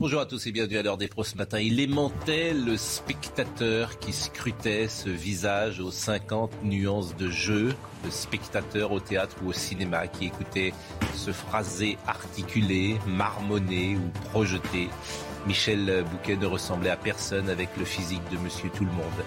Bonjour 0.00 0.20
à 0.20 0.26
tous 0.26 0.46
et 0.46 0.52
bienvenue 0.52 0.78
à 0.78 0.82
l'heure 0.84 0.96
des 0.96 1.08
pros 1.08 1.24
ce 1.24 1.36
matin. 1.36 1.58
Il 1.58 1.80
aimantait 1.80 2.54
le 2.54 2.76
spectateur 2.76 3.98
qui 3.98 4.12
scrutait 4.12 4.86
ce 4.86 5.08
visage 5.08 5.80
aux 5.80 5.90
50 5.90 6.62
nuances 6.62 7.16
de 7.16 7.28
jeu, 7.28 7.74
le 8.04 8.10
spectateur 8.12 8.92
au 8.92 9.00
théâtre 9.00 9.34
ou 9.42 9.48
au 9.48 9.52
cinéma 9.52 10.06
qui 10.06 10.26
écoutait 10.26 10.72
ce 11.16 11.32
phrasé 11.32 11.98
articulé, 12.06 12.96
marmonné 13.08 13.96
ou 13.96 14.08
projeté 14.28 14.88
Michel 15.46 16.04
Bouquet 16.10 16.36
ne 16.36 16.46
ressemblait 16.46 16.90
à 16.90 16.96
personne 16.96 17.48
avec 17.48 17.70
le 17.78 17.84
physique 17.84 18.22
de 18.30 18.36
Monsieur 18.38 18.70
Tout-le-Monde. 18.70 19.24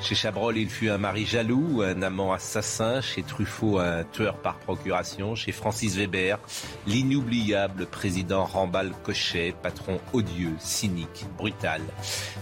Chez 0.00 0.14
Chabrol, 0.14 0.56
il 0.56 0.68
fut 0.68 0.88
un 0.88 0.98
mari 0.98 1.24
jaloux, 1.24 1.82
un 1.82 2.02
amant 2.02 2.32
assassin. 2.32 3.00
Chez 3.00 3.22
Truffaut, 3.22 3.78
un 3.78 4.04
tueur 4.04 4.36
par 4.36 4.56
procuration. 4.58 5.34
Chez 5.34 5.52
Francis 5.52 5.96
Weber, 5.96 6.38
l'inoubliable 6.86 7.86
président 7.86 8.44
Rambal 8.44 8.92
Cochet, 9.02 9.54
patron 9.62 10.00
odieux, 10.12 10.54
cynique, 10.58 11.24
brutal. 11.36 11.80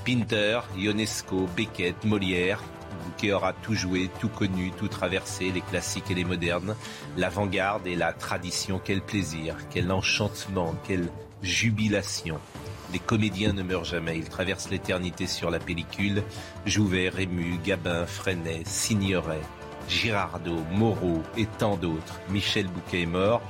Pinter, 0.05 0.61
Ionesco, 0.77 1.49
Beckett, 1.57 2.05
Molière, 2.05 2.63
Bouquet 3.05 3.33
aura 3.33 3.53
tout 3.53 3.75
joué, 3.75 4.11
tout 4.21 4.29
connu, 4.29 4.71
tout 4.77 4.89
traversé, 4.89 5.51
les 5.51 5.61
classiques 5.61 6.11
et 6.11 6.15
les 6.15 6.25
modernes, 6.25 6.77
l'avant-garde 7.17 7.87
et 7.87 7.97
la 7.97 8.13
tradition. 8.13 8.81
Quel 8.83 9.01
plaisir, 9.01 9.57
quel 9.71 9.91
enchantement, 9.91 10.75
quelle 10.87 11.09
jubilation. 11.43 12.39
Les 12.93 12.99
comédiens 12.99 13.55
ne 13.55 13.63
meurent 13.63 13.85
jamais, 13.85 14.19
ils 14.19 14.29
traversent 14.29 14.69
l'éternité 14.69 15.27
sur 15.27 15.51
la 15.51 15.59
pellicule. 15.59 16.23
Jouvet, 16.67 17.09
Rému, 17.09 17.59
Gabin, 17.65 18.05
Freinet, 18.05 18.63
Signoret, 18.67 19.41
Girardot, 19.89 20.63
Moreau 20.71 21.23
et 21.39 21.47
tant 21.47 21.77
d'autres. 21.77 22.21
Michel 22.29 22.67
Bouquet 22.67 23.03
est 23.03 23.07
mort. 23.07 23.41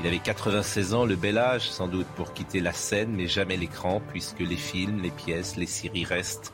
Il 0.00 0.06
avait 0.06 0.18
96 0.18 0.94
ans, 0.94 1.04
le 1.04 1.14
bel 1.14 1.38
âge 1.38 1.70
sans 1.70 1.86
doute 1.86 2.08
pour 2.16 2.32
quitter 2.32 2.60
la 2.60 2.72
scène, 2.72 3.12
mais 3.12 3.28
jamais 3.28 3.56
l'écran, 3.56 4.02
puisque 4.10 4.40
les 4.40 4.56
films, 4.56 5.00
les 5.00 5.10
pièces, 5.10 5.56
les 5.56 5.66
séries 5.66 6.04
restent. 6.04 6.52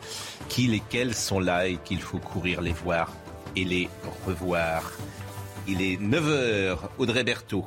Qui, 0.50 0.66
lesquels 0.66 1.14
sont 1.14 1.40
là 1.40 1.66
et 1.66 1.78
qu'il 1.78 2.02
faut 2.02 2.18
courir 2.18 2.60
les 2.60 2.72
voir 2.72 3.10
et 3.56 3.64
les 3.64 3.88
revoir. 4.26 4.92
Il 5.66 5.80
est 5.80 5.96
9h, 5.96 6.76
Audrey 6.98 7.24
Berthaud. 7.24 7.66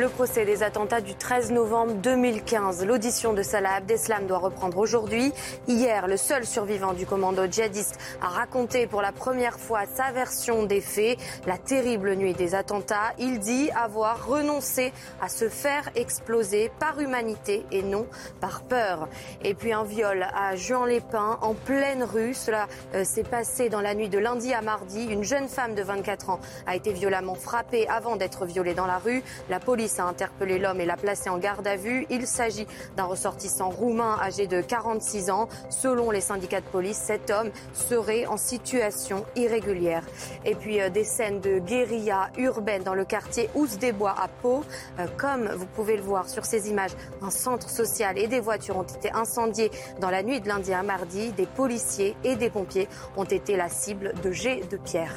Le 0.00 0.08
procès 0.08 0.46
des 0.46 0.62
attentats 0.62 1.02
du 1.02 1.14
13 1.14 1.52
novembre 1.52 1.92
2015. 1.92 2.86
L'audition 2.86 3.34
de 3.34 3.42
Salah 3.42 3.74
Abdeslam 3.74 4.26
doit 4.26 4.38
reprendre 4.38 4.78
aujourd'hui. 4.78 5.30
Hier, 5.68 6.06
le 6.06 6.16
seul 6.16 6.46
survivant 6.46 6.94
du 6.94 7.04
commando 7.04 7.44
djihadiste 7.44 7.98
a 8.22 8.28
raconté 8.28 8.86
pour 8.86 9.02
la 9.02 9.12
première 9.12 9.60
fois 9.60 9.82
sa 9.94 10.10
version 10.10 10.62
des 10.62 10.80
faits, 10.80 11.18
la 11.46 11.58
terrible 11.58 12.14
nuit 12.14 12.32
des 12.32 12.54
attentats. 12.54 13.12
Il 13.18 13.40
dit 13.40 13.70
avoir 13.72 14.26
renoncé 14.26 14.94
à 15.20 15.28
se 15.28 15.50
faire 15.50 15.90
exploser 15.96 16.72
par 16.78 16.98
humanité 16.98 17.66
et 17.70 17.82
non 17.82 18.06
par 18.40 18.62
peur. 18.62 19.06
Et 19.44 19.52
puis 19.52 19.74
un 19.74 19.84
viol 19.84 20.26
à 20.34 20.56
Juan-les-Pins 20.56 21.40
en 21.42 21.52
pleine 21.52 22.04
rue. 22.04 22.32
Cela 22.32 22.68
euh, 22.94 23.04
s'est 23.04 23.22
passé 23.22 23.68
dans 23.68 23.82
la 23.82 23.94
nuit 23.94 24.08
de 24.08 24.18
lundi 24.18 24.54
à 24.54 24.62
mardi. 24.62 25.04
Une 25.04 25.24
jeune 25.24 25.48
femme 25.48 25.74
de 25.74 25.82
24 25.82 26.30
ans 26.30 26.40
a 26.66 26.74
été 26.74 26.94
violemment 26.94 27.34
frappée 27.34 27.86
avant 27.86 28.16
d'être 28.16 28.46
violée 28.46 28.72
dans 28.72 28.86
la 28.86 28.96
rue. 28.96 29.22
La 29.50 29.60
police 29.60 29.89
a 29.98 30.04
interpellé 30.04 30.58
l'homme 30.58 30.80
et 30.80 30.86
l'a 30.86 30.96
placé 30.96 31.30
en 31.30 31.38
garde 31.38 31.66
à 31.66 31.76
vue. 31.76 32.06
Il 32.10 32.26
s'agit 32.26 32.66
d'un 32.96 33.04
ressortissant 33.04 33.70
roumain 33.70 34.16
âgé 34.20 34.46
de 34.46 34.60
46 34.60 35.30
ans. 35.30 35.48
Selon 35.70 36.10
les 36.10 36.20
syndicats 36.20 36.60
de 36.60 36.66
police, 36.66 36.96
cet 36.96 37.30
homme 37.30 37.50
serait 37.72 38.26
en 38.26 38.36
situation 38.36 39.24
irrégulière. 39.36 40.04
Et 40.44 40.54
puis 40.54 40.80
euh, 40.80 40.90
des 40.90 41.04
scènes 41.04 41.40
de 41.40 41.58
guérilla 41.58 42.30
urbaine 42.38 42.82
dans 42.82 42.94
le 42.94 43.04
quartier 43.04 43.48
Ous 43.54 43.66
des 43.78 43.92
Bois 43.92 44.14
à 44.16 44.28
Pau. 44.28 44.64
Euh, 44.98 45.06
comme 45.16 45.48
vous 45.48 45.66
pouvez 45.66 45.96
le 45.96 46.02
voir 46.02 46.28
sur 46.28 46.44
ces 46.44 46.68
images, 46.68 46.92
un 47.22 47.30
centre 47.30 47.68
social 47.68 48.18
et 48.18 48.26
des 48.26 48.40
voitures 48.40 48.76
ont 48.76 48.82
été 48.82 49.10
incendiés 49.12 49.70
dans 50.00 50.10
la 50.10 50.22
nuit 50.22 50.40
de 50.40 50.48
lundi 50.48 50.72
à 50.72 50.82
mardi. 50.82 51.32
Des 51.32 51.46
policiers 51.46 52.16
et 52.24 52.36
des 52.36 52.50
pompiers 52.50 52.88
ont 53.16 53.24
été 53.24 53.56
la 53.56 53.68
cible 53.68 54.12
de 54.22 54.30
jets 54.30 54.62
de 54.70 54.76
pierre. 54.76 55.14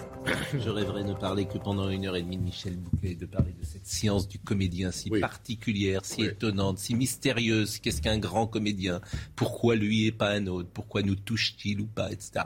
Je 0.54 0.70
rêverais 0.70 1.04
ne 1.04 1.14
parler 1.14 1.46
que 1.46 1.58
pendant 1.58 1.90
une 1.90 2.06
heure 2.06 2.16
et 2.16 2.22
demie 2.22 2.38
de 2.38 2.44
Michel 2.44 2.78
Bouquet, 2.78 3.16
de 3.16 3.26
parler 3.26 3.52
de 3.60 3.66
cette 3.66 3.86
science 3.86 4.28
du 4.28 4.40
comédien 4.64 4.92
si 4.92 5.10
particulière, 5.10 6.06
si 6.06 6.24
étonnante, 6.24 6.80
si 6.80 6.96
mystérieuse. 6.96 7.80
Qu'est-ce 7.80 8.02
qu'un 8.02 8.18
grand 8.18 8.48
comédien? 8.48 9.02
Pourquoi 9.36 9.76
lui 9.76 10.08
et 10.08 10.12
pas 10.12 10.32
un 10.32 10.48
autre? 10.48 10.70
Pourquoi 10.74 11.02
nous 11.02 11.16
touche-t-il 11.16 11.82
ou 11.82 11.86
pas, 11.86 12.12
etc. 12.12 12.46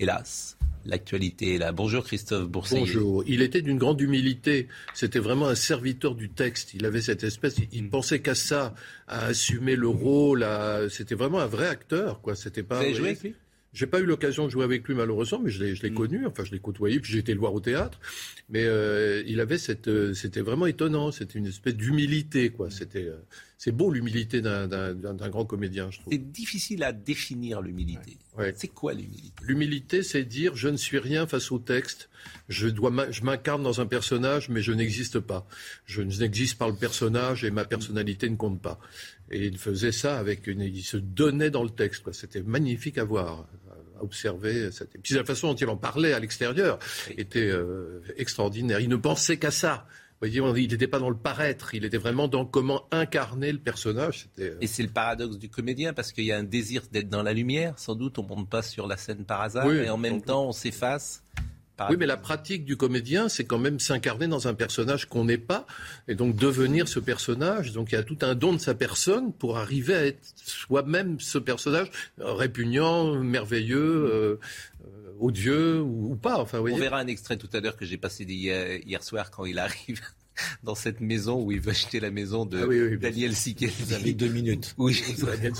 Hélas, 0.00 0.56
l'actualité 0.84 1.54
est 1.54 1.58
là. 1.58 1.70
Bonjour 1.70 2.02
Christophe 2.02 2.48
Boursier. 2.48 2.80
Bonjour. 2.80 3.22
Il 3.26 3.42
était 3.42 3.62
d'une 3.62 3.78
grande 3.78 4.00
humilité. 4.00 4.66
C'était 4.94 5.20
vraiment 5.20 5.46
un 5.46 5.54
serviteur 5.54 6.16
du 6.16 6.28
texte. 6.28 6.74
Il 6.74 6.84
avait 6.84 7.02
cette 7.02 7.22
espèce. 7.22 7.56
Il 7.70 7.84
ne 7.84 7.88
pensait 7.88 8.20
qu'à 8.20 8.34
ça, 8.34 8.74
à 9.06 9.26
assumer 9.26 9.76
le 9.76 9.88
rôle. 9.88 10.44
C'était 10.90 11.14
vraiment 11.14 11.38
un 11.38 11.46
vrai 11.46 11.68
acteur, 11.68 12.20
quoi. 12.20 12.34
C'était 12.34 12.64
pas. 12.64 12.78
Vous 12.78 12.84
avez 12.84 12.94
joué 12.94 13.08
avec 13.10 13.22
lui? 13.22 13.34
J'ai 13.72 13.86
pas 13.86 14.00
eu 14.00 14.04
l'occasion 14.04 14.44
de 14.44 14.50
jouer 14.50 14.64
avec 14.64 14.86
lui 14.86 14.94
malheureusement, 14.94 15.40
mais 15.42 15.50
je 15.50 15.64
l'ai, 15.64 15.90
mm. 15.90 15.94
connu, 15.94 16.26
enfin 16.26 16.44
je 16.44 16.52
l'ai 16.52 16.58
côtoyé, 16.58 17.00
puis 17.00 17.12
j'ai 17.12 17.18
été 17.18 17.32
le 17.32 17.40
voir 17.40 17.54
au 17.54 17.60
théâtre. 17.60 17.98
Mais 18.50 18.64
euh, 18.64 19.22
il 19.26 19.40
avait 19.40 19.58
cette, 19.58 19.88
euh, 19.88 20.12
c'était 20.12 20.42
vraiment 20.42 20.66
étonnant, 20.66 21.10
c'était 21.10 21.38
une 21.38 21.46
espèce 21.46 21.74
d'humilité, 21.74 22.50
quoi. 22.50 22.70
C'était, 22.70 23.06
euh, 23.06 23.16
c'est 23.56 23.72
beau 23.72 23.90
l'humilité 23.90 24.42
d'un, 24.42 24.66
grand 25.30 25.46
comédien, 25.46 25.90
je 25.90 26.00
trouve. 26.00 26.12
C'est 26.12 26.32
difficile 26.32 26.82
à 26.82 26.92
définir 26.92 27.62
l'humilité. 27.62 28.18
C'est 28.56 28.68
quoi 28.68 28.92
l'humilité? 28.92 29.32
L'humilité, 29.42 30.02
c'est 30.02 30.24
dire 30.24 30.54
je 30.54 30.68
ne 30.68 30.76
suis 30.76 30.98
rien 30.98 31.26
face 31.26 31.50
au 31.50 31.58
texte. 31.58 32.10
Je 32.48 32.68
dois, 32.68 32.92
je 33.10 33.22
m'incarne 33.22 33.62
dans 33.62 33.80
un 33.80 33.86
personnage, 33.86 34.48
mais 34.48 34.62
je 34.62 34.72
n'existe 34.72 35.20
pas. 35.20 35.46
Je 35.86 36.02
n'existe 36.02 36.58
pas 36.58 36.68
le 36.68 36.74
personnage 36.74 37.44
et 37.44 37.50
ma 37.50 37.64
personnalité 37.64 38.28
ne 38.28 38.36
compte 38.36 38.60
pas. 38.60 38.78
Et 39.30 39.46
il 39.46 39.58
faisait 39.58 39.92
ça 39.92 40.18
avec 40.18 40.46
une, 40.46 40.60
il 40.60 40.82
se 40.82 40.96
donnait 40.96 41.50
dans 41.50 41.62
le 41.62 41.70
texte. 41.70 42.02
Quoi. 42.02 42.12
C'était 42.12 42.42
magnifique 42.42 42.98
à 42.98 43.04
voir 43.04 43.46
observer. 44.02 44.70
Cette... 44.72 44.94
Et 44.94 44.98
puis 44.98 45.14
la 45.14 45.24
façon 45.24 45.48
dont 45.48 45.54
il 45.54 45.68
en 45.68 45.76
parlait 45.76 46.12
à 46.12 46.20
l'extérieur 46.20 46.78
était 47.16 47.48
euh, 47.50 48.02
extraordinaire. 48.16 48.80
Il 48.80 48.88
ne 48.88 48.96
pensait 48.96 49.38
qu'à 49.38 49.50
ça. 49.50 49.86
Vous 50.20 50.28
voyez, 50.28 50.62
il 50.64 50.70
n'était 50.70 50.86
pas 50.86 51.00
dans 51.00 51.10
le 51.10 51.16
paraître, 51.16 51.74
il 51.74 51.84
était 51.84 51.96
vraiment 51.96 52.28
dans 52.28 52.46
comment 52.46 52.86
incarner 52.92 53.50
le 53.50 53.58
personnage. 53.58 54.28
Euh, 54.38 54.54
Et 54.60 54.68
c'est 54.68 54.84
le 54.84 54.88
paradoxe 54.88 55.36
du 55.36 55.48
comédien, 55.48 55.92
parce 55.92 56.12
qu'il 56.12 56.24
y 56.24 56.30
a 56.30 56.38
un 56.38 56.44
désir 56.44 56.82
d'être 56.92 57.08
dans 57.08 57.24
la 57.24 57.32
lumière, 57.32 57.76
sans 57.76 57.96
doute, 57.96 58.20
on 58.20 58.22
ne 58.22 58.28
monte 58.28 58.48
pas 58.48 58.62
sur 58.62 58.86
la 58.86 58.96
scène 58.96 59.24
par 59.24 59.40
hasard, 59.40 59.68
et 59.72 59.90
en 59.90 59.96
même 59.98 60.22
temps 60.22 60.46
on 60.46 60.52
s'efface. 60.52 61.24
Oui, 61.90 61.96
mais 61.98 62.06
la 62.06 62.16
pratique 62.16 62.64
du 62.64 62.76
comédien, 62.76 63.28
c'est 63.28 63.44
quand 63.44 63.58
même 63.58 63.80
s'incarner 63.80 64.28
dans 64.28 64.48
un 64.48 64.54
personnage 64.54 65.06
qu'on 65.06 65.24
n'est 65.24 65.38
pas, 65.38 65.66
et 66.08 66.14
donc 66.14 66.36
devenir 66.36 66.88
ce 66.88 66.98
personnage. 66.98 67.72
Donc 67.72 67.92
il 67.92 67.94
y 67.94 67.98
a 67.98 68.02
tout 68.02 68.18
un 68.22 68.34
don 68.34 68.52
de 68.52 68.58
sa 68.58 68.74
personne 68.74 69.32
pour 69.32 69.58
arriver 69.58 69.94
à 69.94 70.06
être 70.06 70.22
soi-même 70.44 71.20
ce 71.20 71.38
personnage 71.38 71.90
répugnant, 72.18 73.14
merveilleux. 73.16 73.78
Euh, 73.80 74.40
euh, 74.84 75.12
odieux 75.20 75.80
ou, 75.80 76.16
pas. 76.16 76.38
Enfin, 76.38 76.58
On 76.58 76.76
verra 76.76 76.98
un 76.98 77.06
extrait 77.06 77.36
tout 77.36 77.48
à 77.52 77.60
l'heure 77.60 77.76
que 77.76 77.84
j'ai 77.84 77.98
passé 77.98 78.24
hier, 78.24 78.80
hier 78.84 79.02
soir 79.02 79.30
quand 79.30 79.44
il 79.44 79.58
arrive 79.58 80.00
dans 80.62 80.74
cette 80.74 81.00
maison 81.00 81.42
où 81.42 81.52
il 81.52 81.60
veut 81.60 81.70
acheter 81.70 82.00
la 82.00 82.10
maison 82.10 82.44
de 82.44 82.92
ah 82.92 82.96
Daniel 82.96 83.34
Sikel. 83.34 83.70
Vous 83.80 83.92
avez 83.92 84.12
deux 84.12 84.28
minutes. 84.28 84.74
Oui, 84.82 85.00
Daniel 85.18 85.52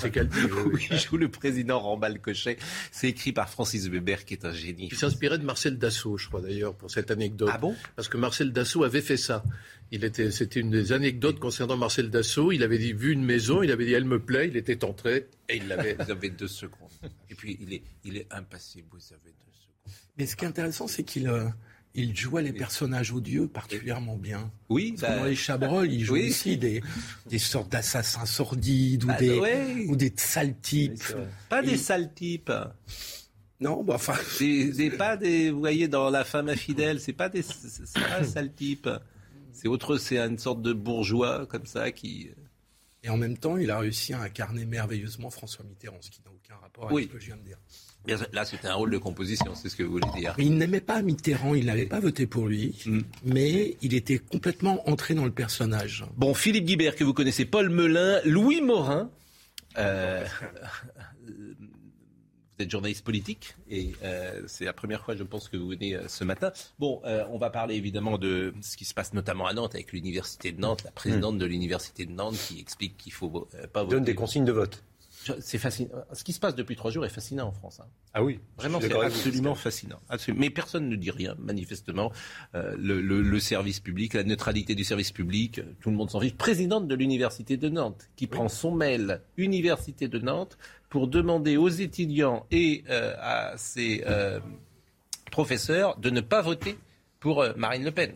oui, 0.65 0.87
il 0.91 0.97
joue 1.09 1.17
le 1.17 1.29
président 1.29 1.79
Rambal 1.79 2.19
Cochet. 2.19 2.57
C'est 2.91 3.07
écrit 3.09 3.31
par 3.31 3.49
Francis 3.49 3.87
Weber, 3.87 4.25
qui 4.25 4.33
est 4.33 4.45
un 4.45 4.51
génie. 4.51 4.89
Il 4.91 4.97
s'inspirait 4.97 5.37
de 5.37 5.45
Marcel 5.45 5.77
Dassault, 5.77 6.17
je 6.17 6.27
crois 6.27 6.41
d'ailleurs, 6.41 6.75
pour 6.75 6.91
cette 6.91 7.11
anecdote. 7.11 7.49
Ah 7.51 7.57
bon? 7.57 7.75
Parce 7.95 8.09
que 8.09 8.17
Marcel 8.17 8.51
Dassault 8.51 8.83
avait 8.83 9.01
fait 9.01 9.17
ça. 9.17 9.43
Il 9.91 10.03
était, 10.03 10.31
c'était 10.31 10.59
une 10.59 10.71
des 10.71 10.91
anecdotes 10.91 11.39
concernant 11.39 11.77
Marcel 11.77 12.09
Dassault. 12.09 12.51
Il 12.51 12.63
avait 12.63 12.77
dit, 12.77 12.93
vu 12.93 13.11
une 13.11 13.23
maison, 13.23 13.61
il 13.61 13.71
avait 13.71 13.85
dit, 13.85 13.93
elle 13.93 14.05
me 14.05 14.19
plaît. 14.19 14.47
Il 14.47 14.57
était 14.57 14.83
entré 14.83 15.27
et 15.49 15.57
il 15.57 15.67
l'avait. 15.67 15.93
Vous 15.99 16.11
avez 16.11 16.29
deux 16.29 16.47
secondes. 16.47 16.89
Et 17.29 17.35
puis 17.35 17.57
il 17.61 17.73
est, 17.73 17.83
il 18.03 18.17
est 18.17 18.27
impassible. 18.31 18.87
Vous 18.91 19.13
avez 19.13 19.31
deux 19.31 19.51
secondes. 19.51 19.95
Mais 20.17 20.25
ce 20.25 20.35
qui 20.35 20.45
est 20.45 20.47
intéressant, 20.47 20.87
c'est 20.87 21.03
qu'il 21.03 21.27
euh, 21.27 21.47
il 21.95 22.15
jouait 22.15 22.41
les 22.41 22.53
personnages 22.53 23.11
odieux 23.11 23.47
particulièrement 23.47 24.17
bien. 24.17 24.51
Oui, 24.69 24.95
bah... 24.99 25.17
dans 25.17 25.25
les 25.25 25.35
Chabrol, 25.35 25.91
il 25.91 26.03
joue 26.03 26.17
aussi 26.17 26.57
des, 26.57 26.81
des 27.27 27.39
sortes 27.39 27.71
d'assassins 27.71 28.25
sordides 28.25 29.03
ou, 29.03 29.07
bah, 29.07 29.17
des, 29.17 29.85
ou 29.87 29.95
des 29.95 30.11
sales 30.15 30.57
types. 30.59 31.13
Pas 31.49 31.61
des 31.61 31.77
sales 31.77 32.13
types. 32.13 32.51
Non, 33.59 33.83
bah, 33.83 33.93
enfin. 33.95 34.15
C'est 34.37 34.91
pas 34.97 35.15
des. 35.17 35.51
Vous 35.51 35.59
voyez, 35.59 35.87
dans 35.87 36.09
La 36.09 36.23
femme 36.23 36.49
infidèle, 36.49 36.99
c'est 36.99 37.13
pas 37.13 37.29
des. 37.29 37.41
C'est 37.43 37.93
pas 37.93 38.19
un 38.19 38.23
sale 38.23 38.51
type. 38.53 38.89
C'est 39.51 39.67
autre, 39.67 39.97
c'est 39.97 40.17
une 40.17 40.39
sorte 40.39 40.61
de 40.61 40.73
bourgeois 40.73 41.45
comme 41.45 41.65
ça 41.65 41.91
qui. 41.91 42.31
Et 43.03 43.09
en 43.09 43.17
même 43.17 43.37
temps, 43.37 43.57
il 43.57 43.69
a 43.69 43.79
réussi 43.79 44.13
à 44.13 44.21
incarner 44.21 44.65
merveilleusement 44.65 45.29
François 45.29 45.65
Mitterrand, 45.65 45.97
ce 46.01 46.09
qui 46.09 46.21
n'a 46.25 46.31
aucun 46.31 46.55
rapport 46.61 46.85
avec 46.85 46.95
Oui. 46.95 47.03
ce 47.09 47.13
que 47.13 47.19
je 47.19 47.25
viens 47.27 47.37
de 47.37 47.41
dire. 47.43 47.57
Là, 48.33 48.43
c'était 48.45 48.67
un 48.67 48.73
rôle 48.75 48.91
de 48.91 48.97
composition, 48.97 49.55
c'est 49.55 49.69
ce 49.69 49.75
que 49.75 49.83
vous 49.83 49.93
voulez 49.93 50.07
dire. 50.15 50.35
Il 50.37 50.55
n'aimait 50.57 50.81
pas 50.81 51.01
Mitterrand, 51.01 51.53
il 51.55 51.65
n'avait 51.65 51.85
pas 51.85 51.99
voté 51.99 52.27
pour 52.27 52.47
lui, 52.47 52.81
Mm. 52.85 52.99
mais 53.25 53.77
il 53.81 53.93
était 53.93 54.17
complètement 54.19 54.87
entré 54.89 55.13
dans 55.15 55.25
le 55.25 55.31
personnage. 55.31 56.05
Bon, 56.17 56.33
Philippe 56.33 56.65
Guibert, 56.65 56.95
que 56.95 57.03
vous 57.03 57.13
connaissez, 57.13 57.45
Paul 57.45 57.69
Melun, 57.69 58.19
Louis 58.25 58.61
Morin. 58.61 59.09
euh, 59.77 60.25
vous 62.57 62.63
êtes 62.63 62.71
journaliste 62.71 63.03
politique 63.03 63.55
et 63.69 63.93
euh, 64.03 64.41
c'est 64.47 64.65
la 64.65 64.73
première 64.73 65.03
fois, 65.03 65.15
je 65.15 65.23
pense, 65.23 65.49
que 65.49 65.57
vous 65.57 65.69
venez 65.69 65.95
euh, 65.95 66.07
ce 66.07 66.23
matin. 66.23 66.51
Bon, 66.79 67.01
euh, 67.05 67.23
on 67.31 67.37
va 67.37 67.49
parler 67.49 67.75
évidemment 67.75 68.17
de 68.17 68.53
ce 68.61 68.77
qui 68.77 68.85
se 68.85 68.93
passe 68.93 69.13
notamment 69.13 69.47
à 69.47 69.53
Nantes 69.53 69.73
avec 69.75 69.91
l'université 69.91 70.51
de 70.51 70.59
Nantes, 70.61 70.83
la 70.83 70.91
présidente 70.91 71.37
de 71.37 71.45
l'université 71.45 72.05
de 72.05 72.11
Nantes 72.11 72.35
qui 72.47 72.59
explique 72.59 72.95
qu'il 72.97 73.11
faut 73.11 73.47
pas 73.73 73.83
voter. 73.83 73.95
donne 73.95 74.03
des 74.03 74.15
consignes 74.15 74.45
de 74.45 74.51
vote. 74.51 74.83
C'est 75.39 75.57
fascinant. 75.57 75.89
Ce 76.11 76.21
qui 76.25 76.33
se 76.33 76.39
passe 76.41 76.53
depuis 76.53 76.75
trois 76.75 76.91
jours 76.91 77.05
est 77.05 77.09
fascinant 77.09 77.47
en 77.47 77.51
France. 77.53 77.79
hein. 77.79 77.85
Ah 78.13 78.21
oui, 78.21 78.41
Vraiment, 78.57 78.81
c'est 78.81 78.91
absolument 78.93 79.55
fascinant. 79.55 79.97
Absolument. 80.09 80.41
Mais 80.41 80.49
personne 80.49 80.89
ne 80.89 80.97
dit 80.97 81.11
rien, 81.11 81.35
manifestement. 81.39 82.11
Euh, 82.55 82.75
le, 82.77 82.99
le- 82.99 83.21
le 83.21 83.39
service 83.39 83.79
public, 83.79 84.15
la 84.15 84.25
neutralité 84.25 84.75
du 84.75 84.83
service 84.83 85.13
public, 85.13 85.61
tout 85.79 85.91
le 85.91 85.95
monde 85.95 86.09
s'en 86.09 86.19
fiche. 86.19 86.33
Présidente 86.33 86.89
de 86.89 86.95
l'Université 86.95 87.55
de 87.55 87.69
Nantes, 87.69 88.09
qui 88.17 88.27
prend 88.27 88.49
son 88.49 88.75
mail 88.75 89.21
Université 89.37 90.09
de 90.09 90.19
Nantes 90.19 90.57
pour 90.93 91.07
demander 91.07 91.57
aux 91.57 91.69
étudiants 91.69 92.45
et 92.51 92.83
euh, 92.87 93.15
à 93.19 93.57
ses 93.57 94.03
euh, 94.05 94.39
professeurs 95.31 95.97
de 95.97 96.11
ne 96.11 96.21
pas 96.21 96.43
voter 96.43 96.77
pour 97.19 97.41
euh, 97.41 97.53
Marine 97.57 97.83
Le 97.83 97.89
Pen. 97.89 98.11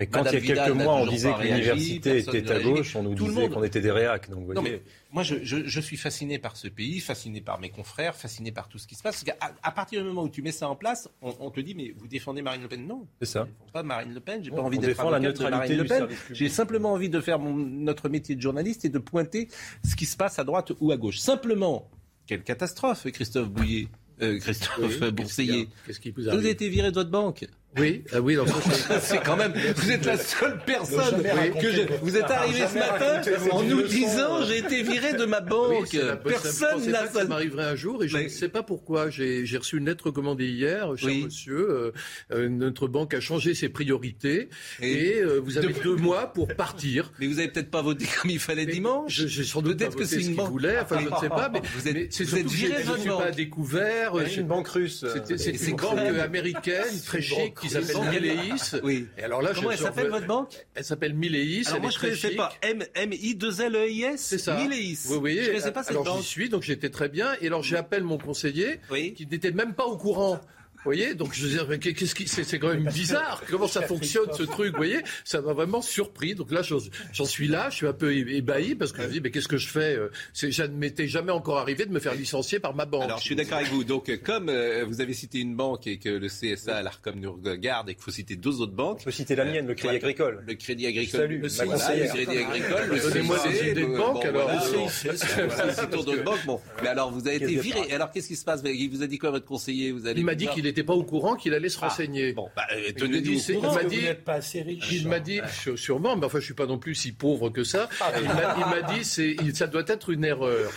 Mais 0.00 0.06
quand 0.06 0.24
Madame 0.24 0.34
il 0.34 0.48
y 0.48 0.52
a 0.52 0.54
quelques 0.54 0.68
Vidal 0.72 0.84
mois, 0.84 0.96
on 0.96 1.06
disait 1.06 1.32
que 1.32 1.42
l'université 1.42 2.18
était 2.18 2.50
à 2.50 2.60
gauche, 2.60 2.96
on 2.96 3.02
nous 3.04 3.14
Tout 3.14 3.28
disait 3.28 3.40
monde- 3.42 3.50
qu'on 3.52 3.62
était 3.62 3.80
des 3.80 3.90
réacs. 3.90 4.28
Donc, 4.30 4.44
vous 4.46 4.54
Non, 4.54 4.60
voyez. 4.62 4.76
mais 4.76 4.82
moi, 5.12 5.22
je, 5.22 5.36
je- 5.42 5.64
je 5.66 5.80
suis 5.80 5.96
fasciné 5.96 6.38
par 6.38 6.56
ce 6.56 6.66
pays, 6.68 6.98
fasciné 7.00 7.40
par 7.40 7.60
mes 7.60 7.70
confrères, 7.70 8.16
fasciné 8.16 8.50
par 8.52 8.68
tout 8.68 8.78
ce 8.78 8.86
qui 8.88 8.94
se 8.96 9.02
passe. 9.02 9.22
Parce 9.22 9.38
qu'à- 9.38 9.54
à, 9.62 9.70
partir 9.70 10.00
du 10.02 10.08
moment 10.08 10.24
où 10.24 10.28
tu 10.28 10.42
mets 10.42 10.50
ça 10.52 10.68
en 10.68 10.74
place, 10.76 11.08
on, 11.20 11.34
on 11.40 11.50
te 11.50 11.60
dit, 11.60 11.74
mais 11.74 11.92
vous 11.96 12.08
défendez 12.08 12.42
Marine 12.42 12.62
Le 12.62 12.68
Pen? 12.68 12.86
Non. 12.86 13.06
C'est 13.20 13.26
ça. 13.26 13.40
Je 13.40 13.44
défends 13.66 13.72
pas 13.72 13.82
Marine 13.82 14.14
Le 14.14 14.20
Pen, 14.20 14.42
j'ai 14.42 14.50
On- 14.50 14.56
pas 14.56 14.62
envie 14.62 14.78
on 14.78 14.80
d'être 14.80 14.88
défend 14.90 15.10
la 15.10 15.16
avocate 15.18 15.36
de 15.38 15.42
neutralité 15.44 15.76
Marine 15.76 16.00
Le 16.00 16.06
Pen. 16.08 16.16
J'ai 16.32 16.48
simplement 16.48 16.92
envie 16.92 17.08
de 17.08 17.20
faire 17.20 17.38
mon- 17.38 17.54
notre 17.54 18.08
métier 18.08 18.34
de 18.34 18.40
journaliste 18.40 18.84
et 18.84 18.88
de 18.88 18.98
pointer 18.98 19.48
ce 19.84 19.94
qui 19.94 20.06
se 20.06 20.16
passe 20.16 20.38
à 20.38 20.44
droite 20.44 20.72
ou 20.80 20.90
à 20.90 20.96
gauche. 20.96 21.18
Simplement, 21.18 21.88
quelle 22.26 22.42
catastrophe, 22.42 23.06
Christophe 23.12 23.50
Bouillet, 23.50 23.88
euh, 24.20 24.38
Christophe 24.38 24.78
Oui, 25.00 25.10
Bourseiller. 25.12 25.68
Vous 26.16 26.28
avez 26.28 26.50
été 26.50 26.68
viré 26.68 26.90
de 26.90 26.94
votre 26.94 27.10
banque. 27.10 27.46
Oui, 27.78 28.04
ah 28.12 28.20
oui, 28.20 28.36
c'est- 28.70 29.00
C'est 29.02 29.22
quand 29.22 29.36
même. 29.36 29.52
Vous 29.76 29.90
êtes 29.90 30.04
la 30.04 30.18
seule 30.18 30.58
personne 30.66 31.22
que 31.58 31.72
je- 31.72 31.82
Vous 32.02 32.16
êtes 32.18 32.30
arrivé 32.30 32.64
ce 32.70 32.78
matin 32.78 33.22
en 33.50 33.62
nous 33.62 33.82
disant 33.82 34.44
j'ai 34.44 34.58
été 34.58 34.82
viré 34.82 35.14
de 35.14 35.24
ma 35.24 35.40
banque. 35.40 35.86
c'est 35.90 36.00
je 36.00 36.14
Personne 36.16 36.90
n'a 36.90 37.06
ça 37.06 37.20
ça. 37.20 37.24
m'arriverait 37.24 37.64
un 37.64 37.74
jour 37.76 38.04
et 38.04 38.08
je 38.08 38.16
Mais- 38.18 38.24
ne 38.24 38.28
sais 38.28 38.48
pas 38.50 38.62
pourquoi. 38.62 39.08
J'ai 39.08 39.46
j'ai 39.46 39.56
reçu 39.56 39.78
une 39.78 39.86
lettre 39.86 40.06
recommandée 40.06 40.48
hier, 40.48 40.92
cher 40.98 41.08
Oui. 41.08 41.24
monsieur. 41.24 41.70
euh, 41.70 41.92
euh, 42.32 42.48
notre 42.50 42.88
banque 42.88 43.14
a 43.14 43.20
changé 43.20 43.54
ses 43.54 43.70
priorités 43.70 44.50
Et- 44.82 44.92
et, 44.92 45.22
euh, 45.22 45.38
vous 45.42 45.56
avez 45.56 45.72
deux 45.72 45.96
mois 45.96 46.32
pour 46.32 46.48
partir. 46.48 47.10
Mais 47.20 47.26
vous 47.26 47.38
avez 47.38 47.48
peut-être 47.48 47.70
pas 47.70 47.80
voté 47.82 48.04
comme 48.20 48.30
il 48.30 48.38
fallait 48.38 48.66
Mais 48.66 48.72
dimanche. 48.72 49.12
je- 49.14 49.26
J'ai 49.26 49.44
sans 49.44 49.62
doute 49.62 49.78
Peut-être 49.78 49.96
que 49.96 50.04
c'est 50.04 50.16
ce 50.16 50.20
une 50.20 50.26
qu'il 50.28 50.36
banque. 50.36 50.50
voulait. 50.50 50.78
Enfin, 50.78 50.98
je 51.00 51.08
ne 51.08 51.16
sais 51.20 51.28
pas. 51.30 51.48
Mais, 51.50 51.62
Vous 51.74 51.88
êtes- 51.88 51.94
mais 51.94 52.08
c'est 52.10 52.24
vous 52.24 52.34
êtes 52.36 52.48
surtout 52.48 52.54
viré 52.54 52.72
je 52.74 52.76
de 52.76 52.82
ne 52.82 52.86
votre 52.88 53.00
suis 53.00 53.08
pas 53.10 53.30
découvert. 53.30 54.26
J'ai- 54.26 54.40
une 54.42 54.46
banque 54.46 54.68
russe. 54.68 55.04
euh, 55.04 55.14
C'est 55.26 55.38
c'est 55.38 55.70
une 55.70 55.76
banque 55.76 55.98
américaine 55.98 57.00
très 57.06 57.22
chic 57.22 57.54
qui 57.62 57.70
s'appelle 57.70 58.10
Mileis. 58.10 58.52
Oui. 58.82 59.06
Et 59.16 59.22
alors 59.22 59.40
là, 59.42 59.52
Comment 59.54 59.68
je 59.70 59.74
elle 59.74 59.78
s'appelle 59.82 60.08
votre 60.08 60.26
banque? 60.26 60.66
Elle 60.74 60.84
s'appelle 60.84 61.14
Mileis. 61.14 61.62
Alors 61.66 61.76
elle 61.76 61.80
moi 61.82 61.88
est 61.88 61.92
je 61.92 61.98
très 61.98 62.06
connaissais 62.08 62.28
chic. 62.28 62.36
pas. 62.36 62.52
M 62.62 62.84
M 62.94 63.12
I 63.12 63.34
2 63.34 63.60
L 63.62 63.76
E 63.76 63.88
I 63.88 64.02
S. 64.04 64.20
C'est 64.20 64.38
ça. 64.38 64.56
Mileis. 64.56 64.98
Vous 65.06 65.20
voyez, 65.20 65.42
Je 65.44 65.46
connaissais 65.48 65.72
pas 65.72 65.82
cette 65.82 65.92
alors 65.92 66.04
banque. 66.04 66.20
j'y 66.20 66.26
suis, 66.26 66.48
donc 66.48 66.62
j'étais 66.62 66.90
très 66.90 67.08
bien. 67.08 67.32
Et 67.40 67.46
alors 67.46 67.62
j'appelle 67.62 68.02
mon 68.04 68.18
conseiller, 68.18 68.80
Oui. 68.90 69.14
qui 69.14 69.26
n'était 69.26 69.52
même 69.52 69.74
pas 69.74 69.84
au 69.86 69.96
courant. 69.96 70.40
Vous 70.84 70.88
voyez, 70.90 71.14
donc 71.14 71.32
je 71.32 71.44
veux 71.44 71.48
dire, 71.48 71.66
mais 71.68 71.78
qu'est-ce 71.78 72.12
qui, 72.12 72.26
c'est, 72.26 72.42
c'est 72.42 72.58
quand 72.58 72.70
même 72.74 72.88
bizarre. 72.88 73.40
Comment 73.48 73.68
ça 73.68 73.82
fonctionne 73.82 74.32
ce 74.32 74.42
truc, 74.42 74.72
vous 74.72 74.78
voyez 74.78 75.00
Ça 75.24 75.40
m'a 75.40 75.52
vraiment 75.52 75.80
surpris. 75.80 76.34
Donc 76.34 76.50
là, 76.50 76.62
j'en, 76.62 77.24
suis 77.24 77.46
là, 77.46 77.70
je 77.70 77.76
suis 77.76 77.86
un 77.86 77.92
peu 77.92 78.12
ébahi 78.12 78.74
parce 78.74 78.90
que 78.90 79.00
je 79.00 79.06
me 79.06 79.12
dis, 79.12 79.20
mais 79.20 79.30
qu'est-ce 79.30 79.46
que 79.46 79.58
je 79.58 79.68
fais 79.68 79.94
euh, 79.94 80.10
c'est, 80.32 80.50
Ça 80.50 80.66
ne 80.66 80.74
m'était 80.74 81.06
jamais 81.06 81.30
encore 81.30 81.58
arrivé 81.58 81.86
de 81.86 81.92
me 81.92 82.00
faire 82.00 82.16
licencier 82.16 82.58
par 82.58 82.74
ma 82.74 82.84
banque. 82.84 83.04
Alors 83.04 83.18
je 83.18 83.22
suis 83.22 83.36
d'accord 83.36 83.58
avec 83.58 83.70
vous. 83.70 83.84
Donc 83.84 84.10
comme 84.24 84.48
euh, 84.48 84.84
vous 84.84 85.00
avez 85.00 85.14
cité 85.14 85.38
une 85.38 85.54
banque 85.54 85.86
et 85.86 85.98
que 85.98 86.08
le 86.08 86.26
CSA, 86.26 86.82
l'ARCOM 86.82 87.14
nous 87.20 87.32
regarde 87.44 87.88
et 87.88 87.94
qu'il 87.94 88.02
faut 88.02 88.10
citer 88.10 88.34
deux 88.34 88.60
autres 88.60 88.72
banques. 88.72 88.98
On 89.02 89.04
peut 89.04 89.10
citer 89.12 89.36
la 89.36 89.44
mienne, 89.44 89.68
le 89.68 89.74
Crédit. 89.74 89.96
Agricole. 89.96 90.42
Le 90.44 90.54
Crédit 90.54 90.86
Agricole. 90.88 91.20
Salue, 91.20 91.42
le 91.42 91.48
le 91.48 92.06
Crédit 92.08 92.38
Agricole. 92.38 92.88
Le 92.90 93.00
Donnez-moi 93.00 93.38
des 93.46 93.70
idées 93.70 93.82
de 93.82 93.96
banque, 93.96 94.24
alors. 94.24 94.50
citons 94.60 96.02
d'autres 96.02 96.24
banques. 96.24 96.44
Bon, 96.44 96.60
mais 96.82 96.88
alors 96.88 97.12
vous 97.12 97.28
avez 97.28 97.36
été 97.36 97.54
viré. 97.54 97.92
Alors 97.92 98.10
qu'est-ce 98.10 98.26
qui 98.26 98.36
se 98.36 98.44
passe? 98.44 98.62
Il 98.64 98.90
vous 98.90 99.04
a 99.04 99.06
dit 99.06 99.18
quoi 99.18 99.30
votre 99.30 99.46
conseiller? 99.46 99.92
Vous 99.92 100.08
allez 100.08 100.20
il 100.20 100.24
m'a 100.24 100.34
dit 100.34 100.48
qu'il 100.48 100.66
n'était 100.72 100.84
pas 100.84 100.94
au 100.94 101.04
courant, 101.04 101.36
qu'il 101.36 101.54
allait 101.54 101.68
se 101.68 101.78
Ah, 101.82 101.88
renseigner. 101.88 102.32
Bon, 102.32 102.48
bah, 102.56 102.62
euh, 102.72 102.80
Il 102.80 102.86
m'a 102.86 102.92
tenez-nous 102.92 103.20
dit, 103.38 103.52
au 103.52 103.60
courant. 103.60 103.72
il 103.78 103.82
m'a 103.82 103.84
dit- 103.88 103.96
vous 103.96 104.02
n'êtes 104.02 104.24
pas 104.24 104.34
assez 104.34 104.62
riche. 104.62 104.88
Il 104.92 105.08
m'a 105.08 105.20
dit, 105.20 105.40
sû- 105.48 105.76
sûrement, 105.76 106.16
mais 106.16 106.26
enfin, 106.26 106.40
je 106.40 106.44
suis 106.44 106.54
pas 106.54 106.66
non 106.66 106.78
plus 106.78 106.94
si 106.94 107.12
pauvre 107.12 107.50
que 107.50 107.64
ça. 107.64 107.88
Il 108.18 108.24
m'a, 108.28 108.56
il 108.58 108.66
m'a 108.82 108.82
dit, 108.92 109.04
c'est, 109.04 109.36
ça 109.54 109.66
doit 109.66 109.84
être 109.86 110.10
une 110.10 110.24
erreur. 110.24 110.70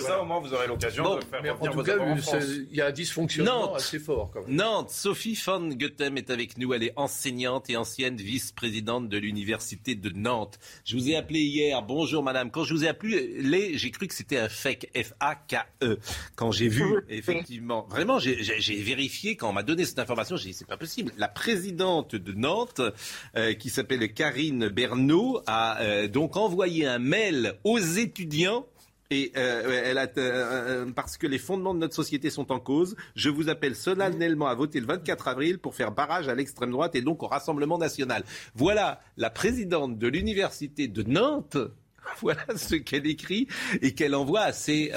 Ça, 0.00 0.22
au 0.22 0.24
moins, 0.24 0.40
vous 0.40 0.52
aurez 0.54 0.66
l'occasion 0.66 1.02
Bon, 1.04 1.16
de 1.16 1.24
faire 1.24 1.42
Mais 1.42 1.50
en 1.50 1.56
tout 1.58 1.82
cas, 1.82 1.96
il 2.70 2.76
y 2.76 2.80
a 2.80 2.86
un 2.86 2.90
dysfonctionnement 2.92 3.60
Nantes. 3.68 3.76
assez 3.76 3.98
fort, 3.98 4.30
quand 4.32 4.46
même. 4.46 4.56
Nantes, 4.56 4.90
Sophie 4.90 5.38
van 5.44 5.60
Goethem 5.68 6.16
est 6.18 6.30
avec 6.30 6.58
nous. 6.58 6.72
Elle 6.74 6.82
est 6.84 6.92
enseignante 6.96 7.70
et 7.70 7.76
ancienne 7.76 8.16
vice-présidente 8.16 9.08
de 9.08 9.18
l'université 9.18 9.94
de 9.94 10.10
Nantes. 10.10 10.58
Je 10.84 10.96
vous 10.96 11.08
ai 11.10 11.16
appelé 11.16 11.40
hier. 11.40 11.82
Bonjour 11.82 12.22
madame. 12.22 12.50
Quand 12.50 12.64
je 12.64 12.74
vous 12.74 12.84
ai 12.84 12.88
appelé, 12.88 13.72
j'ai 13.76 13.90
cru 13.90 14.06
que 14.06 14.14
c'était 14.14 14.38
un 14.38 14.48
fake. 14.48 14.88
F-A-K-E. 14.94 15.66
E. 15.82 15.98
Quand 16.36 16.52
j'ai 16.52 16.68
vu, 16.68 16.84
effectivement, 17.08 17.86
vraiment, 17.90 18.18
j'ai- 18.18 18.42
j'ai 18.42 18.74
quand 19.28 19.50
on 19.50 19.52
m'a 19.52 19.62
donné 19.62 19.84
cette 19.84 19.98
information. 19.98 20.36
J'ai 20.36 20.50
dit, 20.50 20.54
c'est 20.54 20.66
pas 20.66 20.76
possible. 20.76 21.12
La 21.16 21.28
présidente 21.28 22.14
de 22.14 22.32
Nantes, 22.32 22.80
euh, 23.36 23.54
qui 23.54 23.70
s'appelle 23.70 24.12
Karine 24.12 24.68
Bernot, 24.68 25.42
a 25.46 25.80
euh, 25.82 26.08
donc 26.08 26.36
envoyé 26.36 26.86
un 26.86 26.98
mail 26.98 27.54
aux 27.64 27.78
étudiants 27.78 28.66
et 29.12 29.32
euh, 29.36 29.82
elle 29.84 29.98
a, 29.98 30.06
parce 30.94 31.16
que 31.16 31.26
les 31.26 31.38
fondements 31.38 31.74
de 31.74 31.80
notre 31.80 31.96
société 31.96 32.30
sont 32.30 32.52
en 32.52 32.60
cause, 32.60 32.94
je 33.16 33.28
vous 33.28 33.48
appelle 33.48 33.74
solennellement 33.74 34.46
à 34.46 34.54
voter 34.54 34.78
le 34.78 34.86
24 34.86 35.26
avril 35.26 35.58
pour 35.58 35.74
faire 35.74 35.90
barrage 35.90 36.28
à 36.28 36.34
l'extrême 36.36 36.70
droite 36.70 36.94
et 36.94 37.02
donc 37.02 37.22
au 37.24 37.26
Rassemblement 37.26 37.76
national. 37.76 38.22
Voilà 38.54 39.00
la 39.16 39.30
présidente 39.30 39.98
de 39.98 40.06
l'université 40.06 40.86
de 40.88 41.02
Nantes. 41.02 41.56
Voilà 42.22 42.44
ce 42.56 42.74
qu'elle 42.76 43.06
écrit 43.06 43.46
et 43.82 43.94
qu'elle 43.94 44.14
envoie 44.14 44.40
à 44.40 44.52
ses, 44.52 44.90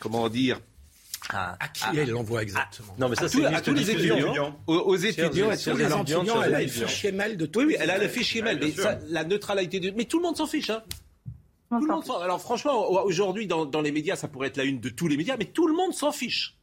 comment 0.00 0.28
dire, 0.28 0.60
à, 1.30 1.56
À 1.62 1.68
qui 1.68 1.84
elle 1.98 2.10
l'envoie 2.10 2.42
exactement 2.42 2.94
Non, 2.98 3.08
mais 3.08 3.16
ça, 3.16 3.28
c'est 3.28 3.44
à 3.44 3.60
tous 3.60 3.72
les 3.72 3.90
étudiants, 3.90 4.58
aux, 4.66 4.74
aux 4.74 4.96
étudiants, 4.96 5.50
et 5.50 5.56
tous 5.56 5.76
Les 5.76 5.84
étudiants, 5.92 6.42
elle 6.42 6.54
a 6.54 6.60
le 6.62 6.68
fichier 6.68 7.12
mail 7.12 7.36
de 7.36 7.46
tous 7.46 7.60
Oui, 7.60 7.66
oui, 7.68 7.76
elle 7.78 7.90
a 7.90 7.98
le 7.98 8.08
fichier 8.08 8.42
mail, 8.42 8.58
mais 8.60 8.70
ça, 8.72 8.98
la 9.08 9.24
neutralité 9.24 9.80
de... 9.80 9.90
Mais 9.90 10.04
tout 10.04 10.18
le 10.18 10.24
monde 10.24 10.36
s'en 10.36 10.46
fiche, 10.46 10.70
hein. 10.70 10.82
Tout 11.70 11.80
le 11.80 11.92
monde 11.92 12.04
s'en- 12.04 12.20
Alors 12.20 12.40
franchement, 12.40 12.88
aujourd'hui, 13.04 13.46
dans, 13.46 13.64
dans 13.64 13.80
les 13.80 13.90
médias, 13.90 14.16
ça 14.16 14.28
pourrait 14.28 14.48
être 14.48 14.56
la 14.58 14.64
une 14.64 14.80
de 14.80 14.90
tous 14.90 15.08
les 15.08 15.16
médias, 15.16 15.36
mais 15.38 15.46
tout 15.46 15.66
le 15.66 15.74
monde 15.74 15.92
s'en 15.92 16.12
fiche. 16.12 16.56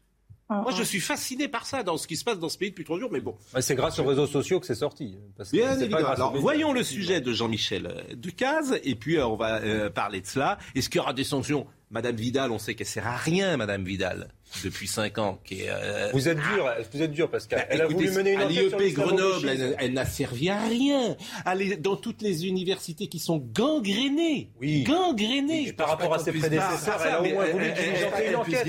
Moi, 0.49 0.71
je 0.77 0.83
suis 0.83 0.99
fasciné 0.99 1.47
par 1.47 1.65
ça, 1.65 1.81
dans 1.81 1.95
ce 1.95 2.05
qui 2.07 2.17
se 2.17 2.25
passe 2.25 2.37
dans 2.37 2.49
ce 2.49 2.57
pays 2.57 2.71
depuis 2.71 2.83
trois 2.83 2.99
jours, 2.99 3.09
mais 3.09 3.21
bon. 3.21 3.37
C'est 3.61 3.73
grâce 3.75 3.97
aux 3.99 4.03
réseaux 4.03 4.27
sociaux 4.27 4.59
que 4.59 4.65
c'est 4.65 4.75
sorti. 4.75 5.17
Parce 5.37 5.49
que 5.49 5.55
Bien 5.55 5.69
c'est 5.75 5.87
pas 5.87 5.99
évidemment. 6.01 6.07
Alors, 6.09 6.35
voyons 6.37 6.73
le 6.73 6.83
sujet 6.83 7.21
de 7.21 7.31
Jean-Michel 7.31 7.87
euh, 7.87 8.15
Ducaze, 8.15 8.77
et 8.83 8.95
puis 8.95 9.15
euh, 9.17 9.25
on 9.27 9.37
va 9.37 9.61
euh, 9.61 9.89
parler 9.89 10.19
de 10.19 10.27
cela. 10.27 10.57
Est-ce 10.75 10.89
qu'il 10.89 10.97
y 10.97 11.01
aura 11.01 11.13
des 11.13 11.23
sanctions? 11.23 11.67
Madame 11.89 12.17
Vidal, 12.17 12.51
on 12.51 12.59
sait 12.59 12.75
qu'elle 12.75 12.85
sert 12.87 13.07
à 13.07 13.15
rien, 13.15 13.55
Madame 13.55 13.85
Vidal, 13.85 14.27
depuis 14.63 14.87
cinq 14.87 15.17
ans. 15.17 15.39
Qui 15.43 15.61
est, 15.61 15.69
euh, 15.69 16.09
Vous 16.13 16.27
êtes 16.27 16.37
dur, 16.37 16.69
vous 16.93 17.01
êtes 17.01 17.11
dur 17.11 17.29
parce 17.29 17.47
qu'elle 17.47 17.59
bah, 17.59 17.65
elle 17.69 17.81
a 17.81 17.85
écoutez, 17.85 18.07
voulu 18.07 18.17
mener 18.17 18.33
une 18.33 18.41
à 18.41 18.45
enquête 18.45 18.69
sur 18.69 18.79
l'IEP 18.79 18.93
Grenoble, 18.93 19.49
elle, 19.49 19.75
elle 19.79 19.93
n'a 19.93 20.05
servi 20.05 20.49
à 20.49 20.61
rien. 20.61 21.15
Dans 21.79 21.95
toutes 21.95 22.21
les 22.21 22.45
universités 22.45 23.07
qui 23.07 23.19
sont 23.19 23.37
gangrénées. 23.37 24.51
Oui. 24.59 24.83
Gangrénées. 24.83 25.69
Et 25.69 25.73
par 25.73 25.89
rapport 25.89 26.13
à 26.13 26.19
ses 26.19 26.31
prédécesseurs, 26.31 27.01
elle 27.05 27.11
a 27.11 27.21
au 27.21 27.25
moins 27.25 27.45
voulu 27.45 27.65
une 28.27 28.35
enquête. 28.35 28.67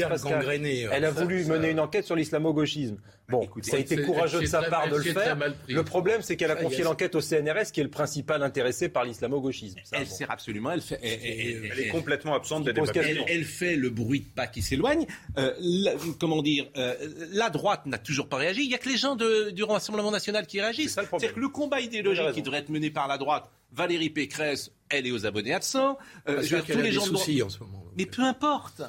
Elle 0.93 1.05
a 1.05 1.11
voulu 1.11 1.45
mener 1.45 1.71
une 1.71 1.81
enquête 1.81 2.05
sur 2.05 2.17
l'islamo-gauchisme. 2.17 2.97
Bon, 3.33 3.43
Écoutez, 3.43 3.71
ça 3.71 3.77
a 3.79 3.81
été 3.81 4.01
courageux 4.03 4.41
de 4.41 4.47
sa 4.47 4.63
part 4.63 4.89
de 4.89 4.97
le 4.97 5.03
faire. 5.03 5.37
mal 5.37 5.55
pris. 5.57 5.73
Le 5.73 5.83
problème, 5.83 6.23
c'est 6.23 6.37
qu'elle 6.37 6.51
a 6.51 6.57
Ah, 6.59 6.63
confié 6.63 6.85
l'enquête 6.85 7.15
au 7.15 7.21
CNRS, 7.21 7.73
qui 7.73 7.81
est 7.81 7.85
le 7.85 7.91
principal 7.91 8.43
intéressé 8.43 8.89
par 8.89 9.05
l'islamo-gauchisme. 9.05 9.79
Elle 9.93 10.05
bon. 10.05 10.11
sert 10.15 10.31
absolument. 10.31 10.71
Elle 10.71 10.83
fait. 10.83 11.01
elle- 11.03 11.19
elle- 11.23 11.71
Elle 11.73 11.81
est 11.81 11.89
complètement 11.89 12.35
absente 12.35 12.65
des 12.65 12.73
débats. 12.73 12.87
Elle, 12.95 13.25
elle 13.27 13.45
fait 13.45 13.75
le 13.77 13.91
bruit 13.91 14.21
de 14.21 14.27
pas 14.35 14.47
qui 14.47 14.61
s'éloigne. 14.63 15.07
Euh, 15.39 15.55
la- 15.59 15.95
comment 16.21 16.43
dire 16.43 16.67
euh, 16.77 16.95
La 17.33 17.51
droite 17.51 17.87
n'a 17.87 17.99
toujours 17.99 18.29
pas 18.29 18.37
réagi. 18.37 18.63
Il 18.65 18.71
y 18.71 18.75
a 18.75 18.79
que 18.79 18.89
les 18.89 18.97
gens 18.99 19.17
de- 19.17 19.51
du 19.51 19.65
Rassemblement 19.65 20.11
national 20.11 20.47
qui 20.47 20.61
réagissent. 20.61 20.95
C'est-à-dire 20.95 21.35
que 21.35 21.41
le 21.41 21.49
combat 21.49 21.81
idéologique 21.81 22.33
qui 22.33 22.43
devrait 22.43 22.59
être 22.59 22.69
mené 22.69 22.91
par 22.91 23.09
la 23.09 23.17
droite, 23.19 23.51
Valérie 23.73 24.11
Pécresse, 24.11 24.71
elle 24.91 25.07
est 25.07 25.11
aux 25.13 25.25
abonnés 25.25 25.55
absents. 25.55 25.97
Euh, 26.29 26.37
je 26.37 26.41
veux 26.43 26.47
dire, 26.49 26.65
qu'elle 26.67 26.77
tous 26.77 26.83
les 26.83 26.89
des 26.91 26.95
gens 26.95 27.07
de 27.07 27.17
soucis 27.17 27.43
en 27.43 27.49
ce 27.49 27.59
moment. 27.61 27.85
Mais 27.97 28.05
peu 28.05 28.23
importe. 28.23 28.83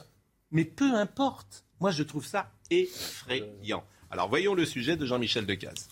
Mais 0.51 0.65
peu 0.65 0.93
importe. 0.93 1.63
Moi, 1.79 1.91
je 1.91 2.03
trouve 2.03 2.25
ça 2.25 2.51
effrayant. 2.69 3.83
Alors, 4.13 4.29
voyons 4.29 4.53
le 4.53 4.63
sujet 4.63 4.95
de 4.95 5.07
Jean-Michel 5.07 5.47
Decaze. 5.47 5.89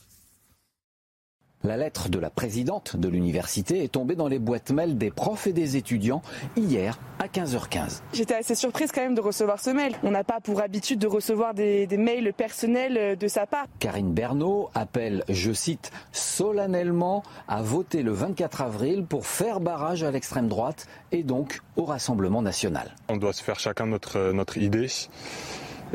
La 1.63 1.75
lettre 1.75 2.07
de 2.07 2.19
la 2.19 2.29
présidente 2.29 2.95
de 2.95 3.07
l'université 3.07 3.83
est 3.83 3.91
tombée 3.93 4.13
dans 4.13 4.27
les 4.27 4.37
boîtes 4.37 4.69
mail 4.69 4.95
des 4.95 5.09
profs 5.09 5.47
et 5.47 5.53
des 5.53 5.75
étudiants 5.75 6.21
hier 6.55 6.99
à 7.17 7.25
15h15. 7.25 8.01
J'étais 8.13 8.35
assez 8.35 8.53
surprise 8.53 8.91
quand 8.91 9.01
même 9.01 9.15
de 9.15 9.21
recevoir 9.21 9.59
ce 9.59 9.71
mail. 9.71 9.95
On 10.03 10.11
n'a 10.11 10.23
pas 10.23 10.39
pour 10.39 10.61
habitude 10.61 10.99
de 10.99 11.07
recevoir 11.07 11.55
des, 11.55 11.87
des, 11.87 11.97
mails 11.97 12.31
personnels 12.31 13.17
de 13.17 13.27
sa 13.27 13.47
part. 13.47 13.65
Karine 13.79 14.13
Bernot 14.13 14.69
appelle, 14.75 15.23
je 15.27 15.51
cite, 15.51 15.91
solennellement 16.11 17.23
à 17.47 17.63
voter 17.63 18.03
le 18.03 18.11
24 18.11 18.61
avril 18.61 19.03
pour 19.03 19.25
faire 19.25 19.59
barrage 19.59 20.03
à 20.03 20.11
l'extrême 20.11 20.47
droite 20.47 20.87
et 21.11 21.23
donc 21.23 21.61
au 21.75 21.85
Rassemblement 21.85 22.43
national. 22.43 22.95
On 23.09 23.17
doit 23.17 23.33
se 23.33 23.41
faire 23.41 23.59
chacun 23.59 23.87
notre, 23.87 24.31
notre 24.31 24.59
idée. 24.59 24.87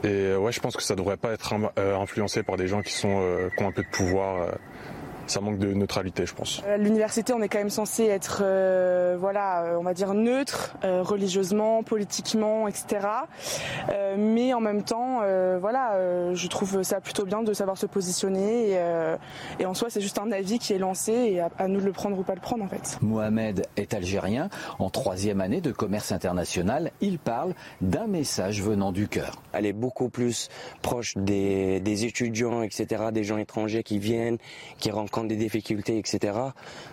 Et 0.05 0.35
ouais, 0.35 0.53
je 0.53 0.61
pense 0.61 0.77
que 0.77 0.83
ça 0.83 0.95
devrait 0.95 1.17
pas 1.17 1.33
être 1.33 1.55
influencé 1.79 2.43
par 2.43 2.57
des 2.57 2.69
gens 2.69 2.83
qui, 2.83 2.93
sont, 2.93 3.21
euh, 3.21 3.49
qui 3.57 3.63
ont 3.63 3.69
un 3.69 3.73
peu 3.73 3.83
de 3.83 3.89
pouvoir 3.89 4.49
ça 5.27 5.41
manque 5.41 5.59
de 5.59 5.73
neutralité, 5.73 6.27
je 6.27 6.35
pense. 6.35 6.63
À 6.69 6.77
l'université, 6.77 7.33
on 7.33 7.43
est 7.43 7.49
quand 7.49 7.59
même 7.59 7.71
censé 7.71 8.05
être, 8.05 8.43
euh, 8.45 9.17
voilà, 9.19 9.65
euh, 9.65 9.77
on 9.79 9.83
va 9.83 9.95
dire 9.95 10.15
neutre, 10.15 10.77
euh, 10.85 11.03
religieusement, 11.03 11.83
politiquement, 11.83 12.69
etc. 12.69 13.07
Euh, 13.91 14.17
mais 14.19 14.55
en 14.55 14.61
même 14.61 14.83
temps, 14.83 15.21
euh, 15.23 15.59
voilà, 15.61 16.35
je 16.35 16.47
trouve 16.49 16.83
ça 16.83 17.01
plutôt 17.01 17.25
bien 17.25 17.43
de 17.43 17.53
savoir 17.53 17.77
se 17.77 17.87
positionner. 17.87 18.71
Et, 18.71 18.79
et 19.61 19.67
en 19.67 19.75
soi, 19.75 19.89
c'est 19.91 20.01
juste 20.01 20.19
un 20.19 20.31
avis 20.33 20.59
qui 20.59 20.73
est 20.73 20.79
lancé 20.79 21.13
et 21.13 21.41
à, 21.41 21.51
à, 21.59 21.69
nous 21.69 21.81
de 21.81 21.87
le 21.87 21.93
prendre 21.93 22.19
ou 22.19 22.23
pas 22.23 22.35
le 22.35 22.41
prendre, 22.41 22.65
en 22.65 22.69
fait. 22.69 22.99
Mohamed 23.01 23.67
est 23.77 23.95
algérien. 23.95 24.49
En 24.79 24.91
troisième 24.91 25.41
année 25.41 25.61
de 25.61 25.73
commerce 25.73 26.13
international, 26.13 26.91
il 27.01 27.19
parle 27.19 27.55
d'un 27.81 28.07
message 28.07 28.63
venant 28.63 28.93
du 28.93 29.09
cœur. 29.09 29.43
Elle 29.53 29.67
est 29.67 29.73
beaucoup 29.73 30.09
plus 30.09 30.49
proche 30.83 31.15
des, 31.17 31.81
des 31.81 32.05
étudiants, 32.05 32.63
etc., 32.63 33.07
des 33.13 33.25
gens 33.25 33.39
étrangers 33.39 33.83
qui 33.83 33.99
viennent, 33.99 34.39
qui 34.79 34.91
rencontrent 34.91 35.16
des 35.25 35.37
difficultés, 35.37 35.99
etc. 35.99 36.39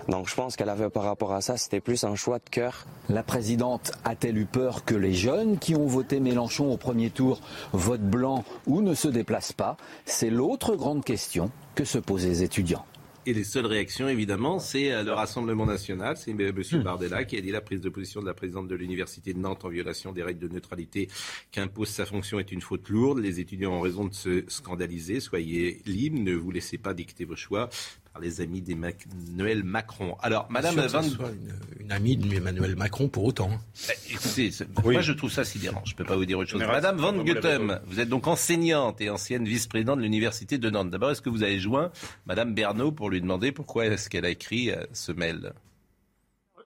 Donc 0.07 0.29
je 0.29 0.35
pense 0.35 0.55
qu'elle 0.55 0.69
avait 0.69 0.89
par 0.89 1.03
rapport 1.03 1.33
à 1.33 1.41
ça, 1.41 1.57
c'était 1.57 1.81
plus 1.81 2.03
un 2.03 2.15
choix 2.15 2.39
de 2.39 2.49
cœur. 2.49 2.85
La 3.09 3.23
présidente 3.23 3.91
a-t-elle 4.03 4.37
eu 4.37 4.45
peur 4.45 4.85
que 4.85 4.95
les 4.95 5.13
jeunes 5.13 5.57
qui 5.57 5.75
ont 5.75 5.87
voté 5.87 6.19
Mélenchon 6.19 6.71
au 6.71 6.77
premier 6.77 7.09
tour 7.09 7.41
votent 7.71 8.01
blanc 8.01 8.43
ou 8.65 8.81
ne 8.81 8.93
se 8.93 9.07
déplacent 9.07 9.53
pas? 9.53 9.77
C'est 10.05 10.29
l'autre 10.29 10.75
grande 10.75 11.03
question 11.03 11.51
que 11.75 11.85
se 11.85 11.97
posent 11.97 12.25
les 12.25 12.43
étudiants. 12.43 12.85
Et 13.25 13.33
les 13.33 13.45
seules 13.45 13.65
réactions, 13.65 14.09
évidemment, 14.09 14.59
c'est 14.59 15.01
le 15.01 15.13
Rassemblement 15.13 15.65
national. 15.65 16.17
C'est 16.17 16.31
M. 16.31 16.51
Bardella 16.83 17.23
qui 17.23 17.37
a 17.37 17.41
dit 17.41 17.51
la 17.51 17.61
prise 17.61 17.79
de 17.79 17.87
position 17.87 18.19
de 18.19 18.25
la 18.25 18.33
présidente 18.33 18.67
de 18.67 18.75
l'Université 18.75 19.33
de 19.33 19.39
Nantes 19.39 19.63
en 19.63 19.69
violation 19.69 20.11
des 20.11 20.23
règles 20.23 20.41
de 20.41 20.53
neutralité 20.53 21.07
qu'impose 21.49 21.87
sa 21.87 22.05
fonction 22.05 22.37
est 22.37 22.51
une 22.51 22.59
faute 22.59 22.89
lourde. 22.89 23.19
Les 23.19 23.39
étudiants 23.39 23.71
ont 23.71 23.81
raison 23.81 24.03
de 24.05 24.13
se 24.13 24.43
scandaliser. 24.49 25.21
Soyez 25.21 25.81
libres, 25.85 26.19
ne 26.19 26.33
vous 26.33 26.51
laissez 26.51 26.77
pas 26.77 26.93
dicter 26.93 27.23
vos 27.23 27.37
choix 27.37 27.69
par 28.13 28.21
les 28.21 28.41
amis 28.41 28.61
d'Emmanuel 28.61 29.63
Macron. 29.63 30.15
Alors, 30.21 30.45
Madame 30.51 30.75
Van... 30.75 31.01
soit 31.01 31.29
une, 31.29 31.83
une, 31.85 31.91
amie 31.91 32.15
d'Emmanuel 32.15 32.75
Macron 32.75 33.09
pour 33.09 33.25
autant. 33.25 33.49
Eh, 33.89 34.13
écoutez, 34.13 34.51
oui. 34.85 34.93
moi 34.93 35.01
je 35.01 35.13
trouve 35.13 35.31
ça 35.31 35.43
sidérant. 35.43 35.81
Je 35.83 35.93
ne 35.93 35.97
peux 35.97 36.03
pas 36.05 36.15
vous 36.15 36.25
dire 36.25 36.37
autre 36.37 36.51
chose. 36.51 36.61
Madame 36.61 36.97
Van 36.97 37.13
Goethem, 37.13 37.81
vous 37.87 37.99
êtes 37.99 38.09
donc 38.09 38.27
enseignante 38.27 39.01
et 39.01 39.09
ancienne 39.09 39.45
vice-présidente 39.45 39.97
de 39.97 40.03
l'Université 40.03 40.59
de 40.59 40.69
Nantes. 40.69 40.91
D'abord, 40.91 41.09
est-ce 41.09 41.23
que 41.23 41.29
vous 41.29 41.41
avez 41.41 41.59
joint 41.59 41.91
Madame 42.27 42.53
Bernot 42.53 42.91
pour 42.91 43.09
lui 43.09 43.19
demander 43.19 43.51
pourquoi 43.51 43.87
est-ce 43.87 44.09
qu'elle 44.09 44.25
a 44.25 44.29
écrit 44.29 44.69
euh, 44.69 44.85
ce 44.93 45.11
mail? 45.11 45.53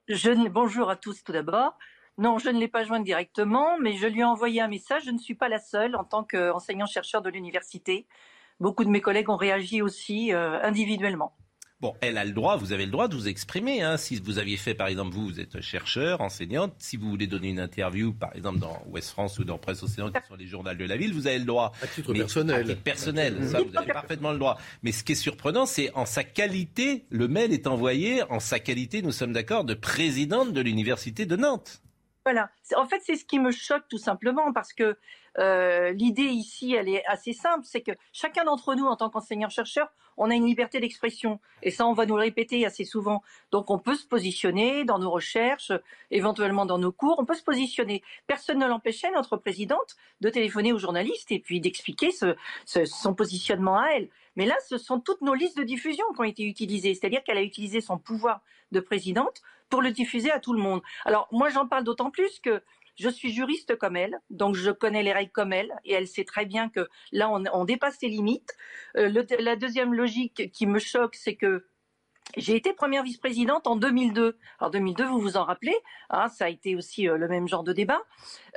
Je, 0.06 0.48
Bonjour 0.50 0.90
à 0.90 0.96
tous 0.96 1.24
tout 1.24 1.32
d'abord. 1.32 1.78
Non, 2.18 2.38
je 2.38 2.50
ne 2.50 2.58
l'ai 2.58 2.68
pas 2.68 2.84
jointe 2.84 3.04
directement, 3.04 3.78
mais 3.78 3.96
je 3.96 4.06
lui 4.06 4.20
ai 4.20 4.24
envoyé 4.24 4.60
un 4.60 4.68
message. 4.68 5.04
Je 5.06 5.12
ne 5.12 5.18
suis 5.18 5.34
pas 5.34 5.48
la 5.48 5.60
seule 5.60 5.96
en 5.96 6.04
tant 6.04 6.24
qu'enseignant-chercheur 6.24 7.22
de 7.22 7.30
l'université 7.30 8.06
beaucoup 8.60 8.84
de 8.84 8.90
mes 8.90 9.00
collègues 9.00 9.30
ont 9.30 9.36
réagi 9.36 9.82
aussi 9.82 10.32
euh, 10.32 10.60
individuellement. 10.62 11.34
Bon, 11.80 11.94
elle 12.00 12.18
a 12.18 12.24
le 12.24 12.32
droit, 12.32 12.56
vous 12.56 12.72
avez 12.72 12.86
le 12.86 12.90
droit 12.90 13.06
de 13.06 13.14
vous 13.14 13.28
exprimer. 13.28 13.82
Hein. 13.82 13.96
Si 13.96 14.16
vous 14.16 14.40
aviez 14.40 14.56
fait, 14.56 14.74
par 14.74 14.88
exemple, 14.88 15.14
vous, 15.14 15.24
vous 15.24 15.38
êtes 15.38 15.60
chercheur, 15.60 16.20
enseignante, 16.20 16.74
si 16.78 16.96
vous 16.96 17.08
voulez 17.08 17.28
donner 17.28 17.50
une 17.50 17.60
interview, 17.60 18.12
par 18.12 18.34
exemple, 18.34 18.58
dans 18.58 18.82
Ouest 18.88 19.10
France 19.10 19.38
ou 19.38 19.44
dans 19.44 19.58
Presse 19.58 19.84
Océan, 19.84 20.10
qui 20.10 20.18
sont 20.26 20.34
les 20.34 20.48
journaux 20.48 20.74
de 20.74 20.84
la 20.84 20.96
ville, 20.96 21.14
vous 21.14 21.28
avez 21.28 21.38
le 21.38 21.44
droit. 21.44 21.70
À 21.80 21.86
titre 21.86 22.12
Mais, 22.12 22.18
personnel. 22.18 22.62
À 22.62 22.64
titre 22.64 22.82
personnel, 22.82 23.48
ça, 23.48 23.62
vous 23.62 23.76
avez 23.76 23.92
parfaitement 23.92 24.32
le 24.32 24.38
droit. 24.38 24.58
Mais 24.82 24.90
ce 24.90 25.04
qui 25.04 25.12
est 25.12 25.14
surprenant, 25.14 25.66
c'est 25.66 25.94
en 25.94 26.04
sa 26.04 26.24
qualité, 26.24 27.06
le 27.10 27.28
mail 27.28 27.52
est 27.52 27.68
envoyé 27.68 28.24
en 28.24 28.40
sa 28.40 28.58
qualité, 28.58 29.00
nous 29.00 29.12
sommes 29.12 29.32
d'accord, 29.32 29.62
de 29.62 29.74
présidente 29.74 30.52
de 30.52 30.60
l'Université 30.60 31.26
de 31.26 31.36
Nantes. 31.36 31.80
Voilà. 32.24 32.50
En 32.76 32.86
fait, 32.86 33.00
c'est 33.06 33.14
ce 33.14 33.24
qui 33.24 33.38
me 33.38 33.52
choque 33.52 33.84
tout 33.88 33.98
simplement 33.98 34.52
parce 34.52 34.72
que 34.72 34.98
euh, 35.38 35.92
l'idée 35.92 36.22
ici, 36.22 36.74
elle 36.74 36.88
est 36.88 37.04
assez 37.06 37.32
simple, 37.32 37.64
c'est 37.64 37.80
que 37.80 37.92
chacun 38.12 38.44
d'entre 38.44 38.74
nous, 38.74 38.86
en 38.86 38.96
tant 38.96 39.08
qu'enseignant-chercheur, 39.08 39.88
on 40.16 40.30
a 40.30 40.34
une 40.34 40.46
liberté 40.46 40.80
d'expression. 40.80 41.38
Et 41.62 41.70
ça, 41.70 41.86
on 41.86 41.92
va 41.92 42.04
nous 42.04 42.16
le 42.16 42.22
répéter 42.22 42.66
assez 42.66 42.84
souvent. 42.84 43.22
Donc, 43.52 43.70
on 43.70 43.78
peut 43.78 43.94
se 43.94 44.06
positionner 44.06 44.84
dans 44.84 44.98
nos 44.98 45.10
recherches, 45.10 45.72
éventuellement 46.10 46.66
dans 46.66 46.78
nos 46.78 46.92
cours, 46.92 47.18
on 47.18 47.24
peut 47.24 47.34
se 47.34 47.44
positionner. 47.44 48.02
Personne 48.26 48.58
ne 48.58 48.66
l'empêchait, 48.66 49.10
notre 49.12 49.36
présidente, 49.36 49.96
de 50.20 50.28
téléphoner 50.28 50.72
aux 50.72 50.78
journalistes 50.78 51.30
et 51.30 51.38
puis 51.38 51.60
d'expliquer 51.60 52.10
ce, 52.10 52.34
son 52.84 53.14
positionnement 53.14 53.78
à 53.78 53.86
elle. 53.94 54.08
Mais 54.34 54.46
là, 54.46 54.56
ce 54.68 54.76
sont 54.76 55.00
toutes 55.00 55.20
nos 55.22 55.34
listes 55.34 55.56
de 55.56 55.64
diffusion 55.64 56.04
qui 56.14 56.20
ont 56.20 56.24
été 56.24 56.44
utilisées. 56.44 56.94
C'est-à-dire 56.94 57.22
qu'elle 57.22 57.38
a 57.38 57.42
utilisé 57.42 57.80
son 57.80 57.98
pouvoir 57.98 58.40
de 58.72 58.80
présidente 58.80 59.42
pour 59.68 59.82
le 59.82 59.90
diffuser 59.90 60.30
à 60.30 60.40
tout 60.40 60.52
le 60.52 60.60
monde. 60.60 60.80
Alors, 61.04 61.28
moi, 61.30 61.48
j'en 61.50 61.66
parle 61.66 61.84
d'autant 61.84 62.10
plus 62.10 62.40
que 62.40 62.62
je 62.98 63.08
suis 63.08 63.32
juriste 63.32 63.76
comme 63.76 63.96
elle, 63.96 64.18
donc 64.30 64.54
je 64.54 64.70
connais 64.70 65.02
les 65.02 65.12
règles 65.12 65.32
comme 65.32 65.52
elle, 65.52 65.72
et 65.84 65.92
elle 65.92 66.08
sait 66.08 66.24
très 66.24 66.46
bien 66.46 66.68
que 66.68 66.88
là, 67.12 67.30
on, 67.30 67.64
dépasse 67.64 68.00
les 68.02 68.08
limites. 68.08 68.56
Euh, 68.96 69.24
la 69.38 69.56
deuxième 69.56 69.94
logique 69.94 70.50
qui 70.52 70.66
me 70.66 70.78
choque, 70.78 71.14
c'est 71.14 71.36
que 71.36 71.66
j'ai 72.36 72.56
été 72.56 72.72
première 72.72 73.02
vice-présidente 73.02 73.66
en 73.66 73.76
2002. 73.76 74.36
Alors 74.58 74.70
2002, 74.70 75.06
vous 75.06 75.20
vous 75.20 75.36
en 75.36 75.44
rappelez, 75.44 75.76
hein, 76.10 76.28
ça 76.28 76.46
a 76.46 76.48
été 76.48 76.76
aussi 76.76 77.08
euh, 77.08 77.16
le 77.16 77.28
même 77.28 77.48
genre 77.48 77.64
de 77.64 77.72
débat. 77.72 78.02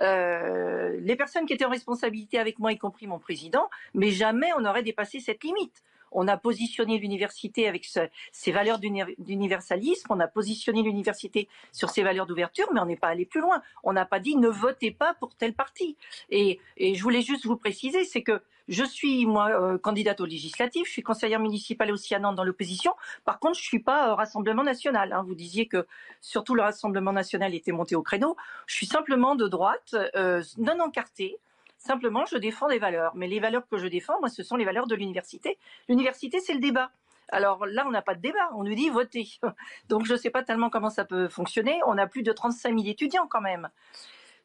Euh, 0.01 0.97
les 0.99 1.15
personnes 1.15 1.45
qui 1.45 1.53
étaient 1.53 1.65
en 1.65 1.69
responsabilité 1.69 2.37
avec 2.37 2.59
moi, 2.59 2.73
y 2.73 2.77
compris 2.77 3.07
mon 3.07 3.19
président, 3.19 3.69
mais 3.93 4.11
jamais 4.11 4.51
on 4.57 4.61
n'aurait 4.61 4.83
dépassé 4.83 5.19
cette 5.19 5.43
limite 5.43 5.83
on 6.11 6.27
a 6.27 6.37
positionné 6.37 6.97
l'université 6.97 7.67
avec 7.67 7.85
ses 8.31 8.51
valeurs 8.51 8.79
d'universalisme, 8.79 10.07
on 10.09 10.19
a 10.19 10.27
positionné 10.27 10.81
l'université 10.81 11.47
sur 11.71 11.89
ses 11.89 12.03
valeurs 12.03 12.25
d'ouverture, 12.25 12.67
mais 12.73 12.79
on 12.79 12.85
n'est 12.85 12.97
pas 12.97 13.07
allé 13.07 13.25
plus 13.25 13.41
loin. 13.41 13.61
On 13.83 13.93
n'a 13.93 14.05
pas 14.05 14.19
dit 14.19 14.35
ne 14.35 14.49
votez 14.49 14.91
pas 14.91 15.13
pour 15.15 15.35
tel 15.35 15.53
parti. 15.53 15.97
Et, 16.29 16.59
je 16.77 17.01
voulais 17.01 17.21
juste 17.21 17.45
vous 17.45 17.57
préciser, 17.57 18.03
c'est 18.03 18.23
que 18.23 18.41
je 18.67 18.83
suis 18.83 19.25
moi 19.25 19.49
euh, 19.49 19.77
candidate 19.77 20.21
au 20.21 20.25
législatif, 20.25 20.87
je 20.87 20.91
suis 20.91 21.01
conseillère 21.01 21.39
municipale 21.39 21.91
aussi 21.91 22.13
à 22.15 22.19
Nantes 22.19 22.35
dans 22.35 22.43
l'opposition. 22.43 22.93
Par 23.25 23.39
contre, 23.39 23.57
je 23.57 23.63
suis 23.63 23.79
pas 23.79 24.15
Rassemblement 24.15 24.63
national. 24.63 25.13
Hein. 25.13 25.23
Vous 25.27 25.35
disiez 25.35 25.67
que 25.67 25.87
surtout 26.21 26.55
le 26.55 26.61
Rassemblement 26.61 27.11
national 27.11 27.53
était 27.55 27.71
monté 27.71 27.95
au 27.95 28.01
créneau. 28.01 28.35
Je 28.67 28.75
suis 28.75 28.85
simplement 28.85 29.35
de 29.35 29.47
droite, 29.47 29.95
euh, 30.15 30.43
non 30.57 30.79
encartée. 30.79 31.39
Simplement, 31.83 32.25
je 32.25 32.37
défends 32.37 32.67
des 32.67 32.77
valeurs. 32.77 33.11
Mais 33.15 33.27
les 33.27 33.39
valeurs 33.39 33.67
que 33.67 33.77
je 33.77 33.87
défends, 33.87 34.19
moi, 34.19 34.29
ce 34.29 34.43
sont 34.43 34.55
les 34.55 34.65
valeurs 34.65 34.85
de 34.85 34.93
l'université. 34.93 35.57
L'université, 35.89 36.39
c'est 36.39 36.53
le 36.53 36.59
débat. 36.59 36.91
Alors 37.29 37.65
là, 37.65 37.85
on 37.87 37.91
n'a 37.91 38.03
pas 38.03 38.13
de 38.13 38.21
débat, 38.21 38.51
on 38.55 38.63
nous 38.63 38.75
dit 38.75 38.89
votez. 38.89 39.27
Donc 39.89 40.05
je 40.05 40.13
ne 40.13 40.17
sais 40.17 40.29
pas 40.29 40.43
tellement 40.43 40.69
comment 40.69 40.91
ça 40.91 41.05
peut 41.05 41.27
fonctionner. 41.27 41.79
On 41.87 41.97
a 41.97 42.05
plus 42.05 42.21
de 42.21 42.31
35 42.31 42.77
000 42.77 42.87
étudiants 42.87 43.25
quand 43.27 43.41
même. 43.41 43.69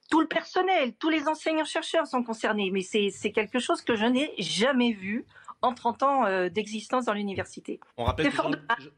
Tout 0.08 0.20
le 0.20 0.28
personnel, 0.28 0.94
tous 0.94 1.10
les 1.10 1.28
enseignants-chercheurs 1.28 2.06
sont 2.06 2.22
concernés, 2.22 2.70
mais 2.70 2.82
c'est 2.82 3.32
quelque 3.32 3.58
chose 3.58 3.82
que 3.82 3.96
je 3.96 4.06
n'ai 4.06 4.32
jamais 4.38 4.92
vu 4.92 5.26
en 5.66 5.74
30 5.74 6.02
ans 6.02 6.26
euh, 6.26 6.48
d'existence 6.48 7.04
dans 7.04 7.12
l'université. 7.12 7.80
On 7.96 8.04
rappelle 8.04 8.30
que 8.30 8.36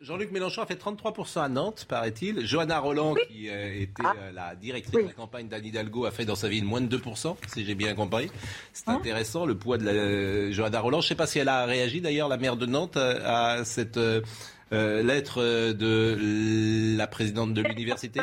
Jean-Luc 0.01 0.31
Mélenchon 0.31 0.63
a 0.63 0.67
fait 0.67 0.81
33% 0.81 1.43
à 1.43 1.49
Nantes, 1.49 1.87
paraît-il. 1.89 2.47
Johanna 2.47 2.79
Roland, 2.79 3.13
oui. 3.13 3.23
qui 3.29 3.49
euh, 3.49 3.81
était 3.81 4.03
ah. 4.05 4.15
euh, 4.19 4.33
la 4.33 4.55
directrice 4.55 4.95
oui. 4.95 5.03
de 5.03 5.09
la 5.09 5.15
campagne 5.15 5.49
d'Anne 5.49 5.65
Hidalgo, 5.65 6.05
a 6.05 6.11
fait 6.11 6.25
dans 6.25 6.35
sa 6.35 6.49
vie 6.49 6.63
moins 6.63 6.81
de 6.81 6.97
2%, 6.97 7.37
si 7.49 7.65
j'ai 7.65 7.75
bien 7.75 7.95
compris. 7.95 8.31
C'est 8.73 8.89
hein 8.89 8.95
intéressant, 8.95 9.47
le 9.47 9.57
poids 9.57 9.79
de 9.79 9.85
la, 9.85 10.53
Johanna 10.53 10.81
Roland. 10.81 11.01
Je 11.01 11.07
ne 11.07 11.09
sais 11.09 11.15
pas 11.15 11.27
si 11.27 11.39
elle 11.39 11.49
a 11.49 11.65
réagi 11.65 12.01
d'ailleurs, 12.01 12.29
la 12.29 12.37
maire 12.37 12.57
de 12.57 12.67
Nantes, 12.67 12.97
à 12.97 13.65
cette 13.65 13.97
euh, 13.99 14.23
lettre 14.73 15.73
de 15.73 16.97
la 16.97 17.07
présidente 17.07 17.55
de 17.55 17.63
l'université. 17.63 18.21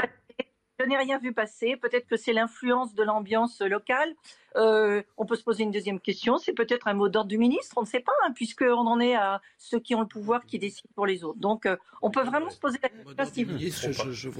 Je 0.80 0.86
n'ai 0.86 0.98
rien 0.98 1.18
vu 1.20 1.34
passer. 1.34 1.78
Peut-être 1.78 2.08
que 2.08 2.18
c'est 2.18 2.34
l'influence 2.34 2.94
de 2.94 3.04
l'ambiance 3.04 3.62
locale. 3.62 4.14
Euh, 4.56 5.02
on 5.18 5.26
peut 5.26 5.36
se 5.36 5.44
poser 5.44 5.64
une 5.64 5.72
deuxième 5.72 6.00
question. 6.00 6.38
C'est 6.38 6.54
peut-être 6.54 6.88
un 6.88 6.94
mot 6.94 7.10
d'ordre 7.10 7.30
du 7.30 7.38
ministre. 7.38 7.74
On 7.78 7.82
ne 7.82 7.88
sait 7.88 8.00
pas, 8.00 8.14
hein, 8.26 8.32
puisqu'on 8.34 8.88
en 8.88 9.00
est 9.00 9.16
à 9.16 9.42
ceux 9.58 9.80
qui 9.80 9.96
ont 9.96 10.02
le 10.02 10.08
pouvoir 10.08 10.46
qui 10.46 10.60
décident 10.60 10.90
pour 10.96 11.06
les 11.06 11.24
autres. 11.24 11.40
Donc, 11.40 11.66
euh, 11.66 11.76
on 12.02 12.12
peut 12.12 12.24
vraiment 12.24 12.50
se 12.50 12.60
poser 12.60 12.80
la 12.82 12.90
question. 12.90 13.46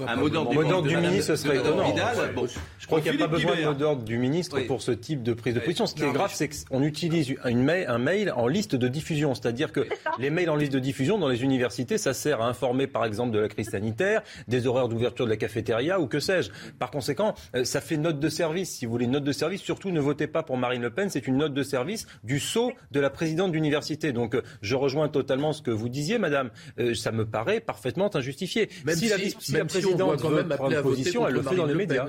un 0.06 0.16
mot 0.16 0.28
d'ordre 0.28 0.82
du, 0.82 0.96
ministre, 0.96 1.34
ce 1.34 1.36
serait 1.36 1.58
étonnant. 1.58 1.94
Bon, 2.34 2.46
je 2.78 2.86
crois 2.86 3.00
qu'il 3.00 3.16
n'y 3.16 3.22
a 3.22 3.26
pas 3.26 3.32
besoin 3.32 3.56
de 3.56 3.64
mot 3.64 3.74
d'ordre 3.74 4.02
du 4.02 4.18
ministre 4.18 4.56
oui. 4.58 4.66
pour 4.66 4.82
ce 4.82 4.92
type 4.92 5.22
de 5.22 5.34
prise 5.34 5.54
de 5.54 5.60
position. 5.60 5.86
Ce 5.86 5.94
qui 5.94 6.02
non, 6.02 6.10
est 6.10 6.14
grave, 6.14 6.32
c'est 6.34 6.48
qu'on 6.66 6.82
utilise 6.82 7.34
une 7.44 7.62
mail, 7.62 7.86
un 7.88 7.98
mail 7.98 8.32
en 8.34 8.46
liste 8.46 8.74
de 8.76 8.88
diffusion. 8.88 9.34
C'est-à-dire 9.34 9.72
que 9.72 9.86
les 10.18 10.30
mails 10.30 10.50
en 10.50 10.56
liste 10.56 10.72
de 10.72 10.78
diffusion 10.78 11.18
dans 11.18 11.28
les 11.28 11.42
universités, 11.42 11.98
ça 11.98 12.14
sert 12.14 12.40
à 12.40 12.48
informer, 12.48 12.86
par 12.86 13.04
exemple, 13.04 13.32
de 13.32 13.38
la 13.38 13.48
crise 13.48 13.70
sanitaire, 13.70 14.22
des 14.48 14.66
horaires 14.66 14.88
d'ouverture 14.88 15.26
de 15.26 15.30
la 15.30 15.36
cafétéria 15.36 16.00
ou 16.00 16.06
que 16.06 16.20
sais-je. 16.20 16.50
Par 16.78 16.90
conséquent, 16.90 17.34
euh, 17.54 17.64
ça 17.64 17.80
fait 17.80 17.96
note 17.96 18.20
de 18.20 18.28
service. 18.28 18.70
Si 18.70 18.86
vous 18.86 18.92
voulez, 18.92 19.06
note 19.06 19.24
de 19.24 19.32
service, 19.32 19.60
surtout 19.60 19.90
ne 19.90 20.00
votez 20.06 20.26
pas 20.26 20.42
pour 20.42 20.56
Marine 20.56 20.82
Le 20.82 20.90
Pen, 20.90 21.10
c'est 21.10 21.26
une 21.26 21.36
note 21.36 21.52
de 21.52 21.62
service 21.62 22.06
du 22.24 22.38
sceau 22.38 22.72
de 22.92 23.00
la 23.00 23.10
présidente 23.10 23.52
d'université. 23.52 24.12
Donc 24.12 24.34
euh, 24.34 24.42
je 24.62 24.74
rejoins 24.74 25.08
totalement 25.08 25.52
ce 25.52 25.62
que 25.62 25.70
vous 25.70 25.88
disiez, 25.88 26.18
madame. 26.18 26.50
Euh, 26.78 26.94
ça 26.94 27.12
me 27.12 27.26
paraît 27.26 27.60
parfaitement 27.60 28.14
injustifié. 28.14 28.70
Même 28.84 28.96
si, 28.96 29.08
la, 29.08 29.64
présidente 29.64 30.22
veut 30.22 30.48
prendre 30.48 30.82
position, 30.82 31.26
elle 31.26 31.34
le 31.34 31.42
fait 31.42 31.56
dans 31.56 31.66
les 31.66 31.74
médias. 31.74 32.06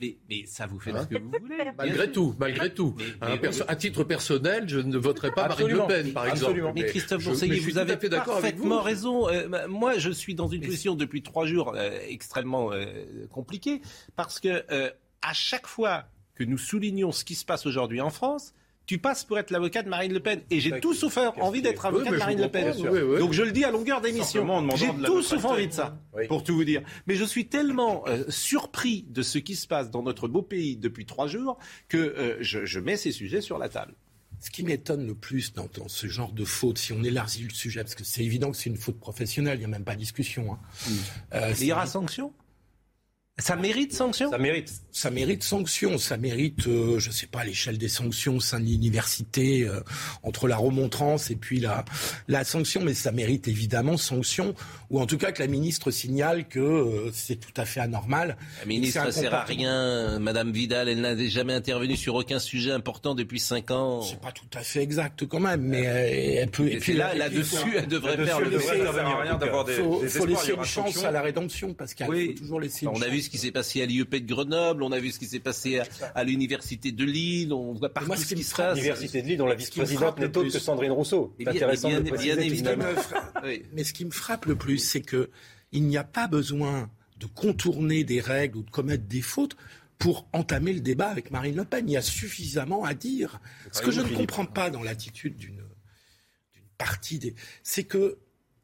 Mais, 0.00 0.16
mais, 0.28 0.42
ça 0.46 0.66
vous 0.66 0.80
fait 0.80 0.90
ce 0.90 1.06
que 1.06 1.18
vous 1.18 1.30
voulez. 1.40 1.70
Malgré 1.78 2.10
tout, 2.10 2.34
malgré 2.38 2.74
tout. 2.74 2.96
à 3.68 3.76
titre 3.76 4.02
personnel, 4.02 4.64
je 4.68 4.80
ne 4.80 4.98
voterai 4.98 5.30
pas 5.30 5.46
Marine 5.48 5.68
Le 5.68 5.86
Pen, 5.86 6.12
par 6.12 6.26
exemple. 6.26 6.72
Mais 6.74 6.86
Christophe 6.86 7.24
Bourseillet, 7.24 7.60
vous 7.60 7.78
avez 7.78 7.96
parfaitement 7.96 8.80
raison. 8.80 9.28
Euh, 9.28 9.68
moi, 9.68 9.98
je 9.98 10.10
suis 10.10 10.34
dans 10.34 10.48
une 10.48 10.62
position 10.62 10.94
depuis 10.94 11.22
trois 11.22 11.46
jours 11.46 11.76
extrêmement 12.08 12.70
compliquée 13.30 13.82
parce 14.16 14.40
que 14.40 14.64
à 15.22 15.32
chaque 15.32 15.66
fois 15.66 16.04
que 16.34 16.44
nous 16.44 16.58
soulignons 16.58 17.12
ce 17.12 17.24
qui 17.24 17.34
se 17.34 17.44
passe 17.44 17.66
aujourd'hui 17.66 18.00
en 18.00 18.10
France, 18.10 18.54
tu 18.86 18.98
passes 18.98 19.24
pour 19.24 19.38
être 19.38 19.50
l'avocat 19.50 19.82
de 19.82 19.88
Marine 19.88 20.12
Le 20.12 20.20
Pen. 20.20 20.42
Et 20.50 20.60
j'ai 20.60 20.78
tout 20.80 20.94
sauf 20.94 21.16
envie 21.16 21.62
d'être 21.62 21.86
avocat 21.86 22.10
de 22.10 22.16
Marine 22.16 22.40
Le 22.40 22.48
Pen. 22.48 22.74
Donc 23.18 23.32
je 23.32 23.42
le 23.42 23.52
dis 23.52 23.64
à 23.64 23.70
longueur 23.70 24.00
d'émission. 24.00 24.68
J'ai 24.76 24.90
tout 25.04 25.22
sauf 25.22 25.44
envie 25.44 25.68
de 25.68 25.72
ça, 25.72 25.98
pour 26.28 26.44
tout 26.44 26.54
vous 26.54 26.64
dire. 26.64 26.82
Mais 27.06 27.14
je 27.14 27.24
suis 27.24 27.46
tellement 27.46 28.04
euh, 28.06 28.24
surpris 28.28 29.06
de 29.08 29.22
ce 29.22 29.38
qui 29.38 29.56
se 29.56 29.66
passe 29.66 29.90
dans 29.90 30.02
notre 30.02 30.28
beau 30.28 30.42
pays 30.42 30.76
depuis 30.76 31.06
trois 31.06 31.26
jours 31.26 31.58
que 31.88 31.96
euh, 31.96 32.36
je, 32.40 32.78
mets 32.80 32.96
ces 32.96 33.12
sujets 33.12 33.40
sur 33.40 33.58
la 33.58 33.68
table. 33.68 33.94
Ce 34.40 34.50
qui 34.50 34.62
m'étonne 34.62 35.06
le 35.06 35.14
plus 35.14 35.54
dans, 35.54 35.68
ce 35.86 36.06
genre 36.06 36.32
de 36.32 36.44
faute, 36.44 36.76
si 36.76 36.92
on 36.92 37.02
élargit 37.02 37.44
le 37.44 37.54
sujet, 37.54 37.80
parce 37.82 37.94
que 37.94 38.04
c'est 38.04 38.22
évident 38.22 38.50
que 38.50 38.58
c'est 38.58 38.68
une 38.68 38.76
faute 38.76 39.00
professionnelle, 39.00 39.56
il 39.56 39.60
n'y 39.60 39.64
a 39.64 39.68
même 39.68 39.84
pas 39.84 39.94
de 39.94 40.00
discussion. 40.00 40.52
Hein. 40.52 40.58
Hmm. 40.86 40.92
Euh, 41.34 41.54
il 41.58 41.66
y 41.66 41.72
aura 41.72 41.86
sanction? 41.86 42.34
Ça 43.38 43.56
mérite 43.56 43.92
sanction? 43.92 44.30
Ça 44.30 44.38
mérite. 44.38 44.72
Ça 44.92 45.10
mérite 45.10 45.42
sanction. 45.42 45.98
Ça 45.98 46.16
mérite, 46.16 46.68
euh, 46.68 47.00
je 47.00 47.08
ne 47.08 47.12
sais 47.12 47.26
pas, 47.26 47.42
l'échelle 47.42 47.78
des 47.78 47.88
sanctions 47.88 48.36
au 48.36 48.40
sein 48.40 48.60
de 48.60 48.64
l'université, 48.64 49.64
euh, 49.64 49.80
entre 50.22 50.46
la 50.46 50.56
remontrance 50.56 51.32
et 51.32 51.34
puis 51.34 51.58
la, 51.58 51.84
la 52.28 52.44
sanction. 52.44 52.80
Mais 52.82 52.94
ça 52.94 53.10
mérite 53.10 53.48
évidemment 53.48 53.96
sanction, 53.96 54.54
ou 54.88 55.00
en 55.00 55.06
tout 55.06 55.18
cas 55.18 55.32
que 55.32 55.42
la 55.42 55.48
ministre 55.48 55.90
signale 55.90 56.46
que 56.46 56.60
euh, 56.60 57.10
c'est 57.12 57.34
tout 57.34 57.60
à 57.60 57.64
fait 57.64 57.80
anormal. 57.80 58.36
La 58.60 58.66
ministre 58.66 59.04
ne 59.04 59.10
sert 59.10 59.34
à 59.34 59.42
rien. 59.42 60.20
Madame 60.20 60.52
Vidal, 60.52 60.88
elle 60.88 61.00
n'a 61.00 61.16
jamais 61.26 61.54
intervenu 61.54 61.96
sur 61.96 62.14
aucun 62.14 62.38
sujet 62.38 62.70
important 62.70 63.16
depuis 63.16 63.40
cinq 63.40 63.72
ans. 63.72 64.02
C'est 64.02 64.20
pas 64.20 64.30
tout 64.30 64.46
à 64.54 64.60
fait 64.60 64.82
exact 64.82 65.26
quand 65.26 65.40
même, 65.40 65.62
mais 65.62 65.82
elle 65.82 66.50
peut. 66.52 66.68
Et, 66.68 66.78
puis 66.78 66.92
là, 66.92 67.14
là-dessus, 67.14 67.74
elle 67.76 67.88
devrait 67.88 68.16
faire 68.24 68.38
le. 68.38 68.52
Il 68.52 70.08
faut, 70.08 70.26
laisser 70.26 70.52
une 70.52 70.64
chance 70.64 71.02
à 71.02 71.10
la 71.10 71.20
rédemption, 71.20 71.74
parce 71.74 71.94
qu'il 71.94 72.06
faut 72.06 72.38
toujours 72.38 72.60
laisser. 72.60 72.86
On 72.86 73.02
a 73.02 73.08
vu 73.08 73.23
ce 73.24 73.30
qui 73.30 73.38
s'est 73.38 73.50
passé 73.50 73.82
à 73.82 73.86
l'IEP 73.86 74.14
de 74.14 74.26
Grenoble, 74.26 74.82
on 74.82 74.92
a 74.92 75.00
vu 75.00 75.10
ce 75.10 75.18
qui 75.18 75.26
s'est 75.26 75.40
passé 75.40 75.80
à, 76.14 76.24
l'université 76.24 76.92
de 76.92 77.04
Lille, 77.04 77.52
on 77.52 77.72
voit 77.72 77.92
partout 77.92 78.16
ce, 78.16 78.34
qui 78.34 78.44
se 78.44 78.54
passe. 78.54 78.76
L'université 78.76 79.22
de 79.22 79.26
Lille, 79.26 79.38
dont 79.38 79.46
la 79.46 79.54
vice-présidente 79.54 80.18
n'est 80.18 80.36
autre 80.36 80.52
que 80.52 80.58
Sandrine 80.58 80.92
Rousseau. 80.92 81.34
C'est 81.38 81.48
intéressant 81.48 81.88
bien, 81.88 82.00
de 82.00 82.10
bien 82.10 82.38
évidemment. 82.38 82.84
Mais 83.72 83.84
ce 83.84 83.92
qui 83.92 84.04
me 84.04 84.10
frappe 84.10 84.46
le 84.46 84.56
plus, 84.56 84.78
c'est 84.78 85.02
que 85.02 85.30
il 85.72 85.84
n'y 85.84 85.96
a 85.96 86.04
pas 86.04 86.28
besoin 86.28 86.90
de 87.18 87.26
contourner 87.26 88.04
des 88.04 88.20
règles 88.20 88.58
ou 88.58 88.62
de 88.62 88.70
commettre 88.70 89.04
des 89.04 89.22
fautes 89.22 89.56
pour 89.98 90.28
entamer 90.32 90.72
le 90.72 90.80
débat 90.80 91.08
avec 91.08 91.30
Marine 91.30 91.56
Le 91.56 91.64
Pen. 91.64 91.88
Il 91.88 91.92
y 91.92 91.96
a 91.96 92.02
suffisamment 92.02 92.84
à 92.84 92.94
dire. 92.94 93.40
Ce 93.72 93.82
que 93.82 93.90
je 93.90 94.00
ne 94.00 94.08
comprends 94.08 94.46
pas 94.46 94.70
dans 94.70 94.82
l'attitude 94.82 95.36
d'une 95.36 95.62
partie 96.78 97.18
des, 97.18 97.34
c'est 97.62 97.84
que 97.84 98.18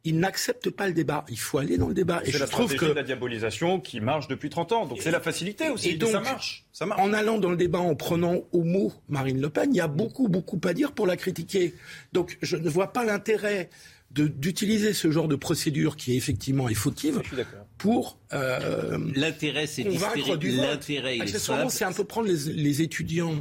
ils 0.05 0.19
n'acceptent 0.19 0.71
pas 0.71 0.87
le 0.87 0.93
débat. 0.93 1.25
Il 1.29 1.39
faut 1.39 1.59
aller 1.59 1.77
dans 1.77 1.89
le 1.89 1.95
débat. 1.95 2.23
Et 2.25 2.31
je 2.31 2.39
la 2.39 2.47
trouve 2.47 2.75
que 2.75 2.87
la 2.87 3.03
diabolisation 3.03 3.81
qui 3.81 4.01
marche 4.01 4.29
depuis 4.29 4.51
30 4.51 4.73
ans. 4.73 4.87
Donc 4.87 4.99
c'est 5.03 5.11
la 5.11 5.21
facilité 5.21 5.69
aussi. 5.69 5.91
Et 5.91 5.97
donc, 5.97 6.11
ça 6.11 6.21
marche. 6.21 6.65
Ça 6.73 6.87
marche. 6.87 7.01
En 7.01 7.13
allant 7.13 7.39
dans 7.39 7.51
le 7.51 7.57
débat, 7.57 7.81
en 7.81 7.95
prenant 7.95 8.41
au 8.53 8.63
mot 8.63 8.93
Marine 9.09 9.41
Le 9.41 9.51
Pen, 9.51 9.71
il 9.73 9.77
y 9.77 9.81
a 9.81 9.89
beaucoup, 9.89 10.29
beaucoup 10.29 10.61
à 10.65 10.73
dire 10.73 10.93
pour 10.93 11.07
la 11.07 11.17
critiquer. 11.17 11.75
Donc 12.13 12.39
je 12.41 12.57
ne 12.57 12.69
vois 12.69 12.93
pas 12.93 13.05
l'intérêt 13.05 13.69
d'utiliser 14.11 14.93
ce 14.93 15.11
genre 15.13 15.29
de 15.29 15.37
procédure 15.37 15.97
qui 15.97 16.15
est 16.15 16.17
effectivement 16.17 16.69
est 16.69 16.75
fautive 16.75 17.23
pour 17.79 18.19
euh, 18.33 18.99
l'intérêt 19.15 19.69
c'est 19.69 19.85
l'intérêt 19.85 21.19
c'est 21.69 21.85
un 21.85 21.93
peu 21.93 22.03
prendre 22.03 22.27
les, 22.27 22.53
les 22.53 22.83
étudiants 22.83 23.41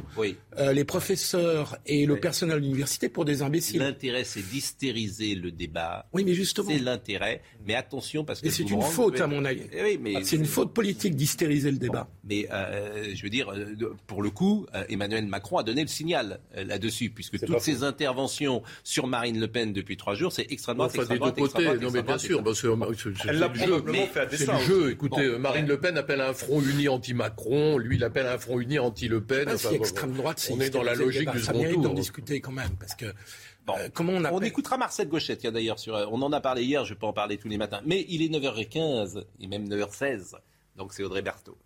euh, 0.60 0.72
les 0.72 0.84
professeurs 0.84 1.78
et 1.86 2.06
le 2.06 2.18
personnel 2.18 2.58
de 2.58 2.62
l'université 2.62 3.08
pour 3.08 3.24
des 3.24 3.42
imbéciles. 3.42 3.80
L'intérêt 3.80 4.24
c'est 4.24 4.42
d'hystériser 4.42 5.34
le 5.34 5.50
débat. 5.50 6.06
Oui 6.12 6.24
mais 6.24 6.34
justement. 6.34 6.68
C'est 6.70 6.78
l'intérêt. 6.78 7.42
Mais 7.66 7.74
attention 7.74 8.24
parce 8.24 8.40
que 8.40 8.50
c'est 8.50 8.70
une 8.70 8.82
faute 8.82 9.20
à 9.20 9.26
mon 9.26 9.44
avis. 9.44 9.62
Eh 9.72 9.98
c'est 10.24 10.36
une 10.36 10.46
faute 10.46 10.72
politique 10.72 11.16
d'hystériser 11.16 11.70
le 11.70 11.78
débat. 11.78 12.08
mais 12.24 12.46
euh, 12.52 13.10
je 13.14 13.22
veux 13.22 13.30
dire 13.30 13.52
pour 14.06 14.22
le 14.22 14.30
coup 14.30 14.66
Emmanuel 14.88 15.26
Macron 15.26 15.58
a 15.58 15.62
donné 15.62 15.82
le 15.82 15.88
signal 15.88 16.40
là-dessus 16.54 17.10
puisque 17.10 17.44
toutes 17.44 17.60
ces 17.60 17.82
interventions 17.82 18.62
sur 18.84 19.06
Marine 19.06 19.40
Le 19.40 19.48
Pen 19.48 19.72
depuis 19.72 19.96
trois 19.96 20.14
jours 20.14 20.32
c'est 20.32 20.46
extrêmement, 20.50 20.84
enfin, 20.84 21.04
des 21.04 21.18
deux 21.18 21.30
côtés. 21.30 21.78
Non, 21.80 21.90
mais 21.90 22.02
bien 22.02 22.18
sûr, 22.18 22.42
Elle 23.28 23.38
l'a 23.38 23.48
probablement 23.48 24.06
fait 24.06 24.20
à 24.20 24.28
C'est 24.30 24.46
le 24.46 24.58
jeu. 24.58 24.90
Écoutez, 24.90 25.38
Marine 25.38 25.66
Le 25.66 25.78
Pen 25.78 25.96
appelle 25.96 26.20
un 26.20 26.32
front 26.32 26.60
uni 26.60 26.88
anti-Macron, 26.88 27.78
lui, 27.78 27.96
il 27.96 28.04
appelle 28.04 28.26
un 28.26 28.38
front 28.38 28.60
uni 28.60 28.78
anti-Le 28.78 29.20
Pen. 29.20 29.48
Enfin, 29.52 29.70
extrême 29.70 30.12
droite, 30.12 30.49
on 30.50 30.60
est 30.60 30.70
dans 30.70 30.82
la 30.82 30.94
logique 30.94 31.30
du 31.30 31.40
second 31.40 31.72
tour. 31.72 31.82
d'en 31.82 31.94
discuter 31.94 32.40
quand 32.40 32.52
même, 32.52 32.76
parce 32.78 32.94
que. 32.94 33.06
Bon, 33.66 33.74
euh, 33.78 33.88
comment 33.92 34.12
on, 34.14 34.24
on 34.24 34.40
écoutera 34.40 34.78
Marcel 34.78 35.08
Gauchette, 35.08 35.46
d'ailleurs, 35.46 35.78
sur, 35.78 35.94
euh, 35.94 36.06
on 36.10 36.22
en 36.22 36.32
a 36.32 36.40
parlé 36.40 36.64
hier, 36.64 36.84
je 36.84 36.94
peux 36.94 37.06
en 37.06 37.12
parler 37.12 37.36
tous 37.36 37.48
les 37.48 37.58
matins. 37.58 37.82
Mais 37.84 38.06
il 38.08 38.22
est 38.22 38.28
9h15 38.28 39.24
et 39.40 39.46
même 39.46 39.68
9h16. 39.68 40.34
Donc 40.76 40.92
c'est 40.94 41.02
Audrey 41.02 41.22
Berthaud. 41.22 41.58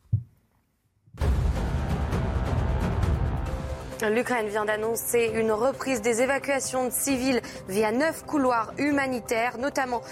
L'Ukraine 4.03 4.49
vient 4.49 4.65
d'annoncer 4.65 5.31
une 5.35 5.53
reprise 5.53 6.03
des 6.03 6.21
évacuations 6.21 6.87
de 6.87 6.93
civils 6.93 7.41
via 7.69 7.93
neuf 7.93 8.25
couloirs 8.25 8.73
humanitaires, 8.77 9.57
notamment 9.57 10.03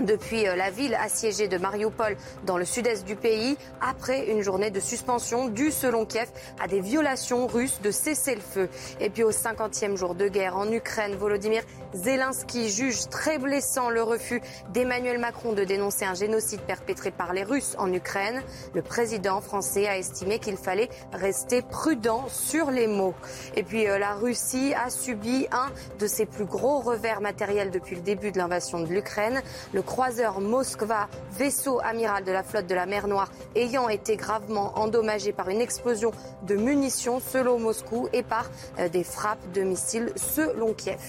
depuis 0.00 0.46
euh, 0.46 0.56
la 0.56 0.70
ville 0.70 0.94
assiégée 0.94 1.48
de 1.48 1.58
Mariupol 1.58 2.16
dans 2.44 2.56
le 2.56 2.64
sud-est 2.64 3.04
du 3.04 3.16
pays, 3.16 3.56
après 3.80 4.26
une 4.26 4.42
journée 4.42 4.70
de 4.70 4.80
suspension 4.80 5.48
due, 5.48 5.70
selon 5.70 6.06
Kiev, 6.06 6.28
à 6.60 6.66
des 6.66 6.80
violations 6.80 7.46
russes 7.46 7.80
de 7.82 7.90
cessez-le-feu. 7.90 8.68
Et 9.00 9.10
puis 9.10 9.22
au 9.22 9.30
50e 9.30 9.96
jour 9.96 10.14
de 10.14 10.28
guerre 10.28 10.56
en 10.56 10.70
Ukraine, 10.70 11.14
Volodymyr 11.14 11.62
Zelensky 11.94 12.70
juge 12.70 13.08
très 13.10 13.38
blessant 13.38 13.90
le 13.90 14.02
refus 14.02 14.40
d'Emmanuel 14.72 15.18
Macron 15.18 15.52
de 15.52 15.64
dénoncer 15.64 16.04
un 16.04 16.14
génocide 16.14 16.60
perpétré 16.60 17.10
par 17.10 17.32
les 17.32 17.44
Russes 17.44 17.76
en 17.78 17.92
Ukraine. 17.92 18.42
Le 18.74 18.82
président 18.82 19.40
français 19.40 19.86
a 19.86 19.98
estimé 19.98 20.38
qu'il 20.38 20.56
fallait 20.56 20.88
rester 21.12 21.62
prudent 21.62 22.26
sur 22.28 22.70
les 22.70 22.86
mots. 22.86 23.14
Et 23.56 23.62
puis 23.62 23.86
euh, 23.86 23.98
la 23.98 24.14
Russie 24.14 24.72
a 24.74 24.90
subi 24.90 25.46
un 25.52 25.70
de 25.98 26.06
ses 26.06 26.26
plus 26.26 26.44
gros 26.44 26.80
revers 26.80 27.20
matériels 27.20 27.70
depuis 27.70 27.96
le 27.96 28.02
début 28.02 28.32
de 28.32 28.38
l'invasion 28.38 28.80
de 28.80 28.86
l'Ukraine. 28.86 29.42
Le 29.72 29.82
croiseur 29.82 30.40
Moskva, 30.40 31.08
vaisseau 31.32 31.80
amiral 31.82 32.24
de 32.24 32.32
la 32.32 32.42
flotte 32.42 32.66
de 32.66 32.74
la 32.74 32.86
mer 32.86 33.08
Noire, 33.08 33.30
ayant 33.54 33.88
été 33.88 34.16
gravement 34.16 34.78
endommagé 34.78 35.32
par 35.32 35.48
une 35.48 35.60
explosion 35.60 36.12
de 36.46 36.54
munitions 36.54 37.20
selon 37.20 37.58
Moscou 37.58 38.08
et 38.12 38.22
par 38.22 38.50
euh, 38.78 38.88
des 38.88 39.04
frappes 39.04 39.52
de 39.52 39.62
missiles 39.62 40.12
selon 40.16 40.74
Kiev. 40.74 41.00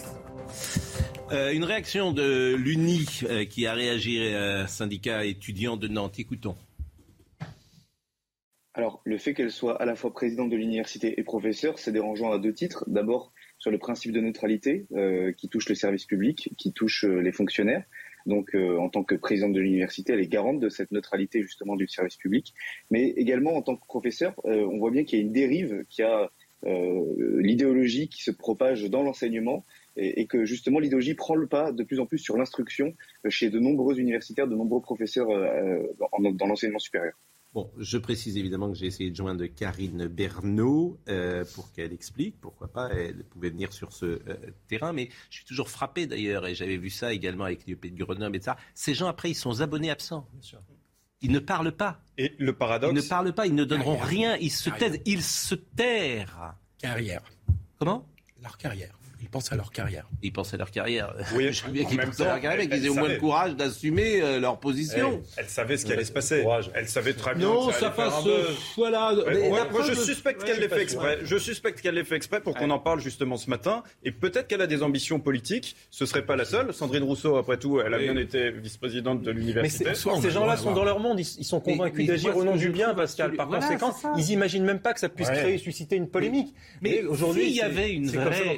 Euh, 1.31 1.51
une 1.51 1.63
réaction 1.63 2.11
de 2.11 2.53
l'UNI 2.55 3.07
qui 3.49 3.65
a 3.65 3.73
réagi, 3.73 4.33
syndicat 4.67 5.25
étudiant 5.25 5.77
de 5.77 5.87
Nantes. 5.87 6.19
Écoutons. 6.19 6.55
Alors, 8.75 9.01
le 9.05 9.19
fait 9.19 9.35
qu'elle 9.35 9.51
soit 9.51 9.79
à 9.79 9.85
la 9.85 9.95
fois 9.95 10.11
présidente 10.11 10.49
de 10.49 10.55
l'université 10.55 11.19
et 11.19 11.23
professeure, 11.23 11.77
c'est 11.77 11.91
dérangeant 11.91 12.31
à 12.31 12.39
deux 12.39 12.53
titres. 12.53 12.83
D'abord, 12.87 13.31
sur 13.59 13.69
le 13.69 13.77
principe 13.77 14.11
de 14.11 14.19
neutralité 14.19 14.87
euh, 14.93 15.31
qui 15.31 15.47
touche 15.47 15.69
le 15.69 15.75
service 15.75 16.05
public, 16.05 16.51
qui 16.57 16.73
touche 16.73 17.05
euh, 17.05 17.19
les 17.19 17.31
fonctionnaires. 17.31 17.83
Donc, 18.25 18.55
euh, 18.55 18.77
en 18.79 18.89
tant 18.89 19.03
que 19.03 19.13
présidente 19.13 19.53
de 19.53 19.59
l'université, 19.59 20.13
elle 20.13 20.21
est 20.21 20.27
garante 20.27 20.59
de 20.59 20.69
cette 20.69 20.91
neutralité 20.91 21.43
justement 21.43 21.75
du 21.75 21.87
service 21.87 22.15
public. 22.15 22.55
Mais 22.89 23.09
également, 23.09 23.55
en 23.55 23.61
tant 23.61 23.75
que 23.75 23.85
professeur, 23.85 24.33
on 24.43 24.79
voit 24.79 24.89
bien 24.89 25.03
qu'il 25.03 25.19
y 25.19 25.21
a 25.21 25.25
une 25.25 25.33
dérive, 25.33 25.85
qu'il 25.89 26.03
y 26.03 26.07
a 26.07 26.31
l'idéologie 26.65 28.07
qui 28.07 28.23
se 28.23 28.31
propage 28.31 28.89
dans 28.89 29.03
l'enseignement 29.03 29.65
et, 29.97 30.21
et, 30.21 30.27
que 30.27 30.45
justement 30.45 30.79
l'idéologie 30.79 31.13
prend 31.13 31.35
le 31.35 31.45
pas 31.45 31.73
de 31.73 31.83
plus 31.83 31.99
en 31.99 32.05
plus 32.05 32.19
sur 32.19 32.37
l'instruction 32.37 32.95
chez 33.27 33.49
de 33.49 33.59
nombreux 33.59 33.99
universitaires, 33.99 34.47
de 34.47 34.55
nombreux 34.55 34.81
professeurs 34.81 35.27
dans 35.27 36.47
l'enseignement 36.47 36.79
supérieur. 36.79 37.15
Bon, 37.53 37.71
je 37.77 37.99
précise 37.99 38.35
évidemment 38.35 38.71
que 38.71 38.77
j'ai 38.77 38.87
essayé 38.87 39.11
de 39.11 39.15
joindre 39.15 39.45
Karine 39.45 40.07
Bernot 40.07 40.99
euh, 41.07 41.45
pour 41.53 41.71
qu'elle 41.71 41.93
explique 41.93 42.41
pourquoi 42.41 42.67
pas 42.67 42.89
elle 42.89 43.23
pouvait 43.25 43.51
venir 43.51 43.71
sur 43.71 43.93
ce 43.93 44.05
euh, 44.05 44.37
terrain. 44.67 44.91
Mais 44.91 45.09
je 45.29 45.37
suis 45.37 45.45
toujours 45.45 45.69
frappé 45.69 46.07
d'ailleurs, 46.07 46.47
et 46.47 46.55
j'avais 46.55 46.77
vu 46.77 46.89
ça 46.89 47.13
également 47.13 47.43
avec 47.43 47.67
l'IEP 47.67 47.93
de 47.93 48.03
Grenoble 48.03 48.37
et 48.37 48.41
ça. 48.41 48.57
Ces 48.73 48.95
gens 48.95 49.07
après, 49.07 49.29
ils 49.29 49.35
sont 49.35 49.61
abonnés 49.61 49.91
absents. 49.91 50.27
Ils 51.21 51.31
ne 51.31 51.39
parlent 51.39 51.75
pas. 51.75 52.01
Et 52.17 52.33
le 52.39 52.53
paradoxe. 52.53 52.91
Ils 52.91 53.03
ne 53.03 53.07
parlent 53.07 53.33
pas, 53.33 53.45
ils 53.45 53.55
ne 53.55 53.65
donneront 53.65 53.97
rien, 53.97 54.35
ils 54.37 54.51
se 54.51 54.71
taisent, 54.71 54.99
ils 55.05 55.23
se 55.23 55.53
tairent. 55.53 56.55
Carrière. 56.79 57.21
Comment? 57.77 58.09
Leur 58.41 58.57
carrière. 58.57 58.97
Ils 59.23 59.29
pensent 59.29 59.53
à 59.53 59.55
leur 59.55 59.71
carrière. 59.71 60.07
Ils 60.21 60.33
pensent 60.33 60.53
à 60.53 60.57
leur 60.57 60.69
carrière. 60.69 61.13
Oui, 61.33 61.47
je 61.53 61.63
veux 61.65 61.71
bien 61.71 61.85
qu'ils 61.85 61.97
pensent 61.97 62.19
à 62.19 62.25
leur 62.25 62.41
carrière, 62.41 62.59
mais 62.59 62.67
qu'ils 62.67 62.85
aient 62.85 62.89
au 62.89 62.95
moins 62.95 63.07
le 63.07 63.17
courage 63.17 63.55
d'assumer 63.55 64.21
euh, 64.21 64.39
leur 64.39 64.59
position. 64.59 65.21
Elle, 65.37 65.47
savait 65.47 65.77
ce 65.77 65.85
qui 65.85 65.93
allait 65.93 66.03
se 66.03 66.11
passer. 66.11 66.45
Elle 66.75 66.89
savait 66.89 67.13
très 67.13 67.35
bien. 67.35 67.47
Non, 67.47 67.67
que 67.67 67.73
ça, 67.73 67.79
ça 67.79 67.85
allait 67.87 67.95
passe. 67.95 68.23
faire 68.23 68.33
un 68.33 68.37
buzz. 68.37 68.57
Voilà. 68.75 69.13
Ouais, 69.13 69.69
moi, 69.71 69.83
je 69.87 69.93
suspecte 69.93 70.33
Ouais, 70.41 70.47
qu'elle 70.47 70.59
l'ait 70.59 70.69
fait 70.69 70.81
exprès. 70.81 71.19
Je 71.23 71.37
suspecte 71.37 71.81
qu'elle 71.81 71.95
l'ait 71.95 72.03
fait 72.03 72.15
exprès 72.15 72.41
pour 72.41 72.55
qu'on 72.55 72.69
en 72.69 72.79
parle 72.79 72.99
justement 72.99 73.37
ce 73.37 73.49
matin. 73.49 73.83
Et 74.03 74.11
peut-être 74.11 74.47
qu'elle 74.47 74.61
a 74.61 74.67
des 74.67 74.83
ambitions 74.83 75.19
politiques. 75.19 75.75
Ce 75.89 76.05
serait 76.05 76.25
pas 76.25 76.35
la 76.35 76.45
seule. 76.45 76.73
Sandrine 76.73 77.03
Rousseau, 77.03 77.37
après 77.37 77.57
tout, 77.57 77.79
elle 77.79 77.93
a 77.93 77.99
bien 77.99 78.17
été 78.17 78.51
vice-présidente 78.51 79.21
de 79.21 79.31
Mais 79.31 79.39
l'université. 79.39 79.93
ces 79.93 80.31
gens-là 80.31 80.57
sont 80.57 80.73
dans 80.73 80.83
leur 80.83 80.99
monde, 80.99 81.19
ils, 81.19 81.45
sont 81.45 81.59
convaincus 81.59 81.99
mais 81.99 82.05
d'agir 82.05 82.35
au 82.35 82.43
nom 82.43 82.55
du 82.55 82.69
bien, 82.69 82.93
Pascal. 82.93 83.33
Par 83.35 83.47
conséquent, 83.47 83.95
ils 84.17 84.31
imaginent 84.31 84.65
même 84.65 84.79
pas 84.79 84.93
que 84.93 84.99
ça 84.99 85.09
puisse 85.09 85.29
créer, 85.29 85.57
susciter 85.57 85.95
une 85.95 86.09
polémique. 86.09 86.53
Mais 86.81 87.03
aujourd'hui, 87.03 87.45
s'il 87.45 87.55
y 87.55 87.61
avait 87.61 87.91
une 87.91 88.09
c'est 88.09 88.17
vraie... 88.17 88.57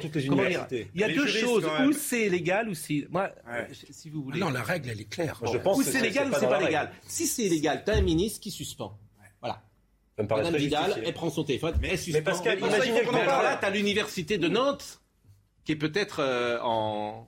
dire. 0.64 0.86
Il 0.94 1.00
y 1.00 1.04
a 1.04 1.08
Les 1.08 1.14
deux 1.14 1.26
choses. 1.26 1.66
Ou 1.86 1.92
c'est 1.92 2.28
légal, 2.28 2.68
ou 2.68 2.74
si... 2.74 3.06
Moi, 3.10 3.30
Ouais. 3.48 3.68
je- 3.70 3.92
si 3.92 4.10
vous 4.10 4.20
Ah 4.20 4.24
voulez... 4.24 4.40
non, 4.40 4.50
la 4.50 4.62
règle, 4.62 4.88
elle 4.90 5.00
est 5.00 5.08
claire. 5.10 5.40
Je 5.52 5.58
pense 5.58 5.78
ou 5.78 5.82
c'est 5.82 6.00
légal 6.00 6.30
ou 6.30 6.34
c'est 6.38 6.48
pas 6.48 6.60
légal. 6.60 6.90
Si 7.06 7.26
c'est 7.26 7.48
légal, 7.48 7.82
t'as 7.84 7.94
un 7.96 8.00
ministre 8.02 8.40
qui 8.40 8.50
suspend. 8.50 8.98
Voilà. 9.40 9.62
Ça 10.16 10.22
me 10.22 10.28
paraît 10.28 10.42
Madame 10.44 10.58
Vidal, 10.58 10.84
justifié. 10.86 11.08
elle 11.08 11.14
prend 11.14 11.28
son 11.30 11.44
téléphone, 11.44 11.74
mais 11.82 11.88
elle 11.90 11.98
suspend. 11.98 12.22
Pascal, 12.22 12.58
Mais 12.62 12.70
ça, 12.70 12.76
imaginez 12.78 13.00
qu'on 13.02 13.12
parle. 13.12 13.44
Là, 13.44 13.58
t'as 13.60 13.68
l'université 13.70 14.38
de 14.38 14.48
Nantes 14.48 15.00
qui 15.64 15.72
est 15.72 15.76
peut-être 15.76 16.20
euh, 16.20 16.58
en, 16.62 17.26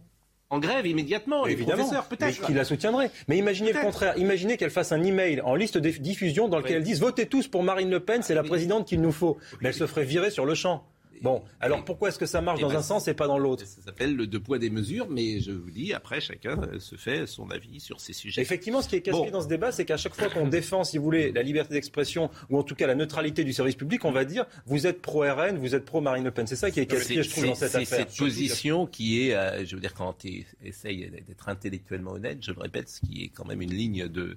en 0.49 0.59
grève 0.59 0.87
immédiatement. 0.87 1.45
Les 1.45 1.53
Évidemment, 1.53 1.83
professeurs, 1.85 2.07
peut-être. 2.07 2.47
qui 2.47 2.55
la 2.55 2.65
soutiendrait. 2.65 3.11
Mais 3.29 3.37
imaginez 3.37 3.73
le 3.75 3.81
contraire. 3.81 4.17
Imaginez 4.17 4.57
qu'elle 4.57 4.71
fasse 4.71 4.93
un 4.93 5.03
email 5.03 5.43
en 5.43 5.55
liste 5.55 5.77
de 5.77 5.91
diffusion 5.91 6.49
dans 6.49 6.57
lequel 6.59 6.71
Oui. 6.73 6.77
elle 6.79 6.83
dise 6.85 7.01
votez 7.01 7.27
tous 7.27 7.47
pour 7.47 7.63
Marine 7.63 7.91
Le 7.91 8.01
Pen, 8.01 8.23
c'est 8.23 8.35
la 8.35 8.41
oui. 8.43 8.49
présidente 8.49 8.87
qu'il 8.89 9.03
nous 9.03 9.13
faut. 9.13 9.37
Mais 9.61 9.69
elle 9.69 9.75
se 9.75 9.87
ferait 9.87 10.05
virer 10.05 10.31
sur 10.31 10.47
le 10.47 10.55
champ. 10.55 10.87
Bon, 11.23 11.43
alors 11.61 11.85
pourquoi 11.85 12.09
est-ce 12.09 12.19
que 12.19 12.27
ça 12.27 12.41
marche 12.41 12.61
dans 12.61 12.69
ben, 12.69 12.77
un 12.77 12.83
sens 12.83 13.09
et 13.09 13.15
pas 13.15 13.27
dans 13.27 13.39
l'autre 13.39 13.65
Ça 13.67 13.83
s'appelle 13.83 14.17
le 14.17 14.27
deux 14.27 14.41
poids 14.41 14.59
des 14.59 14.71
mesures, 14.71 15.09
mais 15.09 15.41
je 15.41 15.53
vous 15.53 15.71
dis, 15.71 15.93
après, 15.93 16.21
chacun 16.21 16.61
euh, 16.63 16.79
se 16.79 16.97
fait 16.97 17.27
son 17.27 17.51
avis 17.51 17.81
sur 17.81 18.01
ces 18.01 18.13
sujets. 18.13 18.41
Effectivement, 18.41 18.83
ce 18.83 18.89
qui 18.89 18.97
est 18.97 19.09
Bon. 19.11 19.31
dans 19.31 19.41
ce 19.41 19.49
débat, 19.49 19.73
c'est 19.73 19.85
qu'à 19.85 19.97
chaque 19.97 20.15
fois 20.15 20.29
qu'on 20.29 20.47
défend, 20.47 20.85
si 20.85 20.99
vous 20.99 21.05
voulez, 21.05 21.33
la 21.33 21.43
liberté 21.43 21.75
d'expression 21.75 22.31
ou 22.51 22.59
en 22.59 22.63
tout 22.63 22.75
cas 22.75 22.87
la 22.87 22.95
neutralité 22.95 23.45
du 23.45 23.53
service 23.53 23.75
public, 23.75 24.05
on 24.05 24.13
va 24.13 24.25
dire 24.25 24.47
vous 24.67 24.87
êtes 24.87 25.01
pro-RN, 25.01 25.57
vous 25.57 25.75
êtes 25.75 25.85
pro-Marine 25.85 26.25
Le 26.25 26.31
Pen. 26.31 26.47
C'est 26.47 26.57
ça 26.57 26.71
qui 26.71 26.81
est 26.81 26.87
casse-pied, 26.87 27.23
je 27.23 27.31
trouve, 27.31 27.47
dans 27.47 27.55
cette 27.55 27.71
c'est 27.71 27.85
cette 27.85 28.17
position 28.17 28.87
qui 28.87 29.29
est, 29.29 29.35
euh, 29.35 29.65
je 29.65 29.75
veux 29.75 29.81
dire, 29.81 29.95
quand 29.95 30.13
tu 30.19 30.47
essayes 30.65 31.11
d'être 31.27 31.49
intellectuellement 31.49 32.13
honnête, 32.13 32.39
je 32.43 32.53
le 32.53 32.61
répète, 32.61 32.89
ce 32.89 33.01
qui 33.01 33.25
est 33.25 33.29
quand 33.29 33.45
même 33.45 33.63
une 33.63 33.73
ligne 33.73 34.09
de 34.09 34.37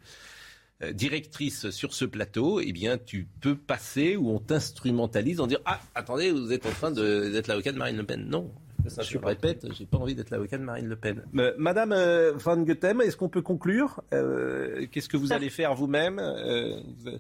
directrice 0.93 1.69
sur 1.69 1.93
ce 1.93 2.05
plateau, 2.05 2.59
eh 2.59 2.71
bien, 2.71 2.97
tu 2.97 3.27
peux 3.41 3.55
passer 3.55 4.15
ou 4.15 4.29
on 4.31 4.39
t'instrumentalise 4.39 5.39
en 5.39 5.47
dire 5.47 5.59
ah 5.65 5.79
attendez, 5.95 6.31
vous 6.31 6.51
êtes 6.51 6.65
en 6.65 6.71
train 6.71 6.91
de- 6.91 7.29
d'être 7.31 7.47
l'avocat 7.47 7.71
de 7.71 7.77
Marine 7.77 7.97
Le 7.97 8.03
Pen. 8.05 8.25
Non. 8.27 8.51
Ça, 8.87 9.03
je 9.03 9.19
répète, 9.19 9.67
j'ai 9.73 9.85
pas 9.85 9.99
envie 9.99 10.15
d'être 10.15 10.31
l'avocat 10.31 10.57
de 10.57 10.63
Marine 10.63 10.87
Le 10.87 10.95
Pen. 10.95 11.23
Euh, 11.37 11.53
Madame 11.59 11.91
euh, 11.91 12.31
Van 12.35 12.57
Goethem, 12.57 12.99
est-ce 13.01 13.15
qu'on 13.15 13.29
peut 13.29 13.43
conclure 13.43 14.01
Euh, 14.13 14.87
Qu'est-ce 14.91 15.07
que 15.07 15.17
vous 15.17 15.33
allez 15.33 15.51
faire 15.51 15.75
vous-même 15.75 16.17
euh, 16.19 16.81
vous- 16.97 17.11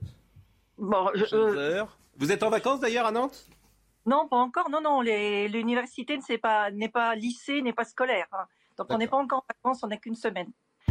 Bon, 0.79 1.09
je- 1.13 1.35
euh, 1.35 1.83
Vous 2.17 2.31
êtes 2.31 2.41
en 2.41 2.49
vacances 2.49 2.79
d'ailleurs 2.79 3.05
à 3.05 3.11
Nantes? 3.11 3.45
Non, 4.07 4.27
pas 4.27 4.37
encore. 4.37 4.71
Non, 4.71 4.81
non, 4.81 5.01
l'université 5.01 6.17
ne 6.17 6.23
c'est 6.23 6.39
pas, 6.39 6.71
n'est 6.71 6.89
pas 6.89 7.13
lycée, 7.13 7.61
n'est 7.61 7.73
pas 7.73 7.85
scolaire. 7.85 8.25
hein. 8.31 8.45
Donc 8.79 8.87
on 8.89 8.97
n'est 8.97 9.07
pas 9.07 9.17
encore 9.17 9.39
en 9.47 9.53
vacances, 9.53 9.83
on 9.83 9.87
n'a 9.87 9.97
qu'une 9.97 10.15
semaine. 10.15 10.47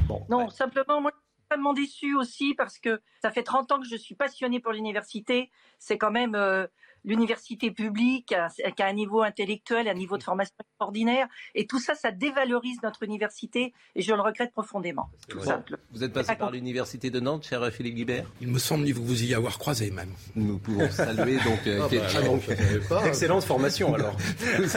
Bon, 0.06 0.24
Non, 0.28 0.44
ouais. 0.44 0.50
simplement, 0.50 1.00
moi, 1.00 1.10
extrêmement 1.50 1.74
déçue 1.74 2.14
aussi 2.14 2.54
parce 2.54 2.78
que 2.78 3.00
ça 3.22 3.30
fait 3.32 3.42
30 3.42 3.72
ans 3.72 3.80
que 3.80 3.88
je 3.88 3.96
suis 3.96 4.14
passionnée 4.14 4.60
pour 4.60 4.70
l'université. 4.72 5.50
C'est 5.80 5.98
quand 5.98 6.12
même 6.12 6.36
euh, 6.36 6.66
l'université 7.04 7.72
publique 7.72 8.32
euh, 8.32 8.70
qui 8.70 8.82
a 8.82 8.86
un 8.86 8.92
niveau 8.92 9.22
intellectuel, 9.22 9.88
un 9.88 9.94
niveau 9.94 10.16
de 10.16 10.22
formation 10.22 10.54
extraordinaire. 10.60 11.26
Et 11.56 11.66
tout 11.66 11.80
ça, 11.80 11.96
ça 11.96 12.12
dévalorise 12.12 12.78
notre 12.84 13.02
université 13.02 13.72
et 13.96 14.02
je 14.02 14.14
le 14.14 14.20
regrette 14.20 14.52
profondément. 14.52 15.10
Tout 15.28 15.38
Bon. 15.40 15.62
Vous 15.92 16.04
êtes 16.04 16.12
passé 16.12 16.36
par 16.36 16.52
l'université 16.52 17.10
de 17.10 17.18
Nantes, 17.18 17.44
cher 17.48 17.68
Philippe 17.72 17.96
Guibert? 17.96 18.26
Il 18.40 18.46
me 18.48 18.58
semble 18.60 18.88
vous 18.92 19.04
vous 19.04 19.24
y 19.24 19.34
avoir 19.34 19.58
croisé 19.58 19.90
même. 19.90 20.12
Nous 20.36 20.58
pouvons 20.58 20.88
saluer 20.90 21.38
donc 21.38 21.66
euh, 21.66 21.80
Ah 21.82 21.88
bah, 21.90 22.22
donc. 22.22 23.06
Excellente 23.06 23.42
formation 23.42 23.92
alors. 23.94 24.16
Me 24.60 24.68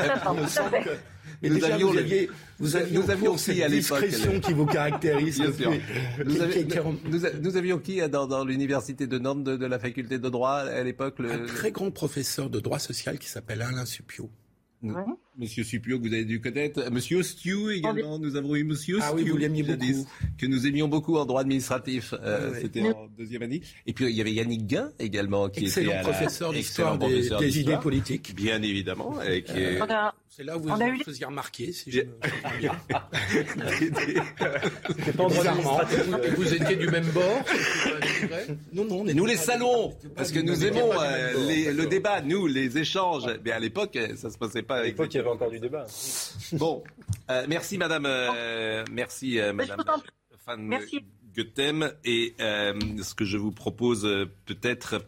semble 0.48 0.84
que- 0.84 0.98
Mais 1.44 1.50
Nous 1.50 1.56
déjà, 1.56 1.76
avions 1.76 1.92
vous 1.92 1.98
aviez, 1.98 2.30
vous 2.60 2.76
aviez 2.78 2.98
nous 2.98 3.12
avions 3.12 3.38
cette 3.38 3.60
à 3.62 3.68
l'époque, 3.68 4.00
discrétion 4.02 4.34
le- 4.34 4.40
qui 4.40 4.54
vous 4.54 4.66
caractérise. 4.66 5.38
Bien 5.40 5.48
depuis- 5.50 5.64
sûr. 5.64 5.72
qui- 5.74 6.24
Nous, 6.26 6.42
avions- 6.42 6.54
qui- 6.64 6.68
qui- 6.68 6.78
nous- 6.78 7.12
nous 7.12 7.26
a- 7.26 7.34
nous 7.42 7.58
avions 7.58 7.80
qui 7.80 8.02
euh, 8.02 8.08
dans, 8.08 8.26
dans 8.28 8.46
l'université 8.46 9.06
de 9.08 9.20
Nantes 9.20 9.44
de, 9.44 9.58
de 9.58 9.66
la 9.66 9.78
faculté 9.78 10.18
de 10.20 10.30
droit 10.30 10.54
à 10.60 10.82
l'époque 10.84 11.20
le, 11.20 11.32
Un 11.32 11.46
très 11.46 11.72
grand 11.72 11.92
professeur 11.92 12.50
de 12.50 12.60
droit 12.60 12.80
social 12.80 13.20
qui 13.20 13.28
s'appelle 13.28 13.62
Alain 13.62 13.86
Supio. 13.86 14.30
Monsieur 15.38 15.64
Supio 15.64 15.98
que 16.00 16.08
vous 16.08 16.14
avez 16.14 16.26
dû 16.26 16.40
connaître, 16.40 16.90
Monsieur 16.92 17.18
Ostiou 17.18 17.70
également. 17.72 18.20
Nous 18.20 18.36
avons 18.36 18.56
eu 18.56 18.64
Monsieur 18.64 19.00
Ah 19.02 19.12
oui, 19.16 19.24
vous 19.28 19.40
jadis, 19.40 19.98
beaucoup. 19.98 20.08
que 20.38 20.46
nous 20.46 20.68
aimions 20.68 20.88
beaucoup 20.88 21.18
en 21.18 21.26
droit 21.26 21.42
administratif. 21.42 22.14
Euh, 22.22 22.52
Ah. 22.54 22.58
C'était 22.62 22.82
en 22.92 23.08
deuxième 23.18 23.42
année. 23.42 23.62
Et 23.88 23.94
puis 23.94 24.06
il 24.06 24.16
y 24.16 24.22
avait 24.22 24.32
Yannick 24.34 24.68
Guin 24.68 24.92
également 25.00 25.50
qui 25.50 25.66
Excellent 25.66 25.88
était 25.88 25.94
à 25.96 26.04
la- 26.04 26.10
professeur 26.10 26.54
d'histoire 26.54 26.98
des, 26.98 27.06
professeur 27.08 27.40
des 27.40 27.60
idées 27.60 27.78
politiques. 27.78 28.36
Bien 28.36 28.62
évidemment, 28.62 29.22
et 29.24 29.42
qui 29.44 29.54
est- 29.58 29.82
On 29.82 29.86
a- 29.90 30.14
C'est 30.36 30.44
là 30.44 30.58
où 30.58 30.62
vous 30.62 30.70
On 30.70 30.82
a 30.82 30.88
eu 30.88 30.98
vous 30.98 31.04
faisiez 31.04 31.26
remarquer. 31.28 31.72
Si 31.72 31.92
je 31.92 32.00
me 32.02 32.06
souviens 32.24 32.60
bien. 32.60 32.82
C'est 35.06 35.16
pas 35.16 35.24
en 35.24 35.28
droit 35.28 35.42
Bizarrement. 35.44 35.80
administratif. 35.80 36.26
Et 36.26 36.36
vous 36.36 36.54
étiez 36.56 36.76
du 36.76 36.88
même 36.88 37.06
bord 37.12 37.44
Non, 38.74 38.86
non, 38.86 39.02
on 39.02 39.14
Nous 39.14 39.26
les 39.28 39.36
salons, 39.38 39.94
c'était 40.02 40.14
parce 40.16 40.32
que 40.32 40.40
nous 40.40 40.66
aimons 40.66 40.90
euh, 41.00 41.72
le 41.72 41.86
débat, 41.86 42.22
nous, 42.22 42.48
les 42.48 42.78
échanges. 42.80 43.26
Mais 43.46 43.52
à 43.52 43.60
l'époque, 43.60 43.96
ça 44.16 44.32
se 44.32 44.38
passait 44.40 44.64
pas 44.64 44.78
avec 44.78 44.96
avait 45.24 45.32
encore 45.32 45.50
du 45.50 45.60
débat. 45.60 45.86
Bon, 46.54 46.84
euh, 47.30 47.46
merci 47.48 47.78
Madame, 47.78 48.06
euh, 48.06 48.84
merci 48.92 49.40
euh, 49.40 49.54
Madame 49.54 49.84
Merci. 50.58 51.00
Goethem. 51.36 51.92
Et 52.04 52.36
euh, 52.40 52.74
ce 53.02 53.16
que 53.16 53.26
je 53.26 53.38
vous 53.38 53.52
propose 53.52 54.06
euh, 54.06 54.26
peut-être, 54.46 55.04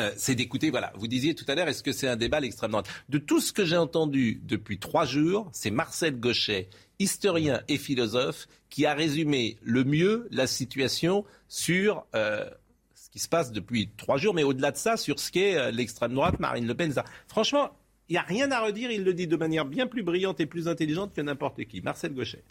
euh, 0.00 0.12
c'est 0.16 0.34
d'écouter. 0.34 0.70
Voilà, 0.70 0.92
vous 0.96 1.08
disiez 1.08 1.34
tout 1.34 1.44
à 1.48 1.54
l'heure, 1.54 1.68
est-ce 1.68 1.82
que 1.82 1.92
c'est 1.92 2.08
un 2.08 2.16
débat 2.16 2.38
à 2.38 2.40
l'extrême 2.40 2.70
droite? 2.70 2.88
De 3.08 3.18
tout 3.18 3.40
ce 3.40 3.52
que 3.52 3.64
j'ai 3.64 3.76
entendu 3.76 4.40
depuis 4.44 4.78
trois 4.78 5.04
jours, 5.04 5.50
c'est 5.52 5.70
Marcel 5.70 6.18
Gauchet, 6.18 6.68
historien 6.98 7.60
et 7.68 7.78
philosophe, 7.78 8.46
qui 8.70 8.86
a 8.86 8.94
résumé 8.94 9.58
le 9.62 9.84
mieux 9.84 10.28
la 10.30 10.46
situation 10.46 11.24
sur. 11.48 12.06
euh, 12.14 12.48
ce 12.94 13.10
qui 13.12 13.18
se 13.20 13.28
passe 13.28 13.52
depuis 13.52 13.88
trois 13.96 14.18
jours, 14.18 14.34
mais 14.34 14.42
au-delà 14.42 14.70
de 14.70 14.76
ça, 14.76 14.98
sur 14.98 15.18
ce 15.18 15.30
qu'est 15.32 15.56
euh, 15.56 15.70
l'extrême 15.70 16.12
droite, 16.12 16.38
Marine 16.40 16.66
Le 16.66 16.74
Pen, 16.74 16.92
ça. 16.92 17.04
Franchement, 17.26 17.70
il 18.08 18.12
n'y 18.12 18.18
a 18.18 18.22
rien 18.22 18.50
à 18.50 18.60
redire, 18.60 18.90
il 18.90 19.04
le 19.04 19.14
dit 19.14 19.26
de 19.26 19.36
manière 19.36 19.64
bien 19.64 19.86
plus 19.86 20.02
brillante 20.02 20.40
et 20.40 20.46
plus 20.46 20.68
intelligente 20.68 21.14
que 21.14 21.20
n'importe 21.20 21.64
qui. 21.64 21.80
Marcel 21.82 22.14
Gauchet. 22.14 22.42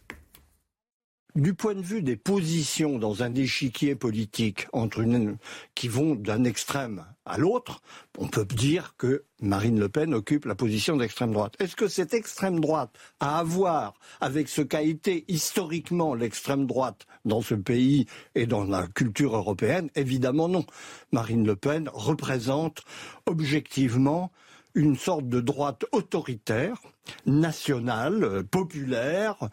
Du 1.35 1.53
point 1.53 1.75
de 1.75 1.81
vue 1.81 2.01
des 2.01 2.15
positions 2.15 2.97
dans 2.97 3.21
un 3.21 3.35
échiquier 3.35 3.93
politique 3.93 4.67
entre 4.73 5.01
une, 5.01 5.37
qui 5.75 5.87
vont 5.87 6.15
d'un 6.15 6.43
extrême 6.45 7.05
à 7.25 7.37
l'autre, 7.37 7.81
on 8.17 8.27
peut 8.27 8.45
dire 8.45 8.95
que 8.97 9.23
Marine 9.39 9.79
Le 9.79 9.87
Pen 9.87 10.15
occupe 10.15 10.45
la 10.45 10.55
position 10.55 10.97
d'extrême 10.97 11.33
droite. 11.33 11.53
Est-ce 11.59 11.75
que 11.75 11.87
cette 11.87 12.15
extrême 12.15 12.59
droite 12.59 12.89
a 13.19 13.37
à 13.37 13.43
voir 13.43 13.93
avec 14.19 14.49
ce 14.49 14.63
qu'a 14.63 14.81
été 14.81 15.25
historiquement 15.27 16.15
l'extrême 16.15 16.65
droite 16.65 17.05
dans 17.23 17.41
ce 17.41 17.53
pays 17.53 18.07
et 18.33 18.47
dans 18.47 18.63
la 18.63 18.87
culture 18.87 19.35
européenne? 19.35 19.91
Évidemment 19.93 20.49
non. 20.49 20.65
Marine 21.11 21.45
Le 21.45 21.55
Pen 21.55 21.87
représente 21.93 22.81
objectivement 23.27 24.31
une 24.77 24.95
sorte 24.95 25.27
de 25.27 25.41
droite 25.41 25.85
autoritaire, 25.91 26.77
nationale, 27.25 28.43
populaire, 28.43 29.49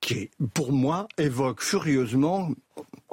qui, 0.00 0.30
pour 0.54 0.72
moi, 0.72 1.06
évoque 1.18 1.62
furieusement, 1.62 2.50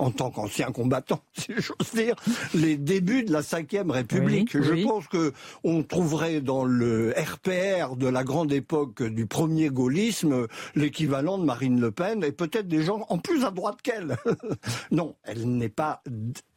en 0.04 0.12
tant 0.12 0.32
qu'ancien 0.32 0.72
combattant, 0.72 1.22
si 1.34 1.54
j'ose 1.58 1.94
dire, 1.94 2.16
les 2.54 2.76
débuts 2.78 3.24
de 3.24 3.32
la 3.32 3.40
Ve 3.40 3.90
République. 3.90 4.52
Oui, 4.54 4.64
Je 4.64 4.72
oui. 4.74 4.84
pense 4.84 5.08
que 5.08 5.34
on 5.64 5.84
trouverait 5.84 6.42
dans 6.42 6.66
le 6.66 7.14
RPR 7.18 7.96
de 7.96 8.08
la 8.08 8.24
grande 8.24 8.52
époque 8.52 9.02
du 9.02 9.26
premier 9.26 9.70
gaullisme 9.70 10.48
l'équivalent 10.76 11.38
de 11.38 11.46
Marine 11.46 11.80
Le 11.80 11.92
Pen 11.92 12.24
et 12.24 12.32
peut-être 12.34 12.68
des 12.68 12.84
gens 12.84 13.06
en 13.08 13.18
plus 13.18 13.46
à 13.46 13.52
droite 13.52 13.82
qu'elle. 13.82 14.18
non, 14.92 15.16
elle 15.24 15.48
n'est 15.48 15.70
pas, 15.70 16.04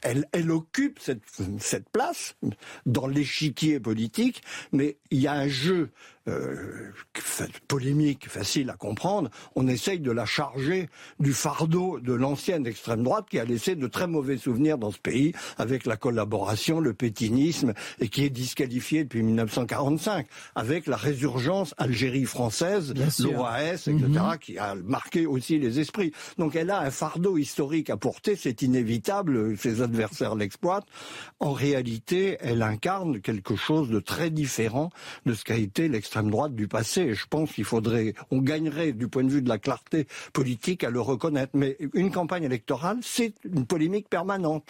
elle, 0.03 0.27
elle 0.33 0.51
occupe 0.51 0.99
cette, 1.01 1.23
cette 1.59 1.89
place 1.91 2.35
dans 2.85 3.07
l'échiquier 3.07 3.79
politique, 3.79 4.43
mais 4.73 4.99
il 5.11 5.21
y 5.21 5.29
a 5.29 5.35
un 5.35 5.49
jeu 5.49 5.91
euh, 6.29 6.91
polémique, 7.69 8.29
facile 8.29 8.71
à 8.71 8.77
comprendre. 8.77 9.31
On 9.55 9.69
essaye 9.69 10.01
de 10.01 10.11
la 10.11 10.27
charger 10.27 10.89
du 11.21 11.33
fardeau 11.33 12.01
de 12.01 12.13
l'ancienne 12.13 12.67
extrême 12.67 13.05
droite 13.05 13.27
qui 13.31 13.37
qui 13.37 13.41
a 13.41 13.45
laissé 13.45 13.75
de 13.75 13.87
très 13.87 14.07
mauvais 14.07 14.39
souvenirs 14.39 14.79
dans 14.79 14.91
ce 14.91 14.99
pays 14.99 15.35
avec 15.59 15.85
la 15.85 15.99
collaboration, 15.99 16.81
le 16.81 16.95
pétinisme 16.95 17.75
et 18.01 18.09
qui 18.09 18.25
est 18.25 18.31
disqualifié 18.31 19.05
depuis 19.05 19.23
1945 19.23 20.27
avec 20.55 20.87
la 20.87 20.97
résurgence 20.97 21.75
Algérie 21.77 22.25
française, 22.25 22.95
l'OAS, 22.95 23.75
etc., 23.75 24.01
mhm. 24.07 24.39
qui 24.41 24.57
a 24.57 24.75
marqué 24.75 25.27
aussi 25.27 25.59
les 25.59 25.81
esprits. 25.81 26.13
Donc 26.39 26.57
elle 26.57 26.71
a 26.71 26.81
un 26.81 26.91
fardeau 26.91 27.37
historique 27.37 27.91
à 27.91 27.99
porter, 27.99 28.37
c'est 28.37 28.63
inévitable, 28.63 29.59
ses 29.59 29.83
adversaires 29.83 30.35
l'exploitent. 30.35 30.89
En 31.39 31.53
réalité, 31.53 32.39
elle 32.41 32.63
incarne 32.63 33.21
quelque 33.21 33.55
chose 33.55 33.91
de 33.91 34.01
très 34.01 34.31
différent 34.31 34.89
de 35.27 35.35
ce 35.35 35.45
qu'a 35.45 35.57
été 35.57 35.89
l'extrême 35.89 36.16
droite 36.23 36.55
du 36.55 36.69
passé. 36.69 37.03
Et 37.03 37.15
je 37.15 37.27
pense 37.27 37.53
qu'il 37.53 37.65
faudrait, 37.65 38.15
on 38.31 38.39
gagnerait 38.39 38.93
du 38.93 39.09
point 39.09 39.25
de 39.25 39.31
vue 39.31 39.43
de 39.43 39.49
la 39.49 39.59
clarté 39.59 40.07
politique 40.33 40.85
à 40.85 40.91
le 40.91 41.01
reconnaître. 41.01 41.53
Mais 41.55 41.77
une 41.95 42.11
campagne 42.11 42.45
électorale, 42.45 42.99
c'est 43.03 43.35
une 43.45 43.67
polémique 43.67 44.09
permanente. 44.09 44.69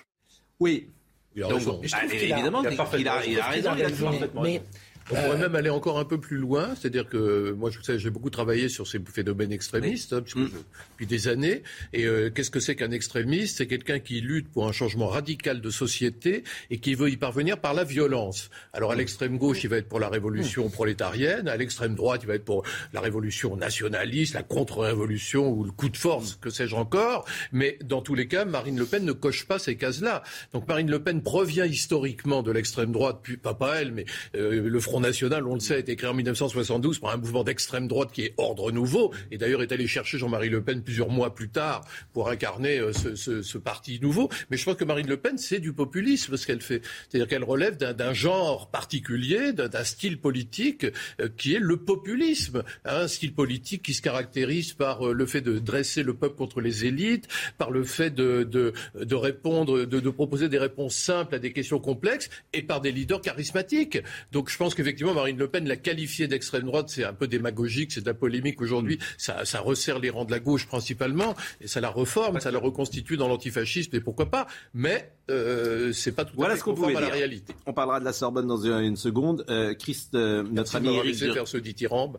Oui. 0.60 0.88
Il 1.34 1.42
a 1.42 1.48
raison. 1.48 1.80
évidemment, 1.82 2.62
il 2.62 3.08
a, 3.08 3.26
il 3.26 3.38
a, 3.38 3.74
raison. 3.74 4.10
Mais 4.42 4.62
on 5.10 5.14
pourrait 5.14 5.38
même 5.38 5.54
aller 5.54 5.70
encore 5.70 5.98
un 5.98 6.04
peu 6.04 6.18
plus 6.18 6.36
loin, 6.36 6.74
c'est-à-dire 6.74 7.08
que 7.08 7.52
moi, 7.52 7.70
je 7.70 7.80
sais, 7.80 7.98
j'ai 7.98 8.10
beaucoup 8.10 8.30
travaillé 8.30 8.68
sur 8.68 8.88
ces 8.88 8.98
phénomènes 9.12 9.52
extrémistes 9.52 10.12
hein, 10.12 10.20
mm. 10.20 10.48
depuis 10.92 11.06
des 11.06 11.28
années. 11.28 11.62
Et 11.92 12.04
euh, 12.06 12.30
qu'est-ce 12.30 12.50
que 12.50 12.58
c'est 12.58 12.74
qu'un 12.74 12.90
extrémiste? 12.90 13.58
C'est 13.58 13.68
quelqu'un 13.68 14.00
qui 14.00 14.20
lutte 14.20 14.48
pour 14.48 14.66
un 14.66 14.72
changement 14.72 15.06
radical 15.06 15.60
de 15.60 15.70
société 15.70 16.42
et 16.70 16.78
qui 16.78 16.94
veut 16.94 17.08
y 17.08 17.16
parvenir 17.16 17.60
par 17.60 17.72
la 17.72 17.84
violence. 17.84 18.50
Alors 18.72 18.92
à 18.92 18.96
l'extrême 18.96 19.38
gauche, 19.38 19.62
il 19.62 19.70
va 19.70 19.76
être 19.76 19.88
pour 19.88 20.00
la 20.00 20.08
révolution 20.08 20.66
mm. 20.66 20.70
prolétarienne, 20.70 21.48
à 21.48 21.56
l'extrême 21.56 21.94
droite, 21.94 22.22
il 22.24 22.26
va 22.26 22.34
être 22.34 22.44
pour 22.44 22.64
la 22.92 23.00
révolution 23.00 23.56
nationaliste, 23.56 24.34
la 24.34 24.42
contre-révolution 24.42 25.48
ou 25.48 25.62
le 25.62 25.70
coup 25.70 25.88
de 25.88 25.96
force, 25.96 26.36
que 26.40 26.50
sais-je 26.50 26.74
encore. 26.74 27.26
Mais 27.52 27.78
dans 27.84 28.02
tous 28.02 28.16
les 28.16 28.26
cas, 28.26 28.44
Marine 28.44 28.78
Le 28.78 28.86
Pen 28.86 29.04
ne 29.04 29.12
coche 29.12 29.46
pas 29.46 29.60
ces 29.60 29.76
cases-là. 29.76 30.24
Donc 30.52 30.66
Marine 30.66 30.90
Le 30.90 31.00
Pen 31.00 31.22
provient 31.22 31.64
historiquement 31.64 32.42
de 32.42 32.50
l'extrême 32.50 32.90
droite, 32.90 33.20
puis 33.22 33.36
pas, 33.36 33.54
pas 33.54 33.80
elle, 33.80 33.92
mais 33.92 34.04
euh, 34.34 34.68
le 34.68 34.80
Front 34.80 34.95
National, 35.00 35.46
on 35.46 35.54
le 35.54 35.60
sait, 35.60 35.74
a 35.74 35.78
été 35.78 35.96
créé 35.96 36.08
en 36.08 36.14
1972 36.14 36.98
par 36.98 37.12
un 37.12 37.16
mouvement 37.16 37.44
d'extrême 37.44 37.88
droite 37.88 38.10
qui 38.12 38.22
est 38.22 38.34
Ordre 38.36 38.72
Nouveau, 38.72 39.12
et 39.30 39.38
d'ailleurs 39.38 39.62
est 39.62 39.72
allé 39.72 39.86
chercher 39.86 40.18
Jean-Marie 40.18 40.48
Le 40.48 40.62
Pen 40.62 40.82
plusieurs 40.82 41.10
mois 41.10 41.34
plus 41.34 41.48
tard 41.48 41.84
pour 42.12 42.28
incarner 42.28 42.78
euh, 42.78 42.92
ce, 42.92 43.58
parti 43.58 43.98
nouveau. 44.00 44.28
Mais 44.50 44.56
je 44.56 44.64
pense 44.64 44.76
que 44.76 44.84
Marine 44.84 45.08
Le 45.08 45.16
Pen, 45.16 45.38
c'est 45.38 45.58
du 45.58 45.72
populisme 45.72 46.36
ce 46.36 46.46
qu'elle 46.46 46.60
fait. 46.60 46.82
C'est-à-dire 47.08 47.28
qu'elle 47.28 47.44
relève 47.44 47.76
d'un 47.76 48.12
genre 48.12 48.70
particulier, 48.70 49.52
d'un 49.52 49.84
style 49.84 50.18
politique 50.18 50.86
euh, 51.20 51.28
qui 51.36 51.54
est 51.54 51.60
le 51.60 51.76
populisme. 51.76 52.62
Un 52.84 53.08
style 53.08 53.34
politique 53.34 53.82
qui 53.82 53.94
se 53.94 54.02
caractérise 54.02 54.72
par 54.72 55.08
euh, 55.08 55.12
le 55.12 55.26
fait 55.26 55.40
de 55.40 55.58
dresser 55.58 56.02
le 56.02 56.14
peuple 56.14 56.36
contre 56.36 56.60
les 56.60 56.84
élites, 56.84 57.28
par 57.58 57.70
le 57.70 57.84
fait 57.84 58.14
de, 58.14 58.72
répondre, 59.12 59.84
de 59.84 60.10
proposer 60.10 60.48
des 60.48 60.58
réponses 60.58 60.94
simples 60.94 61.34
à 61.34 61.38
des 61.38 61.52
questions 61.52 61.78
complexes, 61.78 62.30
et 62.52 62.62
par 62.62 62.80
des 62.80 62.92
leaders 62.92 63.20
charismatiques. 63.20 63.98
Donc 64.32 64.50
je 64.50 64.56
pense 64.56 64.74
que 64.74 64.82
effectivement, 64.86 65.14
Marine 65.14 65.36
Le 65.36 65.48
Pen 65.48 65.66
l'a 65.66 65.76
qualifié 65.76 66.28
d'extrême 66.28 66.62
droite, 66.62 66.88
c'est 66.88 67.04
un 67.04 67.12
peu 67.12 67.26
démagogique, 67.26 67.90
c'est 67.92 68.02
de 68.02 68.06
la 68.06 68.14
polémique 68.14 68.60
aujourd'hui. 68.62 68.98
Ça, 69.18 69.44
ça, 69.44 69.60
resserre 69.60 69.98
les 69.98 70.10
rangs 70.10 70.24
de 70.24 70.30
la 70.30 70.38
gauche 70.38 70.66
principalement, 70.66 71.34
et 71.60 71.66
ça 71.66 71.80
la 71.80 71.90
reforme, 71.90 72.38
ça 72.38 72.52
la 72.52 72.60
reconstitue 72.60 73.16
dans 73.16 73.26
l'antifascisme, 73.26 73.96
et 73.96 74.00
pourquoi 74.00 74.30
pas. 74.30 74.46
Mais 74.74 75.10
euh, 75.28 75.92
c'est 75.92 76.12
pas 76.12 76.24
tout 76.24 76.40
à 76.40 76.54
fait 76.54 76.60
conforme 76.60 76.96
à 76.96 77.00
la 77.00 77.08
réalité. 77.08 77.52
On 77.66 77.72
parlera 77.72 77.98
de 77.98 78.04
la 78.04 78.12
Sorbonne 78.12 78.46
dans 78.46 78.64
une, 78.64 78.96
seconde. 78.96 79.44
Euh, 79.48 79.74
Christ, 79.74 80.14
euh, 80.14 80.44
notre 80.44 80.76
ami 80.76 80.94
Eric 80.94 81.18
de... 81.20 81.32
faire 81.32 81.48
ce 81.48 81.56
dithyrambe. 81.56 82.18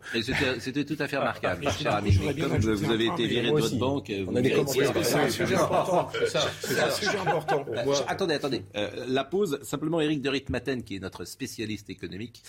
C'était 0.59 0.83
tout 0.83 0.97
à 0.99 1.07
fait 1.07 1.17
remarquable, 1.17 1.69
cher 1.71 1.95
ami. 1.95 2.17
Comme 2.17 2.57
vous 2.57 2.91
avez 2.91 3.05
été 3.05 3.27
viré 3.27 3.47
de 3.47 3.51
votre 3.51 3.77
banque, 3.77 4.11
on 4.27 4.35
a 4.35 4.41
des 4.41 4.51
commentaires. 4.51 4.91
C'est 5.03 5.15
un 5.15 5.29
sujet 5.29 5.55
important. 5.55 6.09
C'est 6.59 6.79
un 6.79 6.91
sujet 6.91 7.17
important. 7.17 7.65
Attendez, 8.07 8.33
attendez. 8.33 8.63
La 9.07 9.23
pause. 9.23 9.59
Simplement, 9.63 10.01
Eric 10.01 10.21
de 10.21 10.29
Ritmaten, 10.29 10.83
qui 10.83 10.97
est 10.97 10.99
notre 10.99 11.23
spécialiste 11.25 11.89
économique, 11.89 12.43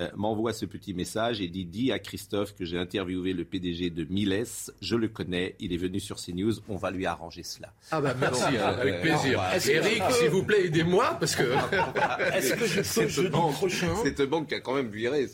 euh, 0.00 0.08
m'envoie 0.14 0.52
ce 0.52 0.64
petit 0.64 0.94
message 0.94 1.40
et 1.40 1.48
dit 1.48 1.64
Dis 1.64 1.90
à 1.90 1.98
Christophe 1.98 2.54
que 2.54 2.64
j'ai 2.64 2.78
interviewé 2.78 3.32
le 3.32 3.44
PDG 3.44 3.90
de 3.90 4.04
Miles. 4.04 4.44
Je 4.80 4.96
le 4.96 5.08
connais. 5.08 5.56
Il 5.58 5.72
est 5.72 5.76
venu 5.76 5.98
sur 5.98 6.16
CNews. 6.16 6.54
On 6.68 6.76
va 6.76 6.90
lui 6.90 7.04
arranger 7.04 7.42
cela. 7.42 7.72
Ah 7.90 8.00
bah 8.00 8.14
merci, 8.18 8.44
hein, 8.56 8.76
avec 8.78 8.94
euh, 8.94 9.00
plaisir. 9.00 9.42
Eric, 9.68 10.02
s'il 10.10 10.30
vous 10.30 10.44
plaît, 10.44 10.66
aidez-moi 10.66 11.16
parce 11.18 11.34
que. 11.34 11.42
Est-ce 12.34 12.54
que 12.54 12.66
je 12.66 13.00
peux 13.00 13.08
jeudi 13.08 13.30
prochain? 13.30 13.94
Cette 14.04 14.22
banque 14.22 14.52
a 14.52 14.60
quand 14.60 14.74
même 14.74 14.88
viré. 14.88 15.26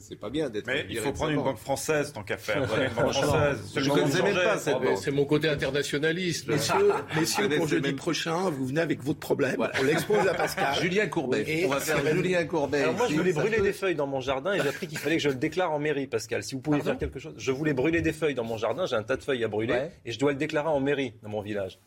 C'est 0.00 0.16
pas 0.16 0.30
bien 0.30 0.48
d'être. 0.48 0.66
Mais 0.66 0.86
il 0.88 0.98
faut 0.98 1.12
prendre 1.12 1.32
une 1.32 1.42
banque 1.42 1.58
française 1.58 2.12
tant 2.12 2.22
qu'à 2.22 2.38
faire. 2.38 2.62
Une 2.62 2.68
banque 2.68 3.12
française. 3.12 3.72
Je 3.76 3.80
ne 3.80 3.88
connaissais 3.88 4.22
même 4.22 4.34
pas 4.34 4.58
cette 4.58 4.80
banque. 4.80 4.98
C'est 4.98 5.10
mon 5.10 5.26
côté 5.26 5.48
internationaliste. 5.48 6.48
Messieurs, 6.48 6.92
messieurs 7.16 7.48
pour 7.50 7.68
jeudi 7.68 7.92
prochain, 7.92 8.48
vous 8.50 8.66
venez 8.66 8.80
avec 8.80 9.02
votre 9.02 9.20
problème. 9.20 9.56
On 9.78 9.82
l'expose 9.82 10.26
à 10.26 10.34
Pascal. 10.34 10.74
Julien 10.80 11.06
Courbet. 11.06 11.64
On 11.66 11.68
va 11.68 11.80
faire 11.80 12.04
Julien 12.14 12.44
Courbet. 12.44 12.86
moi, 12.92 13.06
je 13.10 13.14
voulais 13.14 13.32
brûler 13.32 13.60
des 13.60 13.72
feuilles 13.72 13.89
dans 13.94 14.06
mon 14.06 14.20
jardin 14.20 14.52
et 14.54 14.60
j'ai 14.60 14.68
appris 14.68 14.86
qu'il 14.86 14.98
fallait 14.98 15.16
que 15.16 15.22
je 15.22 15.28
le 15.28 15.34
déclare 15.34 15.72
en 15.72 15.78
mairie, 15.78 16.06
Pascal. 16.06 16.42
Si 16.42 16.54
vous 16.54 16.60
pouvez 16.60 16.80
faire 16.80 16.98
quelque 16.98 17.18
chose. 17.18 17.34
Je 17.36 17.52
voulais 17.52 17.72
brûler 17.72 18.02
des 18.02 18.12
feuilles 18.12 18.34
dans 18.34 18.44
mon 18.44 18.56
jardin, 18.56 18.86
j'ai 18.86 18.96
un 18.96 19.02
tas 19.02 19.16
de 19.16 19.22
feuilles 19.22 19.44
à 19.44 19.48
brûler 19.48 19.88
et 20.04 20.12
je 20.12 20.18
dois 20.18 20.32
le 20.32 20.38
déclarer 20.38 20.68
en 20.68 20.80
mairie 20.80 21.14
dans 21.22 21.28
mon 21.28 21.40
village. 21.40 21.78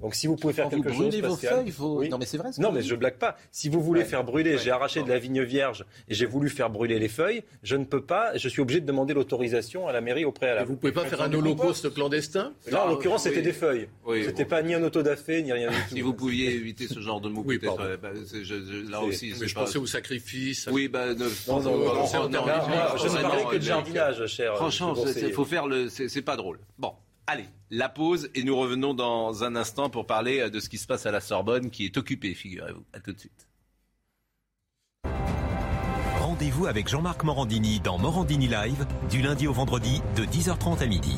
Donc 0.00 0.14
si 0.14 0.26
vous 0.26 0.36
pouvez 0.36 0.52
faire 0.52 0.68
quelque 0.68 0.92
chose, 0.92 1.14
vos 1.20 1.36
feuilles, 1.36 1.70
faut... 1.70 2.04
non 2.04 2.18
mais 2.18 2.26
c'est 2.26 2.38
vrai. 2.38 2.50
Non 2.58 2.72
mais 2.72 2.82
je 2.82 2.94
blague 2.94 3.16
pas. 3.16 3.36
Si 3.50 3.68
vous 3.68 3.80
voulez 3.80 4.04
faire 4.04 4.24
brûler, 4.24 4.58
j'ai 4.58 4.70
arraché 4.70 5.02
de 5.02 5.08
la 5.08 5.18
vigne 5.18 5.42
vierge 5.42 5.84
et 6.08 6.14
j'ai 6.14 6.26
voulu 6.26 6.48
faire 6.48 6.70
brûler 6.70 6.98
les 6.98 7.08
feuilles, 7.08 7.42
je 7.62 7.76
ne 7.76 7.84
peux 7.84 8.02
pas. 8.02 8.36
Je 8.36 8.48
suis 8.48 8.62
obligé 8.62 8.80
de 8.80 8.86
demander 8.86 9.14
l'autorisation 9.14 9.88
à 9.88 9.92
la 9.92 10.00
mairie 10.00 10.24
au 10.24 10.32
préalable. 10.32 10.68
Et 10.68 10.72
vous 10.72 10.76
pouvez 10.76 10.92
pas 10.92 11.04
faire 11.04 11.22
un 11.22 11.32
holocauste 11.32 11.92
clandestin 11.92 12.52
Là, 12.70 12.84
en 12.84 12.88
l'occurrence, 12.88 13.24
c'était 13.24 13.42
des 13.42 13.52
feuilles. 13.52 13.88
c'était 14.24 14.44
pas 14.44 14.62
ni 14.62 14.74
un 14.74 14.82
autodafé 14.82 15.42
ni 15.42 15.52
rien 15.52 15.70
du 15.70 15.76
tout. 15.76 15.94
Si 15.94 16.00
vous 16.00 16.14
pouviez 16.14 16.54
éviter 16.54 16.86
ce 16.86 17.00
genre 17.00 17.20
de 17.20 17.28
mots, 17.28 17.42
peut-être. 17.42 17.80
Euh, 17.80 17.96
bah, 17.96 18.10
là 18.90 19.02
aussi, 19.02 19.34
je 19.34 19.54
pensais 19.54 19.78
au 19.78 19.86
sacrifice. 19.86 20.68
Oui, 20.70 20.88
bah, 20.88 21.14
non, 21.14 21.26
je 21.26 21.52
ne 23.08 23.22
parlais 23.22 23.44
que 23.44 23.56
de 23.56 23.62
jardinage, 23.62 24.26
cher. 24.26 24.56
Franchement, 24.56 24.94
il 25.16 25.32
faut 25.32 25.44
faire 25.44 25.66
le. 25.66 25.88
C'est 25.88 26.22
pas 26.22 26.36
drôle. 26.36 26.58
Bon. 26.78 26.92
Allez, 27.28 27.48
la 27.70 27.88
pause 27.88 28.30
et 28.36 28.44
nous 28.44 28.56
revenons 28.56 28.94
dans 28.94 29.42
un 29.42 29.56
instant 29.56 29.90
pour 29.90 30.06
parler 30.06 30.40
euh, 30.40 30.50
de 30.50 30.60
ce 30.60 30.68
qui 30.68 30.78
se 30.78 30.86
passe 30.86 31.06
à 31.06 31.10
la 31.10 31.20
Sorbonne 31.20 31.70
qui 31.70 31.84
est 31.84 31.96
occupée, 31.96 32.34
figurez-vous. 32.34 32.84
À 32.92 33.00
tout 33.00 33.12
de 33.12 33.18
suite. 33.18 33.48
Rendez-vous 36.20 36.66
avec 36.66 36.86
Jean-Marc 36.86 37.24
Morandini 37.24 37.80
dans 37.80 37.98
Morandini 37.98 38.46
Live 38.46 38.86
du 39.10 39.22
lundi 39.22 39.48
au 39.48 39.52
vendredi 39.52 40.02
de 40.14 40.24
10h30 40.24 40.82
à 40.82 40.86
midi. 40.86 41.16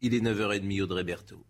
Il 0.00 0.14
est 0.14 0.20
9h30 0.20 0.82
Audrey 0.82 1.04
Berthaud. 1.04 1.44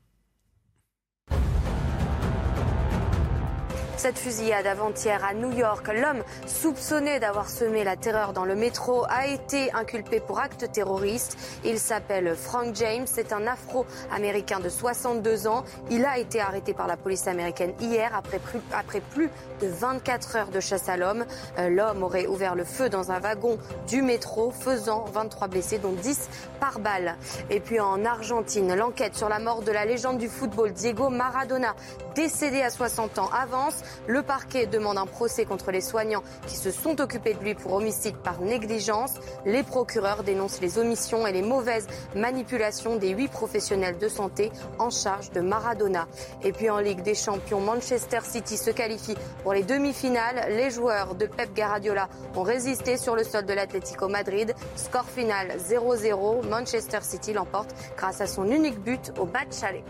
Cette 3.96 4.18
fusillade 4.18 4.66
avant-hier 4.66 5.24
à 5.24 5.34
New 5.34 5.52
York, 5.52 5.88
l'homme 5.88 6.24
soupçonné 6.46 7.20
d'avoir 7.20 7.48
semé 7.48 7.84
la 7.84 7.96
terreur 7.96 8.32
dans 8.32 8.44
le 8.44 8.56
métro 8.56 9.04
a 9.08 9.28
été 9.28 9.72
inculpé 9.72 10.20
pour 10.20 10.40
acte 10.40 10.70
terroriste. 10.72 11.38
Il 11.64 11.78
s'appelle 11.78 12.34
Frank 12.36 12.74
James, 12.74 13.06
c'est 13.06 13.32
un 13.32 13.46
afro-américain 13.46 14.58
de 14.58 14.68
62 14.68 15.46
ans. 15.46 15.64
Il 15.90 16.04
a 16.04 16.18
été 16.18 16.40
arrêté 16.40 16.74
par 16.74 16.86
la 16.88 16.96
police 16.96 17.28
américaine 17.28 17.72
hier 17.80 18.10
après 18.14 18.40
plus, 18.40 18.60
après 18.72 19.00
plus 19.00 19.30
de 19.62 19.68
24 19.68 20.36
heures 20.36 20.50
de 20.50 20.60
chasse 20.60 20.88
à 20.88 20.96
l'homme. 20.96 21.24
Euh, 21.58 21.68
l'homme 21.70 22.02
aurait 22.02 22.26
ouvert 22.26 22.56
le 22.56 22.64
feu 22.64 22.88
dans 22.88 23.12
un 23.12 23.20
wagon 23.20 23.58
du 23.86 24.02
métro, 24.02 24.50
faisant 24.50 25.04
23 25.12 25.48
blessés, 25.48 25.78
dont 25.78 25.92
10 25.92 26.28
par 26.60 26.80
balle. 26.80 27.16
Et 27.48 27.60
puis 27.60 27.80
en 27.80 28.04
Argentine, 28.04 28.74
l'enquête 28.74 29.14
sur 29.14 29.28
la 29.28 29.38
mort 29.38 29.62
de 29.62 29.72
la 29.72 29.84
légende 29.84 30.18
du 30.18 30.28
football 30.28 30.72
Diego 30.72 31.08
Maradona, 31.08 31.74
décédé 32.14 32.60
à 32.60 32.70
60 32.70 33.18
ans, 33.18 33.30
avance. 33.32 33.83
Le 34.06 34.22
parquet 34.22 34.66
demande 34.66 34.98
un 34.98 35.06
procès 35.06 35.44
contre 35.44 35.70
les 35.70 35.80
soignants 35.80 36.22
qui 36.46 36.56
se 36.56 36.70
sont 36.70 37.00
occupés 37.00 37.34
de 37.34 37.40
lui 37.40 37.54
pour 37.54 37.72
homicide 37.72 38.16
par 38.16 38.40
négligence. 38.40 39.14
Les 39.44 39.62
procureurs 39.62 40.22
dénoncent 40.22 40.60
les 40.60 40.78
omissions 40.78 41.26
et 41.26 41.32
les 41.32 41.42
mauvaises 41.42 41.86
manipulations 42.14 42.96
des 42.96 43.10
huit 43.10 43.28
professionnels 43.28 43.98
de 43.98 44.08
santé 44.08 44.52
en 44.78 44.90
charge 44.90 45.30
de 45.30 45.40
Maradona. 45.40 46.06
Et 46.42 46.52
puis 46.52 46.70
en 46.70 46.78
Ligue 46.78 47.02
des 47.02 47.14
Champions, 47.14 47.60
Manchester 47.60 48.20
City 48.22 48.56
se 48.56 48.70
qualifie 48.70 49.16
pour 49.42 49.52
les 49.52 49.62
demi-finales. 49.62 50.46
Les 50.48 50.70
joueurs 50.70 51.14
de 51.14 51.26
Pep 51.26 51.54
Guardiola 51.54 52.08
ont 52.36 52.42
résisté 52.42 52.96
sur 52.96 53.16
le 53.16 53.24
sol 53.24 53.44
de 53.44 53.52
l'Atlético 53.52 54.08
Madrid. 54.08 54.54
Score 54.76 55.06
final 55.06 55.56
0-0. 55.58 56.46
Manchester 56.48 56.98
City 57.02 57.32
l'emporte 57.32 57.70
grâce 57.96 58.20
à 58.20 58.26
son 58.26 58.50
unique 58.50 58.78
but 58.80 59.12
au 59.18 59.26
match 59.26 59.62
aller. 59.62 59.84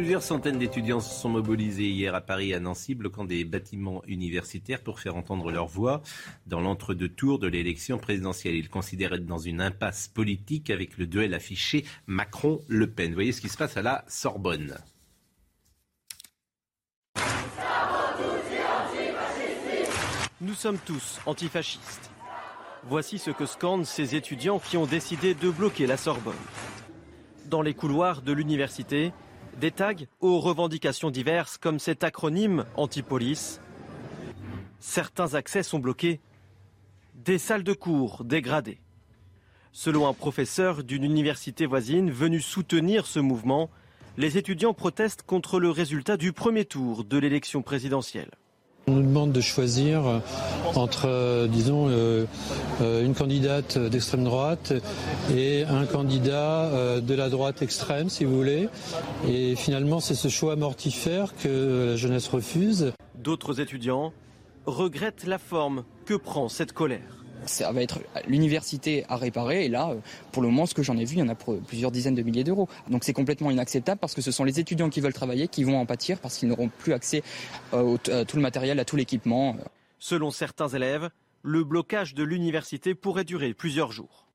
Plusieurs 0.00 0.22
centaines 0.22 0.58
d'étudiants 0.58 1.00
se 1.00 1.14
sont 1.14 1.28
mobilisés 1.28 1.90
hier 1.90 2.14
à 2.14 2.22
Paris 2.22 2.52
et 2.52 2.54
à 2.54 2.58
Nancy, 2.58 2.94
bloquant 2.94 3.26
des 3.26 3.44
bâtiments 3.44 4.02
universitaires 4.06 4.82
pour 4.82 4.98
faire 4.98 5.14
entendre 5.14 5.52
leur 5.52 5.66
voix 5.66 6.00
dans 6.46 6.62
l'entre-deux 6.62 7.10
tours 7.10 7.38
de 7.38 7.46
l'élection 7.46 7.98
présidentielle. 7.98 8.54
Ils 8.54 8.70
considèrent 8.70 9.12
être 9.12 9.26
dans 9.26 9.36
une 9.36 9.60
impasse 9.60 10.08
politique 10.08 10.70
avec 10.70 10.96
le 10.96 11.06
duel 11.06 11.34
affiché 11.34 11.84
Macron-Le 12.06 12.90
Pen. 12.90 13.10
Vous 13.10 13.14
voyez 13.14 13.32
ce 13.32 13.42
qui 13.42 13.50
se 13.50 13.58
passe 13.58 13.76
à 13.76 13.82
la 13.82 14.02
Sorbonne. 14.08 14.78
Nous 20.40 20.54
sommes 20.54 20.78
tous 20.78 21.20
antifascistes. 21.26 22.10
Voici 22.84 23.18
ce 23.18 23.30
que 23.30 23.44
scandent 23.44 23.84
ces 23.84 24.14
étudiants 24.14 24.60
qui 24.60 24.78
ont 24.78 24.86
décidé 24.86 25.34
de 25.34 25.50
bloquer 25.50 25.86
la 25.86 25.98
Sorbonne. 25.98 26.32
Dans 27.50 27.60
les 27.60 27.74
couloirs 27.74 28.22
de 28.22 28.32
l'université, 28.32 29.12
Des 29.60 29.72
tags 29.72 29.92
aux 30.20 30.40
revendications 30.40 31.10
diverses 31.10 31.58
comme 31.58 31.78
cet 31.78 32.02
acronyme 32.02 32.64
anti-police. 32.76 33.60
Certains 34.78 35.34
accès 35.34 35.62
sont 35.62 35.78
bloqués. 35.78 36.18
Des 37.14 37.36
salles 37.36 37.62
de 37.62 37.74
cours 37.74 38.24
dégradées. 38.24 38.80
Selon 39.72 40.08
un 40.08 40.14
professeur 40.14 40.82
d'une 40.82 41.04
université 41.04 41.66
voisine 41.66 42.10
venu 42.10 42.40
soutenir 42.40 43.04
ce 43.04 43.20
mouvement, 43.20 43.68
les 44.16 44.38
étudiants 44.38 44.72
protestent 44.72 45.24
contre 45.24 45.60
le 45.60 45.68
résultat 45.68 46.16
du 46.16 46.32
premier 46.32 46.64
tour 46.64 47.04
de 47.04 47.18
l'élection 47.18 47.60
présidentielle. 47.60 48.30
On 48.86 48.92
nous 48.92 49.02
demande 49.02 49.32
de 49.32 49.40
choisir 49.40 50.20
entre, 50.74 51.06
euh, 51.06 51.46
disons, 51.46 51.88
euh, 51.88 52.24
euh, 52.80 53.04
une 53.04 53.14
candidate 53.14 53.78
d'extrême 53.78 54.24
droite 54.24 54.72
et 55.34 55.64
un 55.64 55.86
candidat 55.86 57.00
de 57.00 57.14
la 57.14 57.28
droite 57.28 57.62
extrême, 57.62 58.08
si 58.08 58.24
vous 58.24 58.36
voulez. 58.36 58.68
Et 59.28 59.54
finalement, 59.56 60.00
c'est 60.00 60.14
ce 60.14 60.28
choix 60.28 60.56
mortifère 60.56 61.34
que 61.36 61.90
la 61.90 61.96
jeunesse 61.96 62.28
refuse. 62.28 62.92
D'autres 63.16 63.60
étudiants 63.60 64.12
regrettent 64.66 65.26
la 65.26 65.38
forme 65.38 65.84
que 66.04 66.14
prend 66.14 66.48
cette 66.48 66.72
colère 66.72 67.19
ça 67.46 67.72
va 67.72 67.82
être 67.82 68.00
l'université 68.26 69.04
à 69.08 69.16
réparer. 69.16 69.64
Et 69.64 69.68
là, 69.68 69.94
pour 70.32 70.42
le 70.42 70.48
moment, 70.48 70.66
ce 70.66 70.74
que 70.74 70.82
j'en 70.82 70.96
ai 70.96 71.04
vu, 71.04 71.16
il 71.16 71.18
y 71.20 71.22
en 71.22 71.28
a 71.28 71.34
pour 71.34 71.58
plusieurs 71.60 71.90
dizaines 71.90 72.14
de 72.14 72.22
milliers 72.22 72.44
d'euros. 72.44 72.68
Donc 72.88 73.04
c'est 73.04 73.12
complètement 73.12 73.50
inacceptable 73.50 74.00
parce 74.00 74.14
que 74.14 74.22
ce 74.22 74.30
sont 74.30 74.44
les 74.44 74.60
étudiants 74.60 74.90
qui 74.90 75.00
veulent 75.00 75.12
travailler 75.12 75.48
qui 75.48 75.64
vont 75.64 75.78
en 75.78 75.86
pâtir 75.86 76.18
parce 76.18 76.36
qu'ils 76.36 76.48
n'auront 76.48 76.68
plus 76.68 76.92
accès 76.92 77.22
euh, 77.74 77.96
à 78.10 78.24
tout 78.24 78.36
le 78.36 78.42
matériel, 78.42 78.78
à 78.80 78.84
tout 78.84 78.96
l'équipement. 78.96 79.56
Selon 79.98 80.30
certains 80.30 80.68
élèves, 80.68 81.10
le 81.42 81.64
blocage 81.64 82.14
de 82.14 82.22
l'université 82.22 82.94
pourrait 82.94 83.24
durer 83.24 83.54
plusieurs 83.54 83.92
jours. 83.92 84.28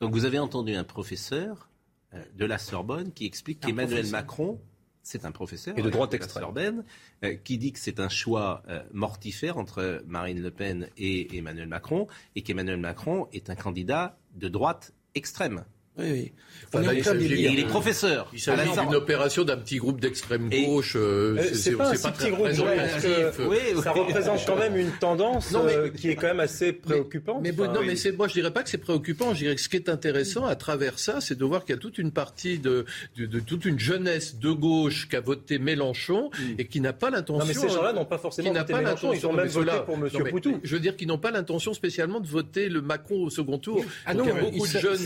Donc 0.00 0.12
vous 0.12 0.24
avez 0.24 0.38
entendu 0.38 0.74
un 0.74 0.84
professeur 0.84 1.68
euh, 2.12 2.22
de 2.34 2.44
la 2.44 2.58
Sorbonne 2.58 3.12
qui 3.12 3.26
explique 3.26 3.60
qu'Emmanuel 3.60 4.06
Macron 4.08 4.60
c'est 5.04 5.24
un 5.24 5.32
professeur 5.32 5.78
et 5.78 5.82
de 5.82 5.90
droite 5.90 6.14
extrême 6.14 6.84
euh, 7.22 7.34
qui 7.44 7.58
dit 7.58 7.72
que 7.72 7.78
c'est 7.78 8.00
un 8.00 8.08
choix 8.08 8.62
euh, 8.68 8.82
mortifère 8.92 9.58
entre 9.58 10.02
Marine 10.06 10.42
Le 10.42 10.50
Pen 10.50 10.88
et 10.96 11.36
Emmanuel 11.36 11.68
Macron 11.68 12.08
et 12.34 12.42
qu'Emmanuel 12.42 12.78
Macron 12.80 13.28
est 13.32 13.50
un 13.50 13.54
candidat 13.54 14.18
de 14.34 14.48
droite 14.48 14.92
extrême. 15.14 15.64
Oui, 15.96 16.06
oui. 16.10 16.32
il, 17.20 17.60
est 17.60 17.66
professeur. 17.66 18.28
Il 18.32 18.40
s'agit 18.40 18.70
d'une 18.72 18.96
opération 18.96 19.44
d'un 19.44 19.56
petit 19.56 19.76
groupe 19.76 20.00
d'extrême 20.00 20.50
gauche. 20.50 20.96
Euh, 20.96 21.36
euh, 21.38 21.54
c'est 21.54 21.76
pas 21.76 21.90
un 21.90 22.10
petit 22.10 22.30
groupe. 22.30 22.48
oui, 23.48 23.58
ça 23.80 23.92
représente 23.92 24.44
quand 24.44 24.56
même 24.56 24.76
une 24.76 24.90
tendance 24.90 25.52
non, 25.52 25.64
mais, 25.64 25.76
euh, 25.76 25.88
qui 25.90 26.10
est 26.10 26.16
quand 26.16 26.26
même 26.26 26.40
assez 26.40 26.72
préoccupante. 26.72 27.42
Mais, 27.42 27.52
non, 27.52 27.82
mais 27.86 27.94
c'est, 27.94 28.10
moi 28.10 28.26
je 28.26 28.32
dirais 28.32 28.52
pas 28.52 28.64
que 28.64 28.70
c'est 28.70 28.78
préoccupant. 28.78 29.34
Je 29.34 29.38
dirais 29.40 29.54
que 29.54 29.60
ce 29.60 29.68
qui 29.68 29.76
est 29.76 29.88
intéressant 29.88 30.46
à 30.46 30.56
travers 30.56 30.98
ça, 30.98 31.20
c'est 31.20 31.38
de 31.38 31.44
voir 31.44 31.64
qu'il 31.64 31.76
y 31.76 31.78
a 31.78 31.80
toute 31.80 31.98
une 31.98 32.10
partie 32.10 32.58
de, 32.58 32.86
de, 33.16 33.38
toute 33.38 33.64
une 33.64 33.78
jeunesse 33.78 34.36
de 34.36 34.50
gauche 34.50 35.08
qui 35.08 35.14
a 35.14 35.20
voté 35.20 35.60
Mélenchon 35.60 36.30
mm. 36.36 36.54
et 36.58 36.66
qui 36.66 36.80
n'a 36.80 36.92
pas 36.92 37.10
l'intention. 37.10 37.38
Non, 37.38 37.46
mais 37.46 37.54
ces 37.54 37.68
gens-là 37.68 37.92
n'ont 37.92 38.04
pas 38.04 38.18
forcément 38.18 38.52
voté 38.52 38.74
Mélenchon. 38.74 39.12
Ils 39.12 39.26
ont 39.28 39.32
même 39.32 39.46
voté 39.46 39.72
pour 39.86 39.94
M. 39.94 40.08
Poutou. 40.30 40.58
Je 40.64 40.74
veux 40.74 40.80
dire 40.80 40.96
qu'ils 40.96 41.08
n'ont 41.08 41.18
pas 41.18 41.30
l'intention 41.30 41.72
spécialement 41.72 42.18
de 42.18 42.26
voter 42.26 42.68
le 42.68 42.82
Macron 42.82 43.22
au 43.22 43.30
second 43.30 43.58
tour. 43.58 43.84
Ah 44.06 44.14
non, 44.14 44.24
il 44.24 44.28
y 44.28 44.30
a 44.32 44.40
beaucoup 44.40 44.66
de 44.66 44.78
jeunes 44.78 44.98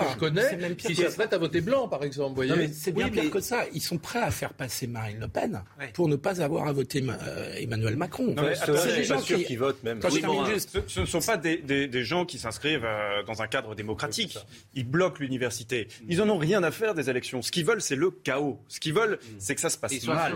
que 0.00 0.12
je 0.12 0.18
connais, 0.18 0.56
même 0.56 0.76
qui 0.76 0.94
s'apprêtent 0.94 1.32
à 1.32 1.38
voter 1.38 1.60
blanc, 1.60 1.88
par 1.88 2.04
exemple. 2.04 2.34
Voyez 2.34 2.68
c'est 2.72 2.92
bien 2.92 3.08
pire 3.08 3.30
que 3.30 3.40
ça. 3.40 3.64
Ils 3.72 3.82
sont 3.82 3.98
prêts 3.98 4.22
à 4.22 4.30
faire 4.30 4.52
passer 4.52 4.86
Marine 4.86 5.20
Le 5.20 5.28
Pen 5.28 5.62
pour 5.92 6.08
ne 6.08 6.16
pas 6.16 6.40
avoir 6.40 6.68
à 6.68 6.72
voter 6.72 7.04
euh, 7.08 7.54
Emmanuel 7.56 7.96
Macron. 7.96 8.34
c'est 8.54 8.96
des 8.96 9.04
gens 9.04 9.20
qui... 9.20 9.56
votent 9.56 9.82
même. 9.82 10.00
ce, 10.02 11.00
ne 11.00 11.06
sont 11.06 11.20
pas 11.20 11.36
des, 11.36 12.04
gens 12.04 12.24
qui 12.24 12.38
s'inscrivent 12.38 12.84
euh, 12.84 13.22
dans 13.24 13.42
un 13.42 13.46
cadre 13.46 13.74
démocratique. 13.74 14.38
Ils 14.74 14.88
bloquent 14.88 15.18
l'université. 15.20 15.88
Ils 16.08 16.20
en 16.22 16.28
ont 16.28 16.38
rien 16.38 16.62
à 16.62 16.70
faire 16.70 16.94
des 16.94 17.10
élections. 17.10 17.42
Ce 17.42 17.50
qu'ils 17.50 17.64
veulent, 17.64 17.82
c'est 17.82 17.96
le 17.96 18.10
chaos. 18.10 18.60
Ce 18.68 18.80
qu'ils 18.80 18.94
veulent, 18.94 19.18
mm. 19.22 19.34
c'est 19.38 19.54
que 19.54 19.60
ça 19.60 19.70
se 19.70 19.78
passe 19.78 20.04
mal. 20.06 20.34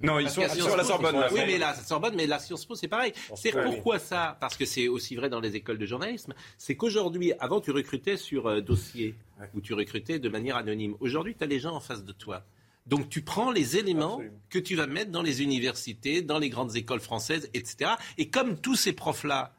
Non, 0.00 0.18
ils 0.18 0.28
sont 0.28 0.46
sur 0.48 0.76
la 0.76 0.84
Sorbonne. 0.84 1.16
Oui, 1.32 1.40
mais 1.46 1.58
la 1.58 1.74
Sorbonne, 1.74 2.14
mais 2.16 2.26
la 2.26 2.38
Sciences 2.38 2.64
Po, 2.64 2.74
c'est 2.74 2.88
pareil. 2.88 3.12
C'est 3.36 3.52
pourquoi 3.52 3.98
ça? 3.98 4.36
Parce 4.40 4.56
que 4.56 4.64
c'est 4.64 4.88
aussi 4.88 5.16
vrai 5.16 5.28
dans 5.28 5.40
les 5.40 5.56
écoles 5.56 5.78
de 5.78 5.86
journalisme. 5.86 6.34
C'est 6.58 6.76
qu'aujourd'hui, 6.76 7.32
avant, 7.38 7.60
tu 7.60 7.70
recrutais 7.70 8.16
sur 8.16 8.46
euh, 8.46 8.60
dossier 8.60 9.14
ou 9.54 9.60
tu 9.60 9.74
recrutais 9.74 10.18
de 10.18 10.28
manière 10.28 10.56
anonyme. 10.56 10.94
Aujourd'hui, 11.00 11.34
tu 11.36 11.44
as 11.44 11.46
les 11.46 11.60
gens 11.60 11.74
en 11.74 11.80
face 11.80 12.04
de 12.04 12.12
toi. 12.12 12.44
Donc 12.86 13.08
tu 13.08 13.22
prends 13.22 13.50
les 13.50 13.78
éléments 13.78 14.20
que 14.50 14.58
tu 14.58 14.76
vas 14.76 14.86
mettre 14.86 15.10
dans 15.10 15.22
les 15.22 15.42
universités, 15.42 16.20
dans 16.20 16.38
les 16.38 16.50
grandes 16.50 16.76
écoles 16.76 17.00
françaises, 17.00 17.48
etc. 17.54 17.92
Et 18.18 18.28
comme 18.28 18.58
tous 18.58 18.76
ces 18.76 18.92
profs-là 18.92 19.54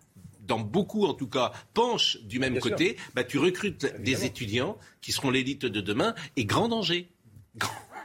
dans 0.45 0.59
beaucoup 0.59 1.05
en 1.05 1.15
tout 1.15 1.27
cas, 1.27 1.51
penchent 1.73 2.21
du 2.21 2.37
même 2.37 2.59
côté, 2.59 2.97
bah, 3.15 3.23
tu 3.23 3.39
recrutes 3.39 3.99
des 3.99 4.25
étudiants 4.25 4.77
qui 5.01 5.11
seront 5.11 5.31
l'élite 5.31 5.65
de 5.65 5.81
demain 5.81 6.13
et 6.35 6.45
grand 6.45 6.67
danger. 6.67 7.09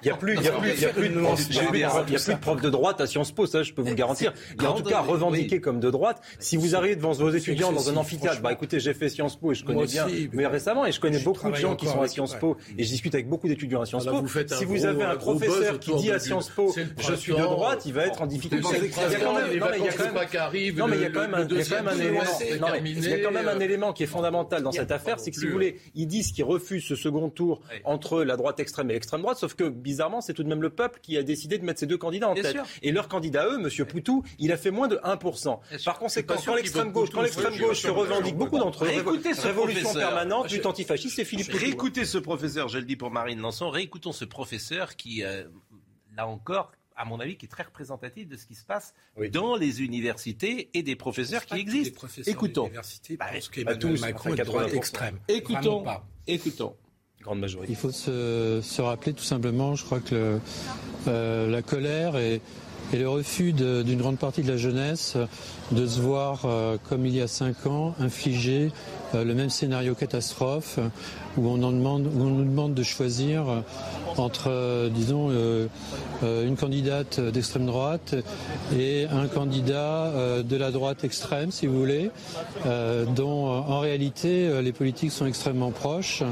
Il 0.03 0.07
n'y 0.07 0.13
a 0.13 0.17
plus, 0.17 0.37
il 0.37 0.43
y 0.43 0.49
a 0.49 0.53
plus, 0.53 0.71
il 0.75 0.81
y 0.81 0.85
a 0.87 0.89
plus 0.91 1.09
de, 1.09 2.35
plus 2.35 2.63
de 2.63 2.71
droite 2.71 3.01
à 3.01 3.07
Sciences 3.07 3.33
Po, 3.33 3.47
ça 3.47 3.63
je 3.63 3.73
peux 3.73 3.83
vous 3.83 3.89
le 3.89 3.95
garantir. 3.95 4.33
Il 4.57 4.63
y 4.63 4.67
a 4.67 4.71
en 4.71 4.75
tout 4.75 4.83
cas 4.83 5.01
revendiqué 5.01 5.61
comme 5.61 5.81
de 5.81 5.91
droite. 5.91 6.21
Si 6.39 6.57
vous 6.57 6.75
arrivez 6.75 6.97
devant 6.97 7.13
vos 7.13 7.31
étudiants 7.31 7.73
dans 7.73 7.91
un 7.91 7.97
amphithéâtre, 7.97 8.41
bah 8.41 8.53
écoutez, 8.53 8.81
j'ai 8.81 8.95
fait 8.95 9.09
Sciences 9.09 9.37
Po 9.37 9.53
et 9.53 9.55
je 9.55 9.65
connais 9.65 9.87
bien, 9.87 10.07
mais 10.33 10.47
récemment, 10.47 10.87
et 10.87 10.93
je 10.93 11.01
connais 11.01 11.21
beaucoup 11.21 11.51
de 11.51 11.57
gens 11.57 11.77
qui 11.77 11.87
sont 11.87 12.01
à 12.01 12.09
Sciences 12.09 12.35
Po 12.35 12.57
et 12.77 12.85
je 12.85 12.89
discute 12.89 13.15
avec 13.15 13.29
beaucoup 13.29 13.49
d'étudiants 13.49 13.83
à 13.83 13.87
Sciences 13.87 14.07
Po. 14.07 14.25
Si 14.47 14.65
vous 14.65 14.85
avez 14.85 15.05
un 15.05 15.17
professeur 15.17 15.79
qui 15.79 15.95
dit 15.97 16.11
à 16.11 16.19
Sciences 16.19 16.51
Po, 16.51 16.75
je 16.99 17.15
suis 17.15 17.33
de 17.33 17.39
droite, 17.39 17.83
il 17.87 17.93
va 17.93 18.07
être 18.07 18.23
en 18.23 18.27
difficulté. 18.27 18.69
Il 18.81 19.13
y 19.13 19.15
a 19.15 19.19
quand 19.21 19.35
même, 19.35 19.59
non 19.59 19.67
mais 19.69 19.79
il 19.79 19.85
y 19.85 19.89
a 19.89 19.93
quand 19.93 20.05
même, 20.05 20.77
non 20.77 20.87
mais 20.89 20.97
il 20.97 21.03
y 21.03 21.05
a 21.05 21.11
quand 21.11 21.21
même 21.21 21.35
un, 21.35 21.47
il 21.47 21.59
y 21.59 21.61
a 21.61 21.65
quand 21.65 21.83
même 21.83 21.89
un 21.89 21.99
élément, 21.99 22.23
il 22.41 23.09
y 23.09 23.13
a 23.13 23.19
quand 23.19 23.31
même 23.33 23.49
un 23.49 23.61
élément 23.61 23.93
qui 23.93 24.03
est 24.05 24.07
fondamental 24.07 24.63
dans 24.63 24.73
cette 24.73 24.91
affaire, 24.91 25.21
c'est 25.21 25.31
que 25.31 25.37
si 25.39 25.47
vous 25.47 25.53
voulez, 25.53 25.77
ils 25.95 26.07
disent 26.07 26.33
qu'ils 26.33 26.45
refusent 26.45 26.85
ce 26.85 26.97
second 26.97 27.29
tour 27.31 27.61
entre 27.85 28.23
la 28.23 28.37
droite 28.37 28.61
extrême 28.61 28.91
et 28.91 28.95
l'extrême 28.95 29.23
droite, 29.23 29.39
sauf 29.39 29.55
que 29.55 29.65
bizarrement, 29.91 30.21
c'est 30.21 30.35
tout 30.35 30.45
de 30.45 30.49
même 30.49 30.63
le 30.63 30.71
peuple 30.71 31.01
qui 31.03 31.17
a 31.17 31.23
décidé 31.25 31.59
de 31.59 31.65
mettre 31.65 31.81
ces 31.81 31.87
deux 31.87 31.99
candidats 31.99 32.29
en 32.29 32.35
tête. 32.35 32.57
Et 32.83 32.93
leur 32.93 33.09
candidat, 33.09 33.47
eux, 33.47 33.61
M. 33.61 33.87
Poutou, 33.87 34.23
il 34.39 34.53
a 34.53 34.57
fait 34.57 34.71
moins 34.71 34.87
de 34.87 34.97
1%. 34.97 35.85
Par 35.85 35.99
conséquent, 35.99 36.37
quand 36.45 36.55
l'extrême 36.55 36.93
gauche, 36.93 37.11
quand 37.11 37.23
l'extrême 37.23 37.57
gauche 37.59 37.81
se 37.81 37.89
revendique, 37.89 38.37
beaucoup 38.37 38.59
d'entre 38.59 38.85
eux, 38.85 38.89
réécoutez 38.89 39.35
ce 39.35 39.47
révolution 39.49 39.93
permanente, 39.93 40.51
lutte 40.51 40.67
antifasciste, 40.67 41.17
c'est 41.17 41.25
Philippe 41.25 41.51
Poutou. 41.51 41.65
Réécoutez 41.65 42.05
ce 42.05 42.19
professeur, 42.19 42.69
je 42.69 42.79
le 42.79 42.85
dis 42.85 42.97
pour 42.97 43.11
Marine 43.11 43.41
Lançon, 43.41 43.71
réécoutons 43.71 44.13
ce 44.13 44.25
professeur 44.25 44.95
qui, 44.97 45.25
euh, 45.25 45.45
là 46.17 46.29
encore, 46.29 46.71
à 46.95 47.05
mon 47.05 47.19
avis, 47.19 47.37
qui 47.37 47.47
est 47.47 47.49
très 47.49 47.63
représentatif 47.65 48.29
de 48.29 48.37
ce 48.37 48.47
qui 48.47 48.55
se 48.55 48.65
passe 48.65 48.95
dans 49.33 49.57
les 49.57 49.83
universités 49.83 50.71
et 50.75 50.83
des 50.83 50.97
professeurs 50.97 51.47
qui 51.47 51.59
existent. 51.59 52.07
Écoutons. 52.27 52.71
Bah, 53.19 53.31
bah, 53.65 53.77
tous, 53.77 54.01
Macron 54.01 54.35
est 54.35 54.45
droite 54.45 54.75
extrême. 54.75 55.19
Écoutons. 55.29 55.85
Écoutons 56.27 56.77
Il 57.69 57.77
faut 57.77 57.91
se, 57.91 58.81
rappeler 58.81 59.13
tout 59.13 59.25
simplement, 59.25 59.75
je 59.75 59.85
crois 59.85 60.01
que 60.01 60.39
euh, 61.07 61.51
la 61.51 61.63
colère 61.63 62.17
et, 62.17 62.41
le 62.93 63.09
refus 63.09 63.53
d'une 63.53 63.99
grande 63.99 64.19
partie 64.19 64.43
de 64.43 64.51
la 64.51 64.57
jeunesse 64.57 65.17
de 65.71 65.87
se 65.87 66.01
voir, 66.01 66.41
euh, 66.45 66.77
comme 66.89 67.07
il 67.07 67.15
y 67.15 67.21
a 67.21 67.29
cinq 67.29 67.67
ans, 67.67 67.95
infliger 68.01 68.73
euh, 69.15 69.23
le 69.23 69.33
même 69.33 69.49
scénario 69.49 69.95
catastrophe 69.95 70.81
où 71.37 71.47
on, 71.47 71.63
où 71.63 71.87
on 71.87 71.99
nous 72.01 72.45
demande 72.45 72.75
de 72.75 72.83
choisir 72.83 73.63
entre, 74.17 74.89
disons, 74.93 75.31
une 76.23 76.57
candidate 76.57 77.21
d'extrême 77.21 77.67
droite 77.67 78.17
et 78.77 79.07
un 79.07 79.29
candidat 79.29 80.43
de 80.43 80.57
la 80.57 80.73
droite 80.73 81.05
extrême, 81.05 81.53
si 81.53 81.69
vous 81.69 81.79
voulez, 81.79 82.11
dont 83.15 83.47
en 83.47 83.79
réalité 83.79 84.61
les 84.63 84.73
politiques 84.73 85.13
sont 85.13 85.27
extrêmement 85.27 85.71
proches. 85.71 86.25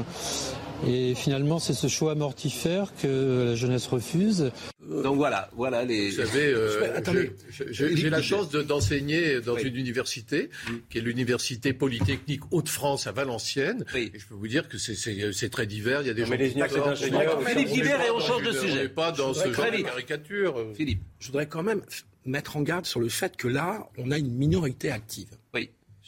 Et 0.87 1.13
finalement, 1.15 1.59
c'est 1.59 1.73
ce 1.73 1.87
choix 1.87 2.15
mortifère 2.15 2.93
que 3.01 3.45
la 3.49 3.55
jeunesse 3.55 3.87
refuse. 3.87 4.51
Donc 4.89 5.17
voilà, 5.17 5.49
voilà 5.55 5.83
les. 5.83 6.09
Vous 6.09 6.17
savez, 6.17 6.47
euh, 6.47 7.01
j'ai 7.69 8.09
la 8.09 8.21
chance 8.21 8.49
d'enseigner 8.49 9.41
dans 9.41 9.57
une 9.57 9.75
université, 9.75 10.49
qui 10.89 10.97
est 10.97 11.01
l'université 11.01 11.73
polytechnique 11.73 12.41
Hauts-de-France 12.51 13.07
à 13.07 13.11
Valenciennes. 13.11 13.85
Et 13.95 14.11
je 14.17 14.25
peux 14.25 14.35
vous 14.35 14.47
dire 14.47 14.67
que 14.69 14.77
c'est 14.77 15.49
très 15.49 15.67
divers. 15.67 16.01
Il 16.01 16.07
y 16.07 16.11
a 16.11 16.13
des 16.13 16.25
gens 16.25 16.37
qui 16.37 17.45
Philippe 17.45 17.69
divers 17.69 18.01
et 18.01 18.11
on 18.11 18.19
change 18.19 18.43
de 18.43 18.51
sujet. 18.51 18.89
pas 18.89 19.11
dans 19.11 19.33
ce 19.33 19.51
genre 19.51 19.71
de 19.71 19.83
caricature. 19.83 20.67
Philippe, 20.75 21.01
je 21.19 21.27
voudrais 21.27 21.47
quand 21.47 21.63
même 21.63 21.81
mettre 22.25 22.57
en 22.57 22.61
garde 22.61 22.85
sur 22.85 22.99
le 22.99 23.09
fait 23.09 23.35
que 23.35 23.47
là, 23.47 23.89
on 23.97 24.11
a 24.11 24.17
une 24.17 24.31
minorité 24.31 24.91
active. 24.91 25.29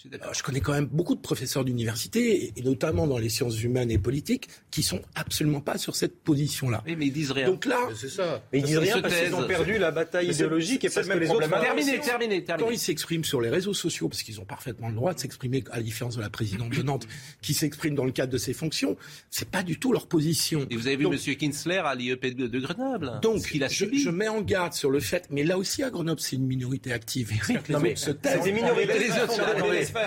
Oui. 0.05 0.17
Je 0.33 0.43
connais 0.43 0.61
quand 0.61 0.73
même 0.73 0.85
beaucoup 0.85 1.15
de 1.15 1.21
professeurs 1.21 1.63
d'université, 1.63 2.53
et 2.55 2.61
notamment 2.63 3.07
dans 3.07 3.17
les 3.17 3.29
sciences 3.29 3.61
humaines 3.61 3.91
et 3.91 3.97
politiques, 3.97 4.47
qui 4.69 4.83
sont 4.83 5.01
absolument 5.15 5.61
pas 5.61 5.77
sur 5.77 5.95
cette 5.95 6.21
position-là. 6.21 6.83
Oui, 6.85 6.95
mais 6.97 7.07
ils 7.07 7.13
disent 7.13 7.31
rien. 7.31 7.47
Donc 7.47 7.65
là, 7.65 7.77
c'est 7.95 8.09
ça. 8.09 8.43
Mais 8.51 8.59
ils 8.59 8.65
disent 8.65 8.77
rien 8.77 9.01
parce 9.01 9.19
qu'ils 9.19 9.35
ont 9.35 9.47
perdu 9.47 9.77
la 9.77 9.91
bataille 9.91 10.29
idéologique 10.29 10.83
et 10.85 10.89
parce 10.89 11.07
que 11.07 11.17
les 11.17 11.29
autres. 11.29 11.49
Terminé, 11.49 11.99
terminé, 11.99 12.43
terminé. 12.43 12.67
Quand 12.67 12.71
ils 12.71 12.79
s'expriment 12.79 13.23
sur 13.23 13.41
les 13.41 13.49
réseaux 13.49 13.73
sociaux, 13.73 14.09
parce 14.09 14.23
qu'ils 14.23 14.39
ont 14.39 14.45
parfaitement 14.45 14.89
le 14.89 14.95
droit 14.95 15.13
de 15.13 15.19
s'exprimer, 15.19 15.63
à 15.71 15.77
la 15.77 15.83
différence 15.83 16.15
de 16.15 16.21
la 16.21 16.29
présidente 16.29 16.69
de 16.69 16.81
Nantes, 16.81 17.07
qui 17.41 17.53
s'exprime 17.53 17.95
dans 17.95 18.05
le 18.05 18.11
cadre 18.11 18.31
de 18.31 18.37
ses 18.37 18.53
fonctions, 18.53 18.97
c'est 19.29 19.49
pas 19.49 19.63
du 19.63 19.79
tout 19.79 19.93
leur 19.93 20.07
position. 20.07 20.65
Et 20.69 20.75
vous 20.75 20.87
avez 20.87 20.95
vu 20.95 21.05
M. 21.05 21.35
Kinsler 21.35 21.77
à 21.77 21.95
l'IEP 21.95 22.35
de 22.35 22.59
Grenoble. 22.59 23.19
Donc, 23.21 23.49
il 23.53 23.63
a 23.63 23.67
je, 23.67 23.85
je, 23.93 24.09
mets 24.09 24.27
en 24.27 24.41
garde 24.41 24.73
sur 24.73 24.89
le 24.89 24.99
fait, 24.99 25.27
mais 25.29 25.43
là 25.43 25.57
aussi 25.57 25.83
à 25.83 25.89
Grenoble, 25.89 26.19
c'est 26.19 26.35
une 26.35 26.45
minorité 26.45 26.91
active. 26.91 27.31
non, 27.69 27.79
mais 27.79 27.95
c'est 27.95 28.21
des 28.43 28.51
minorités. 28.51 28.99
Les 28.99 29.11
autres, 29.11 29.41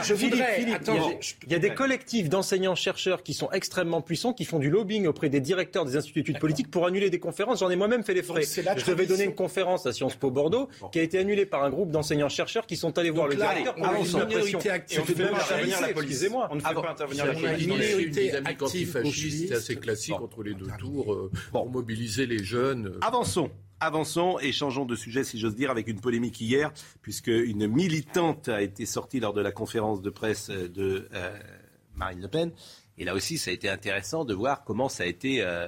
je 0.03 0.15
voudrais. 0.15 0.63
il 0.63 1.53
y 1.53 1.55
a 1.55 1.59
des, 1.59 1.75
collectifs 1.75 2.29
d'enseignants-chercheurs 2.29 3.23
qui 3.23 3.35
sont 3.35 3.51
extrêmement 3.51 4.01
puissants, 4.01 4.33
qui 4.33 4.45
font 4.45 4.59
du 4.59 4.71
lobbying 4.71 5.07
auprès 5.07 5.29
des 5.29 5.41
directeurs 5.41 5.85
des 5.85 5.97
instituts 5.97 6.23
politiques 6.35 6.71
pour 6.71 6.87
annuler 6.87 7.11
des 7.11 7.19
conférences. 7.19 7.61
J'en 7.61 7.71
ai 7.71 7.77
moi-même 7.77 8.05
fait 8.05 8.15
les 8.15 8.23
frais. 8.23 8.43
Je 8.43 8.87
devais 8.87 9.07
donner 9.07 9.25
une 9.25 9.35
conférence 9.35 9.87
à 9.87 9.93
Sciences 9.93 10.17
Po 10.17 10.31
Bordeaux 10.31 10.69
qui 10.93 11.01
a 11.01 11.03
été 11.03 11.19
annulée 11.19 11.47
par 11.47 11.65
un 11.65 11.71
groupe 11.71 11.91
d'enseignants-chercheurs 11.91 12.67
qui 12.67 12.77
sont 12.77 12.97
allés 12.99 13.11
voir 13.11 13.29
le 13.29 13.37
directeur 13.37 13.75
pour 13.75 13.87
une 13.87 14.27
minorité 14.27 14.71
active. 14.71 15.01
On 15.01 15.03
ne 15.03 15.07
fait 15.07 15.23
pas 15.29 15.37
intervenir 15.37 15.81
la 15.81 15.89
police. 15.89 16.27
On 16.51 16.55
ne 16.55 16.61
fait 16.61 16.75
pas 16.75 16.91
intervenir 16.91 17.27
la 17.27 17.33
police. 17.35 17.65
Une 17.65 17.77
minorité 17.77 18.35
active 18.35 18.95
c'est 19.05 19.55
assez 19.55 19.77
classique 19.77 20.21
entre 20.21 20.43
les 20.43 20.55
deux 20.55 20.69
tours 20.79 21.13
euh, 21.13 21.31
pour 21.51 21.71
mobiliser 21.71 22.27
les 22.27 22.43
jeunes. 22.43 22.99
Avançons. 23.01 23.51
Avançons 23.81 24.39
et 24.41 24.53
changeons 24.53 24.85
de 24.85 24.95
sujet, 24.95 25.25
si 25.25 25.39
j'ose 25.39 25.57
dire, 25.57 25.71
avec 25.71 25.89
une 25.89 26.01
polémique 26.01 26.41
hier, 26.41 26.73
puisque 27.03 27.27
une 27.27 27.67
militante 27.67 28.49
a 28.49 28.63
été 28.63 28.87
sortie 28.87 29.21
lors 29.21 29.35
de 29.35 29.41
la 29.41 29.53
conférence 29.53 30.01
de 30.01 30.11
presse 30.11 30.49
de 30.49 31.09
euh, 31.13 31.39
Marine 31.95 32.23
Le 32.23 32.29
Pen. 32.29 32.53
Et 32.99 33.05
là 33.05 33.15
aussi, 33.15 33.37
ça 33.37 33.51
a 33.51 33.55
été 33.55 33.69
intéressant 33.69 34.25
de 34.25 34.33
voir 34.33 34.65
comment 34.65 34.89
ça 34.89 35.03
a 35.03 35.07
été 35.07 35.43
euh, 35.43 35.67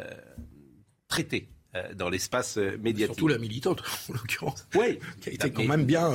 traité 1.09 1.49
euh, 1.75 1.95
dans 1.95 2.09
l'espace 2.09 2.57
médiatique. 2.57 3.17
Surtout 3.17 3.29
la 3.29 3.39
militante, 3.39 3.83
en 4.09 4.13
l'occurrence. 4.13 4.67
Oui. 4.77 5.01
Qui 5.21 5.31
a 5.31 5.33
été 5.33 5.51
quand 5.51 5.65
même 5.65 5.85
bien, 5.85 6.11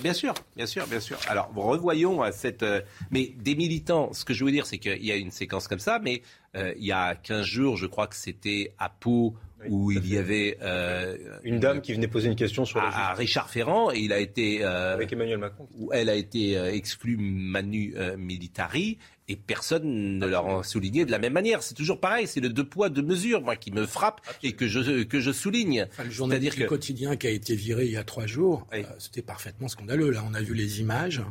bien... 0.00 0.14
sûr, 0.14 0.32
bien 0.56 0.66
sûr, 0.66 0.86
bien 0.86 1.00
sûr. 1.00 1.18
Alors, 1.28 1.52
revoyons 1.54 2.22
cette... 2.32 2.64
mais 3.10 3.34
des 3.36 3.56
militants, 3.56 4.12
ce 4.12 4.24
que 4.24 4.32
je 4.32 4.44
veux 4.44 4.52
dire, 4.52 4.64
c'est 4.64 4.78
qu'il 4.78 5.04
y 5.04 5.10
a 5.10 5.16
une 5.16 5.32
séquence 5.32 5.66
comme 5.66 5.80
ça, 5.80 5.98
mais 5.98 6.22
il 6.54 6.84
y 6.84 6.92
a 6.92 7.16
15 7.16 7.44
jours, 7.44 7.76
je 7.76 7.86
crois 7.86 8.06
que 8.06 8.16
c'était 8.16 8.74
à 8.78 8.88
Pau, 8.88 9.34
où 9.68 9.90
il 9.92 10.06
y 10.06 10.16
avait 10.16 10.56
euh, 10.62 11.16
une 11.42 11.60
dame 11.60 11.80
qui 11.80 11.92
venait 11.92 12.08
poser 12.08 12.28
une 12.28 12.36
question 12.36 12.64
sur 12.64 12.80
à, 12.80 13.14
Richard 13.14 13.50
Ferrand 13.50 13.90
et 13.92 13.98
il 13.98 14.12
a 14.12 14.18
été 14.18 14.64
euh, 14.64 14.94
avec 14.94 15.12
Emmanuel 15.12 15.38
Macron 15.38 15.68
où 15.76 15.92
elle 15.92 16.08
a 16.08 16.14
été 16.14 16.56
euh, 16.56 16.72
exclue 16.72 17.16
manu 17.18 17.94
militari 18.16 18.98
et 19.28 19.36
personne 19.36 20.18
ne 20.18 20.26
leur 20.26 20.48
a 20.48 20.64
souligné 20.64 21.04
de 21.04 21.10
la 21.10 21.18
même 21.18 21.32
manière. 21.32 21.62
C'est 21.62 21.74
toujours 21.74 22.00
pareil, 22.00 22.26
c'est 22.26 22.40
le 22.40 22.48
deux 22.48 22.64
poids 22.64 22.88
deux 22.88 23.02
mesures 23.02 23.42
moi 23.42 23.56
qui 23.56 23.70
me 23.70 23.86
frappe 23.86 24.20
et 24.42 24.52
que 24.52 24.66
je 24.66 25.02
que 25.04 25.20
je 25.20 25.30
souligne. 25.30 25.86
Enfin, 25.90 26.04
le 26.04 26.10
journaliste 26.10 26.58
que... 26.58 26.64
quotidien 26.64 27.16
qui 27.16 27.26
a 27.26 27.30
été 27.30 27.54
viré 27.54 27.86
il 27.86 27.92
y 27.92 27.96
a 27.96 28.04
trois 28.04 28.26
jours, 28.26 28.66
c'était 28.98 29.22
parfaitement 29.22 29.68
scandaleux. 29.68 30.10
Là, 30.10 30.24
on 30.28 30.34
a 30.34 30.40
vu 30.40 30.54
les 30.54 30.80
images. 30.80 31.22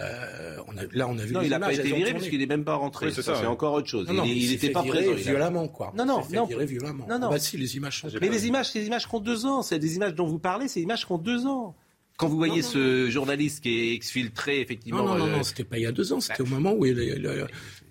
Euh, 0.00 0.56
on 0.66 0.76
a, 0.78 0.82
là, 0.92 1.08
on 1.08 1.18
a 1.18 1.24
vu. 1.24 1.34
Non, 1.34 1.42
il 1.42 1.50
n'a 1.50 1.60
pas 1.60 1.72
été 1.72 1.92
viré 1.92 2.14
puisqu'il 2.14 2.38
n'est 2.38 2.46
même 2.46 2.64
pas 2.64 2.74
rentré. 2.74 3.10
c'est 3.10 3.46
encore 3.46 3.74
autre 3.74 3.88
chose. 3.88 4.06
il 4.10 4.50
n'était 4.50 4.70
pas 4.70 4.82
présent. 4.82 5.14
Violemment, 5.14 5.68
quoi. 5.68 5.92
Non, 5.96 6.04
non, 6.04 6.22
non. 6.32 6.46
Viré 6.46 6.66
violemment. 6.66 7.06
Non, 7.08 7.18
non. 7.18 7.26
Ah 7.28 7.32
bah, 7.32 7.38
si, 7.38 7.56
les 7.56 7.76
images 7.76 8.00
sont. 8.00 8.08
Mais 8.20 8.28
les 8.28 8.46
images, 8.46 8.70
ces 8.70 8.86
images 8.86 9.06
qui 9.06 9.14
ont 9.14 9.20
deux 9.20 9.46
ans. 9.46 9.62
C'est 9.62 9.78
des 9.78 9.96
images 9.96 10.14
dont 10.14 10.26
vous 10.26 10.38
parlez. 10.38 10.68
Ces 10.68 10.80
images 10.80 11.06
qui 11.06 11.12
ont 11.12 11.18
deux 11.18 11.46
ans. 11.46 11.76
Quand 12.16 12.28
vous 12.28 12.36
voyez 12.36 12.62
ce 12.62 13.08
journaliste 13.08 13.62
qui 13.62 13.78
est 13.78 13.94
exfiltré, 13.94 14.60
effectivement. 14.60 15.02
Non, 15.02 15.14
non, 15.16 15.26
non, 15.26 15.38
euh... 15.38 15.42
c'était 15.42 15.64
pas 15.64 15.78
il 15.78 15.82
y 15.82 15.86
a 15.86 15.92
deux 15.92 16.12
ans. 16.12 16.20
C'était 16.20 16.42
au 16.42 16.46
moment 16.46 16.72
où 16.72 16.84
il. 16.86 16.96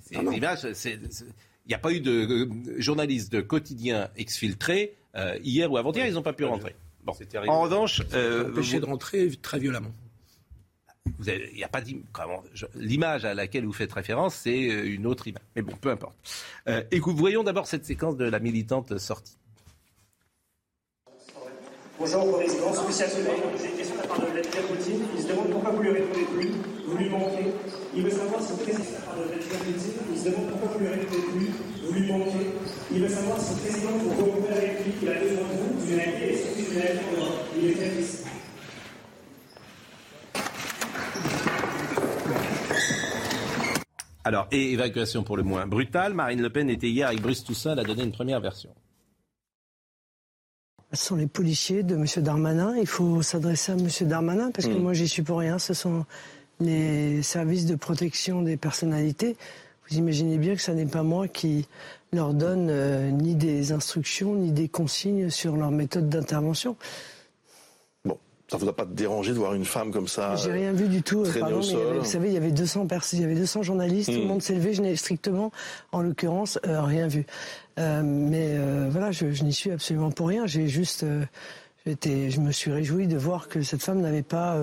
Ces 0.02 0.16
images, 0.16 0.68
il 0.86 1.70
n'y 1.70 1.76
a 1.76 1.80
pas 1.80 1.92
eu 1.92 2.00
de 2.00 2.12
euh, 2.12 2.82
journaliste 2.82 3.32
de 3.32 3.42
quotidien 3.42 4.10
exfiltré 4.18 4.96
euh, 5.16 5.38
hier 5.44 5.72
ou 5.72 5.78
avant-hier. 5.78 6.08
Ils 6.08 6.14
n'ont 6.14 6.24
pas 6.24 6.34
pu 6.34 6.46
rentrer. 6.46 6.76
Bon. 7.04 7.14
En 7.48 7.62
revanche, 7.62 8.02
empêché 8.02 8.80
de 8.80 8.86
rentrer 8.86 9.30
très 9.42 9.60
violemment 9.60 9.94
il 11.28 11.56
n'y 11.56 11.64
a 11.64 11.68
pas 11.68 11.82
l'image 12.76 13.26
à 13.26 13.34
laquelle 13.34 13.66
vous 13.66 13.74
faites 13.74 13.92
référence, 13.92 14.36
c'est 14.36 14.70
euh, 14.70 14.94
une 14.94 15.06
autre 15.06 15.28
image. 15.28 15.44
Mais 15.56 15.62
bon, 15.62 15.74
peu 15.80 15.90
importe. 15.90 16.16
Euh, 16.68 16.84
voyons 17.08 17.44
d'abord 17.44 17.68
cette 17.68 17.86
séquence 17.86 18.18
de 18.18 18.26
la 18.26 18.40
militante 18.40 18.98
sortie. 18.98 19.38
Bonjour 22.00 22.38
Président, 22.38 22.74
spécial 22.74 23.10
soleil. 23.10 23.42
J'ai 23.60 23.72
une 23.72 23.78
question 23.78 23.96
de 23.98 24.02
la 24.02 24.08
part 24.08 24.22
de 24.22 24.26
Vladimir 24.28 24.62
Poutine. 24.68 25.02
Il 25.18 25.22
se 25.22 25.28
demande 25.28 25.50
pourquoi 25.50 25.72
vous 25.72 25.82
lui 25.82 25.92
répondez 25.92 26.26
plus. 26.34 26.52
Vous 26.88 26.98
lui 26.98 27.10
manquez. 27.10 27.52
Il 27.94 28.04
veut 28.04 28.10
savoir 28.10 28.42
si 28.42 28.54
le 28.54 28.64
président 28.64 28.86
de 28.86 28.96
la 28.96 29.02
part 29.02 29.18
de 29.18 29.24
Vladimir 29.28 29.60
Poutine. 29.60 30.00
Il 30.14 30.18
se 30.18 30.26
demande 30.30 30.48
pourquoi 30.50 30.70
vous 30.72 30.80
lui 30.80 30.88
répondez 30.88 31.22
plus. 31.28 31.52
Vous 31.84 31.94
lui 31.94 32.08
manquez. 32.08 32.46
Il 32.92 33.02
veut 33.02 33.10
savoir 33.10 33.38
si 33.42 33.54
le 33.54 33.60
président 33.60 33.92
vous 34.00 34.10
rencontrer 34.10 34.54
avec 34.56 34.86
lui, 34.86 34.94
il 35.02 35.10
a 35.10 35.14
besoin 35.20 35.44
de 35.44 35.60
vous, 35.60 35.86
d'une 35.86 36.00
amitié 36.00 36.32
et 36.32 36.38
surtout 36.38 36.72
amitié 36.72 37.04
pour 37.12 37.28
Il 37.60 37.70
est 37.70 37.74
très 37.76 38.19
Alors, 44.24 44.48
et 44.52 44.74
évacuation 44.74 45.24
pour 45.24 45.38
le 45.38 45.44
moins 45.44 45.66
brutale. 45.66 46.14
Marine 46.14 46.42
Le 46.42 46.50
Pen 46.50 46.70
était 46.70 46.90
hier 46.90 47.08
avec 47.08 47.22
Brice 47.22 47.44
Toussaint, 47.44 47.74
elle 47.74 47.80
a 47.80 47.84
donné 47.84 48.04
une 48.04 48.12
première 48.12 48.42
version. 48.42 48.70
Ce 50.92 51.06
sont 51.06 51.16
les 51.16 51.28
policiers 51.28 51.84
de 51.84 51.96
M. 51.96 52.06
Darmanin. 52.18 52.76
Il 52.78 52.88
faut 52.88 53.22
s'adresser 53.22 53.74
à 53.74 53.76
M. 53.76 53.88
Darmanin 54.02 54.52
parce 54.52 54.68
que 54.68 54.74
hmm. 54.74 54.82
moi, 54.82 54.94
j'y 54.94 55.08
suis 55.08 55.22
pour 55.22 55.40
rien. 55.40 55.60
Ce 55.60 55.74
sont 55.74 56.06
les 56.60 57.22
services 57.22 57.66
de 57.66 57.76
protection 57.76 58.42
des 58.42 58.58
personnalités. 58.58 59.38
Vous 59.88 59.98
imaginez 59.98 60.38
bien 60.38 60.56
que 60.56 60.62
ce 60.62 60.72
n'est 60.72 60.86
pas 60.86 61.04
moi 61.04 61.28
qui 61.28 61.68
leur 62.12 62.34
donne 62.34 62.70
euh, 62.70 63.12
ni 63.12 63.36
des 63.36 63.72
instructions 63.72 64.36
ni 64.36 64.52
des 64.52 64.68
consignes 64.68 65.30
sur 65.30 65.56
leur 65.56 65.72
méthode 65.72 66.10
d'intervention. 66.10 66.76
Ça 68.50 68.58
vous 68.58 68.68
a 68.68 68.76
pas 68.76 68.86
dérangé 68.86 69.32
de 69.32 69.38
voir 69.38 69.54
une 69.54 69.66
femme 69.66 69.92
comme 69.92 70.08
ça 70.08 70.36
J'ai 70.36 70.52
rien 70.52 70.74
vu 70.74 70.88
du 70.88 71.04
tout. 71.04 71.24
Pardon, 71.40 71.60
vous 71.60 72.06
savez, 72.06 72.30
il 72.30 72.34
y 72.34 72.38
avait 72.38 72.52
200 72.52 72.88
personnes, 72.88 73.20
il 73.20 73.22
y 73.22 73.26
avait 73.26 73.36
200 73.36 73.62
journalistes, 73.62 74.10
tout 74.12 74.18
le 74.18 74.26
hmm. 74.26 74.28
monde 74.28 74.42
s'est 74.42 74.56
levé. 74.56 74.74
Je 74.74 74.82
n'ai 74.82 74.96
strictement, 74.96 75.52
en 75.92 76.02
l'occurrence, 76.02 76.58
euh, 76.66 76.82
rien 76.82 77.08
vu. 77.08 77.28
Euh, 77.78 78.02
mais 78.04 78.56
euh, 78.58 78.90
voilà, 78.90 79.12
je, 79.12 79.26
n'y 79.44 79.54
suis 79.54 79.72
absolument 79.72 80.10
pour 80.10 80.30
rien. 80.30 80.48
J'ai 80.48 80.68
juste, 80.68 81.06
j'étais, 81.86 82.32
je 82.32 82.40
me 82.40 82.52
suis 82.52 82.72
réjoui 82.72 83.06
de 83.06 83.18
voir 83.18 83.50
que 83.50 83.62
cette 83.62 83.84
femme 83.84 84.02
n'avait 84.02 84.24
pas 84.24 84.58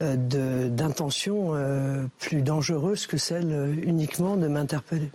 d'intention 0.00 1.54
plus 2.20 2.42
dangereuse 2.42 3.06
que 3.06 3.16
celle 3.16 3.80
uniquement 3.82 4.36
de 4.36 4.46
m'interpeller. 4.46 5.10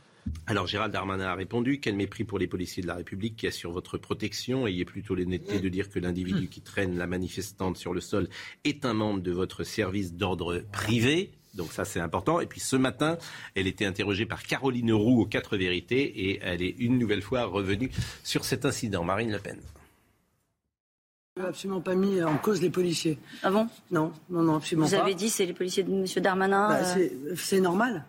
Alors 0.46 0.68
Gérald 0.68 0.94
Darmanin 0.94 1.26
a 1.26 1.36
répondu 1.36 1.80
quel 1.80 1.96
mépris 1.96 2.24
pour 2.24 2.40
les 2.40 2.48
policiers 2.48 2.82
de 2.82 2.88
la 2.88 2.96
République 2.96 3.36
qui 3.36 3.48
assurent 3.48 3.72
votre 3.72 3.98
protection. 3.98 4.68
Ayez 4.68 4.86
plutôt 4.86 5.16
l'honnêteté 5.16 5.60
de 5.60 5.70
dire 5.70 5.90
que 5.90 6.00
l'individu 6.00 6.48
qui 6.48 6.62
traîne 6.62 6.98
la 6.98 7.08
manifestante 7.08 7.78
sur 7.78 7.94
le 7.94 8.02
sol 8.02 8.30
est 8.64 8.86
un 8.86 8.94
membre 8.94 9.22
de 9.22 9.32
votre 9.32 9.64
service 9.64 10.14
d'ordre 10.14 10.64
privé. 10.72 11.32
Donc 11.54 11.74
ça 11.74 11.86
c'est 11.86 12.00
important. 12.00 12.40
Et 12.40 12.46
puis 12.46 12.60
ce 12.60 12.76
matin, 12.76 13.18
elle 13.56 13.68
était 13.68 13.86
interrogée 13.86 14.26
par 14.26 14.44
Caroline 14.44 14.94
Roux 14.94 15.22
aux 15.22 15.26
quatre 15.26 15.58
vérités 15.58 16.30
et 16.30 16.40
elle 16.42 16.62
est 16.62 16.76
une 16.80 16.98
nouvelle 16.98 17.22
fois 17.22 17.46
revenue 17.46 17.92
sur 18.24 18.46
cet 18.46 18.66
incident. 18.66 19.04
Marine 19.04 19.32
Le 19.32 19.40
Pen. 19.40 19.60
Je 21.36 21.42
n'ai 21.44 21.50
absolument 21.50 21.82
pas 21.82 21.94
mis 21.94 22.24
en 22.24 22.38
cause 22.38 22.62
les 22.62 22.72
policiers. 22.72 23.20
Ah 23.44 23.52
bon? 23.52 23.68
Non, 23.92 24.12
non, 24.30 24.42
non, 24.42 24.56
absolument 24.56 24.88
Vous 24.88 24.96
avez 24.96 25.14
dit 25.14 25.30
c'est 25.30 25.46
les 25.46 25.54
policiers 25.54 25.84
de 25.84 25.92
M. 25.92 26.06
Darmanin. 26.24 26.70
Bah, 26.70 26.98
euh, 26.98 27.36
c'est 27.36 27.60
normal. 27.60 28.06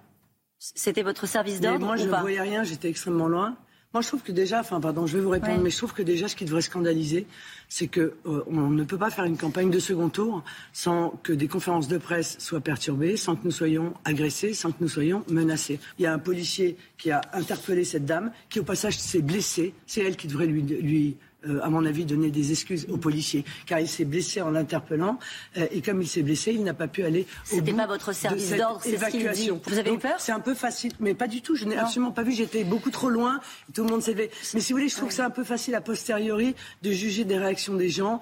C'était 0.59 1.03
votre 1.03 1.27
service 1.27 1.61
d'ordre 1.61 1.85
Moi, 1.87 1.97
je 1.97 2.05
ne 2.05 2.17
voyais 2.17 2.41
rien, 2.41 2.65
j'étais 2.65 2.89
extrêmement 2.89 3.29
loin. 3.29 3.57
Moi, 3.95 4.03
je 4.03 4.09
trouve 4.09 4.23
que 4.23 4.33
déjà, 4.33 4.61
enfin, 4.61 4.81
pardon, 4.81 5.07
je 5.07 5.17
vais 5.17 5.23
vous 5.23 5.31
répondre, 5.31 5.63
mais 5.63 5.71
je 5.71 5.77
trouve 5.79 5.95
que 5.95 6.03
déjà, 6.03 6.29
ce 6.29 6.37
qui 6.37 6.45
devrait 6.45 6.61
scandaliser, 6.61 7.27
c'est 7.71 7.87
que 7.87 8.15
euh, 8.27 8.45
on 8.47 8.69
ne 8.69 8.85
peut 8.85 8.99
pas 8.99 9.09
faire 9.09 9.25
une 9.25 9.39
campagne 9.39 9.71
de 9.71 9.79
second 9.79 10.11
tour 10.11 10.45
sans 10.75 11.11
que 11.23 11.33
des 11.33 11.49
conférences 11.49 11.89
de 11.89 11.97
presse 11.97 12.39
soient 12.39 12.61
perturbées, 12.61 13.17
sans 13.17 13.35
que 13.35 13.45
nous 13.45 13.51
soyons 13.51 13.95
agressés, 14.05 14.53
sans 14.53 14.73
que 14.73 14.77
nous 14.81 14.89
soyons 14.89 15.25
menacés. 15.31 15.81
Il 15.99 16.03
y 16.03 16.07
a 16.07 16.13
un 16.13 16.19
policier 16.19 16.77
qui 16.99 17.11
a 17.11 17.23
interpellé 17.33 17.85
cette 17.85 18.05
dame, 18.05 18.31
qui 18.51 18.61
au 18.61 18.65
passage 18.65 18.99
s'est 18.99 19.23
blessée. 19.23 19.73
C'est 19.87 20.03
elle 20.03 20.17
qui 20.17 20.27
devrait 20.27 20.47
lui, 20.47 20.61
lui 20.61 21.17
euh, 21.47 21.61
à 21.63 21.71
mon 21.71 21.85
avis, 21.85 22.05
donner 22.05 22.31
des 22.31 22.51
excuses 22.51 22.87
aux 22.91 22.97
policiers, 22.97 23.45
car 23.67 23.79
il 23.79 23.89
s'est 23.89 24.05
blessé 24.05 24.41
en 24.43 24.51
l'interpellant, 24.51 25.19
euh, 25.57 25.67
et 25.71 25.83
comme 25.83 26.03
il 26.03 26.09
s'est 26.09 26.23
blessé, 26.23 26.53
il 26.53 26.65
n'a 26.65 26.75
pas 26.75 26.89
pu 26.89 27.05
aller 27.05 27.27
au 27.53 27.57
C'était 27.57 27.73
pas 27.73 27.87
votre 27.87 28.13
service 28.13 28.51
d'ordre, 28.57 28.81
c'est 28.83 28.97
ce 28.97 29.71
Vous 29.71 29.79
avez 29.79 29.95
eu 29.95 29.99
peur 29.99 30.19
C'est 30.19 30.33
un 30.33 30.41
peu 30.41 30.55
facile, 30.55 30.93
mais 30.99 31.15
pas 31.15 31.29
du 31.29 31.41
tout. 31.41 31.55
Je 31.55 31.65
n'ai 31.65 31.77
absolument 31.77 32.11
pas 32.11 32.25
vu. 32.25 32.33
J'étais 32.33 32.65
beaucoup 32.65 32.91
trop 32.91 33.09
loin. 33.09 33.41
Tout 33.73 33.85
le 33.85 33.91
monde 33.91 34.03
s'est 34.03 34.13
levé. 34.13 34.31
Mais 34.55 34.61
si 34.61 34.73
vous 34.73 34.79
voulez, 34.79 34.89
je 34.89 34.97
trouve 34.97 35.09
que 35.09 35.15
c'est 35.15 35.23
un 35.23 35.31
peu 35.31 35.45
facile 35.45 35.75
a 35.75 35.81
posteriori 35.81 36.57
de 36.83 36.91
juger 36.91 37.25
des 37.25 37.39
réactions 37.39 37.75
des 37.75 37.89
gens. 37.89 38.21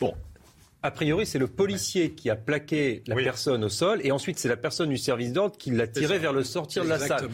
Bon, 0.00 0.14
a 0.82 0.90
priori, 0.90 1.26
c'est 1.26 1.38
le 1.38 1.46
policier 1.46 2.10
qui 2.10 2.28
a 2.28 2.34
plaqué 2.34 3.02
la 3.06 3.14
personne 3.14 3.62
au 3.62 3.68
sol 3.68 4.00
et 4.02 4.10
ensuite 4.10 4.38
c'est 4.38 4.48
la 4.48 4.56
personne 4.56 4.88
du 4.88 4.96
service 4.96 5.32
d'ordre 5.32 5.56
qui 5.56 5.70
l'a 5.70 5.86
tiré 5.86 6.18
vers 6.18 6.32
le 6.32 6.42
sortir 6.42 6.82
de 6.82 6.88
la 6.88 6.98
salle. 6.98 7.28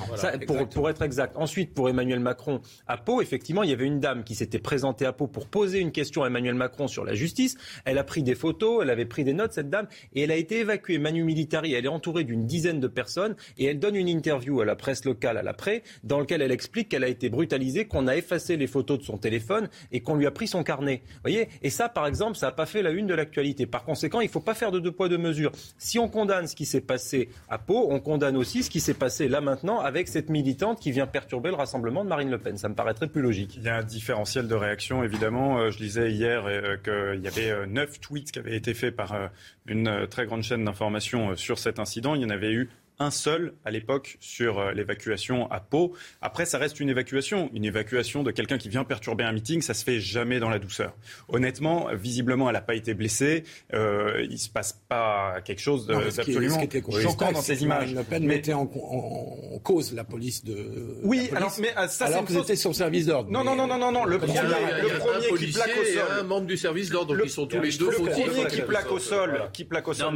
pour, 0.46 0.68
pour, 0.68 0.90
être 0.90 1.00
exact. 1.00 1.34
Ensuite, 1.36 1.72
pour 1.72 1.88
Emmanuel 1.88 2.20
Macron 2.20 2.60
à 2.86 2.98
Pau, 2.98 3.22
effectivement, 3.22 3.62
il 3.62 3.70
y 3.70 3.72
avait 3.72 3.86
une 3.86 4.00
dame 4.00 4.22
qui 4.22 4.34
s'était 4.34 4.58
présentée 4.58 5.06
à 5.06 5.14
Pau 5.14 5.26
pour 5.26 5.46
poser 5.46 5.80
une 5.80 5.92
question 5.92 6.24
à 6.24 6.26
Emmanuel 6.26 6.54
Macron 6.54 6.88
sur 6.88 7.04
la 7.04 7.14
justice. 7.14 7.56
Elle 7.86 7.96
a 7.96 8.04
pris 8.04 8.22
des 8.22 8.34
photos, 8.34 8.80
elle 8.82 8.90
avait 8.90 9.06
pris 9.06 9.24
des 9.24 9.32
notes, 9.32 9.54
cette 9.54 9.70
dame, 9.70 9.88
et 10.14 10.22
elle 10.22 10.30
a 10.30 10.36
été 10.36 10.58
évacuée. 10.58 10.98
Manu 10.98 11.24
Militari, 11.24 11.72
elle 11.72 11.86
est 11.86 11.88
entourée 11.88 12.24
d'une 12.24 12.46
dizaine 12.46 12.80
de 12.80 12.88
personnes 12.88 13.34
et 13.56 13.64
elle 13.64 13.78
donne 13.78 13.96
une 13.96 14.08
interview 14.08 14.60
à 14.60 14.66
la 14.66 14.76
presse 14.76 15.06
locale 15.06 15.38
à 15.38 15.42
l'après 15.42 15.82
dans 16.04 16.20
laquelle 16.20 16.42
elle 16.42 16.52
explique 16.52 16.90
qu'elle 16.90 17.04
a 17.04 17.08
été 17.08 17.30
brutalisée, 17.30 17.86
qu'on 17.86 18.08
a 18.08 18.16
effacé 18.16 18.58
les 18.58 18.66
photos 18.66 18.98
de 18.98 19.04
son 19.04 19.16
téléphone 19.16 19.70
et 19.90 20.00
qu'on 20.00 20.16
lui 20.16 20.26
a 20.26 20.30
pris 20.30 20.48
son 20.48 20.62
carnet. 20.62 21.02
Vous 21.06 21.20
voyez? 21.22 21.48
Et 21.62 21.70
ça, 21.70 21.88
par 21.88 22.06
exemple, 22.06 22.36
ça 22.36 22.46
n'a 22.46 22.52
pas 22.52 22.66
fait 22.66 22.82
la 22.82 22.90
une 22.90 23.06
de 23.06 23.14
l'actualité 23.14 23.37
Par 23.66 23.84
conséquent, 23.84 24.20
il 24.20 24.26
ne 24.26 24.30
faut 24.30 24.40
pas 24.40 24.54
faire 24.54 24.70
de 24.72 24.80
deux 24.80 24.92
poids 24.92 25.08
deux 25.08 25.18
mesures. 25.18 25.52
Si 25.78 25.98
on 25.98 26.08
condamne 26.08 26.46
ce 26.46 26.56
qui 26.56 26.66
s'est 26.66 26.80
passé 26.80 27.28
à 27.48 27.58
Pau, 27.58 27.88
on 27.90 28.00
condamne 28.00 28.36
aussi 28.36 28.62
ce 28.62 28.70
qui 28.70 28.80
s'est 28.80 28.94
passé 28.94 29.28
là 29.28 29.40
maintenant 29.40 29.80
avec 29.80 30.08
cette 30.08 30.28
militante 30.28 30.80
qui 30.80 30.90
vient 30.92 31.06
perturber 31.06 31.50
le 31.50 31.56
rassemblement 31.56 32.04
de 32.04 32.08
Marine 32.08 32.30
Le 32.30 32.38
Pen. 32.38 32.56
Ça 32.56 32.68
me 32.68 32.74
paraîtrait 32.74 33.08
plus 33.08 33.22
logique. 33.22 33.56
Il 33.56 33.62
y 33.62 33.68
a 33.68 33.76
un 33.76 33.82
différentiel 33.82 34.48
de 34.48 34.54
réaction, 34.54 35.02
évidemment. 35.02 35.58
Euh, 35.58 35.70
je 35.70 35.78
lisais 35.78 36.10
hier 36.10 36.44
euh, 36.46 36.76
qu'il 36.76 37.22
y 37.22 37.28
avait 37.28 37.66
neuf 37.66 38.00
tweets 38.00 38.32
qui 38.32 38.38
avaient 38.38 38.56
été 38.56 38.74
faits 38.74 38.94
par 38.94 39.30
une 39.66 40.06
très 40.08 40.26
grande 40.26 40.42
chaîne 40.42 40.64
d'information 40.64 41.36
sur 41.36 41.58
cet 41.58 41.78
incident. 41.78 42.14
Il 42.14 42.22
y 42.22 42.24
en 42.24 42.30
avait 42.30 42.52
eu 42.52 42.68
un 42.98 43.10
seul 43.10 43.54
à 43.64 43.70
l'époque 43.70 44.16
sur 44.20 44.58
euh, 44.58 44.72
l'évacuation 44.72 45.50
à 45.50 45.60
Pau. 45.60 45.94
Après, 46.20 46.46
ça 46.46 46.58
reste 46.58 46.80
une 46.80 46.88
évacuation. 46.88 47.50
Une 47.54 47.64
évacuation 47.64 48.22
de 48.22 48.30
quelqu'un 48.30 48.58
qui 48.58 48.68
vient 48.68 48.84
perturber 48.84 49.24
un 49.24 49.32
meeting, 49.32 49.62
ça 49.62 49.74
se 49.74 49.84
fait 49.84 50.00
jamais 50.00 50.40
dans 50.40 50.48
la 50.48 50.58
douceur. 50.58 50.96
Honnêtement, 51.28 51.88
visiblement, 51.94 52.48
elle 52.48 52.54
n'a 52.54 52.60
pas 52.60 52.74
été 52.74 52.94
blessée. 52.94 53.44
Euh, 53.72 54.26
il 54.28 54.38
se 54.38 54.48
passe 54.48 54.80
pas 54.88 55.40
quelque 55.44 55.60
chose 55.60 55.86
d'absolument 55.86 56.58
choquant 57.00 57.32
dans 57.32 57.42
ces 57.42 57.62
images. 57.62 57.94
Le 57.94 58.02
Pen 58.02 58.24
mettait 58.24 58.52
en, 58.52 58.66
cause 58.66 59.92
la 59.92 60.04
police 60.04 60.44
de. 60.44 60.98
Oui, 61.02 61.30
alors, 61.34 61.54
mais 61.60 61.72
euh, 61.76 61.88
ça, 61.88 62.06
alors 62.06 62.24
que 62.24 62.32
c'était 62.32 62.56
son 62.56 62.72
service 62.72 63.06
d'ordre. 63.06 63.30
Non, 63.30 63.44
non, 63.44 63.54
non, 63.54 63.66
non, 63.66 63.78
non, 63.78 63.92
non. 63.92 64.04
Le 64.04 64.18
premier, 64.18 64.40
le 64.40 64.98
premier 64.98 65.46
qui 65.46 65.52
plaque 65.52 65.76
au 65.80 65.84
sol. 65.84 66.04
un 66.18 66.22
membre 66.22 66.46
du 66.46 66.56
service 66.56 66.90
d'ordre 66.90 67.16
qui 67.22 67.28
sont 67.28 67.46
tous 67.46 67.60
les 67.60 67.72
deux. 67.72 67.90
Le 67.90 67.96
premier 67.96 68.46
qui 68.46 68.62
plaque 68.62 68.90
au 68.90 68.98
sol, 68.98 69.50
qui 69.52 69.64
plaque 69.64 69.88
au 69.88 69.94
sol 69.94 70.08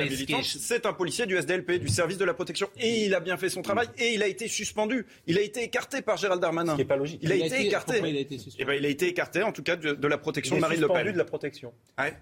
c'est 0.43 0.87
un 0.87 0.93
policier 0.93 1.27
du 1.27 1.37
SDLP, 1.37 1.73
du 1.73 1.89
service 1.89 2.19
de 2.19 2.25
la 2.25 2.35
protection 2.35 2.69
et 2.79 3.05
il 3.05 3.15
a 3.15 3.21
bien 3.21 3.37
fait 3.37 3.49
son 3.49 3.63
travail 3.63 3.89
et 3.99 4.15
il 4.15 4.23
a 4.23 4.27
été 4.27 4.49
suspendu. 4.49 5.07
Il 5.27 5.39
a 5.39 5.43
été 5.43 5.63
écarté 5.63 6.03
par 6.03 6.17
Gérald 6.17 6.41
Darmanin. 6.41 6.73
Ce 6.73 6.77
qui 6.77 6.83
n'est 6.83 6.89
pas 6.89 6.97
logique. 6.97 7.21
Il, 7.23 7.33
a, 7.33 7.35
été, 7.35 7.67
écarté. 7.67 8.01
Il 8.05 8.17
a 8.17 8.21
été, 8.21 8.39
eh 8.59 8.65
ben, 8.65 8.75
il 8.75 8.87
a 8.87 8.89
été 8.89 9.09
écarté, 9.09 9.43
en 9.43 9.53
tout 9.53 9.63
cas, 9.63 9.77
de, 9.77 10.07
la 10.07 10.19
protection 10.19 10.57
de 10.57 10.61
Marine 10.61 10.81
Le 10.81 10.89
Pen. 10.89 11.13
de 11.13 11.19
la 11.19 11.25
protection. 11.25 11.73
Ouais. 11.99 12.15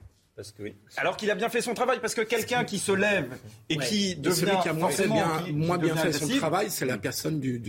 Alors 0.97 1.17
qu'il 1.17 1.31
a 1.31 1.35
bien 1.35 1.49
fait 1.49 1.61
son 1.61 1.75
travail, 1.75 1.99
parce 2.01 2.15
que 2.15 2.23
quelqu'un 2.23 2.65
qui 2.65 2.79
se 2.79 2.93
lève 2.93 3.37
et 3.69 3.77
qui 3.77 4.17
devient 4.17 4.35
celui 4.35 4.59
qui 4.63 4.69
a 4.69 4.73
moins, 4.73 5.79
bien, 5.79 5.97
fait 5.97 6.13
son 6.13 6.29
travail, 6.29 6.71
c'est 6.71 6.87
la 6.87 6.99
personne 6.99 7.41
du, 7.41 7.61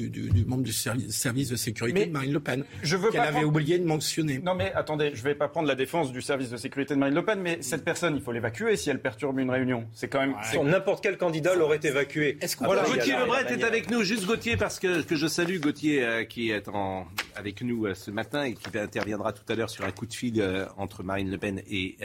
membre 0.47 0.63
du 0.63 0.73
service, 0.73 1.49
de 1.49 1.55
sécurité 1.55 2.05
de 2.05 2.11
Marine 2.11 2.33
Le 2.33 2.39
Pen, 2.39 2.63
je 2.83 2.95
veux 2.95 3.11
qu'elle 3.11 3.21
avait 3.21 3.43
oublié 3.43 3.77
de 3.79 3.85
mentionner. 3.85 4.39
Non 4.39 4.55
mais 4.55 4.71
attendez, 4.73 5.11
je 5.13 5.19
ne 5.19 5.23
vais 5.23 5.35
pas 5.35 5.47
prendre 5.47 5.67
la 5.67 5.75
défense 5.75 6.11
du 6.11 6.21
service 6.21 6.49
de 6.49 6.57
sécurité 6.57 6.93
de 6.93 6.99
Marine 6.99 7.15
Le 7.15 7.25
Pen, 7.25 7.39
mais 7.39 7.61
cette 7.61 7.83
personne, 7.83 8.15
il 8.15 8.21
faut 8.21 8.31
l'évacuer 8.31 8.77
si 8.77 8.89
elle 8.89 9.01
perturbe 9.01 9.39
une 9.39 9.49
réunion. 9.49 9.87
C'est 9.93 10.07
quand 10.07 10.19
même. 10.19 10.35
N'importe 10.63 11.03
quel 11.03 11.17
candidat 11.17 11.55
l'aurait 11.55 11.79
évacué. 11.83 12.37
Voilà, 12.59 12.83
Gauthier 12.83 13.17
Lebret 13.17 13.51
est 13.51 13.63
avec 13.63 13.89
nous. 13.89 14.03
Juste 14.03 14.25
Gauthier, 14.25 14.57
parce 14.57 14.79
que, 14.79 15.01
que 15.01 15.15
je 15.15 15.27
salue 15.27 15.59
Gauthier 15.59 16.03
euh, 16.03 16.23
qui 16.23 16.51
est 16.51 16.67
en, 16.69 17.05
avec 17.35 17.61
nous 17.61 17.85
euh, 17.85 17.93
ce 17.93 18.11
matin 18.11 18.43
et 18.43 18.53
qui 18.53 18.77
interviendra 18.77 19.33
tout 19.33 19.43
à 19.49 19.55
l'heure 19.55 19.69
sur 19.69 19.85
un 19.85 19.91
coup 19.91 20.05
de 20.05 20.13
fil 20.13 20.39
euh, 20.39 20.65
entre 20.77 21.03
Marine 21.03 21.29
Le 21.29 21.37
Pen 21.37 21.61
et 21.69 21.97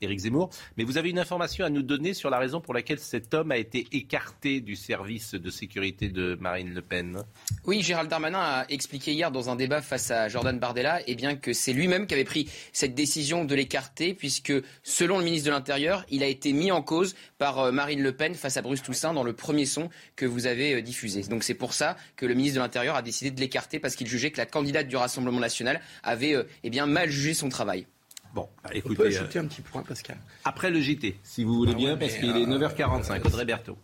Éric 0.00 0.20
Zemmour. 0.20 0.50
Mais 0.76 0.84
vous 0.84 0.96
avez 0.96 1.10
une 1.10 1.18
information 1.18 1.64
à 1.64 1.70
nous 1.70 1.82
donner 1.82 2.14
sur 2.14 2.30
la 2.30 2.38
raison 2.38 2.60
pour 2.60 2.72
laquelle 2.72 2.98
cet 2.98 3.34
homme 3.34 3.52
a 3.52 3.58
été 3.58 3.86
écarté 3.92 4.60
du 4.60 4.74
service 4.74 5.34
de 5.34 5.50
sécurité 5.50 6.08
de 6.08 6.38
Marine 6.40 6.72
Le 6.72 6.80
Pen? 6.80 7.22
Oui, 7.64 7.82
Gérald 7.82 8.08
Darmanin 8.08 8.38
a 8.40 8.64
expliqué 8.70 9.12
hier 9.12 9.30
dans 9.30 9.50
un 9.50 9.56
débat 9.56 9.82
face 9.82 10.10
à 10.10 10.28
Jordan 10.28 10.58
Bardella 10.58 11.00
eh 11.06 11.16
que 11.36 11.52
c'est 11.52 11.74
lui-même 11.74 12.06
qui 12.06 12.14
avait 12.14 12.24
pris 12.24 12.50
cette 12.72 12.94
décision 12.94 13.44
de 13.44 13.54
l'écarter, 13.54 14.14
puisque 14.14 14.54
selon 14.82 15.18
le 15.18 15.24
ministre 15.24 15.46
de 15.46 15.52
l'Intérieur, 15.52 16.06
il 16.08 16.22
a 16.22 16.26
été 16.26 16.54
mis 16.54 16.72
en 16.72 16.80
cause 16.80 17.14
par 17.36 17.58
euh, 17.58 17.72
Marine 17.72 18.02
Le 18.02 18.12
Pen 18.12 18.34
face 18.34 18.56
à 18.56 18.62
Bruce 18.62 18.82
Toussaint 18.82 19.12
dans 19.12 19.22
le 19.22 19.34
premier 19.34 19.66
son 19.66 19.90
que 20.16 20.24
vous 20.24 20.46
avez 20.46 20.76
euh, 20.76 20.82
diffusé. 20.82 21.22
Donc 21.24 21.44
c'est 21.44 21.54
pour 21.54 21.74
ça 21.74 21.96
que 22.16 22.24
le 22.24 22.32
ministre 22.32 22.56
de 22.56 22.62
l'Intérieur 22.62 22.96
a 22.96 23.02
décidé 23.02 23.30
de 23.30 23.38
l'écarter, 23.38 23.78
parce 23.78 23.96
qu'il 23.96 24.06
jugeait 24.06 24.30
que 24.30 24.38
la 24.38 24.46
candidate 24.46 24.88
du 24.88 24.96
Rassemblement 24.96 25.40
national 25.40 25.80
avait 26.02 26.34
euh, 26.34 26.44
eh 26.64 26.70
mal 26.80 27.10
jugé 27.10 27.34
son 27.34 27.50
travail. 27.50 27.86
Bon, 28.34 28.48
bah, 28.62 28.70
écoutez. 28.72 28.94
On 28.94 29.02
peut 29.02 29.06
ajouter 29.08 29.38
un 29.38 29.46
petit 29.46 29.62
point, 29.62 29.82
Pascal. 29.82 30.18
Après 30.44 30.70
le 30.70 30.80
JT, 30.80 31.18
si 31.22 31.44
vous 31.44 31.54
voulez 31.54 31.72
ah 31.74 31.78
bien, 31.78 31.96
parce 31.96 32.14
qu'il 32.14 32.36
est 32.36 32.46
9h45. 32.46 33.26
Audrey 33.26 33.44
Berthaud. 33.44 33.76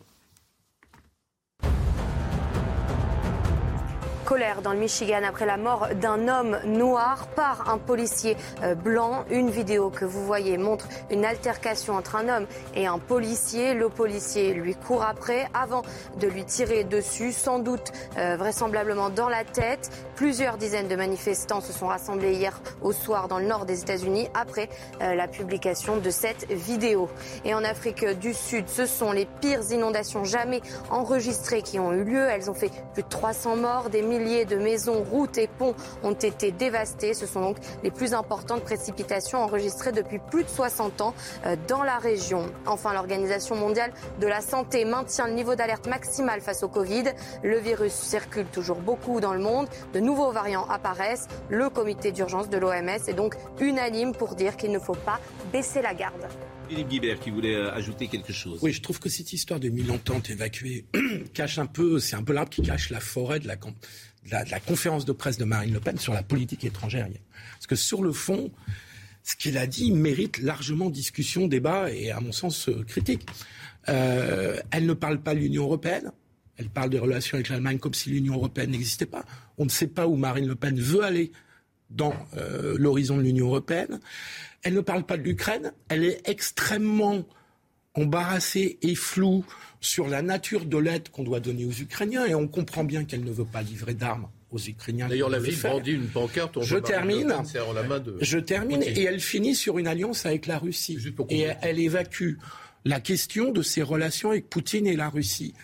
Colère 4.26 4.60
dans 4.60 4.72
le 4.72 4.80
Michigan 4.80 5.20
après 5.24 5.46
la 5.46 5.56
mort 5.56 5.86
d'un 6.00 6.26
homme 6.26 6.58
noir 6.64 7.28
par 7.36 7.70
un 7.70 7.78
policier 7.78 8.36
euh, 8.64 8.74
blanc. 8.74 9.24
Une 9.30 9.50
vidéo 9.50 9.88
que 9.88 10.04
vous 10.04 10.26
voyez 10.26 10.58
montre 10.58 10.88
une 11.12 11.24
altercation 11.24 11.94
entre 11.94 12.16
un 12.16 12.28
homme 12.28 12.46
et 12.74 12.88
un 12.88 12.98
policier. 12.98 13.72
Le 13.72 13.88
policier 13.88 14.52
lui 14.52 14.74
court 14.74 15.04
après 15.04 15.46
avant 15.54 15.82
de 16.20 16.26
lui 16.26 16.44
tirer 16.44 16.82
dessus, 16.82 17.30
sans 17.30 17.60
doute 17.60 17.92
euh, 18.18 18.36
vraisemblablement 18.36 19.10
dans 19.10 19.28
la 19.28 19.44
tête. 19.44 19.90
Plusieurs 20.16 20.56
dizaines 20.56 20.88
de 20.88 20.96
manifestants 20.96 21.60
se 21.60 21.72
sont 21.72 21.86
rassemblés 21.86 22.32
hier 22.32 22.60
au 22.82 22.90
soir 22.90 23.28
dans 23.28 23.38
le 23.38 23.46
nord 23.46 23.64
des 23.64 23.82
États-Unis 23.82 24.28
après 24.34 24.68
euh, 25.02 25.14
la 25.14 25.28
publication 25.28 25.98
de 25.98 26.10
cette 26.10 26.50
vidéo. 26.50 27.08
Et 27.44 27.54
en 27.54 27.62
Afrique 27.62 28.04
du 28.18 28.34
Sud, 28.34 28.68
ce 28.68 28.86
sont 28.86 29.12
les 29.12 29.28
pires 29.40 29.70
inondations 29.70 30.24
jamais 30.24 30.62
enregistrées 30.90 31.62
qui 31.62 31.78
ont 31.78 31.92
eu 31.92 32.02
lieu. 32.02 32.26
Elles 32.28 32.50
ont 32.50 32.54
fait 32.54 32.72
plus 32.92 33.04
de 33.04 33.08
300 33.08 33.54
morts, 33.54 33.88
des 33.88 34.02
milliers 34.02 34.15
de 34.18 34.56
maisons, 34.56 35.04
routes 35.04 35.36
et 35.38 35.46
ponts 35.46 35.74
ont 36.02 36.12
été 36.12 36.50
dévastés. 36.50 37.12
Ce 37.12 37.26
sont 37.26 37.40
donc 37.40 37.56
les 37.82 37.90
plus 37.90 38.14
importantes 38.14 38.62
précipitations 38.62 39.38
enregistrées 39.42 39.92
depuis 39.92 40.18
plus 40.18 40.44
de 40.44 40.48
60 40.48 41.00
ans 41.00 41.14
euh, 41.44 41.56
dans 41.68 41.82
la 41.82 41.98
région. 41.98 42.46
Enfin, 42.66 42.94
l'Organisation 42.94 43.56
mondiale 43.56 43.92
de 44.20 44.26
la 44.26 44.40
santé 44.40 44.84
maintient 44.84 45.26
le 45.26 45.34
niveau 45.34 45.54
d'alerte 45.54 45.86
maximal 45.86 46.40
face 46.40 46.62
au 46.62 46.68
Covid. 46.68 47.04
Le 47.42 47.58
virus 47.58 47.92
circule 47.92 48.46
toujours 48.46 48.78
beaucoup 48.78 49.20
dans 49.20 49.34
le 49.34 49.40
monde. 49.40 49.68
De 49.92 50.00
nouveaux 50.00 50.32
variants 50.32 50.66
apparaissent. 50.68 51.28
Le 51.50 51.68
comité 51.68 52.10
d'urgence 52.10 52.48
de 52.48 52.56
l'OMS 52.56 52.88
est 53.06 53.14
donc 53.14 53.36
unanime 53.60 54.12
pour 54.12 54.34
dire 54.34 54.56
qu'il 54.56 54.72
ne 54.72 54.78
faut 54.78 54.94
pas 54.94 55.20
baisser 55.52 55.82
la 55.82 55.94
garde. 55.94 56.26
Philippe 56.68 56.88
Guibert 56.88 57.20
qui 57.20 57.30
voulait 57.30 57.54
euh, 57.54 57.72
ajouter 57.72 58.08
quelque 58.08 58.32
chose. 58.32 58.58
Oui, 58.62 58.72
je 58.72 58.80
trouve 58.80 58.98
que 58.98 59.08
cette 59.08 59.32
histoire 59.32 59.60
de 59.60 59.68
mille 59.68 59.90
ententes 59.90 60.30
évacuées 60.30 60.84
cache 61.34 61.58
un 61.58 61.66
peu, 61.66 61.98
c'est 61.98 62.16
un 62.16 62.22
peu 62.22 62.32
l'arbre 62.32 62.50
qui 62.50 62.62
cache 62.62 62.90
la 62.90 63.00
forêt 63.00 63.40
de 63.40 63.46
la, 63.46 63.56
conférence 64.60 65.04
de 65.04 65.12
presse 65.12 65.38
de 65.38 65.44
Marine 65.44 65.72
Le 65.72 65.80
Pen 65.80 65.98
sur 65.98 66.12
la 66.12 66.22
politique 66.22 66.64
étrangère. 66.64 67.08
Parce 67.54 67.66
que 67.66 67.76
sur 67.76 68.02
le 68.02 68.12
fond, 68.12 68.50
ce 69.22 69.36
qu'il 69.36 69.58
a 69.58 69.66
dit 69.66 69.92
mérite 69.92 70.38
largement 70.38 70.90
discussion, 70.90 71.46
débat 71.46 71.90
et, 71.92 72.10
à 72.10 72.20
mon 72.20 72.32
sens, 72.32 72.68
euh, 72.68 72.82
critique. 72.84 73.26
Euh, 73.88 74.58
elle 74.72 74.86
ne 74.86 74.94
parle 74.94 75.20
pas 75.20 75.34
de 75.34 75.40
l'Union 75.40 75.64
européenne. 75.64 76.10
Elle 76.56 76.70
parle 76.70 76.90
des 76.90 76.98
relations 76.98 77.36
avec 77.36 77.48
l'Allemagne 77.48 77.78
comme 77.78 77.94
si 77.94 78.10
l'Union 78.10 78.34
européenne 78.34 78.70
n'existait 78.70 79.06
pas. 79.06 79.24
On 79.58 79.64
ne 79.64 79.70
sait 79.70 79.86
pas 79.86 80.06
où 80.06 80.16
Marine 80.16 80.46
Le 80.46 80.56
Pen 80.56 80.78
veut 80.80 81.04
aller 81.04 81.30
dans 81.90 82.14
l'horizon 82.78 83.16
de 83.16 83.22
l'Union 83.22 83.46
européenne. 83.46 84.00
Elle 84.62 84.74
ne 84.74 84.80
parle 84.80 85.04
pas 85.04 85.16
de 85.16 85.22
l'Ukraine. 85.22 85.72
Elle 85.88 86.04
est 86.04 86.28
extrêmement 86.28 87.24
embarrassée 87.94 88.78
et 88.82 88.94
floue 88.94 89.44
sur 89.80 90.08
la 90.08 90.22
nature 90.22 90.64
de 90.64 90.76
l'aide 90.76 91.08
qu'on 91.10 91.22
doit 91.22 91.40
donner 91.40 91.64
aux 91.64 91.72
Ukrainiens 91.72 92.26
et 92.26 92.34
on 92.34 92.48
comprend 92.48 92.84
bien 92.84 93.04
qu'elle 93.04 93.24
ne 93.24 93.30
veut 93.30 93.44
pas 93.44 93.62
livrer 93.62 93.94
d'armes 93.94 94.28
aux 94.50 94.58
Ukrainiens. 94.58 95.08
D'ailleurs, 95.08 95.30
la 95.30 95.38
ville 95.38 95.58
brandit 95.58 95.92
une 95.92 96.08
pancarte. 96.08 96.62
je 96.62 96.76
termine. 96.76 97.34
je 98.20 98.38
termine 98.38 98.82
et 98.82 99.02
elle 99.04 99.20
finit 99.20 99.54
sur 99.54 99.78
une 99.78 99.86
alliance 99.86 100.26
avec 100.26 100.46
la 100.46 100.58
Russie. 100.58 100.98
Et 101.30 101.46
elle 101.62 101.78
évacue 101.78 102.34
la 102.84 103.00
question 103.00 103.50
de 103.50 103.62
ses 103.62 103.82
relations 103.82 104.30
avec 104.30 104.48
Poutine 104.48 104.86
et 104.86 104.96
la 104.96 105.08
Russie. 105.08 105.54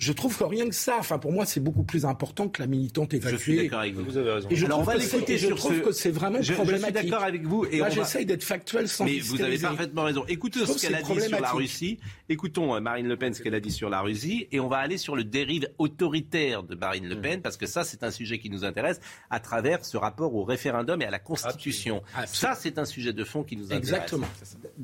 Je 0.00 0.12
trouve 0.14 0.36
que 0.36 0.44
rien 0.44 0.66
que 0.66 0.74
ça, 0.74 0.96
enfin 0.98 1.18
pour 1.18 1.30
moi, 1.30 1.44
c'est 1.44 1.60
beaucoup 1.60 1.82
plus 1.82 2.06
important 2.06 2.48
que 2.48 2.62
la 2.62 2.66
militante 2.66 3.12
évacuée. 3.12 3.36
Je 3.36 3.42
suis 3.42 3.56
d'accord 3.56 3.80
avec 3.80 3.94
vous. 3.94 4.04
Vous 4.04 4.16
avez 4.16 4.32
raison. 4.32 4.48
Et 4.48 4.56
je 4.56 4.64
Alors 4.64 4.80
on 4.80 4.82
va 4.82 4.96
l'écouter 4.96 5.36
Je 5.36 5.48
trouve 5.48 5.82
que 5.82 5.92
c'est 5.92 6.10
vraiment 6.10 6.40
problématique. 6.40 6.96
Je 6.96 7.00
suis 7.00 7.10
d'accord 7.10 7.24
avec 7.24 7.46
vous. 7.46 7.66
Et 7.66 7.78
Là, 7.78 7.90
j'essaye 7.90 8.24
d'être 8.24 8.42
factuel 8.42 8.88
sans 8.88 9.04
Mais 9.04 9.18
vous 9.18 9.42
avez 9.42 9.58
parfaitement 9.58 10.04
raison. 10.04 10.24
Écoutez 10.26 10.64
ce 10.64 10.80
qu'elle 10.80 10.94
a 10.94 11.02
dit 11.02 11.20
sur 11.20 11.40
la 11.40 11.52
Russie. 11.52 11.98
Écoutons 12.30 12.74
euh, 12.74 12.80
Marine 12.80 13.08
Le 13.08 13.16
Pen 13.16 13.34
ce 13.34 13.42
qu'elle 13.42 13.54
a 13.54 13.60
dit 13.60 13.70
sur 13.70 13.90
la 13.90 14.00
Russie, 14.00 14.48
et 14.52 14.58
on 14.58 14.68
va 14.68 14.78
aller 14.78 14.96
sur 14.96 15.16
le 15.16 15.24
dérive 15.24 15.68
autoritaire 15.78 16.62
de 16.62 16.74
Marine 16.74 17.06
Le 17.06 17.20
Pen, 17.20 17.42
parce 17.42 17.58
que 17.58 17.66
ça, 17.66 17.84
c'est 17.84 18.02
un 18.02 18.10
sujet 18.10 18.38
qui 18.38 18.48
nous 18.48 18.64
intéresse 18.64 19.00
à 19.28 19.38
travers 19.38 19.84
ce 19.84 19.98
rapport 19.98 20.34
au 20.34 20.44
référendum 20.44 21.02
et 21.02 21.04
à 21.04 21.10
la 21.10 21.18
Constitution. 21.18 22.02
Ça, 22.26 22.54
c'est 22.54 22.78
un 22.78 22.86
sujet 22.86 23.12
de 23.12 23.24
fond 23.24 23.42
qui 23.42 23.56
nous 23.56 23.66
intéresse. 23.66 23.90
Exactement. 23.90 24.28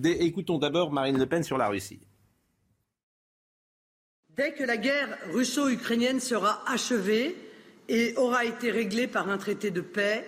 Écoutons 0.05 0.59
d'abord 0.59 0.93
Marine 0.93 1.19
Le 1.19 1.27
Pen 1.27 1.43
sur 1.43 1.57
la 1.57 1.69
Russie. 1.69 2.01
Dès 4.37 4.53
que 4.53 4.65
la 4.65 4.77
guerre 4.77 5.17
russo-ukrainienne 5.33 6.21
sera 6.21 6.63
achevée 6.67 7.35
et 7.89 8.13
aura 8.17 8.45
été 8.45 8.71
réglée 8.71 9.07
par 9.07 9.31
un 9.31 9.39
traité 9.39 9.71
de 9.71 9.81
paix, 9.81 10.27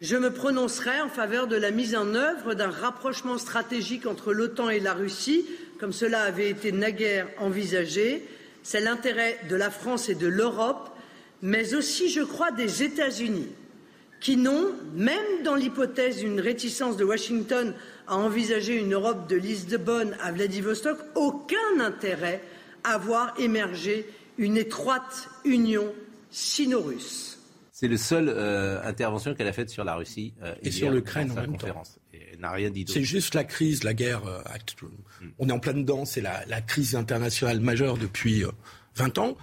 je 0.00 0.16
me 0.16 0.32
prononcerai 0.32 1.00
en 1.00 1.08
faveur 1.08 1.48
de 1.48 1.56
la 1.56 1.72
mise 1.72 1.96
en 1.96 2.14
œuvre 2.14 2.54
d'un 2.54 2.70
rapprochement 2.70 3.36
stratégique 3.36 4.06
entre 4.06 4.32
l'OTAN 4.32 4.68
et 4.68 4.78
la 4.78 4.94
Russie, 4.94 5.44
comme 5.80 5.92
cela 5.92 6.22
avait 6.22 6.50
été 6.50 6.70
naguère 6.70 7.26
envisagé. 7.38 8.22
C'est 8.62 8.78
l'intérêt 8.78 9.40
de 9.48 9.56
la 9.56 9.70
France 9.70 10.08
et 10.08 10.14
de 10.14 10.28
l'Europe, 10.28 10.90
mais 11.42 11.74
aussi, 11.74 12.08
je 12.08 12.22
crois, 12.22 12.52
des 12.52 12.84
États-Unis, 12.84 13.48
qui 14.20 14.36
n'ont, 14.36 14.70
même 14.94 15.42
dans 15.42 15.56
l'hypothèse 15.56 16.18
d'une 16.18 16.40
réticence 16.40 16.96
de 16.96 17.04
Washington 17.04 17.74
à 18.06 18.18
envisager 18.18 18.76
une 18.76 18.94
Europe 18.94 19.28
de 19.28 19.34
Lisbonne 19.34 20.16
à 20.22 20.30
Vladivostok, 20.30 20.98
aucun 21.16 21.80
intérêt 21.80 22.40
à 22.86 22.98
voir 22.98 23.34
émerger 23.38 24.06
une 24.38 24.56
étroite 24.56 25.28
union 25.44 25.92
sino-russe. 26.30 27.38
C'est 27.72 27.88
la 27.88 27.98
seule 27.98 28.30
euh, 28.30 28.82
intervention 28.84 29.34
qu'elle 29.34 29.48
a 29.48 29.52
faite 29.52 29.68
sur 29.68 29.84
la 29.84 29.96
Russie 29.96 30.32
euh, 30.42 30.54
et 30.62 30.70
sur 30.70 30.90
l'Ukraine 30.90 31.30
en, 31.32 31.34
même 31.34 31.52
conférence. 31.52 31.98
n'a 32.38 32.50
rien 32.50 32.70
dit 32.70 32.86
C'est 32.88 33.04
juste 33.04 33.34
la 33.34 33.44
crise, 33.44 33.84
la 33.84 33.92
guerre. 33.92 34.24
Euh, 34.26 34.40
hmm. 35.20 35.28
On 35.38 35.48
est 35.48 35.52
en 35.52 35.58
plein 35.58 35.74
dedans, 35.74 36.06
c'est 36.06 36.22
la, 36.22 36.60
crise 36.62 36.94
internationale 36.94 37.60
majeure 37.60 37.98
depuis 37.98 38.44
20 38.94 39.18
ans. 39.18 39.36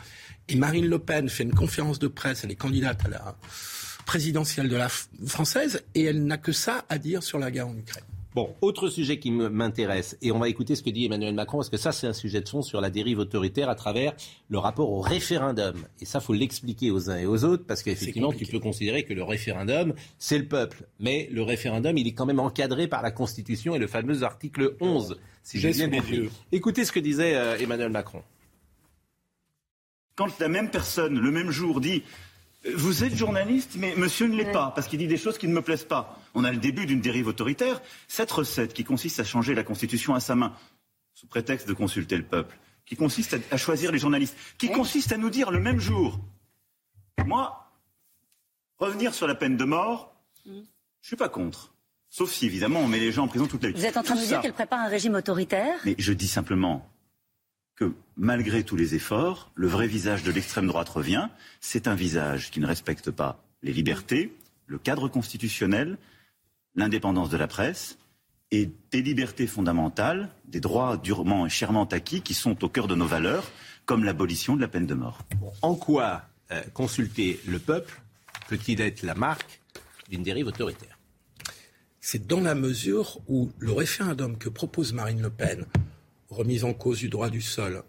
Et 0.48 0.56
Marine 0.56 0.88
Le 0.88 0.98
Pen 1.00 1.30
fait 1.30 1.44
une 1.44 1.54
conférence 1.54 2.00
de 2.00 2.08
presse, 2.08 2.44
elle 2.44 2.52
est 2.52 2.56
candidate 2.56 3.06
à 3.06 3.10
la 3.10 3.36
présidentielle 4.06 4.68
de 4.68 4.76
la 4.76 4.90
française, 5.28 5.84
et 5.96 6.04
elle 6.04 6.26
n'a 6.26 6.38
que 6.38 6.52
ça 6.52 6.86
à 6.90 6.98
dire 6.98 7.24
sur 7.24 7.40
la 7.40 7.52
guerre 7.52 7.68
en 7.68 7.78
Ukraine. 7.78 8.04
Bon, 8.36 8.56
autre 8.62 8.90
sujet 8.90 9.20
qui 9.20 9.30
m'intéresse, 9.30 10.18
et 10.24 10.32
on 10.32 10.40
va 10.40 10.50
écouter 10.50 10.76
ce 10.76 10.82
que 10.82 10.90
dit 10.90 11.06
Emmanuel 11.06 11.36
Macron, 11.36 11.60
parce 11.60 11.70
que 11.70 11.78
ça, 11.78 11.92
c'est 11.92 12.08
un 12.08 12.14
sujet 12.14 12.42
de 12.42 12.50
fond 12.50 12.64
sur 12.64 12.82
la 12.82 12.90
dérive 12.90 13.20
autoritaire 13.20 13.70
à 13.70 13.76
travers 13.76 14.14
le 14.50 14.58
rapport 14.58 14.90
au 14.90 15.02
référendum. 15.02 15.76
Et 16.02 16.06
ça, 16.06 16.20
faut 16.20 16.34
l'expliquer 16.34 16.90
aux 16.90 17.12
uns 17.12 17.18
et 17.18 17.28
aux 17.28 17.44
autres, 17.44 17.64
parce 17.68 17.84
qu'effectivement, 17.84 18.34
tu 18.34 18.48
peux 18.48 18.60
considérer 18.60 19.04
que 19.04 19.14
le 19.14 19.22
référendum, 19.22 19.94
c'est 20.18 20.40
le 20.40 20.48
peuple. 20.48 20.88
Mais 21.00 21.30
le 21.32 21.44
référendum, 21.44 21.96
il 21.96 22.08
est 22.08 22.14
quand 22.14 22.26
même 22.26 22.40
encadré 22.40 22.88
par 22.88 23.04
la 23.04 23.12
Constitution 23.12 23.76
et 23.76 23.80
le 23.80 23.88
fameux 23.88 24.24
article 24.24 24.78
11, 24.82 25.20
si 25.44 25.60
j'ai 25.60 25.72
bien 25.72 25.90
compris. 25.92 26.30
Écoutez 26.52 26.86
ce 26.86 26.92
que 26.92 27.00
disait 27.00 27.36
euh, 27.36 27.60
Emmanuel 27.60 27.92
Macron. 27.92 28.24
Quand 30.16 30.40
la 30.40 30.48
même 30.48 30.72
personne, 30.72 31.20
le 31.20 31.32
même 31.32 31.52
jour, 31.52 31.80
dit 31.82 32.04
vous 32.76 33.04
êtes 33.04 33.16
journaliste, 33.16 33.76
mais 33.78 33.94
monsieur 33.96 34.28
ne 34.28 34.36
l'est 34.36 34.52
pas, 34.52 34.72
parce 34.74 34.88
qu'il 34.88 35.00
dit 35.00 35.08
des 35.08 35.18
choses 35.18 35.38
qui 35.38 35.48
ne 35.48 35.54
me 35.54 35.62
plaisent 35.62 35.84
pas. 35.84 36.18
On 36.34 36.44
a 36.44 36.52
le 36.52 36.58
début 36.58 36.86
d'une 36.86 37.02
dérive 37.02 37.28
autoritaire. 37.28 37.82
Cette 38.08 38.32
recette 38.32 38.74
qui 38.74 38.84
consiste 38.84 39.20
à 39.20 39.24
changer 39.24 39.54
la 39.54 39.64
Constitution 39.64 40.16
à 40.16 40.20
sa 40.20 40.36
main, 40.36 40.56
sous 41.14 41.28
prétexte 41.28 41.68
de 41.68 41.74
consulter 41.74 42.16
le 42.16 42.24
peuple, 42.24 42.58
qui 42.86 42.96
consiste 42.96 43.38
à, 43.52 43.58
choisir 43.58 43.92
les 43.92 44.00
journalistes, 44.00 44.38
qui 44.58 44.70
consiste 44.72 45.12
à 45.12 45.18
nous 45.18 45.30
dire 45.30 45.52
le 45.52 45.60
même 45.60 45.80
jour, 45.80 46.20
moi, 47.26 47.72
revenir 48.78 49.14
sur 49.14 49.28
la 49.28 49.36
peine 49.36 49.58
de 49.58 49.66
mort, 49.66 50.16
je 50.46 50.52
ne 50.52 50.64
suis 51.02 51.16
pas 51.16 51.30
contre. 51.30 51.74
Sauf 52.10 52.32
si, 52.32 52.46
évidemment, 52.46 52.80
on 52.80 52.88
met 52.88 53.00
les 53.00 53.12
gens 53.12 53.24
en 53.24 53.28
prison 53.28 53.48
toute 53.48 53.64
la 53.64 53.70
vie. 53.70 53.76
Vous 53.80 53.86
êtes 53.86 53.98
en 53.98 54.04
train 54.04 54.16
de 54.16 54.22
nous 54.22 54.28
dire 54.28 54.40
qu'elle 54.40 54.54
prépare 54.54 54.80
un 54.80 54.88
régime 54.88 55.16
autoritaire 55.16 55.80
Mais 55.84 55.96
je 55.98 56.14
dis 56.14 56.28
simplement, 56.28 56.88
que 57.76 57.94
malgré 58.18 58.64
tous 58.64 58.76
les 58.76 58.96
efforts, 58.96 59.52
le 59.56 59.68
vrai 59.68 59.88
visage 59.88 60.24
de 60.24 60.32
l'extrême 60.32 60.68
droite 60.68 60.90
revient. 60.90 61.28
C'est 61.60 61.88
un 61.88 61.96
visage 61.96 62.52
qui 62.52 62.60
ne 62.60 62.68
respecte 62.68 63.12
pas 63.12 63.44
les 63.64 63.74
libertés, 63.74 64.36
le 64.68 64.78
cadre 64.78 65.08
constitutionnel, 65.08 65.98
l'indépendance 66.76 67.30
de 67.30 67.38
la 67.38 67.48
presse 67.48 67.98
et 68.52 68.70
des 68.92 69.02
libertés 69.02 69.48
fondamentales, 69.48 70.30
des 70.46 70.60
droits 70.60 70.98
durement 70.98 71.48
et 71.48 71.50
chèrement 71.50 71.86
acquis 71.86 72.22
qui 72.22 72.34
sont 72.34 72.64
au 72.64 72.70
cœur 72.70 72.88
de 72.88 72.96
nos 72.96 73.08
valeurs, 73.08 73.50
comme 73.86 74.04
l'abolition 74.04 74.56
de 74.56 74.62
la 74.62 74.68
peine 74.68 74.86
de 74.86 74.94
mort. 74.94 75.20
En 75.62 75.76
quoi 75.76 76.24
euh, 76.52 76.62
consulter 76.74 77.40
le 77.48 77.58
peuple 77.58 78.02
peut-il 78.48 78.80
être 78.82 79.02
la 79.02 79.16
marque 79.16 79.60
d'une 80.10 80.22
dérive 80.22 80.48
autoritaire? 80.48 81.00
C'est 82.00 82.28
dans 82.28 82.42
la 82.42 82.54
mesure 82.54 83.22
où 83.28 83.52
le 83.58 83.72
référendum 83.72 84.38
que 84.38 84.50
propose 84.50 84.94
Marine 84.94 85.22
Le 85.22 85.30
Pen 85.30 85.66
remise 86.34 86.64
en 86.64 86.74
cause 86.74 87.00
du 87.00 87.10
droit 87.10 87.30
du 87.30 87.42
sol, 87.42 87.84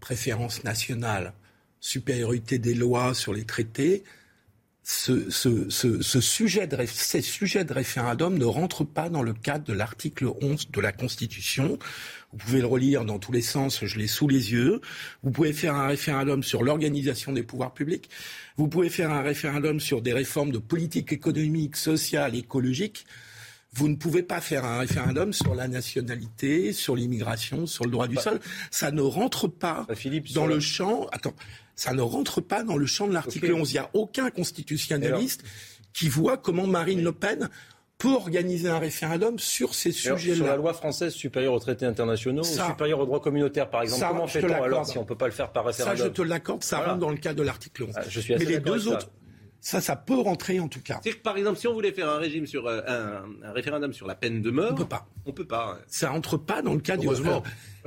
préférence 0.00 0.64
nationale, 0.64 1.34
supériorité 1.80 2.58
des 2.58 2.74
lois 2.74 3.14
sur 3.14 3.32
les 3.32 3.44
traités, 3.44 4.04
ce, 4.90 5.28
sujet 6.20 6.66
de, 6.66 6.78
ces 6.86 7.20
sujets 7.20 7.64
de 7.64 7.74
référendum 7.74 8.38
ne 8.38 8.44
rentrent 8.46 8.84
pas 8.84 9.10
dans 9.10 9.22
le 9.22 9.34
cadre 9.34 9.64
de 9.64 9.74
l'article 9.74 10.30
11 10.40 10.70
de 10.70 10.80
la 10.80 10.92
Constitution. 10.92 11.78
Vous 12.32 12.38
pouvez 12.38 12.60
le 12.60 12.66
relire 12.66 13.04
dans 13.04 13.18
tous 13.18 13.30
les 13.30 13.42
sens, 13.42 13.84
je 13.84 13.98
l'ai 13.98 14.06
sous 14.06 14.28
les 14.28 14.52
yeux. 14.52 14.80
Vous 15.22 15.30
pouvez 15.30 15.52
faire 15.52 15.74
un 15.74 15.88
référendum 15.88 16.42
sur 16.42 16.62
l'organisation 16.62 17.32
des 17.32 17.42
pouvoirs 17.42 17.74
publics. 17.74 18.08
Vous 18.56 18.68
pouvez 18.68 18.88
faire 18.88 19.10
un 19.10 19.20
référendum 19.20 19.78
sur 19.78 20.00
des 20.00 20.14
réformes 20.14 20.52
de 20.52 20.58
politique 20.58 21.12
économique, 21.12 21.76
sociale, 21.76 22.34
écologique. 22.34 23.04
Vous 23.74 23.88
ne 23.88 23.96
pouvez 23.96 24.22
pas 24.22 24.40
faire 24.40 24.64
un 24.64 24.78
référendum 24.78 25.32
sur 25.32 25.54
la 25.54 25.68
nationalité, 25.68 26.72
sur 26.72 26.96
l'immigration, 26.96 27.66
sur 27.66 27.84
le 27.84 27.90
droit 27.90 28.08
du 28.08 28.16
bah, 28.16 28.22
sol. 28.22 28.40
Ça 28.70 28.90
ne 28.90 29.02
rentre 29.02 29.46
pas 29.46 29.86
bah, 29.88 29.94
dans 30.34 30.46
le 30.46 30.58
champ. 30.58 31.06
Attends, 31.12 31.34
ça 31.76 31.92
ne 31.92 32.02
rentre 32.02 32.40
pas 32.40 32.64
dans 32.64 32.76
le 32.76 32.86
champ 32.86 33.06
de 33.06 33.12
l'article 33.12 33.52
11. 33.52 33.70
Il 33.70 33.74
n'y 33.74 33.78
a 33.78 33.90
aucun 33.92 34.30
constitutionnaliste 34.30 35.44
qui 35.92 36.08
voit 36.08 36.36
comment 36.36 36.66
Marine 36.66 37.02
Le 37.02 37.12
Pen 37.12 37.48
peut 37.98 38.14
organiser 38.14 38.68
un 38.68 38.78
référendum 38.78 39.38
sur 39.38 39.74
ces 39.74 39.90
sujets-là. 39.90 40.36
Sur 40.36 40.46
la 40.46 40.56
loi 40.56 40.72
française 40.72 41.12
supérieure 41.12 41.52
aux 41.52 41.58
traités 41.58 41.84
internationaux, 41.84 42.44
supérieure 42.44 43.00
aux 43.00 43.06
droits 43.06 43.20
communautaires, 43.20 43.68
par 43.68 43.82
exemple, 43.82 44.06
comment 44.08 44.26
fait-on 44.28 44.62
alors 44.62 44.86
si 44.86 44.96
on 44.98 45.02
ne 45.02 45.06
peut 45.06 45.16
pas 45.16 45.26
le 45.26 45.32
faire 45.32 45.50
par 45.50 45.66
référendum 45.66 45.98
Ça, 45.98 46.04
je 46.04 46.08
te 46.08 46.22
l'accorde, 46.22 46.62
ça 46.62 46.78
rentre 46.78 46.98
dans 46.98 47.10
le 47.10 47.16
cadre 47.16 47.36
de 47.36 47.42
l'article 47.42 47.84
11. 47.84 47.90
Ah, 47.96 48.02
je 48.08 48.20
suis 48.20 48.36
Mais 48.36 48.44
les 48.44 48.60
deux 48.60 48.88
autres, 48.88 49.10
ça, 49.60 49.80
ça 49.80 49.96
peut 49.96 50.18
rentrer 50.18 50.60
en 50.60 50.68
tout 50.68 50.80
cas. 50.80 51.00
C'est 51.02 51.12
que 51.12 51.22
par 51.22 51.36
exemple, 51.36 51.58
si 51.58 51.66
on 51.66 51.72
voulait 51.72 51.92
faire 51.92 52.08
un 52.08 52.18
régime 52.18 52.46
sur 52.46 52.66
euh, 52.66 52.80
un, 53.42 53.52
référendum 53.52 53.92
sur 53.92 54.06
la 54.06 54.14
peine 54.14 54.40
de 54.40 54.50
mort, 54.50 54.72
on 54.72 54.76
peut 54.76 54.84
pas. 54.84 55.06
On 55.26 55.32
peut 55.32 55.46
pas. 55.46 55.78
Ça 55.88 56.10
rentre 56.10 56.36
pas 56.36 56.62
dans 56.62 56.74
le 56.74 56.80
cadre 56.80 57.02
du. 57.02 57.08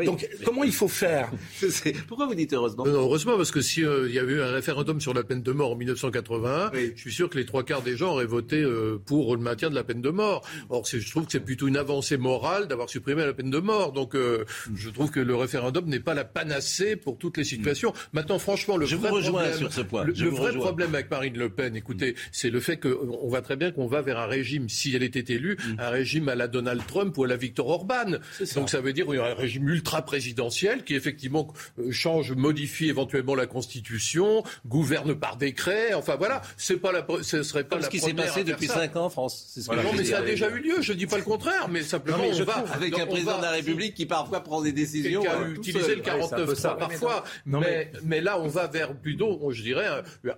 Donc, 0.06 0.28
comment 0.46 0.64
il 0.64 0.74
faut 0.74 0.88
faire 0.88 1.32
Pourquoi 2.08 2.28
vous 2.28 2.36
dites 2.36 2.54
heureusement 2.54 2.86
Heureusement, 2.86 3.38
parce 3.38 3.52
que 3.52 3.62
s'il 3.62 3.86
euh, 3.86 4.10
y 4.10 4.20
avait 4.20 4.34
eu 4.34 4.42
un 4.42 4.52
référendum 4.52 5.00
sur 5.02 5.14
la 5.14 5.24
peine 5.24 5.42
de 5.42 5.52
mort 5.52 5.72
en 5.72 5.76
1981, 5.76 6.72
je 6.96 7.00
suis 7.00 7.12
sûr 7.12 7.30
que 7.30 7.38
les 7.38 7.46
trois 7.46 7.64
quarts 7.64 7.82
des 7.82 7.98
gens 7.98 8.12
auraient 8.12 8.26
voté 8.26 8.62
euh, 8.62 9.00
pour 9.06 9.36
le 9.36 9.42
maintien 9.42 9.70
de 9.70 9.76
la 9.76 9.84
peine 9.84 10.02
de 10.02 10.10
mort. 10.10 10.48
Or, 10.70 10.86
je 10.86 11.10
trouve 11.10 11.26
que 11.26 11.32
c'est 11.32 11.40
plutôt 11.40 11.68
une 11.68 11.78
avancée 11.78 12.18
morale 12.18 12.68
d'avoir 12.68 12.90
supprimé 12.90 13.26
la 13.26 13.34
peine 13.34 13.50
de 13.50 13.60
mort. 13.60 13.92
Donc, 13.92 14.16
je 14.16 14.90
trouve 14.90 15.12
que 15.12 15.20
le 15.20 15.36
référendum 15.36 15.86
n'est 15.86 16.00
pas 16.00 16.14
la 16.14 16.26
panacée 16.26 16.96
pour 16.96 17.18
toutes 17.18 17.38
les 17.38 17.44
situations. 17.44 17.94
Maintenant, 18.14 18.40
franchement, 18.40 18.78
le 18.78 18.86
je 18.86 18.96
vrai 18.96 19.10
vous 19.10 19.16
rejoins 19.16 19.42
problème, 19.42 19.58
sur 19.58 19.74
ce 19.74 19.82
point. 19.82 20.04
Le, 20.04 20.30
vrai 20.30 20.54
problème 20.54 20.94
avec 20.94 21.10
Marine 21.10 21.38
Le 21.38 21.50
Pen, 21.50 21.76
écoutez, 21.76 22.16
c'est 22.32 22.50
le 22.50 22.60
fait 22.60 22.78
qu'on 22.78 23.28
voit 23.28 23.42
très 23.42 23.56
bien 23.56 23.72
qu'on 23.72 23.88
va 23.88 24.02
vers 24.02 24.20
un 24.20 24.26
régime, 24.26 24.70
si 24.70 24.96
elle 24.96 25.04
était 25.04 25.34
élue, 25.34 25.56
mm. 25.56 25.80
un 25.80 25.90
régime 25.90 26.30
à 26.30 26.36
la 26.36 26.48
Donald 26.48 26.82
Trump 26.86 27.18
ou 27.18 27.24
à 27.24 27.28
la 27.28 27.38
Victor 27.38 27.68
Orban. 27.68 28.18
Donc 28.56 28.70
ça 28.70 28.82
veut 28.82 28.94
dire 28.94 29.10
un 29.10 29.34
régime 29.34 29.68
ultra-présidentiel 29.92 30.84
qui 30.84 30.96
effectivement 30.96 31.54
euh, 31.80 31.92
change, 31.92 32.32
modifie 32.32 32.88
éventuellement 32.88 33.36
la 33.36 33.46
Constitution, 33.46 34.44
gouverne 34.66 35.16
par 35.16 35.36
décret. 35.36 35.94
Enfin 35.94 36.16
voilà, 36.16 36.42
c'est 36.58 36.78
pas 36.78 36.92
la, 36.92 37.06
ce 37.22 37.44
serait 37.44 37.64
pas 37.66 37.76
Comme 37.76 37.86
ce 37.86 37.90
qui 37.90 38.00
s'est 38.00 38.14
passé 38.14 38.44
depuis 38.44 38.68
cinq 38.68 38.96
ans 38.96 39.06
en 39.06 39.10
France. 39.10 39.60
non, 39.68 39.92
mais 39.96 40.06
ça 40.06 40.20
a 40.20 40.22
déjà 40.22 40.50
eu 40.50 40.60
lieu. 40.60 40.82
Je 40.82 40.94
dis 40.94 41.08
pas 41.08 41.18
le 41.18 41.24
contraire, 41.24 41.68
mais 41.70 41.82
simplement 41.82 42.24
on 42.24 42.44
va 42.44 42.66
avec 42.74 42.98
un 42.98 43.06
président 43.06 43.38
de 43.38 43.44
la 43.44 43.52
République 43.52 43.94
qui 43.94 44.06
parfois 44.06 44.42
prend 44.42 44.62
des 44.62 44.72
décisions. 44.72 45.22
Qui 45.22 45.28
a 45.28 45.36
euh, 45.36 45.56
utilisé 45.56 45.96
le 45.96 46.02
49 46.02 46.62
parfois. 46.80 47.24
Mais, 47.46 47.92
mais, 48.04 48.22
là, 48.22 48.40
on 48.40 48.48
va 48.48 48.68
vers 48.68 48.94
plutôt, 48.96 49.52
je 49.52 49.62
dirais, 49.62 49.88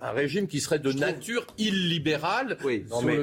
un, 0.01 0.12
régime 0.12 0.47
qui 0.47 0.60
serait 0.62 0.80
de 0.80 0.91
nature 0.91 1.45
illibéral 1.58 2.58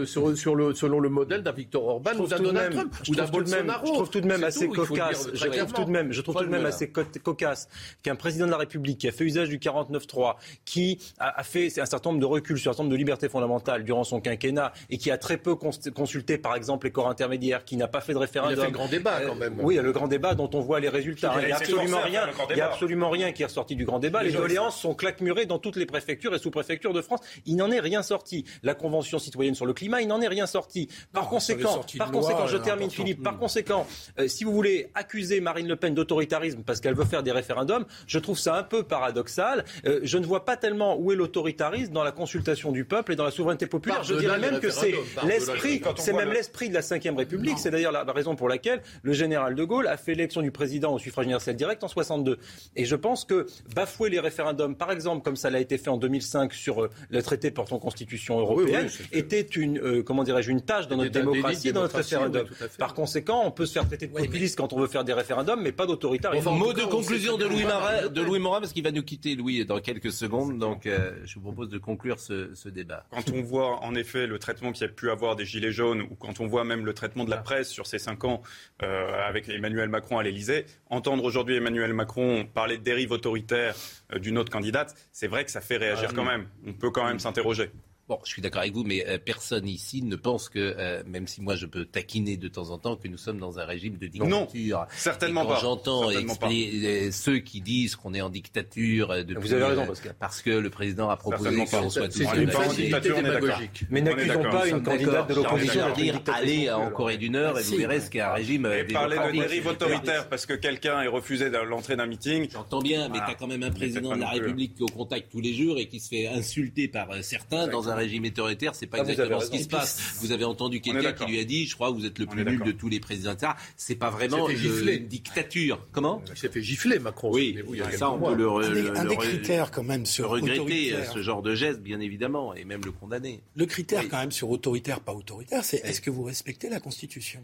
sur 0.05 0.55
le, 0.55 0.75
selon 0.75 1.01
le 1.01 1.09
modèle 1.09 1.43
d'un 1.43 1.53
Victor 1.53 1.87
Orban 1.87 2.13
ou 2.19 2.27
d'un 2.27 2.39
Donald 2.39 2.73
Trump 2.73 2.95
ou 3.09 3.15
d'un 3.15 3.27
Bolsonaro. 3.27 3.87
Je 3.87 3.93
trouve 3.93 4.11
tout 4.11 4.21
de 4.21 4.27
même 4.27 4.45
assez 4.45 4.69
cocasse. 4.69 5.31
Je 5.35 5.47
trouve 5.47 5.73
tout 5.73 5.85
de 5.85 5.91
même, 5.91 6.10
je 6.11 6.21
trouve 6.21 6.37
tout 6.37 6.45
de 6.45 6.51
même 6.51 6.67
assez 6.67 6.91
cocasse 6.91 7.69
qu'un 8.03 8.17
président 8.17 8.47
de 8.47 8.51
la 8.51 8.57
République 8.57 8.99
qui 8.99 9.09
a 9.09 9.13
fait 9.13 9.25
usage 9.25 9.49
du 9.49 9.59
49-3, 9.59 10.37
qui 10.65 10.99
a, 11.19 11.43
fait 11.43 11.79
un 11.79 11.87
certain 11.87 12.11
nombre 12.11 12.21
de 12.21 12.27
reculs 12.27 12.59
sur 12.59 12.71
un 12.71 12.73
certain 12.73 12.85
nombre 12.85 12.93
de 12.93 12.99
libertés 12.99 13.29
fondamentales 13.29 13.85
durant 13.85 14.05
son 14.05 14.21
quinquennat 14.21 14.73
et 14.89 14.99
qui 14.99 15.11
a 15.11 15.19
très 15.19 15.37
peu 15.37 15.55
consulté, 15.55 16.39
par 16.39 16.55
exemple, 16.55 16.87
les 16.87 16.93
corps 16.93 17.09
intermédiaires, 17.09 17.65
qui 17.65 17.77
n'a 17.77 17.89
pas 17.89 18.01
fait 18.01 18.13
de 18.13 18.19
référendum. 18.19 18.57
Il 18.57 18.61
a 18.61 18.65
fait 18.65 18.71
le 18.71 18.77
grand 18.77 18.89
débat 18.89 19.21
quand 19.27 19.35
même. 19.35 19.57
oui, 19.61 19.77
le 19.77 19.93
grand 19.93 20.09
débat 20.09 20.35
dont 20.35 20.51
on 20.55 20.61
voit 20.61 20.81
les 20.81 20.89
résultats. 20.89 21.35
Il 21.41 21.47
n'y 21.47 21.53
a 21.53 21.57
absolument 21.57 22.01
rien. 22.01 22.23
Il 22.51 22.57
y 22.57 22.61
a 22.61 22.67
absolument 22.67 23.11
rien 23.11 23.33
qui 23.33 23.43
est 23.43 23.47
ressorti 23.47 23.77
du 23.77 23.85
grand 23.85 23.99
débat. 23.99 24.23
Les 24.23 24.33
doléances 24.33 24.81
sont 24.81 24.95
claquemurées 24.95 25.47
dans 25.47 25.59
toutes 25.59 25.77
les 25.77 25.87
préfectures 25.87 26.35
et 26.35 26.39
sous-préfectures 26.39 26.93
de 26.93 27.03
France. 27.03 27.21
Il 27.47 27.57
n'en 27.57 27.71
est 27.71 27.81
rien 27.81 28.03
sorti. 28.03 28.45
La 28.63 28.75
Convention 28.75 29.19
citoyenne 29.19 29.55
sur 29.55 29.67
le 29.67 29.73
climat, 29.73 30.01
il 30.01 30.09
n'en 30.09 30.21
est 30.21 30.29
rien 30.29 30.47
sorti. 30.47 30.89
Par 31.13 31.29
conséquent, 31.29 31.81
par 31.99 32.11
conséquent, 32.11 32.47
je 32.47 32.57
termine 32.57 32.91
Philippe, 32.91 33.23
par 33.23 33.39
conséquent, 33.39 33.87
euh, 34.19 34.29
si 34.29 34.45
vous 34.45 34.53
voulez 34.53 34.91
accuser 34.95 35.41
Marine 35.41 35.69
Le 35.69 35.77
Pen 35.77 35.95
d'autoritarisme 36.01 36.63
parce 36.65 36.81
qu'elle 36.81 36.95
veut 36.95 37.05
faire 37.05 37.23
des 37.23 37.33
référendums, 37.33 37.85
je 38.07 38.19
trouve 38.19 38.39
ça 38.39 38.57
un 38.57 38.63
peu 38.63 38.83
paradoxal. 38.83 39.65
Euh, 39.87 40.01
je 40.03 40.19
ne 40.19 40.27
vois 40.27 40.45
pas 40.45 40.57
tellement 40.57 40.99
où 40.99 41.13
est 41.13 41.17
l'autoritarisme 41.17 41.93
dans 41.93 42.05
la 42.05 42.13
consultation 42.13 42.73
du 42.73 42.85
peuple 42.85 43.13
et 43.13 43.17
dans 43.17 43.25
la 43.25 43.31
souveraineté 43.31 43.67
populaire. 43.67 44.03
je 44.03 44.15
dirais 44.15 44.39
même 44.39 44.61
que 44.61 44.71
c'est 44.71 44.95
l'esprit, 45.27 45.83
c'est 45.97 46.13
même 46.13 46.33
l'esprit 46.33 46.69
de 46.69 46.75
la 46.75 46.81
Ve 46.81 47.17
République. 47.17 47.59
C'est 47.59 47.71
d'ailleurs 47.71 47.93
la, 47.93 48.05
raison 48.11 48.35
pour 48.35 48.49
laquelle 48.49 48.83
le 49.03 49.13
général 49.13 49.55
de 49.55 49.65
Gaulle 49.65 49.87
a 49.87 49.97
fait 49.97 50.13
l'élection 50.13 50.43
du 50.43 50.51
président 50.51 50.93
au 50.95 50.99
suffrage 50.99 51.27
universel 51.27 51.57
direct 51.57 51.85
en 51.85 51.89
62. 51.89 52.39
Et 52.77 52.85
je 52.85 52.97
pense 52.97 53.25
que 53.25 53.47
bafouer 53.75 54.11
les 54.11 54.21
référendums, 54.21 54.75
par 54.75 54.91
exemple, 54.91 55.23
comme 55.23 55.37
ça 55.37 55.51
l'a 55.51 55.61
été 55.61 55.79
fait 55.79 55.91
en 55.91 55.97
2005 55.97 56.53
sur 56.53 56.83
euh, 56.83 56.91
le 57.11 57.23
traité 57.23 57.51
portant 57.51 57.79
constitution 57.79 58.39
européenne, 58.41 58.89
était 59.13 59.41
une, 59.41 59.79
euh, 59.79 60.03
comment 60.03 60.25
dirais-je, 60.25 60.51
une 60.51 60.63
tâche 60.63 60.89
dans 60.89 60.97
notre 60.97 61.11
démocratie, 61.11 61.73
dans 61.73 61.83
notre 61.83 61.97
référendum. 61.97 62.47
Par 62.79 62.95
conséquent, 62.95 63.43
on 63.45 63.51
peut 63.51 63.67
se 63.67 63.73
faire 63.73 63.87
traiter 63.87 64.07
de 64.07 64.13
populiste 64.13 64.57
quand 64.57 64.73
on 64.73 64.81
veut 64.81 64.87
faire 64.87 65.05
des 65.05 65.13
référendums, 65.13 65.61
mais 65.63 65.73
pas 65.73 65.87
d'autoritarisme. 65.91 66.49
Enfin, 66.49 66.59
mot 66.59 66.73
de 66.73 66.83
conclusion 66.83 67.37
de 67.37 67.45
Louis, 67.45 67.65
Marin, 67.65 68.09
de 68.09 68.21
Louis 68.21 68.39
Morin, 68.39 68.61
parce 68.61 68.73
qu'il 68.73 68.83
va 68.83 68.93
nous 68.93 69.03
quitter, 69.03 69.35
Louis, 69.35 69.65
dans 69.65 69.81
quelques 69.81 70.13
secondes. 70.13 70.59
Donc, 70.59 70.87
euh, 70.87 71.13
je 71.25 71.35
vous 71.35 71.43
propose 71.43 71.69
de 71.69 71.79
conclure 71.79 72.19
ce, 72.19 72.55
ce, 72.55 72.69
débat. 72.69 73.05
Quand 73.11 73.31
on 73.31 73.43
voit, 73.43 73.83
en 73.83 73.95
effet, 73.95 74.27
le 74.27 74.39
traitement 74.39 74.73
qu'il 74.73 74.83
y 74.83 74.91
a 74.91 74.93
pu 74.93 75.11
avoir 75.11 75.37
des 75.37 75.45
Gilets 75.45 75.73
jaunes, 75.73 76.03
ou 76.03 76.15
quand 76.15 76.41
on 76.41 76.47
voit 76.47 76.65
même 76.65 76.85
le 76.85 76.95
traitement 76.95 77.25
de 77.25 77.31
la 77.31 77.39
presse 77.39 77.69
sur 77.69 77.87
ces 77.87 77.99
cinq 77.99 78.25
ans 78.25 78.43
euh, 78.83 79.29
avec 79.29 79.49
Emmanuel 79.49 79.89
Macron 79.89 80.19
à 80.19 80.23
l'Élysée, 80.23 80.67
entendre 80.89 81.25
aujourd'hui 81.25 81.57
Emmanuel 81.57 81.93
Macron 81.93 82.47
parler 82.47 82.79
de 82.79 82.83
dérive 82.83 83.13
autoritaire 83.13 83.75
d'une 84.17 84.39
autre 84.39 84.51
candidate, 84.51 84.95
c'est 85.13 85.29
vrai 85.29 85.45
que 85.45 85.51
ça 85.51 85.61
fait 85.61 85.77
réagir 85.77 86.09
ah 86.11 86.15
quand 86.15 86.25
même. 86.25 86.47
On 86.67 86.73
peut 86.73 86.91
quand 86.91 87.05
même 87.05 87.19
s'interroger. 87.19 87.71
Bon, 88.11 88.19
je 88.25 88.31
suis 88.31 88.43
d'accord 88.43 88.63
avec 88.63 88.75
vous, 88.75 88.83
mais 88.83 89.07
euh, 89.07 89.19
personne 89.25 89.69
ici 89.69 90.03
ne 90.03 90.17
pense 90.17 90.49
que, 90.49 90.59
euh, 90.59 91.05
même 91.07 91.29
si 91.29 91.41
moi 91.41 91.55
je 91.55 91.65
peux 91.65 91.85
taquiner 91.85 92.37
de 92.37 92.49
temps 92.49 92.71
en 92.71 92.79
temps, 92.79 92.97
que 92.97 93.07
nous 93.07 93.17
sommes 93.17 93.39
dans 93.39 93.61
un 93.61 93.65
régime 93.65 93.99
de 93.99 94.09
dictature. 94.09 94.27
Non, 94.27 94.49
certainement 94.91 95.43
quand 95.43 95.55
pas. 95.55 95.61
J'entends 95.61 96.11
euh, 96.11 97.11
ceux 97.13 97.39
qui 97.39 97.61
disent 97.61 97.95
qu'on 97.95 98.13
est 98.13 98.21
en 98.21 98.29
dictature 98.29 99.25
depuis, 99.25 99.37
Vous 99.37 99.53
avez 99.53 99.63
raison, 99.63 99.87
Pascal. 99.87 100.17
parce 100.19 100.43
que 100.43 100.51
le 100.51 100.71
président 100.71 101.09
a 101.09 101.17
proposé 101.17 101.65
qu'on 101.67 101.89
soit 101.89 102.09
tous 102.09 102.25
C'est 102.29 102.43
une 102.43 102.51
facilité 102.51 103.13
démagogique. 103.13 103.85
Mais 103.91 104.01
n'accusons 104.01 104.43
pas 104.43 104.67
une 104.67 104.83
candidate 104.83 105.29
de 105.29 105.35
l'opposition 105.37 105.91
de 105.91 105.95
dire 105.95 106.21
allez 106.35 106.69
en 106.69 106.91
Corée 106.91 107.17
du 107.17 107.31
Nord 107.31 107.61
et 107.61 107.63
vous 107.63 107.77
verrez 107.77 108.01
ce 108.01 108.11
qu'est 108.11 108.23
un 108.23 108.33
régime. 108.33 108.69
Parler 108.93 109.19
de 109.19 109.39
dérive 109.39 109.69
autoritaire 109.69 110.29
parce 110.29 110.47
que 110.47 110.55
quelqu'un 110.55 111.01
ait 111.01 111.07
refusé 111.07 111.49
l'entrée 111.49 111.95
d'un 111.95 112.07
meeting. 112.07 112.49
J'entends 112.51 112.81
bien, 112.81 113.09
mais 113.09 113.19
tu 113.19 113.31
as 113.31 113.35
quand 113.37 113.47
même 113.47 113.63
un 113.63 113.71
président 113.71 114.17
de 114.17 114.21
la 114.21 114.31
République 114.31 114.75
qui 114.75 114.83
est 114.83 114.91
au 114.91 114.93
contact 114.93 115.31
tous 115.31 115.41
les 115.41 115.55
jours 115.55 115.79
et 115.79 115.87
qui 115.87 116.01
se 116.01 116.09
fait 116.09 116.27
insulter 116.27 116.89
par 116.89 117.07
certains 117.23 117.69
dans 117.69 117.89
un 117.89 118.00
régime 118.01 118.25
autoritaire 118.25 118.75
c'est 118.75 118.87
pas 118.87 118.99
ah, 119.01 119.09
exactement 119.09 119.41
ce 119.41 119.51
qui 119.51 119.63
se 119.63 119.69
passe. 119.69 120.01
Vous 120.21 120.33
avez 120.33 120.45
entendu 120.45 120.81
quelqu'un 120.81 121.13
qui 121.13 121.27
lui 121.27 121.41
a 121.41 121.45
dit, 121.45 121.67
je 121.67 121.75
crois, 121.75 121.91
vous 121.91 122.07
êtes 122.07 122.19
le 122.19 122.27
plus 122.27 122.45
nul 122.45 122.63
de 122.63 122.73
tous 122.73 122.89
les 122.89 123.01
présidents. 123.01 123.35
C'est 123.77 123.97
pas 123.97 124.11
vraiment 124.11 124.49
une 124.49 125.07
dictature. 125.07 125.87
Comment 125.93 126.23
Il 126.31 126.37
s'est 126.37 126.49
fait 126.49 126.63
gifler, 126.63 126.99
Macron. 126.99 127.31
Oui, 127.33 127.59
ça, 127.97 128.11
on 128.11 128.21
peut 128.21 128.35
le, 128.35 128.97
un, 128.97 129.05
des, 129.05 129.17
critères 129.17 129.71
quand 129.71 129.83
même 129.83 130.07
sur 130.07 130.31
regretter 130.31 130.95
ce 131.13 131.23
genre 131.23 131.43
de 131.43 131.55
geste, 131.55 131.81
bien 131.81 132.01
évidemment, 132.01 132.55
et 132.55 132.65
même 132.65 132.81
le 132.85 132.93
condamner. 132.93 133.43
Le 133.57 133.67
critère 133.67 134.09
quand 134.09 134.19
même 134.19 134.33
sur 134.33 134.51
autoritaire, 134.51 135.01
pas 135.01 135.13
autoritaire, 135.13 135.65
c'est 135.65 135.79
est-ce 135.85 136.01
que 136.01 136.11
vous 136.11 136.25
respectez 136.25 136.69
la 136.69 136.81
Constitution? 136.81 137.41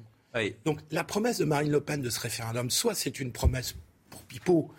Donc 0.64 0.80
la 0.90 1.04
promesse 1.04 1.38
de 1.38 1.44
Marine 1.44 1.72
Le 1.72 1.80
Pen 1.80 2.02
de 2.02 2.10
ce 2.10 2.20
référendum, 2.20 2.70
soit 2.70 2.94
c'est 2.94 3.20
une 3.20 3.32
promesse 3.32 3.74
pour 4.10 4.22
Pipo 4.22 4.70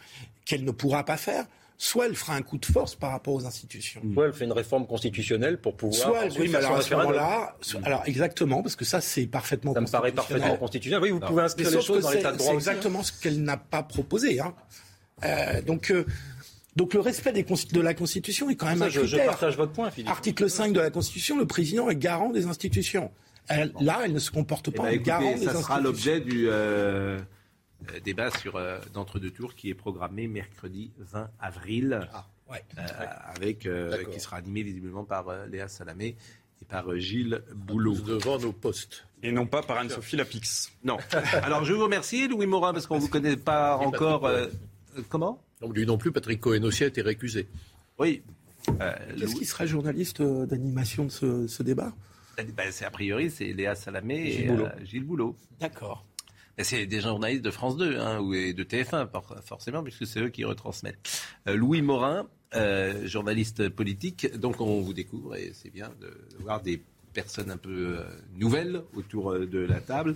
qu'elle 0.46 0.64
ne 0.64 0.72
pourra 0.72 1.04
pas 1.04 1.18
faire, 1.18 1.46
soit 1.78 2.08
elle 2.08 2.16
fera 2.16 2.34
un 2.34 2.42
coup 2.42 2.58
de 2.58 2.66
force 2.66 2.96
par 2.96 3.12
rapport 3.12 3.36
aux 3.36 3.46
institutions. 3.46 4.02
Soit 4.14 4.26
elle 4.26 4.34
fait 4.34 4.46
une 4.46 4.52
réforme 4.52 4.88
constitutionnelle 4.88 5.60
pour 5.60 5.78
pouvoir. 5.78 6.02
Soit 6.02 6.26
elle, 6.26 6.32
oui, 6.40 6.50
mais 6.50 6.58
alors 6.58 6.78
à 6.78 6.82
ce 6.82 6.96
moment-là, 6.96 7.56
alors 7.84 8.04
exactement, 8.06 8.64
parce 8.64 8.76
que 8.76 8.86
ça 8.86 9.00
c'est 9.00 9.28
parfaitement. 9.28 9.74
Ça 9.74 9.82
me 9.82 9.88
paraît 9.88 10.12
parfaitement 10.12 10.58
constitutionnel. 10.58 11.04
Oui, 11.04 11.12
vous 11.12 11.20
pouvez 11.20 11.44
inscrire 11.44 11.70
les 11.70 11.82
choses 11.82 12.04
dans 12.04 12.12
l'état 12.12 12.32
de 12.32 12.38
droit. 12.38 12.50
C'est 12.50 12.56
exactement 12.56 13.04
ce 13.04 13.12
qu'elle 13.12 13.44
n'a 13.44 13.58
pas 13.58 13.84
proposé. 13.84 14.40
Hein. 14.40 14.54
Euh, 15.24 15.62
donc. 15.62 15.92
Euh, 15.92 16.06
donc 16.76 16.94
le 16.94 17.00
respect 17.00 17.32
des, 17.32 17.44
de 17.44 17.82
la 17.82 17.96
Constitution 17.96 18.52
est 18.52 18.56
quand 18.56 18.68
même 18.68 18.78
ça, 18.78 18.86
un 18.86 18.90
je, 18.90 19.00
critère. 19.00 19.24
Je 19.24 19.30
partage 19.30 19.58
votre 19.58 19.72
point, 19.72 19.90
Philippe. 19.90 20.12
Article 20.12 20.48
5 20.48 20.74
de 20.74 20.80
la 20.80 20.92
Constitution, 20.92 21.36
le 21.40 21.48
président 21.48 21.90
est 21.90 21.96
garant 21.96 22.30
des 22.30 22.46
institutions. 22.46 23.10
Elle, 23.48 23.74
là, 23.82 24.02
elle 24.06 24.14
ne 24.14 24.20
se 24.20 24.30
comporte 24.30 24.70
pas 24.70 24.84
eh 24.92 25.00
ben, 25.00 25.02
en 25.02 25.04
garant 25.04 25.22
des 25.22 25.48
institutions. 25.48 25.60
Ça 25.60 25.64
sera 25.64 25.82
l'objet 25.82 26.20
du, 26.20 26.48
euh, 26.48 27.18
débat 28.04 28.32
sur 28.32 28.56
euh, 28.56 28.80
d'entre-deux 28.94 29.32
tours 29.32 29.56
qui 29.56 29.70
est 29.70 29.74
programmé 29.74 30.28
mercredi 30.28 30.92
20 30.98 31.30
avril, 31.40 32.08
ah, 32.14 32.26
euh, 32.50 32.56
avec 33.36 33.68
qui 34.12 34.20
sera 34.20 34.38
animé 34.38 34.64
visiblement 34.64 35.04
par 35.04 35.46
Léa 35.48 35.68
Salamé 35.68 36.16
et 36.62 36.66
par 36.66 36.98
Gilles 36.98 37.42
Boulot. 37.54 37.96
Devant 37.96 38.40
nos 38.40 38.54
postes. 38.54 39.06
Et 39.24 39.32
non 39.32 39.46
pas 39.46 39.62
par 39.64 39.78
Anne-Sophie 39.78 40.16
Lapix. 40.16 40.72
Non. 40.84 40.98
Alors 41.44 41.66
je 41.66 41.74
vous 41.74 41.84
remercie, 41.84 42.28
Louis 42.28 42.46
Morin, 42.46 42.74
parce 42.74 42.88
qu'on 42.88 42.96
ne 42.96 43.02
vous 43.02 43.10
connaît 43.10 43.38
pas 43.38 43.78
encore. 43.78 44.30
comment? 45.10 45.44
Donc 45.62 45.76
lui 45.76 45.86
non 45.86 45.98
plus, 45.98 46.12
Patrick 46.12 46.40
Cohen 46.40 46.64
aussi 46.64 46.84
a 46.84 46.88
été 46.88 47.02
récusé. 47.02 47.48
Oui. 48.00 48.22
Qu'est-ce 49.18 49.36
qui 49.36 49.46
sera 49.46 49.66
journaliste 49.66 50.22
d'animation 50.22 51.06
de 51.06 51.48
ce, 51.48 51.64
débat? 51.64 51.94
Ben, 52.38 52.72
c'est 52.72 52.86
a 52.86 52.92
priori 52.92 53.32
c'est 53.32 53.52
Léa 53.52 53.74
Salamé 53.74 54.16
et 54.28 54.86
Gilles 54.86 55.04
Boulot. 55.04 55.36
D'accord. 55.60 56.07
C'est 56.60 56.88
des 56.88 57.02
journalistes 57.02 57.44
de 57.44 57.52
France 57.52 57.78
2 57.78 58.00
hein, 58.00 58.20
ou 58.20 58.34
de 58.34 58.64
TF1, 58.64 59.08
forcément, 59.44 59.84
puisque 59.84 60.08
c'est 60.08 60.22
eux 60.22 60.30
qui 60.30 60.44
retransmettent. 60.44 60.98
Euh, 61.48 61.56
Louis 61.56 61.84
Morin, 61.84 62.28
euh, 62.56 63.06
journaliste 63.06 63.70
politique, 63.70 64.36
donc 64.38 64.60
on 64.60 64.82
vous 64.82 64.94
découvre 64.94 65.36
et 65.36 65.52
c'est 65.54 65.70
bien 65.70 65.92
de 66.02 66.12
voir 66.40 66.62
des 66.62 66.82
personnes 67.14 67.52
un 67.52 67.58
peu 67.58 67.98
euh, 68.00 68.04
nouvelles 68.36 68.82
autour 68.96 69.38
de 69.38 69.60
la 69.60 69.82
table 69.82 70.16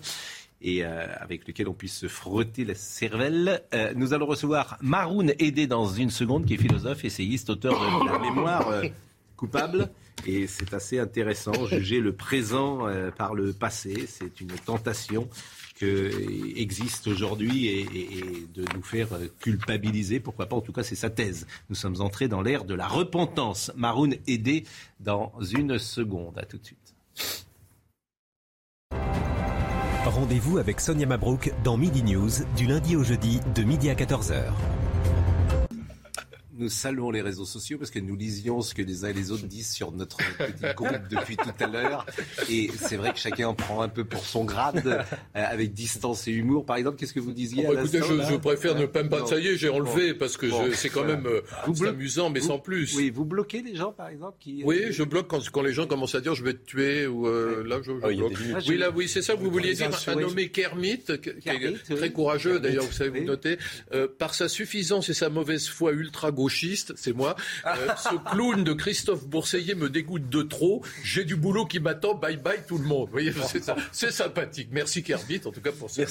et 0.64 0.84
avec 0.84 1.48
lesquelles 1.48 1.68
on 1.68 1.74
puisse 1.74 1.98
se 1.98 2.08
frotter 2.08 2.66
la 2.66 2.76
cervelle. 2.76 3.64
nous 3.96 4.14
allons 4.14 4.28
recevoir 4.28 4.78
Maroun 4.80 5.34
Aidé 5.39 5.66
dans 5.66 5.88
une 5.88 6.12
seconde, 6.12 6.46
qui 6.46 6.54
est 6.54 6.58
philosophe, 6.58 7.04
essayiste, 7.04 7.50
auteur 7.50 7.74
de 7.80 8.06
la 8.06 8.20
mémoire 8.20 8.72
coupable. 9.36 9.89
Et 10.26 10.47
c'est 10.47 10.74
assez 10.74 10.99
intéressant, 10.99 11.53
juger 11.68 11.99
le 11.99 12.14
présent 12.14 12.88
par 13.18 13.34
le 13.34 13.53
passé, 13.53 14.05
c'est 14.07 14.41
une 14.41 14.51
tentation 14.66 15.28
existe 16.55 17.07
aujourd'hui 17.07 17.68
et, 17.68 18.47
de 18.53 18.66
nous 18.76 18.84
faire 18.84 19.07
culpabiliser. 19.39 20.20
Pourquoi 20.20 20.47
pas? 20.47 20.55
En 20.55 20.62
tout 20.62 20.74
cas, 20.74 20.84
c'est 20.84 20.95
sa 20.95 21.09
thèse. 21.09 21.47
Nous 21.70 21.76
sommes 21.76 22.01
entrés 22.01 22.28
dans 22.28 22.41
l'ère 22.41 22.66
de 22.66 22.74
la 22.74 22.88
repentance. 22.88 23.72
Maroun 23.76 24.16
aidé 24.28 24.66
dans 24.99 25.32
une 25.41 25.78
seconde. 25.78 26.38
À 26.38 26.45
tout 26.45 26.57
de 26.57 26.66
suite. 26.66 26.95
Rendez-vous 30.05 30.57
avec 30.57 30.82
Sonia 30.82 31.05
Mabrouk 31.05 31.53
dans 31.64 31.78
Midi 31.78 32.03
News 32.03 32.32
du 32.57 32.66
lundi 32.66 32.95
au 32.95 33.03
jeudi 33.03 33.39
de 33.55 33.64
midi 33.64 33.89
à 33.89 33.93
14h 33.93 34.51
nous 36.58 36.70
saluons 36.70 37.12
les 37.12 37.22
réseaux 37.22 37.45
sociaux 37.45 37.78
parce 37.78 37.91
que 37.91 37.99
nous 37.99 38.16
lisions 38.16 38.62
ce 38.62 38.74
que 38.74 38.82
les 38.82 39.06
uns 39.06 39.10
et 39.10 39.14
les 39.14 39.32
autres 39.32 39.45
disent 39.45 39.72
sur 39.72 39.91
notre 39.91 40.18
petit 40.18 40.74
groupe 40.76 41.08
depuis 41.10 41.38
tout 41.38 41.49
à 41.60 41.68
l'heure. 41.68 42.06
Et 42.49 42.70
c'est 42.80 42.97
vrai 42.97 43.14
que 43.14 43.20
chacun 43.20 43.47
en 43.47 43.54
prend 43.54 43.82
un 43.82 43.89
peu 43.89 44.04
pour 44.04 44.26
son 44.26 44.43
grade, 44.43 44.86
euh, 44.86 45.04
avec 45.34 45.74
distance 45.74 46.28
et 46.28 46.32
humour. 46.32 46.66
Par 46.66 46.76
exemple, 46.76 46.97
qu'est-ce 46.97 47.14
que 47.14 47.20
vous 47.20 47.32
disiez 47.32 47.66
oh, 47.68 47.74
écoutez, 47.74 47.99
je, 47.99 48.36
préfère 48.36 48.76
ne 48.76 48.86
pas 48.86 49.04
me 49.04 49.10
battre. 49.10 49.30
Ça 49.30 49.39
y 49.39 49.47
est, 49.47 49.58
j'ai 49.58 49.70
enlevé 49.70 50.14
parce 50.14 50.38
que 50.38 50.47
c'est 50.74 50.89
quand 50.89 51.06
même 51.06 51.26
euh, 51.26 51.41
amusant, 51.88 52.30
mais 52.30 52.41
sans 52.41 52.60
plus. 52.60 52.95
Oui, 52.95 53.10
vous 53.10 53.26
bloquez 53.26 53.62
les 53.62 53.76
gens, 53.76 53.91
par 53.91 54.10
exemple 54.10 54.38
qui, 54.39 54.62
euh, 54.62 54.66
Oui, 54.66 54.82
je 54.91 55.04
bloque 55.04 55.28
quand, 55.28 55.49
quand, 55.49 55.62
les 55.62 55.74
gens 55.74 55.88
commencent 55.88 56.16
à 56.16 56.22
dire 56.22 56.36
je 56.36 56.43
vais 56.43 56.54
te 56.54 56.66
tuer 56.66 57.08
ou 57.08 57.26
là 57.26 57.80
je, 57.82 57.91
ah 58.04 58.08
bloque. 58.08 58.34
oui, 58.68 58.78
là, 58.78 58.89
oui, 58.93 59.08
c'est 59.08 59.22
ça 59.22 59.36
que 59.36 59.39
vous 59.39 59.52
vouliez 59.52 59.74
dire. 59.74 59.89
Un 60.08 60.16
nommé 60.16 60.49
Kermit, 60.49 61.04
qui 61.22 61.49
est 61.49 61.95
très 61.95 62.12
courageux 62.12 62.60
d'ailleurs, 62.60 62.86
vous 62.86 62.91
savez, 62.91 63.22
vous 63.22 63.26
notez, 63.26 63.58
par 64.18 64.34
sa 64.34 64.49
suffisance 64.49 65.10
et 65.10 65.14
sa 65.14 65.30
mauvaise 65.30 65.68
foi 65.68 65.91
ultra 65.93 66.32
gauche 66.42 66.62
c'est 66.96 67.14
moi. 67.14 67.36
Euh, 67.66 67.70
ce 67.98 68.16
clown 68.32 68.64
de 68.64 68.74
Christophe 68.74 69.26
Bourseillet 69.26 69.76
me 69.76 69.89
dégoûte 69.89 70.30
de 70.30 70.42
trop. 70.42 70.84
J'ai 71.04 71.24
du 71.24 71.36
boulot 71.36 71.66
qui 71.66 71.80
m'attend. 71.80 72.16
Bye 72.16 72.38
bye 72.38 72.60
tout 72.68 72.78
le 72.78 72.84
monde. 72.84 73.08
Vous 73.08 73.14
voyez, 73.14 73.34
c'est 73.92 74.12
sympathique. 74.12 74.70
Merci 74.72 75.04
Kerbit, 75.04 75.42
en 75.46 75.52
tout 75.52 75.62
cas 75.62 75.72
pour 75.72 75.89
ça. 75.89 76.04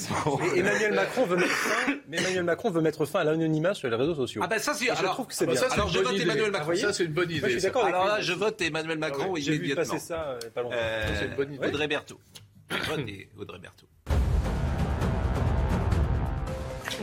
Emmanuel 0.55 0.93
Macron 0.93 1.25
veut 1.25 1.37
mettre 1.37 1.51
fin. 1.51 1.93
Emmanuel 2.11 2.43
Macron 2.43 2.71
veut 2.71 2.81
mettre 2.81 3.05
fin 3.05 3.19
à 3.19 3.23
l'anonymat 3.23 3.73
sur 3.73 3.89
les 3.89 3.95
réseaux 3.95 4.15
sociaux. 4.15 4.41
Ah 4.43 4.47
ben 4.47 4.59
ça 4.59 4.73
c'est. 4.73 4.89
Alors, 4.89 5.01
je 5.01 5.07
trouve 5.07 5.27
que 5.27 5.33
c'est 5.33 5.47
bien. 5.47 5.61
alors 5.69 5.89
je 5.89 5.99
vote 5.99 6.19
Emmanuel 6.19 6.51
Macron. 6.51 6.75
ça 6.75 6.93
c'est 6.93 7.05
une 7.05 7.13
bonne 7.13 7.31
idée. 7.31 7.41
je 7.43 7.49
suis 7.49 7.61
d'accord. 7.61 7.85
Alors 7.85 8.05
là, 8.05 8.21
je 8.21 8.33
vote 8.33 8.61
Emmanuel 8.61 8.97
Macron 8.97 9.35
J'ai 9.37 9.57
vu 9.57 9.75
passer 9.75 9.99
ça 9.99 10.37
euh, 10.43 10.49
pas 10.53 10.61
longtemps. 10.61 10.75
c'est 11.19 11.25
une 11.25 11.35
bonne 11.35 11.53
idée. 11.53 11.67
Audrey 11.67 11.87
Berthaud. 11.87 12.19
Je 12.69 12.89
vote 12.89 12.99
Audrey 13.37 13.59
Berthaud. 13.59 13.87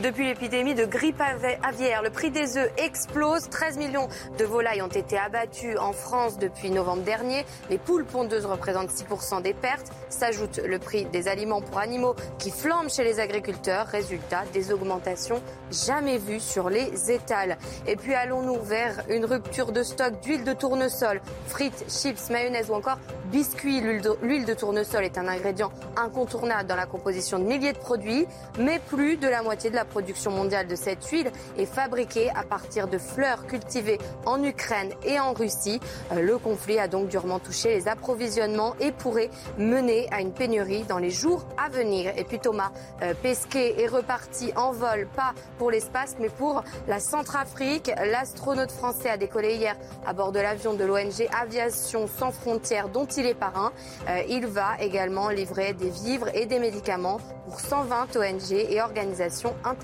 Depuis 0.03 0.27
l'épidémie 0.27 0.75
de 0.75 0.85
grippe 0.85 1.21
aviaire, 1.61 2.01
le 2.01 2.09
prix 2.09 2.31
des 2.31 2.57
œufs 2.57 2.71
explose. 2.77 3.49
13 3.49 3.77
millions 3.77 4.07
de 4.37 4.45
volailles 4.45 4.81
ont 4.81 4.87
été 4.87 5.17
abattues 5.17 5.77
en 5.77 5.91
France 5.91 6.37
depuis 6.37 6.71
novembre 6.71 7.03
dernier. 7.03 7.45
Les 7.69 7.77
poules 7.77 8.05
pondeuses 8.05 8.45
représentent 8.45 8.91
6% 8.91 9.41
des 9.41 9.53
pertes. 9.53 9.91
S'ajoute 10.07 10.61
le 10.65 10.79
prix 10.79 11.03
des 11.03 11.27
aliments 11.27 11.61
pour 11.61 11.79
animaux 11.79 12.15
qui 12.37 12.49
flambe 12.49 12.89
chez 12.89 13.03
les 13.03 13.19
agriculteurs. 13.19 13.87
Résultat, 13.87 14.43
des 14.53 14.71
augmentations 14.71 15.41
jamais 15.69 16.17
vues 16.17 16.39
sur 16.39 16.69
les 16.69 17.11
étals. 17.11 17.57
Et 17.85 17.97
puis 17.97 18.13
allons-nous 18.13 18.61
vers 18.61 19.03
une 19.09 19.25
rupture 19.25 19.73
de 19.73 19.83
stock 19.83 20.21
d'huile 20.21 20.45
de 20.45 20.53
tournesol, 20.53 21.19
frites, 21.47 21.85
chips, 21.89 22.29
mayonnaise 22.29 22.69
ou 22.69 22.73
encore 22.73 22.99
biscuits. 23.31 23.81
L'huile 23.81 24.45
de 24.45 24.53
tournesol 24.53 25.03
est 25.03 25.17
un 25.17 25.27
ingrédient 25.27 25.71
incontournable 25.97 26.69
dans 26.69 26.77
la 26.77 26.85
composition 26.85 27.37
de 27.37 27.43
milliers 27.43 27.73
de 27.73 27.77
produits, 27.77 28.25
mais 28.57 28.79
plus 28.79 29.17
de 29.17 29.27
la 29.27 29.43
moitié 29.43 29.69
de 29.69 29.75
la 29.75 29.85
production 29.89 30.31
mondiale 30.31 30.67
de 30.67 30.75
cette 30.75 31.03
huile 31.05 31.31
est 31.57 31.65
fabriquée 31.65 32.29
à 32.29 32.43
partir 32.43 32.87
de 32.87 32.97
fleurs 32.97 33.45
cultivées 33.47 33.99
en 34.25 34.41
Ukraine 34.43 34.91
et 35.03 35.19
en 35.19 35.33
Russie. 35.33 35.79
Euh, 36.11 36.21
le 36.21 36.37
conflit 36.37 36.79
a 36.79 36.87
donc 36.87 37.09
durement 37.09 37.39
touché 37.39 37.69
les 37.69 37.87
approvisionnements 37.87 38.75
et 38.79 38.91
pourrait 38.91 39.29
mener 39.57 40.07
à 40.11 40.21
une 40.21 40.31
pénurie 40.31 40.83
dans 40.83 40.97
les 40.97 41.09
jours 41.09 41.45
à 41.57 41.69
venir. 41.69 42.13
Et 42.17 42.23
puis 42.23 42.39
Thomas 42.39 42.71
euh, 43.01 43.13
Pesquet 43.21 43.81
est 43.81 43.87
reparti 43.87 44.51
en 44.55 44.71
vol, 44.71 45.07
pas 45.15 45.33
pour 45.57 45.71
l'espace, 45.71 46.15
mais 46.19 46.29
pour 46.29 46.63
la 46.87 46.99
Centrafrique. 46.99 47.91
L'astronaute 47.97 48.71
français 48.71 49.09
a 49.09 49.17
décollé 49.17 49.55
hier 49.55 49.75
à 50.05 50.13
bord 50.13 50.31
de 50.31 50.39
l'avion 50.39 50.73
de 50.73 50.83
l'ONG 50.83 51.27
Aviation 51.39 52.07
sans 52.07 52.31
frontières 52.31 52.89
dont 52.89 53.05
il 53.05 53.25
est 53.25 53.33
parrain. 53.33 53.71
Euh, 54.07 54.21
il 54.29 54.45
va 54.45 54.79
également 54.79 55.29
livrer 55.29 55.73
des 55.73 55.89
vivres 55.89 56.29
et 56.33 56.45
des 56.45 56.59
médicaments 56.59 57.19
pour 57.45 57.59
120 57.59 58.15
ONG 58.15 58.51
et 58.51 58.81
organisations 58.81 59.55
internationales. 59.63 59.78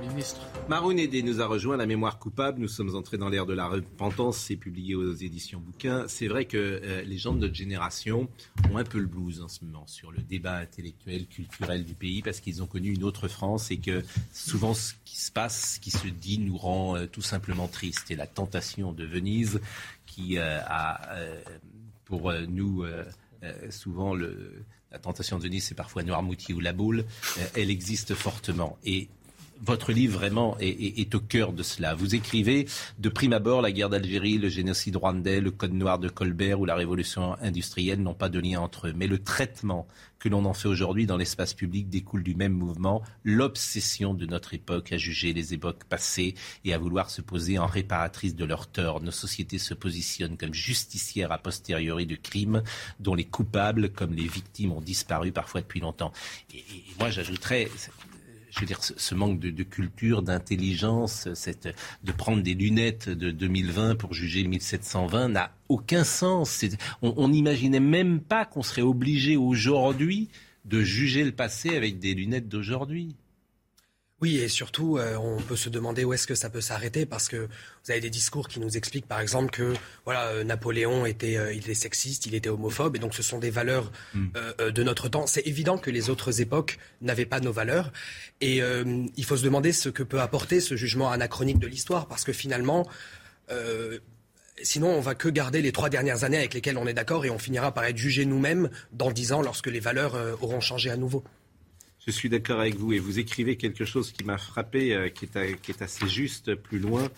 Ministre. 0.00 0.40
Maroun 0.68 0.96
nous 0.96 1.40
a 1.40 1.46
rejoint 1.46 1.76
La 1.76 1.86
mémoire 1.86 2.18
coupable. 2.18 2.60
Nous 2.60 2.68
sommes 2.68 2.94
entrés 2.96 3.18
dans 3.18 3.28
l'ère 3.28 3.46
de 3.46 3.54
la 3.54 3.68
repentance. 3.68 4.38
C'est 4.38 4.56
publié 4.56 4.96
aux 4.96 5.12
éditions 5.12 5.60
bouquins. 5.60 6.06
C'est 6.08 6.26
vrai 6.26 6.46
que 6.46 6.56
euh, 6.56 7.02
les 7.02 7.16
gens 7.16 7.32
de 7.32 7.38
notre 7.38 7.54
génération 7.54 8.28
ont 8.72 8.78
un 8.78 8.84
peu 8.84 8.98
le 8.98 9.06
blues 9.06 9.42
en 9.42 9.48
ce 9.48 9.64
moment 9.64 9.86
sur 9.86 10.10
le 10.10 10.18
débat 10.18 10.56
intellectuel, 10.56 11.26
culturel 11.26 11.84
du 11.84 11.94
pays 11.94 12.20
parce 12.20 12.40
qu'ils 12.40 12.62
ont 12.62 12.66
connu 12.66 12.92
une 12.92 13.04
autre 13.04 13.28
France 13.28 13.70
et 13.70 13.78
que 13.78 14.02
souvent 14.32 14.74
ce 14.74 14.94
qui 15.04 15.18
se 15.18 15.30
passe, 15.30 15.74
ce 15.74 15.80
qui 15.80 15.92
se 15.92 16.08
dit 16.08 16.38
nous 16.38 16.56
rend 16.56 16.96
euh, 16.96 17.06
tout 17.06 17.22
simplement 17.22 17.68
triste. 17.68 18.10
Et 18.10 18.16
la 18.16 18.26
tentation 18.26 18.92
de 18.92 19.04
Venise 19.04 19.60
qui 20.06 20.38
euh, 20.38 20.58
a 20.66 21.00
pour 22.04 22.32
nous, 22.48 22.84
souvent, 23.70 24.14
le, 24.14 24.64
la 24.96 25.00
tentation 25.00 25.38
de 25.38 25.46
Nice, 25.46 25.66
c'est 25.68 25.74
parfois 25.74 26.02
Noirmoutier 26.02 26.54
ou 26.54 26.60
La 26.60 26.72
Boule. 26.72 27.04
elle 27.54 27.70
existe 27.70 28.14
fortement. 28.14 28.78
Et 28.82 29.08
votre 29.64 29.92
livre 29.92 30.18
vraiment 30.18 30.56
est, 30.60 31.14
au 31.14 31.20
cœur 31.20 31.52
de 31.52 31.62
cela. 31.62 31.94
Vous 31.94 32.14
écrivez 32.14 32.66
de 32.98 33.08
prime 33.08 33.32
abord 33.32 33.62
la 33.62 33.72
guerre 33.72 33.88
d'Algérie, 33.88 34.38
le 34.38 34.48
génocide 34.48 34.96
rwandais, 34.96 35.40
le 35.40 35.50
code 35.50 35.72
noir 35.72 35.98
de 35.98 36.08
Colbert 36.08 36.60
ou 36.60 36.64
la 36.64 36.74
révolution 36.74 37.36
industrielle 37.40 38.02
n'ont 38.02 38.14
pas 38.14 38.28
de 38.28 38.38
lien 38.38 38.60
entre 38.60 38.88
eux. 38.88 38.92
Mais 38.94 39.06
le 39.06 39.18
traitement 39.18 39.86
que 40.18 40.28
l'on 40.28 40.44
en 40.44 40.54
fait 40.54 40.68
aujourd'hui 40.68 41.06
dans 41.06 41.16
l'espace 41.16 41.54
public 41.54 41.88
découle 41.88 42.22
du 42.22 42.34
même 42.34 42.52
mouvement, 42.52 43.02
l'obsession 43.22 44.14
de 44.14 44.26
notre 44.26 44.54
époque 44.54 44.92
à 44.92 44.96
juger 44.96 45.32
les 45.32 45.52
époques 45.54 45.84
passées 45.84 46.34
et 46.64 46.72
à 46.72 46.78
vouloir 46.78 47.10
se 47.10 47.20
poser 47.20 47.58
en 47.58 47.66
réparatrice 47.66 48.34
de 48.34 48.44
leurs 48.44 48.66
torts. 48.66 49.02
Nos 49.02 49.10
sociétés 49.10 49.58
se 49.58 49.74
positionnent 49.74 50.36
comme 50.36 50.54
justicières 50.54 51.32
a 51.32 51.38
posteriori 51.38 52.06
de 52.06 52.16
crimes 52.16 52.62
dont 52.98 53.14
les 53.14 53.24
coupables 53.24 53.90
comme 53.90 54.14
les 54.14 54.26
victimes 54.26 54.72
ont 54.72 54.80
disparu 54.80 55.32
parfois 55.32 55.60
depuis 55.60 55.80
longtemps. 55.80 56.12
et 56.54 56.64
moi 56.98 57.10
j'ajouterais 57.10 57.68
je 58.56 58.60
veux 58.62 58.66
dire, 58.66 58.82
ce, 58.82 59.14
manque 59.14 59.38
de, 59.38 59.62
culture, 59.62 60.22
d'intelligence, 60.22 61.28
de 62.04 62.12
prendre 62.12 62.42
des 62.42 62.54
lunettes 62.54 63.10
de 63.10 63.30
2020 63.30 63.96
pour 63.96 64.14
juger 64.14 64.44
1720 64.44 65.28
n'a 65.28 65.52
aucun 65.68 66.04
sens. 66.04 66.64
On 67.02 67.28
n'imaginait 67.28 67.80
même 67.80 68.20
pas 68.20 68.46
qu'on 68.46 68.62
serait 68.62 68.80
obligé 68.80 69.36
aujourd'hui 69.36 70.30
de 70.64 70.80
juger 70.80 71.22
le 71.22 71.32
passé 71.32 71.76
avec 71.76 71.98
des 71.98 72.14
lunettes 72.14 72.48
d'aujourd'hui. 72.48 73.14
Oui, 74.22 74.38
et 74.38 74.48
surtout, 74.48 74.96
euh, 74.96 75.16
on 75.16 75.36
peut 75.42 75.56
se 75.56 75.68
demander 75.68 76.02
où 76.02 76.14
est-ce 76.14 76.26
que 76.26 76.34
ça 76.34 76.48
peut 76.48 76.62
s'arrêter, 76.62 77.04
parce 77.04 77.28
que 77.28 77.36
vous 77.36 77.90
avez 77.90 78.00
des 78.00 78.08
discours 78.08 78.48
qui 78.48 78.60
nous 78.60 78.78
expliquent, 78.78 79.06
par 79.06 79.20
exemple, 79.20 79.50
que 79.50 79.74
voilà, 80.06 80.28
euh, 80.28 80.42
Napoléon 80.42 81.04
était, 81.04 81.36
euh, 81.36 81.52
il 81.52 81.58
était 81.58 81.74
sexiste, 81.74 82.24
il 82.24 82.34
était 82.34 82.48
homophobe, 82.48 82.96
et 82.96 82.98
donc 82.98 83.14
ce 83.14 83.22
sont 83.22 83.38
des 83.38 83.50
valeurs 83.50 83.92
hmm. 84.14 84.28
de 84.70 84.82
notre 84.82 85.10
temps. 85.10 85.26
C'est 85.26 85.46
évident 85.46 85.76
que 85.76 85.90
les 85.90 86.08
autres 86.08 86.40
époques 86.40 86.78
n'avaient 87.02 87.26
pas 87.26 87.40
nos 87.40 87.52
valeurs, 87.52 87.92
et 88.40 88.60
il 88.60 89.24
faut 89.24 89.36
se 89.36 89.44
demander 89.44 89.72
ce 89.72 89.88
que 89.90 90.02
peut 90.02 90.20
apporter 90.20 90.60
ce 90.60 90.76
jugement 90.76 91.10
anachronique 91.10 91.58
de 91.58 91.66
l'histoire, 91.66 92.08
parce 92.08 92.24
que 92.24 92.32
finalement, 92.32 92.88
sinon 94.62 94.88
on 94.88 95.00
va 95.00 95.14
que 95.14 95.28
garder 95.28 95.62
les 95.62 95.72
trois 95.72 95.88
dernières 95.88 96.24
années 96.24 96.38
avec 96.38 96.54
lesquelles 96.54 96.78
on 96.78 96.86
est 96.86 96.94
d'accord, 96.94 97.24
et 97.24 97.30
on 97.30 97.38
finira 97.38 97.72
par 97.72 97.84
être 97.84 97.96
jugé 97.96 98.24
nous-mêmes 98.24 98.70
dans 98.92 99.10
dix 99.10 99.32
ans 99.32 99.42
lorsque 99.42 99.66
les 99.66 99.80
valeurs 99.80 100.14
auront 100.40 100.60
changé 100.60 100.90
à 100.90 100.96
nouveau. 100.96 101.22
Je 102.06 102.12
suis 102.12 102.28
d'accord 102.28 102.60
avec 102.60 102.76
vous 102.76 102.92
et 102.92 103.00
vous 103.00 103.18
écrivez 103.18 103.56
quelque 103.56 103.84
chose 103.84 104.12
qui 104.12 104.22
m'a 104.22 104.38
frappé, 104.38 104.94
euh, 104.94 105.08
qui, 105.08 105.24
est, 105.24 105.82
assez 105.82 106.06
juste 106.06 106.54
plus 106.54 106.78
loin. 106.78 107.08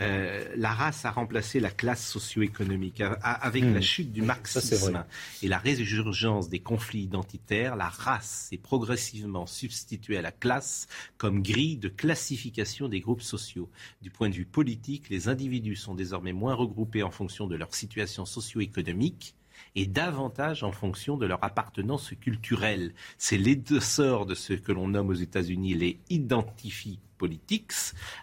Euh, 0.00 0.52
la 0.54 0.70
race 0.74 1.06
a 1.06 1.10
remplacé 1.10 1.60
la 1.60 1.70
classe 1.70 2.06
socio-économique. 2.06 3.02
Avec 3.22 3.64
la 3.64 3.78
hmm. 3.78 3.82
chute 3.82 4.12
du 4.12 4.20
marxisme 4.20 5.02
et 5.42 5.48
la 5.48 5.56
résurgence 5.56 6.50
des 6.50 6.58
conflits 6.58 7.04
identitaires, 7.04 7.74
la 7.74 7.88
race 7.88 8.48
s'est 8.50 8.58
progressivement 8.58 9.46
substituée 9.46 10.18
à 10.18 10.22
la 10.22 10.32
classe 10.32 10.88
comme 11.16 11.42
grille 11.42 11.78
de 11.78 11.88
classification 11.88 12.90
des 12.90 13.00
groupes 13.00 13.22
sociaux. 13.22 13.70
Du 14.02 14.10
point 14.10 14.28
de 14.28 14.34
vue 14.34 14.44
politique, 14.44 15.08
les 15.08 15.28
individus 15.28 15.76
sont 15.76 15.94
désormais 15.94 16.34
moins 16.34 16.54
regroupés 16.54 17.02
en 17.02 17.10
fonction 17.10 17.46
de 17.46 17.56
leur 17.56 17.74
situation 17.74 18.26
socio-économique 18.26 19.34
et 19.76 19.86
davantage 19.86 20.62
en 20.62 20.72
fonction 20.72 21.16
de 21.16 21.26
leur 21.26 21.42
appartenance 21.42 22.12
culturelle. 22.20 22.92
C'est 23.18 23.38
l'essor 23.38 24.26
de 24.26 24.34
ce 24.34 24.52
que 24.52 24.72
l'on 24.72 24.88
nomme 24.88 25.08
aux 25.08 25.14
États-Unis 25.14 25.74
les 25.74 25.98
identify 26.10 26.98
politics, 27.18 27.72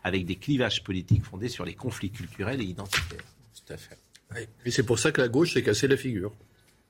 avec 0.03 0.25
des 0.25 0.35
clivages 0.35 0.83
politiques 0.83 1.25
fondés 1.25 1.49
sur 1.49 1.65
les 1.65 1.73
conflits 1.73 2.11
culturels 2.11 2.61
et 2.61 2.65
identitaires. 2.65 3.25
Tout 3.55 3.73
à 3.73 3.77
fait. 3.77 3.97
Et 4.65 4.71
c'est 4.71 4.83
pour 4.83 4.99
ça 4.99 5.11
que 5.11 5.19
la 5.19 5.27
gauche 5.27 5.53
s'est 5.53 5.63
cassée 5.63 5.87
la 5.87 5.97
figure. 5.97 6.31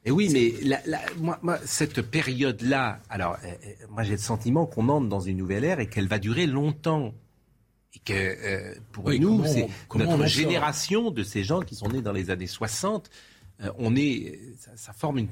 Et 0.03 0.11
oui, 0.11 0.29
mais 0.31 0.79
moi, 1.19 1.59
cette 1.63 2.01
période-là, 2.01 2.99
alors, 3.09 3.37
euh, 3.43 3.47
euh, 3.47 3.73
moi 3.89 4.03
j'ai 4.03 4.13
le 4.13 4.17
sentiment 4.17 4.65
qu'on 4.65 4.89
entre 4.89 5.07
dans 5.07 5.19
une 5.19 5.37
nouvelle 5.37 5.63
ère 5.63 5.79
et 5.79 5.87
qu'elle 5.87 6.07
va 6.07 6.17
durer 6.17 6.47
longtemps. 6.47 7.13
Et 7.93 7.99
que 7.99 8.13
euh, 8.13 8.75
pour 8.93 9.11
nous, 9.11 9.45
c'est 9.45 9.67
notre 9.95 10.25
génération 10.25 11.11
de 11.11 11.23
ces 11.23 11.43
gens 11.43 11.61
qui 11.61 11.75
sont 11.75 11.89
nés 11.89 12.01
dans 12.01 12.13
les 12.13 12.29
années 12.29 12.47
60 12.47 13.09
euh, 13.09 13.30
on 13.77 13.95
est, 13.95 14.39
ça, 14.75 14.93
forme 14.93 15.19
une, 15.19 15.27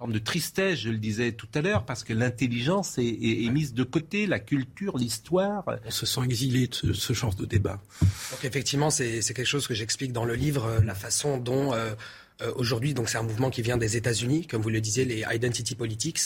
forme 0.00 0.12
de 0.14 0.18
tristesse, 0.18 0.78
je 0.78 0.88
le 0.88 0.96
disais 0.96 1.32
tout 1.32 1.48
à 1.52 1.60
l'heure, 1.60 1.84
parce 1.84 2.04
que 2.04 2.14
l'intelligence 2.14 2.96
est, 2.96 3.52
mise 3.52 3.74
de 3.74 3.82
côté, 3.82 4.26
la 4.26 4.38
culture, 4.38 4.96
l'histoire. 4.96 5.62
On 5.84 5.90
se 5.90 6.06
sent 6.06 6.22
exilé 6.24 6.68
de 6.68 6.94
ce, 6.94 7.12
genre 7.12 7.34
de 7.34 7.44
débat. 7.44 7.82
Donc 8.00 8.44
effectivement, 8.44 8.88
c'est 8.88 9.20
quelque 9.20 9.44
chose 9.44 9.66
que 9.66 9.74
j'explique 9.74 10.14
dans 10.14 10.24
le 10.24 10.34
livre, 10.34 10.64
euh, 10.64 10.80
la 10.80 10.94
façon 10.94 11.36
dont 11.36 11.74
euh, 11.74 11.92
euh, 12.42 12.52
aujourd'hui, 12.56 12.94
donc 12.94 13.08
c'est 13.08 13.18
un 13.18 13.22
mouvement 13.22 13.50
qui 13.50 13.62
vient 13.62 13.76
des 13.76 13.96
États-Unis, 13.96 14.46
comme 14.46 14.62
vous 14.62 14.70
le 14.70 14.80
disiez, 14.80 15.04
les 15.04 15.24
identity 15.30 15.74
politics, 15.74 16.20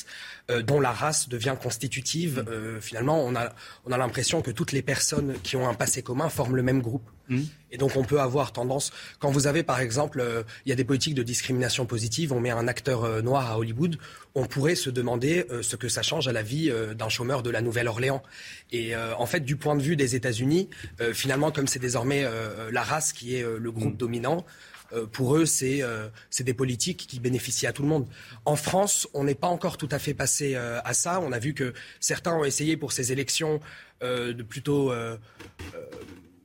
euh, 0.50 0.62
dont 0.62 0.80
la 0.80 0.92
race 0.92 1.28
devient 1.28 1.56
constitutive. 1.60 2.44
Mm. 2.46 2.50
Euh, 2.50 2.80
finalement, 2.80 3.24
on 3.24 3.34
a, 3.34 3.52
on 3.84 3.92
a 3.92 3.98
l'impression 3.98 4.42
que 4.42 4.50
toutes 4.50 4.72
les 4.72 4.82
personnes 4.82 5.34
qui 5.42 5.56
ont 5.56 5.68
un 5.68 5.74
passé 5.74 6.02
commun 6.02 6.28
forment 6.28 6.56
le 6.56 6.62
même 6.62 6.82
groupe. 6.82 7.08
Mm. 7.28 7.42
Et 7.72 7.78
donc 7.78 7.96
on 7.96 8.04
peut 8.04 8.20
avoir 8.20 8.52
tendance, 8.52 8.92
quand 9.18 9.30
vous 9.30 9.48
avez 9.48 9.64
par 9.64 9.80
exemple, 9.80 10.24
il 10.64 10.68
y 10.68 10.72
a 10.72 10.76
des 10.76 10.84
politiques 10.84 11.14
de 11.14 11.24
discrimination 11.24 11.86
positive, 11.86 12.32
on 12.32 12.38
met 12.38 12.50
un 12.50 12.68
acteur 12.68 13.20
noir 13.20 13.50
à 13.50 13.58
Hollywood, 13.58 13.98
on 14.36 14.46
pourrait 14.46 14.76
se 14.76 14.90
demander 14.90 15.44
ce 15.60 15.74
que 15.74 15.88
ça 15.88 16.02
change 16.02 16.28
à 16.28 16.32
la 16.32 16.42
vie 16.42 16.72
d'un 16.96 17.08
chômeur 17.08 17.42
de 17.42 17.50
la 17.50 17.62
Nouvelle-Orléans. 17.62 18.22
Et 18.70 18.94
en 18.94 19.26
fait, 19.26 19.40
du 19.40 19.56
point 19.56 19.74
de 19.74 19.82
vue 19.82 19.96
des 19.96 20.14
États-Unis, 20.14 20.68
finalement, 21.14 21.50
comme 21.50 21.66
c'est 21.66 21.80
désormais 21.80 22.24
la 22.70 22.82
race 22.84 23.12
qui 23.12 23.34
est 23.34 23.42
le 23.42 23.72
groupe 23.72 23.94
mm. 23.94 23.96
dominant, 23.96 24.44
euh, 24.46 24.73
pour 25.12 25.36
eux, 25.36 25.44
euh, 25.62 26.08
c'est 26.30 26.44
des 26.44 26.54
politiques 26.54 27.06
qui 27.08 27.20
bénéficient 27.20 27.66
à 27.66 27.72
tout 27.72 27.82
le 27.82 27.88
monde. 27.88 28.06
En 28.44 28.56
France, 28.56 29.08
on 29.14 29.24
n'est 29.24 29.34
pas 29.34 29.48
encore 29.48 29.76
tout 29.76 29.88
à 29.90 29.98
fait 29.98 30.14
passé 30.14 30.54
euh, 30.54 30.80
à 30.84 30.94
ça. 30.94 31.20
On 31.20 31.32
a 31.32 31.38
vu 31.38 31.54
que 31.54 31.72
certains 32.00 32.34
ont 32.34 32.44
essayé 32.44 32.76
pour 32.76 32.92
ces 32.92 33.12
élections 33.12 33.60
de 34.02 34.42
plutôt 34.42 34.92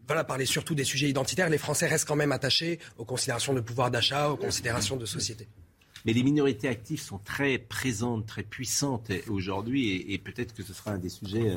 voilà, 0.08 0.24
parler 0.24 0.46
surtout 0.46 0.76
des 0.76 0.86
sujets 0.86 1.10
identitaires. 1.10 1.50
Les 1.50 1.58
Français 1.58 1.88
restent 1.88 2.08
quand 2.08 2.16
même 2.16 2.32
attachés 2.32 2.80
aux 2.98 3.04
considérations 3.04 3.54
de 3.54 3.60
pouvoir 3.60 3.92
d'achat, 3.92 4.30
aux 4.30 4.38
considérations 4.38 4.96
de 4.96 5.06
société. 5.06 5.50
Mais 6.06 6.14
les 6.14 6.24
minorités 6.24 6.70
actives 6.70 7.02
sont 7.02 7.18
très 7.18 7.58
présentes, 7.58 8.26
très 8.26 8.44
puissantes 8.44 9.12
aujourd'hui, 9.28 10.06
et 10.08 10.18
peut-être 10.18 10.54
que 10.54 10.64
ce 10.64 10.74
sera 10.74 10.92
un 10.92 10.98
des 10.98 11.10
sujets 11.10 11.52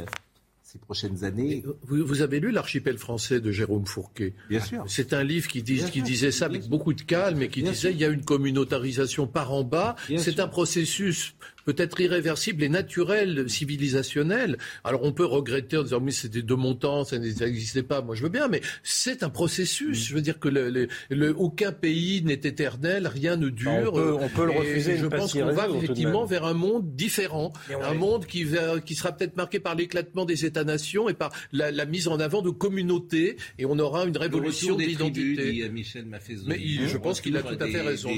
ces 0.72 0.78
prochaines 0.78 1.24
années. 1.24 1.62
Vous, 1.82 2.22
avez 2.22 2.40
lu 2.40 2.50
L'archipel 2.50 2.96
français 2.96 3.40
de 3.40 3.50
Jérôme 3.52 3.84
Fourquet? 3.84 4.32
Bien 4.48 4.60
sûr. 4.60 4.84
C'est 4.86 5.12
un 5.12 5.22
livre 5.22 5.46
qui, 5.46 5.62
dit, 5.62 5.84
qui 5.90 6.00
disait 6.00 6.30
ça 6.30 6.46
avec 6.46 6.66
beaucoup 6.66 6.94
de 6.94 7.02
calme 7.02 7.42
et 7.42 7.48
qui 7.48 7.62
disait 7.62 7.92
il 7.92 7.98
y 7.98 8.06
a 8.06 8.08
une 8.08 8.24
communautarisation 8.24 9.26
par 9.26 9.52
en 9.52 9.64
bas. 9.64 9.96
C'est 10.16 10.40
un 10.40 10.48
processus 10.48 11.34
peut-être 11.64 12.00
irréversible 12.00 12.62
et 12.62 12.68
naturel, 12.68 13.48
civilisationnel. 13.48 14.58
Alors 14.84 15.02
on 15.04 15.12
peut 15.12 15.24
regretter 15.24 15.76
en 15.76 15.82
disant 15.82 16.00
mais 16.00 16.10
c'était 16.10 16.42
de 16.42 16.54
mon 16.54 16.74
temps, 16.74 17.04
ça 17.04 17.18
n'existait 17.18 17.82
pas. 17.82 18.02
Moi 18.02 18.14
je 18.14 18.22
veux 18.22 18.28
bien, 18.28 18.48
mais 18.48 18.60
c'est 18.82 19.22
un 19.22 19.30
processus. 19.30 20.08
Je 20.08 20.14
veux 20.14 20.20
dire 20.20 20.38
que 20.38 20.48
le, 20.48 20.88
le, 21.10 21.34
aucun 21.36 21.72
pays 21.72 22.22
n'est 22.22 22.34
éternel, 22.34 23.06
rien 23.06 23.36
ne 23.36 23.48
dure. 23.48 23.92
on, 23.92 24.28
peut, 24.28 24.46
le 24.46 24.52
refuser. 24.52 24.96
Je 24.96 25.06
pense 25.06 25.32
qu'on 25.32 25.52
va 25.52 25.68
effectivement 25.68 26.24
vers 26.24 26.44
un 26.44 26.54
monde 26.54 26.94
différent, 26.94 27.52
un 27.82 27.94
monde 27.94 28.26
qui, 28.26 28.46
qui 28.84 28.94
sera 28.94 29.12
peut-être 29.12 29.36
marqué 29.36 29.60
par 29.60 29.74
l'éclatement 29.74 30.24
des 30.24 30.44
États-nations 30.44 31.08
et 31.08 31.14
par 31.14 31.32
la, 31.52 31.84
mise 31.86 32.08
en 32.08 32.20
avant 32.20 32.42
de 32.42 32.50
communautés, 32.50 33.36
et 33.58 33.66
on 33.66 33.78
aura 33.78 34.04
une 34.04 34.16
révolution 34.16 34.76
d'identité. 34.76 35.68
Michel 35.68 36.06
Mais 36.46 36.58
je 36.86 36.96
pense 36.96 37.20
qu'il 37.20 37.36
a 37.36 37.42
tout 37.42 37.56
à 37.58 37.66
fait 37.66 37.80
raison. 37.80 38.10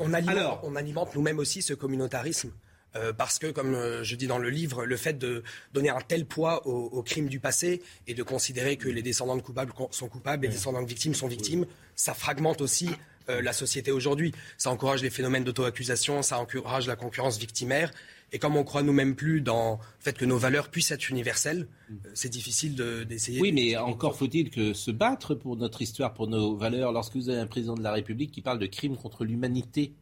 on, 0.00 0.12
alimente, 0.12 0.60
on 0.62 0.76
alimente 0.76 1.14
nous-mêmes 1.14 1.38
aussi 1.38 1.62
ce 1.62 1.74
communautarisme. 1.74 2.49
Euh, 2.96 3.12
parce 3.12 3.38
que, 3.38 3.46
comme 3.46 3.74
euh, 3.74 4.02
je 4.02 4.16
dis 4.16 4.26
dans 4.26 4.38
le 4.38 4.50
livre, 4.50 4.84
le 4.84 4.96
fait 4.96 5.16
de 5.16 5.44
donner 5.72 5.90
un 5.90 6.00
tel 6.00 6.26
poids 6.26 6.66
aux, 6.66 7.02
crimes 7.02 7.28
du 7.28 7.38
passé 7.38 7.82
et 8.06 8.14
de 8.14 8.22
considérer 8.22 8.76
que 8.76 8.88
les 8.88 9.02
descendants 9.02 9.36
de 9.36 9.42
coupables 9.42 9.72
sont 9.90 10.08
coupables 10.08 10.44
et 10.44 10.48
les 10.48 10.54
descendants 10.54 10.82
de 10.82 10.88
victimes 10.88 11.14
sont 11.14 11.28
victimes, 11.28 11.66
ça 11.94 12.14
fragmente 12.14 12.60
aussi 12.60 12.90
euh, 13.28 13.40
la 13.42 13.52
société 13.52 13.92
aujourd'hui. 13.92 14.32
Ça 14.58 14.70
encourage 14.70 15.02
les 15.02 15.10
phénomènes 15.10 15.44
d'auto-accusation, 15.44 16.22
ça 16.22 16.38
encourage 16.38 16.88
la 16.88 16.96
concurrence 16.96 17.38
victimaire. 17.38 17.92
Et 18.32 18.38
comme 18.38 18.56
on 18.56 18.64
croit 18.64 18.82
nous-mêmes 18.82 19.16
plus 19.16 19.40
dans 19.40 19.72
le 19.72 19.78
fait 20.04 20.16
que 20.16 20.24
nos 20.24 20.38
valeurs 20.38 20.68
puissent 20.68 20.92
être 20.92 21.10
universelles, 21.10 21.66
c'est 22.14 22.28
difficile 22.28 22.76
d'essayer. 23.08 23.40
oui, 23.40 23.50
mais 23.50 23.76
encore 23.76 24.16
faut-il 24.16 24.50
que 24.50 24.72
se 24.72 24.92
battre 24.92 25.34
pour 25.34 25.56
notre 25.56 25.82
histoire, 25.82 26.14
pour 26.14 26.28
nos 26.28 26.54
valeurs. 26.54 26.92
Lorsque 26.92 27.16
vous 27.16 27.28
avez 27.28 27.40
un 27.40 27.48
président 27.48 27.74
de 27.74 27.82
la 27.82 27.90
République 27.90 28.30
qui 28.30 28.40
parle 28.40 28.60
de 28.60 28.66
crimes 28.66 28.96
contre 28.96 29.24
l'humanité, 29.24 29.94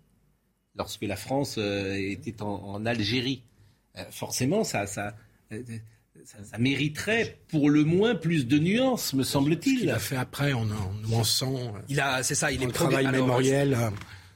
lorsque 0.79 1.03
la 1.03 1.17
France 1.17 1.57
euh, 1.59 1.95
était 1.97 2.41
en, 2.41 2.87
Algérie. 2.87 3.43
Euh, 3.97 4.05
forcément, 4.11 4.65
ça, 4.65 4.87
ça, 4.87 5.15
ça, 6.25 6.59
mériterait 6.59 7.39
pour 7.49 7.69
le 7.69 7.85
moins 7.85 8.15
plus 8.15 8.47
de 8.47 8.59
nuances, 8.59 9.13
me 9.13 9.25
semble-t-il. 9.25 9.83
Il 9.83 9.91
a 9.91 9.99
fait 9.99 10.17
après 10.17 10.53
en, 10.53 10.65
nuançant. 11.09 11.57
Euh, 11.57 11.81
il 11.89 12.01
a, 12.01 12.23
c'est 12.23 12.37
ça, 12.37 12.53
il 12.53 12.63
est 12.63 12.73
travail 12.73 13.09
mémoriel. 13.09 13.77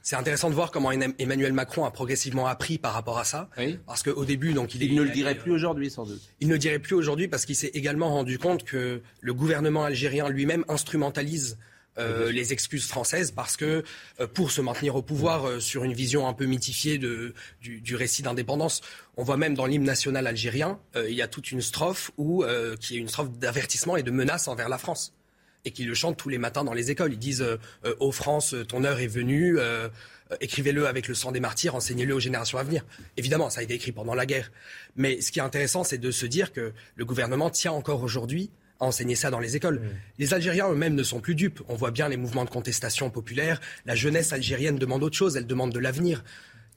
C'est 0.05 0.17
intéressant 0.17 0.51
de 0.51 0.55
voir 0.55 0.73
comment 0.73 0.91
Emmanuel 0.91 1.53
Macron 1.53 1.85
a 1.85 1.93
progressivement 1.93 2.49
appris 2.49 2.77
par 2.77 2.93
rapport 2.93 3.21
à 3.21 3.25
ça. 3.25 3.49
Parce 3.87 4.03
qu'au 4.03 4.25
début, 4.25 4.53
donc, 4.53 4.75
il, 4.75 4.97
ne 4.97 5.03
le 5.03 5.11
dirait 5.11 5.37
plus 5.37 5.53
aujourd'hui, 5.53 5.91
sans 5.91 6.05
doute. 6.05 6.21
Il 6.41 6.49
ne 6.49 6.55
le 6.55 6.59
dirait 6.59 6.81
plus 6.81 6.97
aujourd'hui 6.97 7.29
parce 7.29 7.47
qu'il 7.47 7.55
s'est 7.55 7.71
également 7.73 8.09
rendu 8.09 8.37
compte 8.37 8.65
que 8.65 9.01
le 9.21 9.35
gouvernement 9.35 9.85
algérien 9.85 10.29
lui-même 10.29 10.65
instrumentalise 10.67 11.57
euh, 11.99 12.33
les 12.33 12.55
excuses 12.55 12.87
françaises 12.87 13.33
parce 13.33 13.59
que 13.59 13.85
euh, 14.19 14.27
pour 14.27 14.51
se 14.51 14.63
maintenir 14.63 14.97
au 14.97 15.03
pouvoir 15.03 15.47
euh, 15.47 15.61
sur 15.61 15.85
une 15.85 15.93
vision 15.93 16.27
un 16.27 16.33
peu 16.33 16.47
mythifiée 16.47 16.97
de, 16.97 17.35
du, 17.61 17.97
récit 17.97 18.23
d'indépendance, 18.23 18.81
on 19.19 19.25
voit 19.25 19.37
même 19.37 19.55
dans 19.55 19.67
l'hymne 19.67 19.85
national 19.85 20.27
algérien, 20.27 20.81
il 20.97 21.15
y 21.15 21.21
a 21.21 21.29
toute 21.29 21.51
une 21.51 21.61
strophe 21.61 22.11
où, 22.17 22.45
qui 22.81 22.97
est 22.97 22.99
une 22.99 23.09
strophe 23.09 23.31
d'avertissement 23.33 23.97
et 23.97 24.03
de 24.03 24.11
menace 24.11 24.49
envers 24.49 24.71
la 24.71 24.79
France 24.79 25.13
et 25.67 25.71
qui 25.71 25.85
le 25.85 25.95
chantent 25.95 26.17
tous 26.17 26.31
les 26.31 26.39
matins 26.39 26.65
dans 26.65 26.73
les 26.73 26.91
écoles. 26.91 27.13
Ils 27.13 27.19
disent 27.19 27.45
Ô 28.01 28.11
France, 28.11 28.55
ton 28.69 28.85
heure 28.85 29.01
est 29.01 29.07
venue, 29.07 29.59
écrivez-le 30.41 30.87
avec 30.87 31.09
le 31.09 31.15
sang 31.15 31.31
des 31.31 31.41
martyrs, 31.41 31.75
enseignez-le 31.75 32.15
aux 32.15 32.21
générations 32.21 32.57
à 32.57 32.63
venir. 32.63 32.87
Évidemment, 33.19 33.51
ça 33.51 33.61
a 33.61 33.63
été 33.63 33.75
écrit 33.75 33.93
pendant 33.93 34.15
la 34.15 34.25
guerre. 34.25 34.51
Mais 34.97 35.21
ce 35.21 35.31
qui 35.31 35.41
est 35.41 35.43
intéressant, 35.43 35.85
c'est 35.85 35.99
de 35.99 36.11
se 36.11 36.25
dire 36.25 36.53
que 36.53 36.73
le 36.97 37.05
gouvernement 37.05 37.51
tient 37.51 37.73
encore 37.73 38.03
aujourd'hui 38.03 38.51
enseigner 38.85 39.15
ça 39.15 39.31
dans 39.31 39.41
les 39.41 39.57
écoles. 39.57 39.81
Mm. 39.81 39.89
Les 40.19 40.35
Algériens 40.35 40.71
eux-mêmes 40.71 40.95
ne 40.95 41.03
sont 41.03 41.21
plus 41.21 41.35
dupes. 41.35 41.61
On 41.69 41.75
voit 41.75 41.91
bien 41.91 42.09
les 42.09 42.17
mouvements 42.17 42.45
de 42.45 42.51
contestation 42.51 43.11
populaire. 43.11 43.61
La 43.87 43.95
jeunesse 43.95 44.33
algérienne 44.33 44.77
demande 44.77 45.03
autre 45.03 45.17
chose, 45.17 45.37
elle 45.37 45.47
demande 45.47 45.73
de 45.73 45.79
l'avenir. 45.79 46.25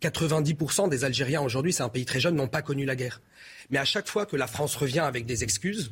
90% 0.02 0.90
des 0.90 1.04
Algériens 1.04 1.42
aujourd'hui, 1.42 1.74
c'est 1.74 1.84
un 1.84 1.90
pays 1.90 2.06
très 2.06 2.20
jeune, 2.20 2.36
n'ont 2.36 2.48
pas 2.48 2.62
connu 2.62 2.86
la 2.86 2.96
guerre. 2.96 3.22
Mais 3.70 3.78
à 3.78 3.86
chaque 3.86 4.08
fois 4.08 4.26
que 4.26 4.36
la 4.36 4.48
France 4.48 4.76
revient 4.76 5.00
avec 5.00 5.26
des 5.26 5.44
excuses, 5.44 5.92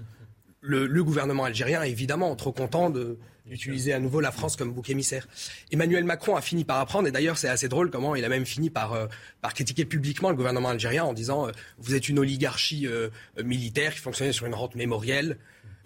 le, 0.63 1.03
gouvernement 1.03 1.43
algérien 1.43 1.83
est 1.83 1.91
évidemment 1.91 2.35
trop 2.35 2.53
content 2.53 2.89
d'utiliser 2.89 3.91
à 3.93 3.99
nouveau 3.99 4.21
la 4.21 4.31
France 4.31 4.55
comme 4.55 4.71
bouc 4.71 4.89
émissaire. 4.89 5.27
Emmanuel 5.71 6.05
Macron 6.05 6.35
a 6.35 6.41
fini 6.41 6.63
par 6.63 6.79
apprendre, 6.79 7.07
et 7.07 7.11
d'ailleurs 7.11 7.37
c'est 7.37 7.49
assez 7.49 7.67
drôle 7.67 7.91
comment 7.91 8.15
il 8.15 8.23
a 8.23 8.29
même 8.29 8.45
fini 8.45 8.69
par, 8.69 8.93
euh, 8.93 9.07
par 9.41 9.53
critiquer 9.53 9.83
publiquement 9.83 10.29
le 10.29 10.35
gouvernement 10.35 10.69
algérien 10.69 11.03
en 11.03 11.13
disant 11.13 11.47
euh, 11.47 11.51
vous 11.79 11.95
êtes 11.95 12.07
une 12.07 12.19
oligarchie 12.19 12.87
euh, 12.87 13.09
militaire 13.43 13.93
qui 13.93 13.99
fonctionnait 13.99 14.31
sur 14.31 14.45
une 14.45 14.55
rente 14.55 14.75
mémorielle, 14.75 15.37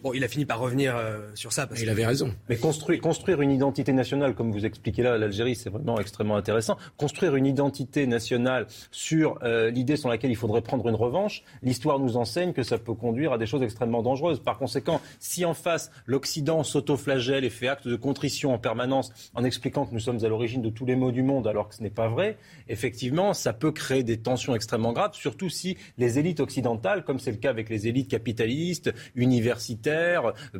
Bon, 0.08 0.14
il 0.14 0.24
a 0.24 0.30
fini 0.30 0.46
par 0.46 0.60
revenir 0.60 0.96
euh, 0.96 1.18
sur 1.36 1.52
ça. 1.52 1.68
Parce 1.68 1.82
il 1.82 1.90
avait 1.90 2.06
raison. 2.06 2.34
Mais 2.48 2.56
construire, 2.56 3.02
construire 3.02 3.42
une 3.42 3.52
identité 3.52 3.92
nationale, 3.92 4.36
comme 4.36 4.54
vous 4.54 4.66
expliquez 4.66 5.04
là, 5.04 5.18
l'Algérie, 5.18 5.54
c'est 5.54 5.70
vraiment 5.70 6.00
extrêmement 6.00 6.38
intéressant. 6.38 6.78
Construire 6.96 7.36
une 7.36 7.46
identité 7.46 8.08
nationale 8.08 8.68
sur 8.90 9.38
euh, 9.44 9.70
l'idée 9.70 9.98
sur 9.98 10.08
laquelle 10.08 10.32
il 10.32 10.38
faudrait 10.38 10.62
prendre 10.62 10.88
une 10.88 10.96
revanche, 10.96 11.44
l'histoire 11.62 12.00
nous 12.00 12.16
enseigne 12.16 12.54
que 12.54 12.64
ça 12.64 12.78
peut 12.78 12.94
conduire 12.94 13.34
à 13.34 13.38
des 13.38 13.46
choses 13.46 13.64
extrêmement 13.64 14.02
dangereuses. 14.02 14.40
Par 14.40 14.58
conséquent, 14.58 15.02
si 15.20 15.44
en 15.44 15.54
face, 15.54 15.92
l'Occident 16.06 16.64
s'autoflagelle 16.64 17.44
et 17.44 17.50
fait 17.50 17.68
acte 17.68 17.90
de 17.90 17.98
contrition 17.98 18.54
en 18.54 18.60
permanence 18.60 19.12
en 19.34 19.44
expliquant 19.44 19.86
que 19.86 19.94
nous 19.94 20.00
sommes 20.00 20.24
à 20.24 20.30
l'origine 20.30 20.62
de 20.62 20.70
tous 20.70 20.86
les 20.86 20.96
maux 20.96 21.12
du 21.12 21.22
monde 21.22 21.50
alors 21.50 21.68
que 21.68 21.76
ce 21.76 21.84
n'est 21.84 21.90
pas 21.90 22.08
vrai, 22.08 22.38
effectivement, 22.70 23.34
ça 23.34 23.52
peut 23.52 23.74
créer 23.74 24.04
des 24.04 24.22
tensions 24.22 24.56
extrêmement 24.56 24.94
graves, 24.94 25.16
surtout 25.16 25.50
si 25.50 25.76
les 25.98 26.18
élites 26.18 26.40
occidentales, 26.40 27.04
comme 27.04 27.20
c'est 27.20 27.32
le 27.32 27.38
cas 27.38 27.50
avec 27.50 27.68
les 27.68 27.90
élites 27.90 28.10
capitalistes, 28.10 28.94
universitaires, 29.14 29.97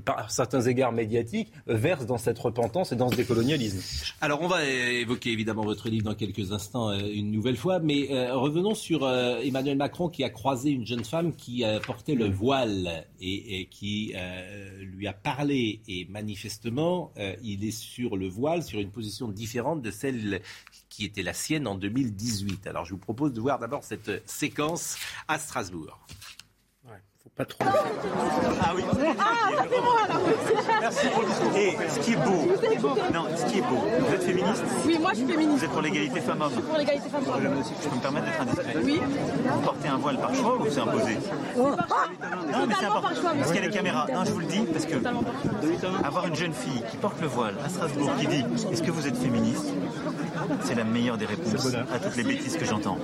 par 0.06 0.32
certains 0.32 0.62
égards 0.62 0.92
médiatiques, 0.92 1.52
versent 1.68 2.06
dans 2.06 2.18
cette 2.18 2.40
repentance 2.40 2.92
et 2.92 2.96
dans 2.96 3.10
ce 3.10 3.16
décolonialisme. 3.16 3.80
Alors 4.22 4.42
on 4.42 4.48
va 4.48 4.64
évoquer 4.66 5.32
évidemment 5.32 5.64
votre 5.64 5.90
livre 5.90 6.06
dans 6.06 6.16
quelques 6.16 6.52
instants 6.52 6.90
euh, 6.90 7.00
une 7.14 7.32
nouvelle 7.32 7.58
fois, 7.58 7.80
mais 7.80 8.12
euh, 8.12 8.36
revenons 8.36 8.76
sur 8.76 9.04
euh, 9.04 9.40
Emmanuel 9.40 9.78
Macron 9.78 10.10
qui 10.10 10.24
a 10.24 10.30
croisé 10.30 10.70
une 10.70 10.86
jeune 10.86 11.04
femme 11.04 11.36
qui 11.36 11.64
portait 11.86 12.16
le 12.16 12.30
voile 12.30 13.06
et, 13.20 13.68
qui 13.70 14.14
lui 14.82 15.08
a 15.08 15.14
parlé 15.14 15.82
et 15.88 16.06
manifestement 16.10 17.12
il 17.44 17.66
est 17.66 17.72
sur 17.72 18.16
le 18.16 18.28
voile 18.28 18.64
sur 18.64 18.80
une 18.80 18.92
position 18.92 19.28
différente 19.28 19.82
de 19.82 19.92
celle 19.92 20.42
qui 20.90 21.06
était 21.06 21.24
la 21.24 21.34
sienne 21.34 21.68
en 21.68 21.76
2018. 21.76 22.68
Alors 22.68 22.86
je 22.86 22.92
vous 22.92 23.00
propose 23.00 23.34
de 23.34 23.42
voir 23.42 23.60
d'abord 23.60 23.84
cette 23.84 24.28
séquence 24.28 24.98
à 25.28 25.38
Strasbourg. 25.38 26.00
Pas 27.38 27.46
trop. 27.46 27.66
Ah 27.66 28.72
oui. 28.76 28.84
Ah, 29.20 29.64
c'est 29.70 29.82
moi 29.82 30.08
là. 30.10 30.16
Merci 30.82 31.08
pour 31.10 31.22
le 31.22 31.28
discours. 31.28 31.56
Et 31.56 31.78
ce 31.88 32.00
qui 32.00 32.14
est 32.14 32.16
beau. 32.16 32.48
Non, 33.14 33.26
ce 33.36 33.46
qui 33.46 33.60
est 33.60 33.62
beau. 33.62 33.78
Vous 34.00 34.14
êtes 34.16 34.24
féministe? 34.24 34.64
Oui, 34.88 34.98
moi 35.00 35.12
je 35.12 35.18
suis 35.18 35.28
féministe. 35.28 35.60
Vous 35.60 35.66
êtes 35.66 35.72
pour 35.72 35.82
l'égalité 35.84 36.20
femmes-hommes 36.22 36.50
Je 36.50 36.56
suis 36.56 36.64
pour 36.64 36.78
l'égalité 36.78 37.10
femmes-hommes. 37.10 37.64
Je 37.84 37.90
peux 37.90 37.96
me 37.96 38.02
permettre 38.02 38.26
d'être 38.26 38.42
indiscret 38.42 38.76
Oui. 38.84 39.02
Vous 39.54 39.62
portez 39.62 39.88
un 39.88 39.98
voile 39.98 40.18
par 40.18 40.34
choix 40.34 40.58
ou 40.58 40.66
c'est 40.68 40.80
imposé 40.80 41.18
Non, 41.56 42.66
mais 42.68 42.74
c'est 42.80 42.86
important. 42.86 43.10
Parce 43.22 43.52
qu'il 43.52 43.62
y 43.62 43.64
a 43.64 43.68
les 43.68 43.74
caméras. 43.74 44.08
Non, 44.12 44.26
je 44.26 44.32
vous 44.32 44.40
le 44.40 44.46
dis 44.46 44.62
parce 44.74 44.86
que 44.88 44.96
avoir 46.04 46.26
une 46.26 46.36
jeune 46.36 46.54
fille 46.54 46.82
qui 46.90 46.98
porte 46.98 47.22
le 47.22 47.28
voile 47.28 47.54
à 47.64 47.70
Strasbourg 47.70 48.10
qui 48.20 48.28
dit 48.28 48.46
Est-ce 48.72 48.82
que 48.82 48.92
vous 48.92 49.08
êtes 49.08 49.18
féministe? 49.18 49.74
C'est 50.64 50.76
la 50.76 50.84
meilleure 50.86 51.18
des 51.18 51.28
réponses 51.28 51.68
à 51.94 52.00
toutes 52.00 52.16
les 52.16 52.24
bêtises 52.24 52.58
que 52.58 52.66
j'entends. 52.66 52.98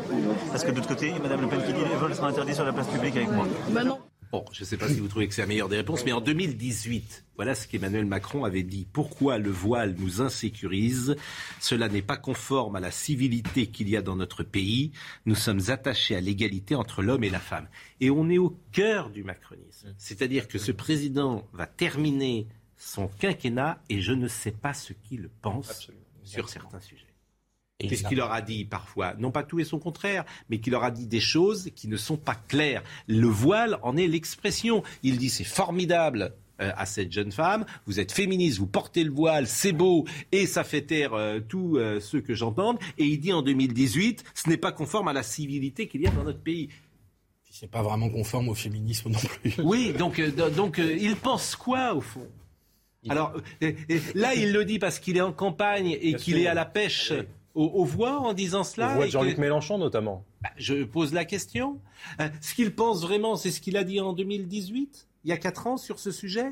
Parce 0.49 0.63
que 0.63 0.71
de 0.71 0.77
l'autre 0.77 0.87
côté, 0.87 1.13
Madame 1.21 1.41
Le 1.41 1.47
Pen 1.47 1.61
qui 1.63 1.73
dit 1.73 1.81
les 1.87 1.95
vols 1.97 2.15
seront 2.15 2.27
interdits 2.27 2.55
sur 2.55 2.65
la 2.65 2.73
place 2.73 2.87
publique 2.87 3.15
avec 3.15 3.31
moi. 3.31 3.45
Ben 3.69 3.83
non. 3.83 3.99
Bon, 4.33 4.43
je 4.51 4.61
ne 4.61 4.65
sais 4.65 4.77
pas 4.77 4.89
si 4.89 4.99
vous 4.99 5.07
trouvez 5.07 5.27
que 5.27 5.35
c'est 5.35 5.43
la 5.43 5.47
meilleure 5.47 5.69
des 5.69 5.77
réponses, 5.77 6.05
mais 6.05 6.11
en 6.11 6.19
2018, 6.19 7.25
voilà 7.35 7.53
ce 7.53 7.67
qu'Emmanuel 7.67 8.07
Macron 8.07 8.45
avait 8.45 8.63
dit. 8.63 8.87
Pourquoi 8.91 9.37
le 9.37 9.51
voile 9.51 9.93
nous 9.99 10.23
insécurise? 10.23 11.15
Cela 11.59 11.87
n'est 11.87 12.01
pas 12.01 12.17
conforme 12.17 12.75
à 12.75 12.79
la 12.79 12.89
civilité 12.89 13.67
qu'il 13.67 13.89
y 13.89 13.95
a 13.95 14.01
dans 14.01 14.15
notre 14.15 14.41
pays. 14.41 14.91
Nous 15.27 15.35
sommes 15.35 15.61
attachés 15.67 16.15
à 16.15 16.19
l'égalité 16.19 16.73
entre 16.73 17.03
l'homme 17.03 17.23
et 17.23 17.29
la 17.29 17.39
femme. 17.39 17.67
Et 18.01 18.09
on 18.09 18.27
est 18.27 18.39
au 18.39 18.57
cœur 18.71 19.11
du 19.11 19.23
macronisme. 19.23 19.93
C'est-à-dire 19.99 20.47
que 20.47 20.57
ce 20.57 20.71
président 20.71 21.47
va 21.53 21.67
terminer 21.67 22.47
son 22.75 23.09
quinquennat 23.09 23.83
et 23.87 24.01
je 24.01 24.13
ne 24.13 24.27
sais 24.27 24.49
pas 24.49 24.73
ce 24.73 24.93
qu'il 24.93 25.29
pense 25.43 25.91
sur 26.23 26.49
certains 26.49 26.79
sujets. 26.79 27.12
Qu'est-ce 27.79 28.13
leur 28.13 28.31
a 28.31 28.41
dit 28.41 28.65
parfois? 28.65 29.13
Non 29.17 29.31
pas 29.31 29.43
tout 29.43 29.59
et 29.59 29.63
son 29.63 29.79
contraire, 29.79 30.25
mais 30.49 30.59
qu'il 30.59 30.71
leur 30.71 30.83
a 30.83 30.91
dit 30.91 31.07
des 31.07 31.19
choses 31.19 31.69
qui 31.75 31.87
ne 31.87 31.97
sont 31.97 32.17
pas 32.17 32.35
claires. 32.35 32.83
Le 33.07 33.27
voile 33.27 33.79
en 33.81 33.97
est 33.97 34.07
l'expression. 34.07 34.83
Il 35.01 35.17
dit 35.17 35.29
c'est 35.29 35.43
formidable 35.43 36.33
euh, 36.61 36.71
à 36.77 36.85
cette 36.85 37.11
jeune 37.11 37.31
femme. 37.31 37.65
Vous 37.87 37.99
êtes 37.99 38.11
féministe, 38.11 38.59
vous 38.59 38.67
portez 38.67 39.03
le 39.03 39.11
voile, 39.11 39.47
c'est 39.47 39.71
beau 39.71 40.05
et 40.31 40.45
ça 40.45 40.63
fait 40.63 40.83
taire 40.83 41.13
euh, 41.13 41.39
tous 41.39 41.77
euh, 41.77 41.99
ceux 41.99 42.21
que 42.21 42.35
j'entende. 42.35 42.77
Et 42.97 43.05
il 43.05 43.19
dit 43.19 43.33
en 43.33 43.41
2018, 43.41 44.23
ce 44.35 44.49
n'est 44.49 44.57
pas 44.57 44.71
conforme 44.71 45.07
à 45.07 45.13
la 45.13 45.23
civilité 45.23 45.87
qu'il 45.87 46.01
y 46.01 46.07
a 46.07 46.11
dans 46.11 46.23
notre 46.23 46.41
pays. 46.41 46.69
C'est 47.49 47.69
pas 47.69 47.81
vraiment 47.81 48.09
conforme 48.09 48.49
au 48.49 48.55
féminisme 48.55 49.09
non 49.09 49.19
plus. 49.19 49.55
Oui, 49.63 49.93
donc, 49.93 50.21
donc 50.55 50.77
il 50.79 51.15
pense 51.15 51.55
quoi 51.55 51.95
au 51.95 52.01
fond? 52.01 52.27
Alors 53.09 53.33
là, 54.15 54.33
il 54.33 54.53
le 54.53 54.63
dit 54.63 54.79
parce 54.79 54.99
qu'il 54.99 55.17
est 55.17 55.21
en 55.21 55.33
campagne 55.33 55.97
et 55.99 56.13
qu'il 56.13 56.37
est 56.37 56.47
à 56.47 56.53
la 56.53 56.65
pêche 56.65 57.13
aux, 57.55 57.85
voix 57.85 58.19
en 58.19 58.33
disant 58.33 58.63
cela. 58.63 58.91
Aux 58.91 58.95
voix 58.95 59.05
de 59.05 59.11
Jean-Luc 59.11 59.37
Mélenchon 59.37 59.77
notamment. 59.77 60.25
Bah, 60.41 60.49
je 60.57 60.83
pose 60.83 61.13
la 61.13 61.25
question. 61.25 61.79
Euh, 62.19 62.29
ce 62.41 62.53
qu'il 62.53 62.73
pense 62.73 63.01
vraiment, 63.01 63.35
c'est 63.35 63.51
ce 63.51 63.61
qu'il 63.61 63.77
a 63.77 63.83
dit 63.83 63.99
en 63.99 64.13
2018, 64.13 65.07
il 65.23 65.29
y 65.29 65.33
a 65.33 65.37
quatre 65.37 65.67
ans, 65.67 65.77
sur 65.77 65.99
ce 65.99 66.11
sujet? 66.11 66.49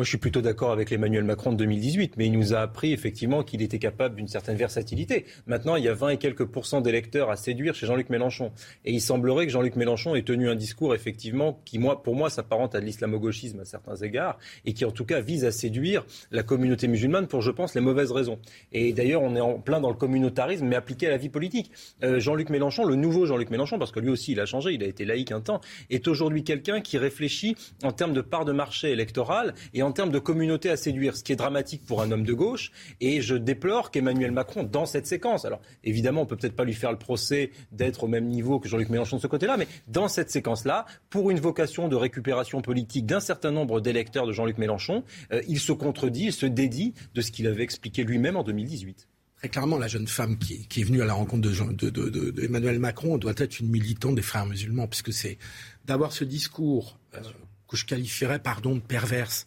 Moi, 0.00 0.04
je 0.06 0.08
suis 0.08 0.16
plutôt 0.18 0.40
d'accord 0.40 0.72
avec 0.72 0.88
l'Emmanuel 0.88 1.24
Macron 1.24 1.52
de 1.52 1.58
2018, 1.58 2.14
mais 2.16 2.24
il 2.24 2.32
nous 2.32 2.54
a 2.54 2.60
appris 2.60 2.94
effectivement 2.94 3.42
qu'il 3.42 3.60
était 3.60 3.78
capable 3.78 4.16
d'une 4.16 4.28
certaine 4.28 4.56
versatilité. 4.56 5.26
Maintenant, 5.46 5.76
il 5.76 5.84
y 5.84 5.88
a 5.88 5.92
20 5.92 6.08
et 6.08 6.16
quelques 6.16 6.46
pourcents 6.46 6.80
d'électeurs 6.80 7.28
à 7.28 7.36
séduire 7.36 7.74
chez 7.74 7.86
Jean-Luc 7.86 8.08
Mélenchon. 8.08 8.50
Et 8.86 8.92
il 8.92 9.02
semblerait 9.02 9.44
que 9.44 9.52
Jean-Luc 9.52 9.76
Mélenchon 9.76 10.14
ait 10.14 10.22
tenu 10.22 10.48
un 10.48 10.54
discours 10.54 10.94
effectivement 10.94 11.60
qui, 11.66 11.78
moi, 11.78 12.02
pour 12.02 12.16
moi, 12.16 12.30
s'apparente 12.30 12.74
à 12.74 12.80
de 12.80 12.86
l'islamo-gauchisme 12.86 13.60
à 13.60 13.66
certains 13.66 13.96
égards 13.96 14.38
et 14.64 14.72
qui, 14.72 14.86
en 14.86 14.90
tout 14.90 15.04
cas, 15.04 15.20
vise 15.20 15.44
à 15.44 15.52
séduire 15.52 16.06
la 16.30 16.42
communauté 16.42 16.88
musulmane 16.88 17.26
pour, 17.26 17.42
je 17.42 17.50
pense, 17.50 17.74
les 17.74 17.82
mauvaises 17.82 18.10
raisons. 18.10 18.38
Et 18.72 18.94
d'ailleurs, 18.94 19.20
on 19.20 19.36
est 19.36 19.40
en 19.42 19.58
plein 19.58 19.82
dans 19.82 19.90
le 19.90 19.96
communautarisme, 19.96 20.64
mais 20.66 20.76
appliqué 20.76 21.08
à 21.08 21.10
la 21.10 21.18
vie 21.18 21.28
politique. 21.28 21.72
Euh, 22.04 22.20
Jean-Luc 22.20 22.48
Mélenchon, 22.48 22.86
le 22.86 22.94
nouveau 22.94 23.26
Jean-Luc 23.26 23.50
Mélenchon, 23.50 23.78
parce 23.78 23.92
que 23.92 24.00
lui 24.00 24.08
aussi, 24.08 24.32
il 24.32 24.40
a 24.40 24.46
changé, 24.46 24.72
il 24.72 24.82
a 24.82 24.86
été 24.86 25.04
laïque 25.04 25.30
un 25.30 25.42
temps, 25.42 25.60
est 25.90 26.08
aujourd'hui 26.08 26.42
quelqu'un 26.42 26.80
qui 26.80 26.96
réfléchit 26.96 27.54
en 27.82 27.92
termes 27.92 28.14
de 28.14 28.22
part 28.22 28.46
de 28.46 28.52
marché 28.52 28.92
électoral 28.92 29.52
et 29.74 29.82
en 29.82 29.89
en 29.90 29.92
termes 29.92 30.12
de 30.12 30.20
communauté 30.20 30.70
à 30.70 30.76
séduire, 30.76 31.16
ce 31.16 31.24
qui 31.24 31.32
est 31.32 31.36
dramatique 31.36 31.84
pour 31.84 32.00
un 32.00 32.12
homme 32.12 32.22
de 32.22 32.32
gauche. 32.32 32.70
Et 33.00 33.20
je 33.20 33.34
déplore 33.34 33.90
qu'Emmanuel 33.90 34.30
Macron, 34.30 34.62
dans 34.62 34.86
cette 34.86 35.08
séquence, 35.08 35.44
alors 35.44 35.60
évidemment, 35.82 36.22
on 36.22 36.26
peut 36.26 36.36
peut-être 36.36 36.54
pas 36.54 36.62
lui 36.62 36.74
faire 36.74 36.92
le 36.92 36.98
procès 36.98 37.50
d'être 37.72 38.04
au 38.04 38.06
même 38.06 38.28
niveau 38.28 38.60
que 38.60 38.68
Jean-Luc 38.68 38.88
Mélenchon 38.88 39.16
de 39.16 39.22
ce 39.22 39.26
côté-là, 39.26 39.56
mais 39.56 39.66
dans 39.88 40.06
cette 40.06 40.30
séquence-là, 40.30 40.86
pour 41.08 41.32
une 41.32 41.40
vocation 41.40 41.88
de 41.88 41.96
récupération 41.96 42.62
politique 42.62 43.04
d'un 43.04 43.18
certain 43.18 43.50
nombre 43.50 43.80
d'électeurs 43.80 44.28
de 44.28 44.32
Jean-Luc 44.32 44.58
Mélenchon, 44.58 45.02
euh, 45.32 45.42
il 45.48 45.58
se 45.58 45.72
contredit, 45.72 46.26
il 46.26 46.32
se 46.32 46.46
dédie 46.46 46.94
de 47.14 47.20
ce 47.20 47.32
qu'il 47.32 47.48
avait 47.48 47.64
expliqué 47.64 48.04
lui-même 48.04 48.36
en 48.36 48.44
2018 48.44 49.08
très 49.38 49.48
clairement, 49.48 49.78
la 49.78 49.88
jeune 49.88 50.06
femme 50.06 50.36
qui 50.36 50.66
est, 50.76 50.84
venue 50.84 51.00
à 51.00 51.06
la 51.06 51.14
rencontre 51.14 51.48
de, 51.48 52.78
Macron 52.78 53.16
doit 53.16 53.32
être 53.38 53.58
une 53.58 53.70
militante 53.70 54.14
des 54.14 54.20
frères 54.20 54.44
musulmans, 54.44 54.86
puisque 54.86 55.14
c'est 55.14 55.38
d'avoir 55.86 56.12
ce 56.12 56.24
discours 56.24 56.98
euh, 57.14 57.22
que 57.70 57.76
je 57.76 57.86
qualifierais, 57.86 58.40
pardon, 58.40 58.74
de 58.74 58.80
perverse, 58.80 59.46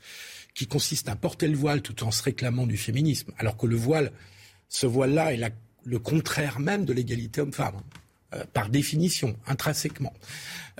qui 0.53 0.67
consiste 0.67 1.09
à 1.09 1.15
porter 1.15 1.47
le 1.47 1.57
voile 1.57 1.81
tout 1.81 2.03
en 2.03 2.11
se 2.11 2.23
réclamant 2.23 2.67
du 2.67 2.77
féminisme, 2.77 3.31
alors 3.37 3.57
que 3.57 3.65
le 3.65 3.75
voile, 3.75 4.11
ce 4.69 4.85
voile-là 4.85 5.33
est 5.33 5.53
le 5.85 5.99
contraire 5.99 6.59
même 6.59 6.85
de 6.85 6.93
l'égalité 6.93 7.41
homme-femme, 7.41 7.75
hein, 7.75 7.83
euh, 8.35 8.43
par 8.53 8.69
définition, 8.69 9.35
intrinsèquement. 9.47 10.13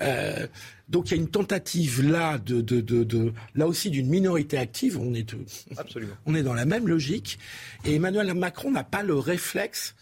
Euh, 0.00 0.46
donc 0.88 1.10
il 1.10 1.16
y 1.16 1.18
a 1.18 1.22
une 1.22 1.28
tentative 1.28 2.02
là 2.02 2.38
de, 2.38 2.60
de, 2.60 2.80
de, 2.80 3.32
là 3.54 3.66
aussi 3.66 3.90
d'une 3.90 4.08
minorité 4.08 4.58
active. 4.58 4.98
On 4.98 5.14
est, 5.14 5.34
Absolument. 5.76 6.14
on 6.26 6.34
est 6.34 6.42
dans 6.42 6.54
la 6.54 6.64
même 6.64 6.88
logique. 6.88 7.38
Et 7.84 7.94
Emmanuel 7.94 8.32
Macron 8.34 8.70
n'a 8.70 8.84
pas 8.84 9.02
le 9.02 9.14
réflexe 9.14 9.94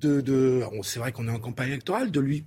de, 0.00 0.20
de 0.20 0.62
c'est 0.82 0.98
vrai 0.98 1.12
qu'on 1.12 1.28
est 1.28 1.32
en 1.32 1.40
campagne 1.40 1.68
électorale, 1.68 2.10
de 2.10 2.20
lui, 2.20 2.44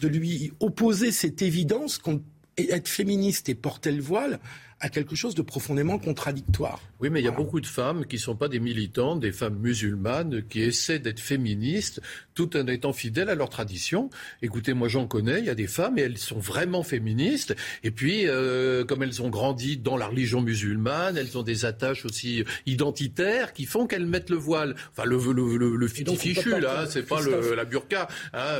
de 0.00 0.08
lui 0.08 0.52
opposer 0.60 1.12
cette 1.12 1.42
évidence 1.42 1.98
qu'on 1.98 2.22
être 2.56 2.88
féministe 2.88 3.48
et 3.48 3.54
porter 3.54 3.92
le 3.92 4.02
voile 4.02 4.38
à 4.84 4.90
quelque 4.90 5.16
chose 5.16 5.34
de 5.34 5.40
profondément 5.40 5.98
contradictoire. 5.98 6.78
Oui, 7.00 7.08
mais 7.08 7.20
il 7.20 7.24
y 7.24 7.28
a 7.28 7.30
beaucoup 7.30 7.62
de 7.62 7.66
femmes 7.66 8.04
qui 8.04 8.16
ne 8.16 8.20
sont 8.20 8.36
pas 8.36 8.48
des 8.48 8.60
militantes, 8.60 9.18
des 9.18 9.32
femmes 9.32 9.56
musulmanes, 9.58 10.42
qui 10.46 10.60
essaient 10.60 10.98
d'être 10.98 11.20
féministes 11.20 12.02
tout 12.34 12.54
en 12.54 12.66
étant 12.66 12.92
fidèles 12.92 13.30
à 13.30 13.34
leur 13.34 13.48
tradition. 13.48 14.10
Écoutez, 14.42 14.74
moi 14.74 14.88
j'en 14.88 15.06
connais, 15.06 15.38
il 15.38 15.46
y 15.46 15.48
a 15.48 15.54
des 15.54 15.68
femmes 15.68 15.96
et 15.98 16.02
elles 16.02 16.18
sont 16.18 16.38
vraiment 16.38 16.82
féministes. 16.82 17.56
Et 17.82 17.90
puis, 17.92 18.26
euh, 18.26 18.84
comme 18.84 19.02
elles 19.02 19.22
ont 19.22 19.30
grandi 19.30 19.78
dans 19.78 19.96
la 19.96 20.06
religion 20.06 20.42
musulmane, 20.42 21.16
elles 21.16 21.38
ont 21.38 21.42
des 21.42 21.64
attaches 21.64 22.04
aussi 22.04 22.44
identitaires 22.66 23.54
qui 23.54 23.64
font 23.64 23.86
qu'elles 23.86 24.04
mettent 24.04 24.28
le 24.28 24.36
voile. 24.36 24.74
Enfin, 24.90 25.08
le, 25.08 25.16
le, 25.16 25.56
le, 25.56 25.76
le 25.76 25.88
fichu, 25.88 26.60
là, 26.60 26.84
c'est 26.90 27.06
pas 27.06 27.22
le, 27.22 27.54
la 27.54 27.64
burqa. 27.64 28.06
Hein, 28.34 28.58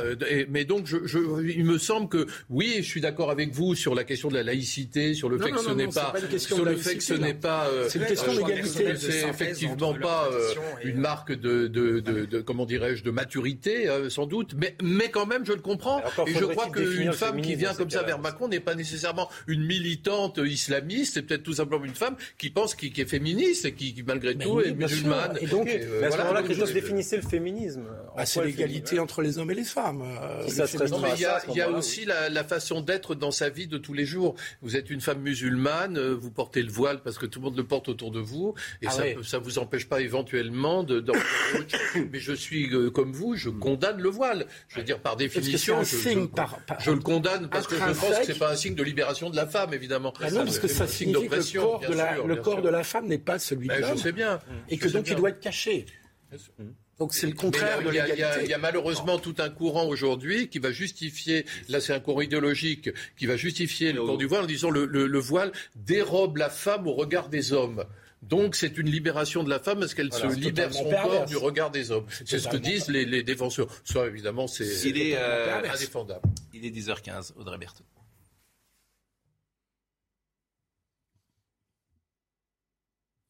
mais 0.49 0.65
donc, 0.65 0.87
je, 0.87 1.05
je, 1.05 1.19
il 1.55 1.65
me 1.65 1.77
semble 1.77 2.09
que, 2.09 2.25
oui, 2.49 2.77
je 2.77 2.87
suis 2.87 3.01
d'accord 3.01 3.29
avec 3.29 3.53
vous 3.53 3.75
sur 3.75 3.93
la 3.93 4.03
question 4.03 4.29
de 4.29 4.33
la 4.33 4.41
laïcité, 4.41 5.13
sur 5.13 5.29
le 5.29 5.37
fait 5.37 5.51
que 5.51 5.59
ce 5.59 5.69
n'est 5.69 5.87
pas 5.87 6.14
sur 6.37 6.65
le 6.65 6.75
fait 6.75 6.97
que 6.97 7.03
ce 7.03 7.13
n'est 7.13 7.33
pas. 7.33 7.67
Euh, 7.67 7.87
c'est 7.89 7.99
une 7.99 8.05
question 8.05 8.31
euh, 8.31 8.37
d'égalité. 8.37 8.95
C'est 8.95 9.27
effectivement 9.29 9.93
pas 9.93 10.29
euh, 10.31 10.53
une 10.83 10.97
marque 10.97 11.31
de, 11.31 11.67
de, 11.67 11.99
de, 11.99 12.25
de 12.25 12.41
comment 12.41 12.65
dirais-je, 12.65 13.03
de 13.03 13.11
maturité, 13.11 13.87
sans 14.09 14.25
doute. 14.25 14.55
Mais, 14.57 14.75
mais 14.81 15.09
quand 15.09 15.25
même, 15.25 15.45
je 15.45 15.53
le 15.53 15.61
comprends. 15.61 16.01
Et 16.27 16.33
je 16.33 16.45
crois 16.45 16.69
qu'une 16.69 17.13
femme 17.13 17.41
qui 17.41 17.55
vient 17.55 17.73
comme 17.73 17.89
ça 17.89 18.03
vers 18.03 18.19
Macron 18.19 18.47
n'est 18.47 18.59
pas 18.59 18.75
nécessairement 18.75 19.29
une 19.47 19.65
militante 19.65 20.39
islamiste. 20.43 21.15
C'est 21.15 21.21
peut-être 21.23 21.43
tout 21.43 21.53
simplement 21.53 21.85
une 21.85 21.95
femme 21.95 22.15
qui 22.37 22.49
pense 22.49 22.75
qui, 22.75 22.93
est 22.95 23.05
féministe 23.05 23.65
et 23.65 23.73
qui, 23.73 23.95
malgré 24.05 24.35
tout, 24.35 24.61
est 24.61 24.73
musulmane. 24.73 25.37
Et 25.41 25.47
donc, 25.47 25.67
à 25.67 26.11
ce 26.11 26.17
moment-là, 26.17 26.43
Christophe 26.43 26.73
définissait 26.73 27.17
le 27.17 27.23
féminisme. 27.23 27.83
Ah, 28.17 28.25
c'est 28.25 28.43
l'égalité 28.43 28.99
entre 28.99 29.21
les 29.21 29.37
hommes 29.37 29.51
et 29.51 29.55
les 29.55 29.63
femmes. 29.63 30.03
il 30.47 31.55
y 31.55 31.61
a 31.61 31.69
aussi 31.69 32.05
la 32.05 32.43
façon 32.43 32.81
d'être 32.81 33.15
dans 33.15 33.31
sa 33.31 33.49
vie 33.49 33.67
de 33.67 33.77
tous 33.77 33.93
les 33.93 34.05
jours. 34.05 34.35
Vous 34.61 34.75
êtes 34.75 34.89
une 34.89 35.01
femme 35.01 35.21
musulmane, 35.21 35.97
vous 36.13 36.31
portez 36.31 36.61
le 36.61 36.71
voile 36.71 37.01
parce 37.01 37.17
que 37.17 37.25
tout 37.25 37.39
le 37.39 37.45
monde 37.45 37.57
le 37.57 37.65
porte 37.65 37.89
autour 37.89 38.11
de 38.11 38.19
vous, 38.19 38.53
et 38.81 38.87
ah 38.87 38.91
ça 38.91 39.39
ne 39.39 39.43
vous 39.43 39.59
empêche 39.59 39.87
pas 39.87 40.01
éventuellement 40.01 40.83
de. 40.83 41.03
mais 42.11 42.19
je 42.19 42.33
suis 42.33 42.73
euh, 42.73 42.89
comme 42.89 43.11
vous, 43.11 43.35
je 43.35 43.49
condamne 43.49 44.01
le 44.01 44.09
voile. 44.09 44.47
Je 44.67 44.77
veux 44.77 44.83
dire, 44.83 44.99
par 44.99 45.15
définition, 45.15 45.83
je, 45.83 45.95
je, 45.95 46.91
le 46.91 46.99
condamne 46.99 47.49
parce 47.49 47.67
que 47.67 47.75
je 47.75 47.81
pense 47.81 48.19
que 48.19 48.25
c'est 48.25 48.39
pas 48.39 48.51
un 48.51 48.55
signe 48.55 48.75
de 48.75 48.83
libération 48.83 49.29
de 49.29 49.35
la 49.35 49.47
femme, 49.47 49.73
évidemment. 49.73 50.13
Ah 50.21 50.31
non, 50.31 50.45
parce 50.45 50.59
que 50.59 50.67
ça 50.67 50.87
signifie 50.87 51.27
que 51.27 51.35
le 51.35 51.59
corps, 51.59 51.79
de 51.79 51.93
la, 51.93 52.17
le 52.17 52.35
corps 52.37 52.61
de 52.61 52.69
la 52.69 52.83
femme 52.83 53.07
n'est 53.07 53.17
pas 53.17 53.39
celui 53.39 53.67
de 53.67 53.73
ben, 53.73 53.81
l'homme. 53.81 53.97
Je 53.97 54.03
sais 54.03 54.11
bien. 54.11 54.39
Et 54.69 54.77
que 54.77 54.87
donc 54.87 55.07
il 55.07 55.15
doit 55.15 55.29
être 55.29 55.39
caché. 55.39 55.85
Donc 56.99 57.13
c'est 57.13 57.27
le 57.27 57.33
contraire 57.33 57.81
de 57.81 57.89
l'égalité. 57.89 58.23
Il 58.43 58.49
y, 58.49 58.53
a 58.53 58.57
malheureusement 58.57 59.19
tout 59.19 59.35
un 59.39 59.49
courant 59.49 59.85
aujourd'hui 59.85 60.47
qui 60.47 60.59
va 60.59 60.71
justifier, 60.71 61.45
là 61.67 61.81
c'est 61.81 61.93
un 61.93 61.99
courant 61.99 62.21
idéologique, 62.21 62.89
qui 63.17 63.25
va 63.25 63.35
justifier 63.35 63.91
le 63.91 64.05
port 64.05 64.17
du 64.17 64.25
voile 64.25 64.43
en 64.43 64.47
disant 64.47 64.69
le, 64.69 64.85
le, 64.85 65.19
voile 65.19 65.51
dérobe 65.75 66.37
la 66.37 66.49
femme 66.49 66.87
au 66.87 66.93
regard 66.93 67.27
des 67.27 67.51
hommes. 67.51 67.83
Donc 68.21 68.55
c'est 68.55 68.77
une 68.77 68.89
libération 68.89 69.43
de 69.43 69.49
la 69.49 69.59
femme 69.59 69.79
parce 69.79 69.93
qu'elle 69.93 70.11
se 70.13 70.25
libère 70.27 70.73
son 70.73 70.89
corps 70.89 71.25
du 71.25 71.35
regard 71.35 71.69
des 71.69 71.91
hommes. 71.91 72.05
C'est 72.25 72.39
ce 72.39 72.47
que 72.47 72.57
disent 72.57 72.87
les, 72.87 73.05
les 73.05 73.23
défenseurs. 73.23 73.67
Ça 73.83 74.07
évidemment 74.07 74.47
c'est 74.47 74.65
euh, 75.17 75.63
indéfendable. 75.69 76.21
Il 76.53 76.65
est 76.65 76.71
10h15, 76.71 77.33
Audrey 77.35 77.57
Berthaud. 77.57 77.83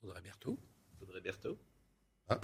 Audrey 0.04 0.22
Berthaud 0.22 0.60
Audrey 1.02 1.22
Berthaud 1.22 1.58
ah. 2.30 2.40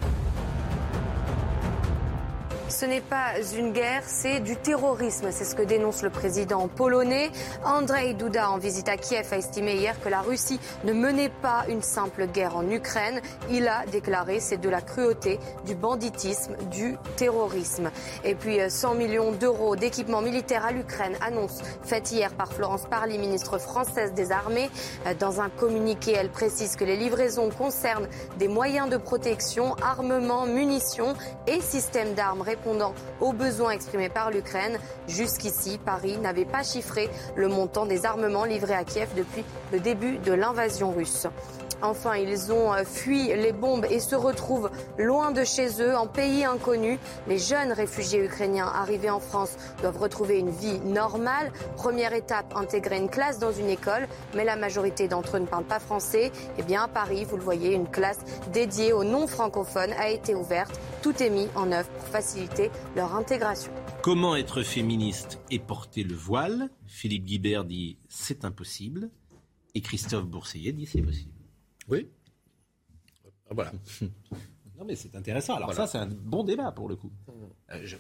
Ce 2.72 2.86
n'est 2.86 3.02
pas 3.02 3.34
une 3.58 3.74
guerre, 3.74 4.04
c'est 4.06 4.40
du 4.40 4.56
terrorisme. 4.56 5.28
C'est 5.32 5.44
ce 5.44 5.56
que 5.56 5.62
dénonce 5.62 6.04
le 6.04 6.10
président 6.10 6.70
polonais. 6.70 7.30
Andrzej 7.66 8.16
Duda, 8.16 8.50
en 8.50 8.60
visite 8.60 8.88
à 8.88 8.96
Kiev, 8.96 9.28
a 9.32 9.38
estimé 9.38 9.76
hier 9.76 10.02
que 10.02 10.08
la 10.08 10.22
Russie 10.22 10.60
ne 10.86 10.94
menait 10.94 11.32
pas 11.42 11.66
une 11.68 11.82
simple 11.82 12.28
guerre 12.28 12.56
en 12.56 12.68
Ukraine. 12.70 13.20
Il 13.50 13.68
a 13.68 13.86
déclaré 13.92 14.40
c'est 14.40 14.58
de 14.58 14.70
la 14.70 14.80
cruauté, 14.80 15.38
du 15.66 15.76
banditisme, 15.76 16.56
du 16.72 16.96
terrorisme. 17.18 17.92
Et 18.24 18.36
puis 18.36 18.58
100 18.70 18.94
euh, 18.94 18.98
millions 18.98 19.32
d'euros 19.34 19.76
d'équipement 19.76 20.22
militaire 20.22 20.66
à 20.66 20.72
l'Ukraine, 20.72 21.18
annonce 21.22 21.60
faite 21.84 22.10
hier 22.12 22.32
par 22.34 22.54
Florence 22.54 22.86
Parly, 22.90 23.18
ministre 23.18 23.58
française 23.58 24.14
des 24.14 24.32
Armées. 24.32 24.70
Euh, 25.08 25.14
dans 25.20 25.42
un 25.42 25.50
communiqué, 25.50 26.14
elle 26.14 26.30
précise 26.30 26.78
que 26.78 26.86
les 26.86 26.96
livraisons 26.96 27.50
concernent 27.50 28.08
des 28.40 28.48
moyens 28.48 28.90
de 28.90 28.98
protection, 28.98 29.76
armements, 29.84 30.46
munitions 30.46 31.16
et 31.48 31.60
systèmes 31.60 32.14
d'armes 32.14 32.42
répondant 32.62 32.94
aux 33.20 33.34
besoins 33.34 33.72
exprimés 33.72 34.10
par 34.10 34.30
l'Ukraine. 34.30 34.78
Jusqu'ici, 35.08 35.80
Paris 35.84 36.18
n'avait 36.18 36.46
pas 36.46 36.64
chiffré 36.64 37.10
le 37.36 37.48
montant 37.48 37.86
des 37.86 38.06
armements 38.06 38.46
livrés 38.46 38.76
à 38.76 38.84
Kiev 38.84 39.10
depuis 39.16 39.44
le 39.72 39.80
début 39.80 40.18
de 40.20 40.34
l'invasion 40.34 40.92
russe. 40.92 41.28
Enfin, 41.84 42.16
ils 42.16 42.52
ont 42.52 42.74
euh, 42.74 42.84
fui 42.86 43.28
les 43.28 43.54
bombes 43.54 43.88
et 43.90 44.00
se 44.00 44.16
retrouvent 44.16 44.70
loin 45.00 45.32
de 45.32 45.44
chez 45.44 45.82
eux, 45.82 45.96
en 45.96 46.06
pays 46.06 46.46
inconnu. 46.46 47.00
Les 47.28 47.40
jeunes 47.40 47.72
réfugiés 47.72 48.24
ukrainiens 48.24 48.68
arrivés 48.68 49.10
en 49.10 49.20
France 49.20 49.56
doivent 49.82 49.98
retrouver 49.98 50.38
une 50.38 50.52
vie 50.52 50.80
normale. 50.82 51.52
Première 51.78 52.14
étape, 52.14 52.54
intégrer 52.56 52.98
une 52.98 53.10
classe 53.10 53.40
dans 53.40 53.52
une 53.52 53.70
école, 53.70 54.08
mais 54.36 54.46
la 54.46 54.56
majorité 54.56 55.08
d'entre 55.08 55.38
eux 55.38 55.40
ne 55.40 55.48
parlent 55.48 55.64
pas 55.64 55.80
français. 55.80 56.32
Eh 56.60 56.62
bien, 56.62 56.84
à 56.84 56.88
Paris, 56.88 57.26
vous 57.26 57.38
le 57.38 57.44
voyez, 57.44 57.74
une 57.74 57.90
classe 57.90 58.20
dédiée 58.54 58.94
aux 58.94 59.04
non-francophones 59.04 59.94
a 59.94 60.10
été 60.10 60.36
ouverte. 60.36 60.80
Tout 61.02 61.24
est 61.24 61.32
mis 61.32 61.50
en 61.56 61.72
œuvre 61.72 61.90
pour 61.90 62.08
faciliter 62.10 62.51
leur 62.96 63.16
intégration. 63.16 63.72
Comment 64.02 64.36
être 64.36 64.64
féministe 64.64 65.40
et 65.50 65.60
porter 65.60 66.04
le 66.04 66.16
voile? 66.16 66.70
Philippe 66.86 67.26
Guibert 67.26 67.64
dit 67.64 67.98
c'est 68.10 68.46
impossible. 68.46 69.10
Et 69.74 69.82
Christophe 69.82 70.26
Bourseillet 70.26 70.74
dit 70.74 70.86
c'est 70.86 71.02
possible. 71.02 71.32
Oui. 71.88 72.08
Voilà. 73.50 73.72
non, 74.02 74.86
mais 74.86 74.96
c'est 74.96 75.16
intéressant. 75.16 75.56
Alors, 75.56 75.74
ça, 75.74 75.88
c'est 75.88 75.98
un 75.98 76.08
bon 76.08 76.44
débat 76.44 76.72
pour 76.72 76.88
le 76.90 76.96
coup. 76.96 77.12
Euh, 77.72 77.82
je 77.84 77.98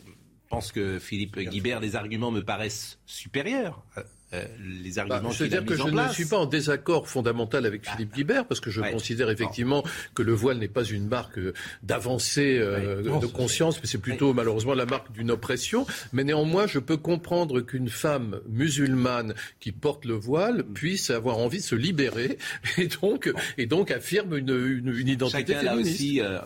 pense 0.50 0.72
que 0.72 1.00
Philippe 1.00 1.38
Guibert, 1.40 1.80
les 1.80 1.96
arguments 1.96 2.32
me 2.32 2.44
paraissent 2.44 3.00
supérieurs. 3.06 3.86
Euh, 4.34 4.42
euh, 4.42 4.46
les 4.84 4.94
bah, 4.94 5.02
arguments 5.02 5.32
Je 5.32 5.44
veux 5.44 5.50
dire 5.50 5.66
que 5.66 5.76
je 5.76 5.84
ne 5.84 6.10
suis 6.10 6.26
pas 6.26 6.38
en 6.38 6.46
désaccord 6.46 7.08
fondamental 7.08 7.66
avec 7.66 7.90
Philippe 7.90 8.14
Guibert, 8.14 8.46
parce 8.46 8.60
que 8.60 8.70
je 8.70 8.82
considère 8.82 9.30
effectivement 9.30 9.84
que 10.16 10.24
le 10.24 10.34
voile 10.34 10.58
n'est 10.58 10.68
pas 10.68 10.84
une 10.84 11.08
marque 11.08 11.40
d'avancée 11.84 12.60
de 12.60 13.26
conscience, 13.28 13.80
mais 13.82 13.88
c'est 13.88 13.98
plutôt 13.98 14.34
malheureusement 14.34 14.74
la 14.74 14.86
marque 14.86 15.12
d'une 15.12 15.32
oppression. 15.32 15.86
Mais 16.14 16.24
néanmoins, 16.24 16.68
je 16.68 16.80
peux 16.80 16.98
comprendre 16.98 17.62
qu'une 17.62 17.90
femme 17.90 18.40
musulmane 18.50 19.34
qui 19.60 19.72
porte 19.72 20.06
le 20.06 20.14
voile 20.14 20.64
puisse 20.64 21.10
avoir 21.10 21.38
envie 21.38 21.60
de 21.60 21.64
se 21.64 21.76
libérer 21.76 22.38
et 22.78 22.88
donc, 22.88 23.32
et 23.58 23.66
donc 23.66 23.92
affirme 23.92 24.38
une, 24.38 24.50
une, 24.50 25.08
identité 25.08 25.54
Chacun 25.54 25.72
féministe. 25.72 25.96
aussi, 25.96 26.22
euh, 26.22 26.40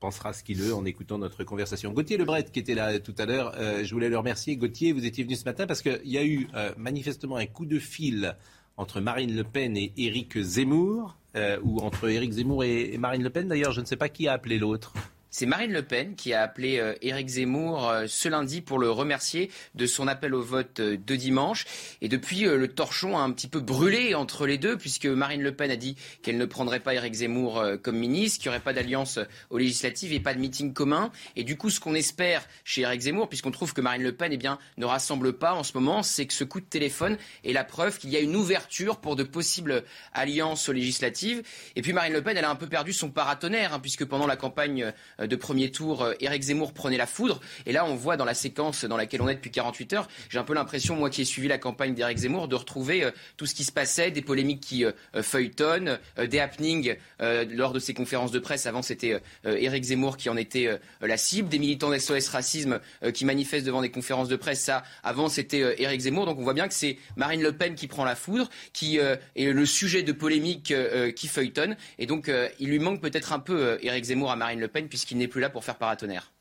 pensera 0.00 0.32
ce 0.32 0.42
qu'il 0.42 0.58
veut 0.58 0.74
en 0.74 0.84
écoutant 0.84 1.18
notre 1.18 1.44
conversation. 1.44 1.92
Gauthier 1.92 2.16
Lebret, 2.16 2.44
qui 2.44 2.58
était 2.58 2.74
là 2.74 2.98
tout 2.98 3.14
à 3.18 3.26
l'heure, 3.26 3.52
euh, 3.56 3.84
je 3.84 3.92
voulais 3.94 4.08
le 4.08 4.18
remercier. 4.18 4.56
Gauthier, 4.56 4.92
vous 4.92 5.04
étiez 5.04 5.24
venu 5.24 5.36
ce 5.36 5.44
matin 5.44 5.66
parce 5.66 5.82
qu'il 5.82 6.00
y 6.04 6.18
a 6.18 6.24
eu 6.24 6.48
euh, 6.54 6.72
manifestement 6.76 7.36
un 7.36 7.46
coup 7.46 7.66
de 7.66 7.78
fil 7.78 8.36
entre 8.76 9.00
Marine 9.00 9.34
Le 9.34 9.44
Pen 9.44 9.76
et 9.76 9.92
Éric 9.96 10.38
Zemmour, 10.38 11.16
ou 11.62 11.80
entre 11.80 12.08
Éric 12.08 12.32
Zemmour 12.32 12.64
et 12.64 12.96
Marine 12.98 13.22
Le 13.22 13.30
Pen. 13.30 13.48
D'ailleurs, 13.48 13.72
je 13.72 13.82
ne 13.82 13.86
sais 13.86 13.96
pas 13.96 14.08
qui 14.08 14.26
a 14.26 14.32
appelé 14.32 14.58
l'autre. 14.58 14.94
C'est 15.38 15.44
Marine 15.44 15.70
Le 15.70 15.82
Pen 15.82 16.14
qui 16.16 16.32
a 16.32 16.40
appelé 16.40 16.78
euh, 16.78 16.94
Éric 17.02 17.28
Zemmour 17.28 17.90
euh, 17.90 18.06
ce 18.08 18.26
lundi 18.26 18.62
pour 18.62 18.78
le 18.78 18.90
remercier 18.90 19.50
de 19.74 19.84
son 19.84 20.08
appel 20.08 20.34
au 20.34 20.40
vote 20.40 20.80
euh, 20.80 20.96
de 20.96 21.14
dimanche. 21.14 21.66
Et 22.00 22.08
depuis, 22.08 22.44
le 22.44 22.68
torchon 22.68 23.18
a 23.18 23.20
un 23.20 23.30
petit 23.32 23.46
peu 23.46 23.60
brûlé 23.60 24.14
entre 24.14 24.46
les 24.46 24.56
deux, 24.56 24.78
puisque 24.78 25.04
Marine 25.04 25.42
Le 25.42 25.54
Pen 25.54 25.70
a 25.70 25.76
dit 25.76 25.94
qu'elle 26.22 26.38
ne 26.38 26.46
prendrait 26.46 26.80
pas 26.80 26.94
Éric 26.94 27.12
Zemmour 27.12 27.62
comme 27.82 27.98
ministre, 27.98 28.40
qu'il 28.40 28.48
n'y 28.48 28.56
aurait 28.56 28.64
pas 28.64 28.72
d'alliance 28.72 29.18
aux 29.50 29.58
législatives 29.58 30.14
et 30.14 30.20
pas 30.20 30.32
de 30.32 30.38
meeting 30.38 30.72
commun. 30.72 31.10
Et 31.36 31.44
du 31.44 31.58
coup, 31.58 31.68
ce 31.68 31.80
qu'on 31.80 31.94
espère 31.94 32.46
chez 32.64 32.82
Éric 32.82 33.02
Zemmour, 33.02 33.28
puisqu'on 33.28 33.50
trouve 33.50 33.74
que 33.74 33.82
Marine 33.82 34.02
Le 34.02 34.12
Pen 34.12 34.32
eh 34.32 34.38
bien, 34.38 34.58
ne 34.78 34.86
rassemble 34.86 35.34
pas 35.34 35.52
en 35.52 35.64
ce 35.64 35.74
moment, 35.74 36.02
c'est 36.02 36.24
que 36.24 36.32
ce 36.32 36.44
coup 36.44 36.60
de 36.60 36.66
téléphone 36.66 37.18
est 37.44 37.52
la 37.52 37.64
preuve 37.64 37.98
qu'il 37.98 38.08
y 38.08 38.16
a 38.16 38.20
une 38.20 38.36
ouverture 38.36 38.96
pour 38.98 39.16
de 39.16 39.22
possibles 39.22 39.84
alliances 40.14 40.70
aux 40.70 40.72
législatives. 40.72 41.42
Et 41.74 41.82
puis 41.82 41.92
Marine 41.92 42.14
Le 42.14 42.22
Pen, 42.22 42.38
elle 42.38 42.46
a 42.46 42.50
un 42.50 42.56
peu 42.56 42.68
perdu 42.68 42.94
son 42.94 43.10
paratonnerre, 43.10 43.74
hein, 43.74 43.80
puisque 43.80 44.06
pendant 44.06 44.26
la 44.26 44.36
campagne 44.36 44.92
de 45.26 45.36
premier 45.36 45.70
tour, 45.70 46.02
euh, 46.02 46.14
Éric 46.20 46.42
Zemmour 46.42 46.72
prenait 46.72 46.96
la 46.96 47.06
foudre. 47.06 47.40
Et 47.66 47.72
là, 47.72 47.84
on 47.86 47.94
voit 47.94 48.16
dans 48.16 48.24
la 48.24 48.34
séquence 48.34 48.84
dans 48.84 48.96
laquelle 48.96 49.22
on 49.22 49.28
est 49.28 49.34
depuis 49.34 49.50
48 49.50 49.92
heures, 49.94 50.08
j'ai 50.28 50.38
un 50.38 50.44
peu 50.44 50.54
l'impression, 50.54 50.96
moi 50.96 51.10
qui 51.10 51.22
ai 51.22 51.24
suivi 51.24 51.48
la 51.48 51.58
campagne 51.58 51.94
d'Éric 51.94 52.18
Zemmour, 52.18 52.48
de 52.48 52.54
retrouver 52.54 53.04
euh, 53.04 53.10
tout 53.36 53.46
ce 53.46 53.54
qui 53.54 53.64
se 53.64 53.72
passait, 53.72 54.10
des 54.10 54.22
polémiques 54.22 54.60
qui 54.60 54.84
euh, 54.84 54.92
feuilletonnent, 55.22 55.98
des 56.18 56.38
happenings 56.38 56.96
lors 57.20 57.72
de 57.72 57.78
ses 57.78 57.94
conférences 57.94 58.30
de 58.30 58.38
presse. 58.38 58.66
Avant, 58.66 58.82
c'était 58.82 59.20
Éric 59.44 59.84
Zemmour 59.84 60.16
qui 60.16 60.28
en 60.28 60.36
était 60.36 60.78
la 61.00 61.16
cible, 61.16 61.48
des 61.48 61.58
militants 61.58 61.90
d'SOS 61.90 62.28
Racisme 62.28 62.80
qui 63.12 63.24
manifestent 63.24 63.66
devant 63.66 63.82
des 63.82 63.90
conférences 63.90 64.28
de 64.28 64.36
presse. 64.36 64.62
Ça, 64.62 64.82
avant, 65.02 65.28
c'était 65.28 65.82
Éric 65.82 66.00
Zemmour. 66.00 66.26
Donc 66.26 66.38
on 66.38 66.42
voit 66.42 66.54
bien 66.54 66.68
que 66.68 66.74
c'est 66.74 66.98
Marine 67.16 67.42
Le 67.42 67.52
Pen 67.52 67.74
qui 67.74 67.86
prend 67.86 68.04
la 68.04 68.14
foudre, 68.14 68.48
qui 68.72 68.98
est 68.98 69.52
le 69.52 69.66
sujet 69.66 70.02
de 70.02 70.12
polémique 70.12 70.72
qui 71.14 71.28
feuilletonne. 71.28 71.76
Et 71.98 72.06
donc, 72.06 72.30
il 72.58 72.68
lui 72.68 72.78
manque 72.78 73.00
peut-être 73.00 73.32
un 73.32 73.40
peu 73.40 73.78
Éric 73.82 74.04
Zemmour 74.04 74.30
à 74.30 74.36
Marine 74.36 74.60
Le 74.60 74.68
Pen 74.68 74.88
puisqu'il 75.06 75.18
n'est 75.18 75.28
plus 75.28 75.40
là 75.40 75.50
pour 75.50 75.62
faire 75.62 75.76
paratonnerre. 75.76 76.32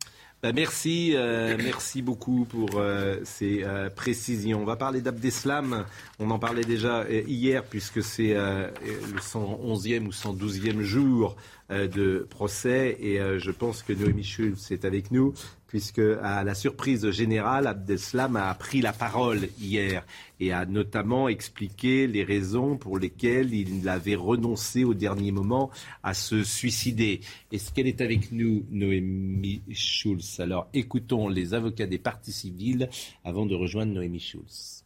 Bah, 0.41 0.51
merci, 0.51 1.13
euh, 1.15 1.55
merci 1.57 2.01
beaucoup 2.01 2.45
pour 2.45 2.69
euh, 2.75 3.17
ces 3.23 3.63
euh, 3.63 3.89
précisions. 3.89 4.61
On 4.61 4.65
va 4.65 4.75
parler 4.75 5.01
d'Abdeslam. 5.01 5.85
On 6.19 6.31
en 6.31 6.39
parlait 6.39 6.63
déjà 6.63 7.05
hier 7.09 7.63
puisque 7.63 8.01
c'est 8.03 8.33
le 8.33 9.19
111e 9.19 10.05
ou 10.07 10.11
112e 10.11 10.81
jour 10.81 11.35
de 11.69 12.27
procès 12.29 12.97
et 12.99 13.19
je 13.39 13.51
pense 13.51 13.81
que 13.81 13.93
Noémie 13.93 14.23
Schulz 14.23 14.71
est 14.71 14.85
avec 14.85 15.11
nous 15.11 15.33
puisque 15.75 15.99
à 15.99 16.45
la 16.45 16.55
surprise 16.55 17.11
générale, 17.11 17.67
Abdeslam 17.67 18.37
a 18.37 18.53
pris 18.53 18.79
la 18.79 18.93
parole 18.93 19.49
hier 19.59 20.05
et 20.39 20.53
a 20.53 20.65
notamment 20.65 21.27
expliqué 21.27 22.07
les 22.07 22.23
raisons 22.23 22.77
pour 22.77 22.97
lesquelles 22.97 23.53
il 23.53 23.89
avait 23.89 24.15
renoncé 24.15 24.85
au 24.85 24.93
dernier 24.93 25.33
moment 25.33 25.69
à 26.01 26.13
se 26.13 26.45
suicider. 26.45 27.19
Est-ce 27.51 27.73
qu'elle 27.73 27.87
est 27.87 27.99
avec 27.99 28.31
nous, 28.31 28.65
Noémie 28.71 29.63
Schulz? 29.73 30.39
Alors 30.39 30.69
écoutons 30.73 31.27
les 31.27 31.53
avocats 31.53 31.87
des 31.87 31.99
parties 31.99 32.31
civiles 32.31 32.87
avant 33.25 33.45
de 33.45 33.53
rejoindre 33.53 33.91
Noémie 33.91 34.21
Schulz. 34.21 34.85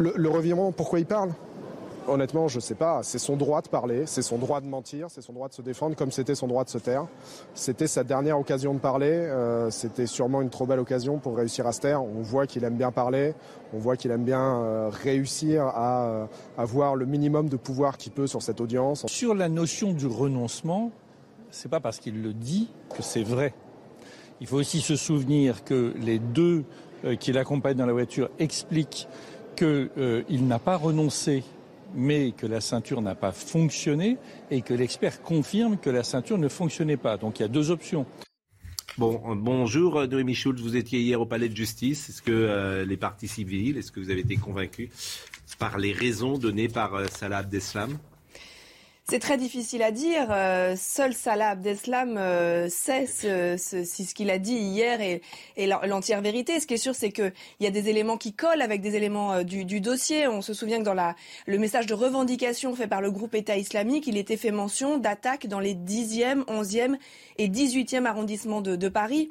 Le, 0.00 0.12
le 0.16 0.28
revirement, 0.28 0.72
pourquoi 0.72 0.98
il 0.98 1.06
parle? 1.06 1.32
Honnêtement, 2.06 2.48
je 2.48 2.56
ne 2.56 2.60
sais 2.60 2.74
pas. 2.74 3.02
C'est 3.02 3.18
son 3.18 3.36
droit 3.36 3.62
de 3.62 3.68
parler, 3.68 4.02
c'est 4.04 4.20
son 4.20 4.36
droit 4.36 4.60
de 4.60 4.66
mentir, 4.66 5.06
c'est 5.08 5.22
son 5.22 5.32
droit 5.32 5.48
de 5.48 5.54
se 5.54 5.62
défendre, 5.62 5.96
comme 5.96 6.10
c'était 6.10 6.34
son 6.34 6.46
droit 6.46 6.64
de 6.64 6.68
se 6.68 6.76
taire. 6.76 7.06
C'était 7.54 7.86
sa 7.86 8.04
dernière 8.04 8.38
occasion 8.38 8.74
de 8.74 8.78
parler. 8.78 9.10
Euh, 9.10 9.70
c'était 9.70 10.06
sûrement 10.06 10.42
une 10.42 10.50
trop 10.50 10.66
belle 10.66 10.80
occasion 10.80 11.18
pour 11.18 11.36
réussir 11.36 11.66
à 11.66 11.72
se 11.72 11.80
taire. 11.80 12.04
On 12.04 12.20
voit 12.20 12.46
qu'il 12.46 12.62
aime 12.64 12.76
bien 12.76 12.92
parler, 12.92 13.34
on 13.72 13.78
voit 13.78 13.96
qu'il 13.96 14.10
aime 14.10 14.24
bien 14.24 14.56
euh, 14.56 14.90
réussir 14.90 15.64
à 15.64 16.06
euh, 16.06 16.26
avoir 16.58 16.94
le 16.94 17.06
minimum 17.06 17.48
de 17.48 17.56
pouvoir 17.56 17.96
qu'il 17.96 18.12
peut 18.12 18.26
sur 18.26 18.42
cette 18.42 18.60
audience. 18.60 19.06
Sur 19.06 19.34
la 19.34 19.48
notion 19.48 19.92
du 19.92 20.06
renoncement, 20.06 20.90
c'est 21.50 21.70
pas 21.70 21.80
parce 21.80 22.00
qu'il 22.00 22.22
le 22.22 22.34
dit 22.34 22.70
que 22.94 23.02
c'est 23.02 23.22
vrai. 23.22 23.54
Il 24.40 24.46
faut 24.46 24.58
aussi 24.58 24.80
se 24.80 24.96
souvenir 24.96 25.64
que 25.64 25.94
les 25.98 26.18
deux 26.18 26.64
qui 27.20 27.32
l'accompagnent 27.32 27.76
dans 27.76 27.86
la 27.86 27.92
voiture 27.92 28.28
expliquent 28.38 29.08
qu'il 29.56 30.46
n'a 30.46 30.58
pas 30.58 30.76
renoncé 30.76 31.44
mais 31.94 32.32
que 32.32 32.46
la 32.46 32.60
ceinture 32.60 33.02
n'a 33.02 33.14
pas 33.14 33.32
fonctionné 33.32 34.18
et 34.50 34.62
que 34.62 34.74
l'expert 34.74 35.22
confirme 35.22 35.78
que 35.78 35.90
la 35.90 36.02
ceinture 36.02 36.38
ne 36.38 36.48
fonctionnait 36.48 36.96
pas. 36.96 37.16
Donc 37.16 37.38
il 37.38 37.42
y 37.42 37.44
a 37.44 37.48
deux 37.48 37.70
options. 37.70 38.06
Bon, 38.96 39.34
bonjour 39.34 39.98
euh, 39.98 40.06
Noémie 40.06 40.36
Schultz, 40.36 40.60
vous 40.60 40.76
étiez 40.76 41.00
hier 41.00 41.20
au 41.20 41.26
palais 41.26 41.48
de 41.48 41.56
justice. 41.56 42.08
Est-ce 42.08 42.22
que 42.22 42.30
euh, 42.30 42.84
les 42.84 42.96
partis 42.96 43.26
civils, 43.26 43.76
est-ce 43.76 43.90
que 43.90 43.98
vous 43.98 44.10
avez 44.10 44.20
été 44.20 44.36
convaincus 44.36 44.90
par 45.58 45.78
les 45.78 45.92
raisons 45.92 46.38
données 46.38 46.68
par 46.68 46.94
euh, 46.94 47.06
Salah 47.10 47.38
Abdeslam? 47.38 47.98
C'est 49.06 49.18
très 49.18 49.36
difficile 49.36 49.82
à 49.82 49.90
dire. 49.90 50.28
Euh, 50.30 50.76
seul 50.76 51.12
Salah 51.12 51.50
Abdeslam 51.50 52.16
euh, 52.16 52.68
sait 52.70 53.06
ce, 53.06 53.56
ce, 53.58 53.84
si 53.84 54.06
ce 54.06 54.14
qu'il 54.14 54.30
a 54.30 54.38
dit 54.38 54.54
hier 54.54 54.98
est, 55.02 55.20
l'entière 55.86 56.22
vérité. 56.22 56.58
Ce 56.58 56.66
qui 56.66 56.74
est 56.74 56.78
sûr, 56.78 56.94
c'est 56.94 57.12
qu'il 57.12 57.32
y 57.60 57.66
a 57.66 57.70
des 57.70 57.90
éléments 57.90 58.16
qui 58.16 58.32
collent 58.32 58.62
avec 58.62 58.80
des 58.80 58.96
éléments 58.96 59.34
euh, 59.34 59.42
du, 59.42 59.80
dossier. 59.80 60.26
On 60.26 60.40
se 60.40 60.54
souvient 60.54 60.78
que 60.78 60.84
dans 60.84 61.14
le 61.46 61.58
message 61.58 61.84
de 61.84 61.92
revendication 61.92 62.74
fait 62.74 62.86
par 62.86 63.02
le 63.02 63.10
groupe 63.10 63.34
État 63.34 63.58
islamique, 63.58 64.06
il 64.06 64.16
était 64.16 64.38
fait 64.38 64.50
mention 64.50 64.96
d'attaques 64.96 65.48
dans 65.48 65.60
les 65.60 65.74
10e, 65.74 66.44
11e 66.46 66.96
et 67.36 67.48
18e 67.48 68.06
arrondissements 68.06 68.62
de 68.62 68.88
Paris. 68.88 69.28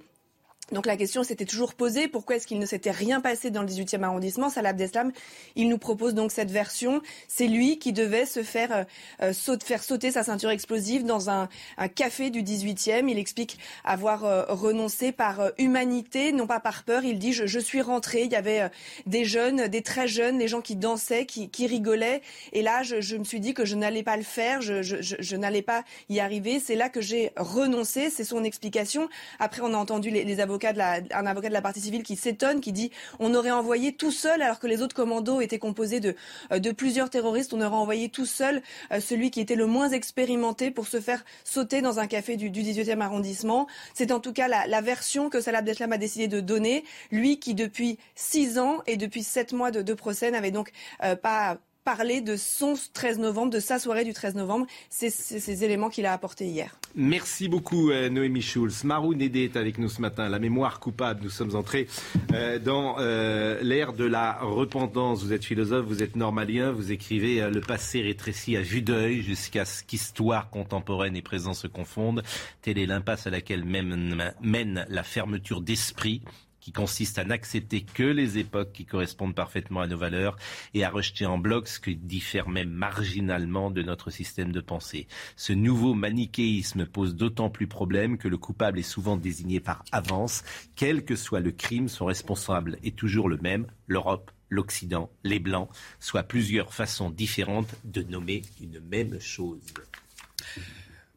Donc 0.72 0.86
la 0.86 0.96
question 0.96 1.24
s'était 1.24 1.46
toujours 1.46 1.74
posée, 1.74 2.08
pourquoi 2.08 2.38
est-ce 2.38 2.48
qu'il 2.48 2.58
ne 2.58 2.66
s'était 2.66 2.92
rien 2.92 3.20
passé 3.20 3.52
dans 3.52 3.62
le 3.62 3.68
18e 3.68 4.02
arrondissement? 4.02 4.50
Salah 4.50 4.70
Abdeslam, 4.70 5.12
il 5.58 5.68
nous 5.68 5.78
propose 5.78 6.14
donc 6.14 6.32
cette 6.32 6.52
version. 6.52 7.02
C'est 7.28 7.48
lui 7.48 7.80
qui 7.80 7.92
devait 7.92 8.26
se 8.26 8.44
faire, 8.44 8.86
euh, 9.22 9.34
faire 9.62 9.84
sauter 9.84 10.12
sa 10.12 10.24
ceinture 10.24 10.52
explosive 10.52 11.04
dans 11.04 11.30
un, 11.30 11.50
un, 11.78 11.88
café 11.90 12.30
du 12.30 12.44
18e. 12.44 13.10
Il 13.10 13.20
explique 13.20 13.60
avoir 13.84 14.24
euh, 14.24 14.46
renoncé 14.48 15.12
par 15.12 15.42
euh, 15.42 15.50
humanité, 15.58 16.32
non 16.32 16.48
pas 16.48 16.62
par 16.62 16.84
peur. 16.84 17.04
Il 17.04 17.20
dit, 17.20 17.34
je, 17.34 17.46
je 17.46 17.60
suis 17.60 17.82
rentré, 17.82 18.24
il 18.24 18.32
y 18.32 18.36
avait 18.36 18.62
euh, 18.62 18.70
des 19.06 19.26
jeunes, 19.26 19.68
des 19.68 19.82
très 19.82 20.08
jeunes, 20.08 20.38
des 20.38 20.48
gens 20.48 20.62
qui 20.62 20.78
dansaient, 20.78 21.26
qui, 21.26 21.50
qui 21.50 21.68
rigolaient. 21.68 22.22
Et 22.54 22.62
là, 22.62 22.84
je, 22.84 23.02
je, 23.02 23.18
me 23.18 23.26
suis 23.26 23.42
dit 23.42 23.54
que 23.54 23.66
je 23.66 23.76
n'allais 23.76 24.04
pas 24.04 24.16
le 24.16 24.24
faire, 24.24 24.62
je, 24.62 24.82
je 24.82 25.36
n'allais 25.36 25.62
pas 25.62 25.84
y 26.08 26.22
arriver. 26.22 26.62
C'est 26.62 26.76
là 26.76 26.88
que 26.88 27.02
j'ai 27.02 27.34
renoncé, 27.36 28.10
c'est 28.10 28.24
son 28.24 28.46
explication. 28.46 29.10
Après, 29.40 29.62
on 29.62 29.74
a 29.74 29.78
entendu 29.78 30.10
les, 30.10 30.24
les 30.24 30.40
avocats 30.40 30.53
un 30.54 31.26
avocat 31.26 31.50
de 31.50 31.54
la 31.54 31.62
partie 31.62 31.82
civile 31.82 32.04
qui 32.04 32.16
s'étonne, 32.16 32.62
qui 32.62 32.72
dit 32.72 32.92
on 33.20 33.34
aurait 33.34 33.52
envoyé 33.52 33.94
tout 33.94 34.12
seul, 34.12 34.42
alors 34.42 34.60
que 34.60 34.68
les 34.68 34.82
autres 34.82 34.96
commandos 34.96 35.42
étaient 35.42 35.60
composés 35.60 36.00
de, 36.00 36.16
euh, 36.52 36.74
plusieurs 36.74 37.10
terroristes, 37.10 37.54
on 37.54 37.62
aurait 37.62 37.76
envoyé 37.76 38.10
tout 38.10 38.26
seul 38.26 38.62
euh, 38.92 39.00
celui 39.00 39.32
qui 39.32 39.40
était 39.40 39.56
le 39.56 39.66
moins 39.66 39.90
expérimenté 39.90 40.72
pour 40.72 40.88
se 40.88 41.00
faire 41.00 41.24
sauter 41.44 41.82
dans 41.82 42.00
un 42.00 42.08
café 42.08 42.38
du, 42.38 42.50
du 42.50 42.62
18e 42.62 43.02
arrondissement. 43.02 43.68
C'est 43.94 44.12
en 44.12 44.20
tout 44.20 44.34
cas 44.34 44.48
la, 44.48 44.82
version 44.82 45.30
que 45.30 45.40
Salah 45.40 45.60
Abdeslam 45.60 45.94
a 45.94 45.98
décidé 45.98 46.28
de 46.28 46.40
donner, 46.40 46.84
lui 47.12 47.40
qui 47.40 47.54
depuis 47.54 47.98
six 48.16 48.60
ans 48.60 48.82
et 48.86 48.98
depuis 48.98 49.24
sept 49.24 49.54
mois 49.54 49.72
de, 49.72 49.82
de 49.82 49.94
procès 49.94 50.30
n'avait 50.32 50.52
donc 50.52 50.72
euh, 51.04 51.16
pas 51.16 51.58
parler 51.84 52.22
de 52.22 52.36
son 52.36 52.76
13 52.94 53.20
novembre, 53.20 53.52
de 53.52 53.60
sa 53.60 53.80
soirée 53.80 54.04
du 54.04 54.14
13 54.14 54.36
novembre. 54.36 54.66
C'est 54.90 55.10
ces 55.10 55.64
éléments 55.64 55.90
qu'il 55.90 56.06
a 56.06 56.14
apportés 56.14 56.46
hier. 56.46 56.78
Merci 56.96 57.48
beaucoup 57.48 57.90
euh, 57.90 58.10
Noémie 58.10 58.42
Schulz. 58.42 58.84
Marou 58.84 59.14
Nédé 59.14 59.46
est 59.46 59.58
avec 59.58 59.78
nous 59.78 59.90
ce 59.90 60.00
matin. 60.00 60.30
La 60.30 60.40
mémoire 60.40 60.80
coupable. 60.80 61.22
Nous 61.24 61.30
sommes 61.30 61.56
entrés 61.56 61.88
euh, 62.34 62.60
dans 62.60 62.98
euh, 63.00 63.60
l'ère 63.62 63.94
de 63.94 64.06
la 64.06 64.34
repentance. 64.42 65.24
Vous 65.24 65.34
êtes 65.34 65.44
philosophe, 65.44 65.86
vous 65.86 66.04
êtes 66.04 66.16
normalien, 66.16 66.72
vous 66.72 66.92
écrivez 66.92 67.50
Le 67.50 67.62
passé 67.62 68.02
rétréci 68.02 68.56
à 68.58 68.62
vue 68.62 68.82
d'œil 68.82 69.22
jusqu'à 69.22 69.66
ce 69.66 69.84
qu'histoire 69.84 70.50
contemporaine 70.50 71.16
et 71.16 71.22
présent 71.22 71.54
se 71.54 71.68
confondent. 71.68 72.24
Telle 72.62 72.78
est 72.78 72.86
l'impasse 72.86 73.28
à 73.28 73.30
laquelle 73.30 73.66
mène 73.66 74.86
la 74.90 75.04
fermeture 75.04 75.62
d'esprit 75.62 76.22
qui 76.64 76.72
consiste 76.72 77.20
à 77.20 77.26
n'accepter 77.26 77.82
que 77.82 78.04
les 78.04 78.38
époques 78.38 78.72
qui 78.72 78.86
correspondent 78.86 79.36
parfaitement 79.36 79.82
à 79.82 79.88
nos 79.88 79.98
valeurs 79.98 80.38
et 80.74 80.86
à 80.86 80.90
rejeter 80.90 81.26
en 81.26 81.38
bloc 81.38 81.68
ce 81.68 81.78
qui 81.78 81.98
diffère 81.98 82.48
même 82.48 82.70
marginalement 82.70 83.70
de 83.70 83.82
notre 83.82 84.10
système 84.12 84.54
de 84.54 84.62
pensée. 84.62 85.08
Ce 85.36 85.52
nouveau 85.52 85.94
manichéisme 85.94 86.86
pose 86.86 87.16
d'autant 87.16 87.50
plus 87.50 87.68
problème 87.68 88.18
que 88.18 88.30
le 88.30 88.38
coupable 88.38 88.80
est 88.80 88.84
souvent 88.84 89.18
désigné 89.18 89.60
par 89.60 89.84
avance. 89.92 90.46
Quel 90.78 91.04
que 91.04 91.18
soit 91.18 91.42
le 91.42 91.52
crime, 91.52 91.90
son 91.90 92.06
responsable 92.06 92.78
est 92.82 92.96
toujours 92.96 93.28
le 93.28 93.40
même, 93.40 93.68
l'Europe, 93.88 94.32
l'Occident, 94.50 95.12
les 95.26 95.40
Blancs, 95.40 95.68
soit 96.00 96.24
plusieurs 96.24 96.74
façons 96.74 97.10
différentes 97.10 97.76
de 97.84 98.04
nommer 98.04 98.42
une 98.62 98.80
même 98.80 99.20
chose. 99.20 99.60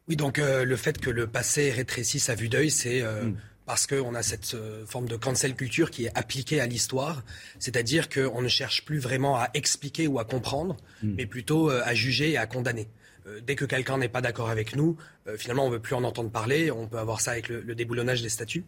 Oui, 0.09 0.17
donc 0.17 0.39
euh, 0.39 0.65
le 0.65 0.75
fait 0.75 0.99
que 0.99 1.09
le 1.09 1.25
passé 1.25 1.71
rétrécisse 1.71 2.29
à 2.29 2.35
vue 2.35 2.49
d'œil, 2.49 2.69
c'est 2.69 3.01
euh, 3.01 3.27
mm 3.27 3.37
parce 3.67 3.85
qu'on 3.85 4.15
a 4.15 4.23
cette 4.23 4.53
euh, 4.55 4.85
forme 4.85 5.09
de 5.09 5.17
cancel 5.17 5.53
culture 5.53 5.91
qui 5.91 6.05
est 6.05 6.17
appliquée 6.17 6.61
à 6.61 6.65
l'histoire, 6.65 7.21
c'est-à-dire 7.59 8.07
qu'on 8.07 8.41
ne 8.41 8.47
cherche 8.47 8.85
plus 8.85 8.97
vraiment 8.97 9.35
à 9.35 9.49
expliquer 9.53 10.07
ou 10.07 10.19
à 10.19 10.25
comprendre, 10.25 10.77
hmm. 11.03 11.15
mais 11.17 11.25
plutôt 11.25 11.69
euh, 11.69 11.81
à 11.83 11.93
juger 11.93 12.31
et 12.31 12.37
à 12.37 12.47
condamner. 12.47 12.87
Euh, 13.27 13.41
dès 13.45 13.55
que 13.55 13.65
quelqu'un 13.65 13.97
n'est 13.97 14.07
pas 14.07 14.21
d'accord 14.21 14.49
avec 14.49 14.73
nous, 14.75 14.95
finalement, 15.37 15.65
on 15.65 15.67
ne 15.67 15.73
veut 15.73 15.81
plus 15.81 15.95
en 15.95 16.05
entendre 16.05 16.31
parler. 16.31 16.71
On 16.71 16.87
peut 16.87 16.97
avoir 16.97 17.19
ça 17.19 17.31
avec 17.31 17.49
le, 17.49 17.75
déboulonnage 17.75 18.21
des 18.21 18.29
statuts. 18.29 18.63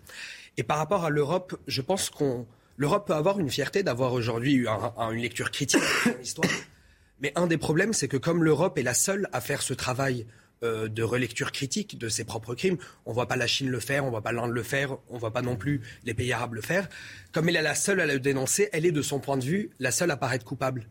Et 0.57 0.63
par 0.63 0.77
rapport 0.77 1.05
à 1.05 1.09
l'Europe, 1.09 1.57
je 1.67 1.81
pense 1.81 2.09
qu'on 2.09 2.45
l'Europe 2.75 3.07
peut 3.07 3.13
avoir 3.13 3.39
une 3.39 3.49
fierté 3.49 3.83
d'avoir 3.83 4.11
aujourd'hui 4.11 4.53
eu 4.53 4.67
une 4.67 5.21
lecture 5.21 5.51
critique 5.51 5.79
de 5.79 6.11
son 6.11 6.21
histoire. 6.21 6.49
Mais 7.21 7.31
un 7.35 7.47
des 7.47 7.57
problèmes, 7.57 7.93
c'est 7.93 8.09
que 8.09 8.17
comme 8.17 8.43
l'Europe 8.43 8.77
est 8.77 8.83
la 8.83 8.93
seule 8.93 9.29
à 9.31 9.39
faire 9.39 9.61
ce 9.61 9.73
travail 9.73 10.25
euh, 10.63 10.89
de 10.89 11.03
relecture 11.03 11.51
critique 11.51 11.97
de 11.97 12.09
ses 12.09 12.25
propres 12.25 12.53
crimes. 12.53 12.77
On 13.05 13.11
ne 13.11 13.15
voit 13.15 13.27
pas 13.27 13.37
la 13.37 13.47
Chine 13.47 13.69
le 13.69 13.79
faire, 13.79 14.03
on 14.03 14.07
ne 14.07 14.11
voit 14.11 14.21
pas 14.21 14.33
l'Inde 14.33 14.51
le 14.51 14.63
faire, 14.63 14.97
on 15.09 15.15
ne 15.15 15.19
voit 15.19 15.31
pas 15.31 15.41
non 15.41 15.55
plus 15.55 15.81
les 16.03 16.13
pays 16.13 16.33
arabes 16.33 16.55
le 16.55 16.61
faire. 16.61 16.89
Comme 17.31 17.47
elle 17.47 17.55
est 17.55 17.61
la 17.61 17.75
seule 17.75 18.01
à 18.01 18.05
le 18.05 18.19
dénoncer, 18.19 18.69
elle 18.73 18.85
est 18.85 18.91
de 18.91 19.01
son 19.01 19.19
point 19.19 19.37
de 19.37 19.45
vue 19.45 19.69
la 19.79 19.91
seule 19.91 20.11
à 20.11 20.17
paraître 20.17 20.43
coupable. 20.43 20.87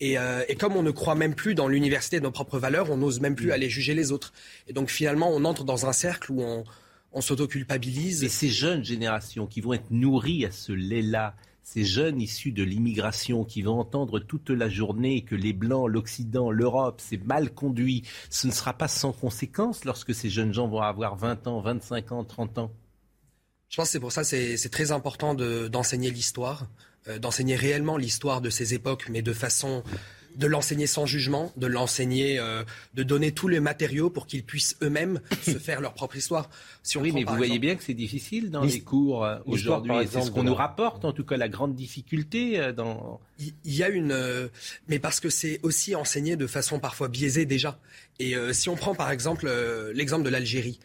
Et, 0.00 0.18
euh, 0.18 0.42
comme 0.58 0.76
on 0.76 0.84
ne 0.84 0.92
croit 0.92 1.16
même 1.16 1.34
plus 1.34 1.56
dans 1.56 1.66
l'université 1.66 2.18
de 2.18 2.24
nos 2.24 2.30
propres 2.30 2.58
valeurs, 2.58 2.90
on 2.90 2.96
n'ose 2.96 3.20
même 3.20 3.34
plus 3.34 3.48
mm. 3.48 3.52
aller 3.52 3.68
juger 3.68 3.94
les 3.94 4.12
autres. 4.12 4.32
Et 4.68 4.72
donc 4.72 4.88
finalement, 4.88 5.30
on 5.32 5.44
entre 5.44 5.64
dans 5.64 5.86
un 5.86 5.92
cercle 5.92 6.30
où 6.30 6.40
on, 6.40 6.64
on 7.12 7.20
s'autoculpabilise. 7.20 8.22
Et 8.24 8.28
ces 8.28 8.48
jeunes 8.48 8.84
générations 8.84 9.46
qui 9.46 9.60
vont 9.60 9.72
être 9.72 9.90
nourries 9.90 10.44
à 10.44 10.50
ce 10.52 10.72
lait-là, 10.72 11.34
ces 11.70 11.84
jeunes 11.84 12.18
issus 12.18 12.50
de 12.50 12.62
l'immigration 12.62 13.44
qui 13.44 13.60
vont 13.60 13.78
entendre 13.78 14.20
toute 14.20 14.48
la 14.48 14.70
journée 14.70 15.20
que 15.22 15.34
les 15.34 15.52
Blancs, 15.52 15.86
l'Occident, 15.86 16.50
l'Europe, 16.50 17.02
c'est 17.04 17.22
mal 17.22 17.52
conduit, 17.52 18.04
ce 18.30 18.46
ne 18.46 18.52
sera 18.52 18.72
pas 18.72 18.88
sans 18.88 19.12
conséquence 19.12 19.84
lorsque 19.84 20.14
ces 20.14 20.30
jeunes 20.30 20.54
gens 20.54 20.66
vont 20.66 20.80
avoir 20.80 21.16
20 21.16 21.46
ans, 21.46 21.60
25 21.60 22.12
ans, 22.12 22.24
30 22.24 22.56
ans? 22.56 22.72
Je 23.68 23.76
pense 23.76 23.88
que 23.88 23.92
c'est 23.92 24.00
pour 24.00 24.12
ça 24.12 24.22
que 24.22 24.56
c'est 24.56 24.68
très 24.70 24.92
important 24.92 25.34
d'enseigner 25.34 26.10
l'histoire, 26.10 26.68
euh, 27.06 27.18
d'enseigner 27.18 27.54
réellement 27.54 27.98
l'histoire 27.98 28.40
de 28.40 28.48
ces 28.48 28.72
époques, 28.72 29.10
mais 29.10 29.20
de 29.20 29.34
façon 29.34 29.82
de 30.36 30.46
l'enseigner 30.46 30.86
sans 30.86 31.06
jugement, 31.06 31.52
de 31.56 31.66
l'enseigner, 31.66 32.38
euh, 32.38 32.62
de 32.94 33.02
donner 33.02 33.32
tous 33.32 33.48
les 33.48 33.60
matériaux 33.60 34.10
pour 34.10 34.26
qu'ils 34.26 34.44
puissent 34.44 34.76
eux-mêmes 34.82 35.20
se 35.42 35.58
faire 35.58 35.80
leur 35.80 35.94
propre 35.94 36.16
histoire. 36.16 36.48
Si 36.82 36.96
on 36.96 37.02
oui, 37.02 37.12
mais 37.12 37.24
vous 37.24 37.36
voyez 37.36 37.58
bien 37.58 37.74
que 37.76 37.82
c'est 37.82 37.94
difficile 37.94 38.50
dans 38.50 38.62
les 38.62 38.80
cours 38.80 39.24
euh, 39.24 39.38
aujourd'hui. 39.46 39.92
C'est 40.10 40.22
ce 40.22 40.30
qu'on 40.30 40.44
nous 40.44 40.54
rapporte, 40.54 41.04
en 41.04 41.12
tout 41.12 41.24
cas, 41.24 41.36
la 41.36 41.48
grande 41.48 41.74
difficulté 41.74 42.58
euh, 42.58 42.72
dans. 42.72 43.20
Il 43.38 43.54
y 43.72 43.84
a 43.84 43.88
une, 43.88 44.50
mais 44.88 44.98
parce 44.98 45.20
que 45.20 45.30
c'est 45.30 45.60
aussi 45.62 45.94
enseigné 45.94 46.34
de 46.34 46.48
façon 46.48 46.80
parfois 46.80 47.06
biaisée 47.06 47.46
déjà. 47.46 47.78
Et 48.18 48.34
si 48.50 48.68
on 48.68 48.74
prend 48.74 48.96
par 48.96 49.12
exemple 49.12 49.48
l'exemple 49.94 50.24
de 50.24 50.28
l'Algérie, 50.28 50.80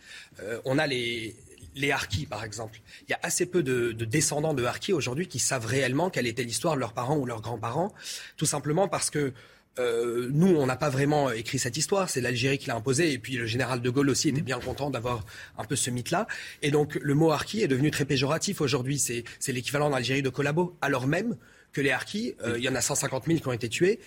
on 0.64 0.78
a 0.78 0.86
les 0.86 1.36
les 1.75 1.91
harkis, 1.91 2.25
par 2.25 2.43
exemple. 2.43 2.79
Il 3.07 3.11
y 3.11 3.13
a 3.13 3.19
assez 3.23 3.45
peu 3.45 3.63
de, 3.63 3.91
descendants 3.91 4.53
de 4.53 4.63
harkis 4.63 4.93
aujourd'hui 4.93 5.27
qui 5.27 5.39
savent 5.39 5.65
réellement 5.65 6.09
quelle 6.09 6.27
était 6.27 6.43
l'histoire 6.43 6.75
de 6.75 6.79
leurs 6.79 6.93
parents 6.93 7.17
ou 7.17 7.25
leurs 7.25 7.41
grands-parents, 7.41 7.93
tout 8.37 8.45
simplement 8.45 8.87
parce 8.87 9.09
que 9.09 9.33
euh, 9.79 10.29
nous, 10.31 10.55
on 10.55 10.67
n'a 10.67 10.75
pas 10.75 10.89
vraiment 10.89 11.31
écrit 11.31 11.57
cette 11.57 11.77
histoire. 11.77 12.09
C'est 12.09 12.21
l'Algérie 12.21 12.59
qui 12.59 12.67
l'a 12.67 12.75
imposée. 12.75 13.11
Et 13.11 13.17
puis 13.17 13.37
le 13.37 13.47
général 13.47 13.81
de 13.81 13.89
Gaulle 13.89 14.09
aussi 14.09 14.29
était 14.29 14.41
bien 14.41 14.59
content 14.59 14.91
d'avoir 14.91 15.25
un 15.57 15.63
peu 15.63 15.75
ce 15.75 15.89
mythe-là. 15.89 16.27
Et 16.61 16.69
donc 16.69 16.95
le 17.01 17.13
mot 17.15 17.31
harki 17.31 17.61
est 17.61 17.67
devenu 17.67 17.89
très 17.89 18.05
péjoratif 18.05 18.61
aujourd'hui. 18.61 18.99
C'est 18.99 19.51
l'équivalent 19.51 19.87
en 19.87 19.93
Algérie 19.93 20.21
de 20.21 20.29
collabo, 20.29 20.77
alors 20.81 21.07
même 21.07 21.37
que 21.73 21.81
les 21.81 21.91
harkis, 21.91 22.35
euh, 22.43 22.57
il 22.57 22.63
y 22.63 22.69
en 22.69 22.75
a 22.75 22.81
150 22.81 23.25
000 23.25 23.39
qui 23.39 23.47
ont 23.47 23.51
été 23.51 23.67
tués, 23.67 23.99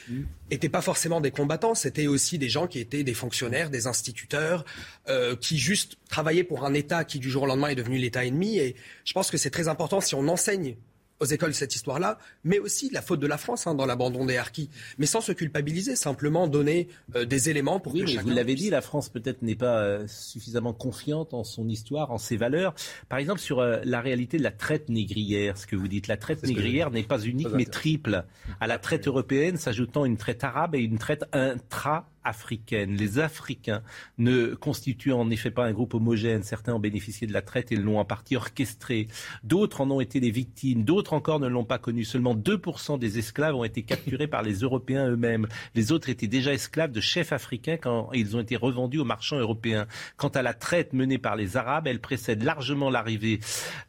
n'étaient 0.51 0.69
pas 0.69 0.81
forcément 0.81 1.21
des 1.21 1.33
combattants, 1.33 1.75
c'était 1.75 2.07
aussi 2.07 2.39
des 2.39 2.49
gens 2.49 2.67
qui 2.67 2.79
étaient 2.79 3.03
des 3.03 3.15
fonctionnaires, 3.15 3.69
des 3.69 3.87
instituteurs, 3.87 4.65
euh, 5.09 5.37
qui 5.37 5.59
juste 5.59 5.99
travaillaient 6.09 6.45
pour 6.45 6.65
un 6.65 6.73
État 6.73 7.05
qui 7.05 7.19
du 7.19 7.29
jour 7.29 7.43
au 7.43 7.47
lendemain 7.47 7.69
est 7.69 7.75
devenu 7.75 7.99
l'État 7.99 8.25
ennemi. 8.25 8.59
Et 8.59 8.77
je 9.05 9.13
pense 9.13 9.31
que 9.31 9.37
c'est 9.37 9.51
très 9.51 9.69
important 9.69 10.01
si 10.01 10.15
on 10.15 10.29
enseigne 10.29 10.77
aux 11.21 11.25
écoles 11.25 11.55
cette 11.55 11.75
histoire-là, 11.75 12.19
mais 12.45 12.59
aussi 12.59 12.91
la 12.91 13.03
faute 13.03 13.21
de 13.21 13.27
la 13.27 13.39
France 13.39 13.67
hein, 13.67 13.75
dans 13.75 13.87
l'abandon 13.87 14.25
des 14.27 14.37
harkis, 14.37 14.71
mais 14.99 15.07
sans 15.07 15.21
se 15.21 15.33
culpabiliser, 15.33 15.97
simplement 15.97 16.47
donner 16.47 16.89
euh, 17.15 17.25
des 17.25 17.51
éléments 17.51 17.81
pour 17.81 17.95
oui, 17.95 18.05
que 18.05 18.17
mais 18.17 18.23
Vous 18.23 18.31
l'avez 18.31 18.55
dit, 18.55 18.71
la 18.71 18.83
France 18.83 19.09
peut-être 19.09 19.43
n'est 19.43 19.55
pas 19.55 19.79
euh, 19.79 20.07
suffisamment 20.07 20.73
confiante 20.73 21.35
en 21.35 21.45
son 21.45 21.69
histoire, 21.69 22.11
en 22.11 22.19
ses 22.19 22.37
valeurs. 22.37 22.75
Par 23.09 23.19
exemple, 23.19 23.41
sur 23.41 23.61
euh, 23.61 23.81
la 23.85 24.01
réalité 24.01 24.39
de 24.39 24.43
la 24.43 24.51
traite 24.51 24.89
négrière, 24.89 25.57
ce 25.57 25.67
que 25.67 25.77
vous 25.77 25.89
dites, 25.89 26.07
la 26.07 26.17
traite 26.17 26.43
négrière 26.43 26.91
n'est 26.91 27.03
pas 27.03 27.21
unique, 27.21 27.49
mais 27.55 27.65
triple. 27.65 28.25
À 28.61 28.67
la 28.67 28.79
traite 28.79 29.07
européenne 29.07 29.57
s'ajoutant 29.57 30.05
une 30.05 30.17
traite 30.17 30.45
arabe 30.45 30.75
et 30.75 30.81
une 30.81 30.99
traite 30.99 31.25
intra 31.33 32.09
africaine. 32.27 32.97
Les 32.97 33.19
Africains 33.19 33.83
ne 34.19 34.55
constituent 34.55 35.13
en 35.13 35.31
effet 35.31 35.51
pas 35.51 35.65
un 35.65 35.73
groupe 35.73 35.95
homogène. 35.95 36.43
Certains 36.43 36.75
ont 36.75 36.81
bénéficié 36.81 37.27
de 37.27 37.33
la 37.33 37.43
traite 37.43 37.73
et 37.73 37.77
l'ont 37.77 37.99
en 37.99 38.05
partie 38.05 38.37
orchestrée. 38.37 39.09
D'autres 39.45 39.81
en 39.81 39.91
ont 39.91 40.01
été 40.01 40.21
les 40.21 40.31
victimes. 40.31 40.85
D'autres 40.85 41.13
encore 41.13 41.41
ne 41.41 41.47
l'ont 41.47 41.65
pas 41.65 41.79
connu. 41.79 42.05
Seulement 42.05 42.35
2% 42.35 42.99
des 42.99 43.19
esclaves 43.19 43.55
ont 43.55 43.65
été 43.65 43.83
capturés 43.83 44.27
par 44.27 44.43
les 44.43 44.57
Européens 44.61 45.09
eux-mêmes. 45.09 45.47
Les 45.75 45.93
autres 45.93 46.09
étaient 46.09 46.27
déjà 46.27 46.53
esclaves 46.53 46.93
de 46.93 47.01
chefs 47.01 47.33
africains 47.33 47.77
quand 47.77 48.11
ils 48.13 48.37
ont 48.37 48.41
été 48.41 48.57
revendus 48.57 48.99
aux 48.99 49.05
marchands 49.05 49.39
européens. 49.39 49.87
Quant 50.17 50.29
à 50.29 50.43
la 50.43 50.55
traite 50.55 50.93
menée 50.93 51.19
par 51.19 51.37
les 51.37 51.57
Arabes, 51.57 51.87
elle 51.87 52.01
précède 52.01 52.43
largement 52.43 52.91
l'arrivée 52.91 53.41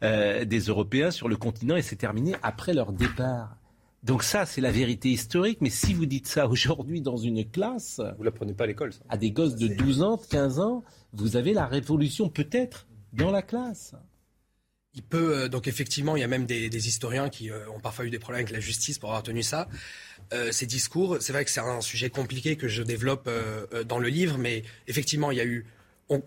euh, 0.02 0.44
des 0.44 0.60
Européens 0.60 1.10
sur 1.10 1.28
le 1.28 1.36
continent 1.36 1.76
et 1.76 1.82
s'est 1.82 1.96
terminée 1.96 2.36
après 2.42 2.74
leur 2.74 2.92
départ. 2.92 3.56
Donc 4.02 4.22
ça, 4.22 4.46
c'est 4.46 4.60
la 4.60 4.70
vérité 4.70 5.08
historique. 5.10 5.58
Mais 5.60 5.70
si 5.70 5.94
vous 5.94 6.06
dites 6.06 6.26
ça 6.26 6.48
aujourd'hui 6.48 7.00
dans 7.00 7.16
une 7.16 7.48
classe... 7.48 8.00
Vous 8.16 8.22
l'apprenez 8.22 8.54
pas 8.54 8.64
à 8.64 8.66
l'école, 8.68 8.92
À 9.08 9.16
des 9.16 9.30
gosses 9.30 9.56
de 9.56 9.68
12 9.68 10.02
ans, 10.02 10.20
15 10.30 10.60
ans, 10.60 10.84
vous 11.12 11.36
avez 11.36 11.52
la 11.52 11.66
révolution 11.66 12.28
peut-être 12.28 12.86
dans 13.12 13.30
la 13.30 13.42
classe. 13.42 13.94
Il 14.94 15.02
peut, 15.02 15.36
euh, 15.36 15.48
donc 15.48 15.68
effectivement, 15.68 16.16
il 16.16 16.20
y 16.20 16.24
a 16.24 16.28
même 16.28 16.46
des, 16.46 16.88
historiens 16.88 17.28
qui 17.28 17.50
euh, 17.50 17.68
ont 17.70 17.80
parfois 17.80 18.04
eu 18.04 18.10
des 18.10 18.18
problèmes 18.18 18.40
avec 18.40 18.52
la 18.52 18.60
justice 18.60 18.98
pour 18.98 19.10
avoir 19.10 19.22
tenu 19.22 19.42
ça. 19.42 19.68
Euh, 20.32 20.50
ces 20.52 20.66
discours, 20.66 21.18
c'est 21.20 21.32
vrai 21.32 21.44
que 21.44 21.50
c'est 21.50 21.60
un 21.60 21.80
sujet 21.80 22.10
compliqué 22.10 22.56
que 22.56 22.68
je 22.68 22.82
développe 22.82 23.28
dans 23.86 23.98
le 23.98 24.08
livre, 24.08 24.38
mais 24.38 24.62
effectivement, 24.86 25.30
il 25.30 25.38
y 25.38 25.40
a 25.40 25.44
eu 25.44 25.66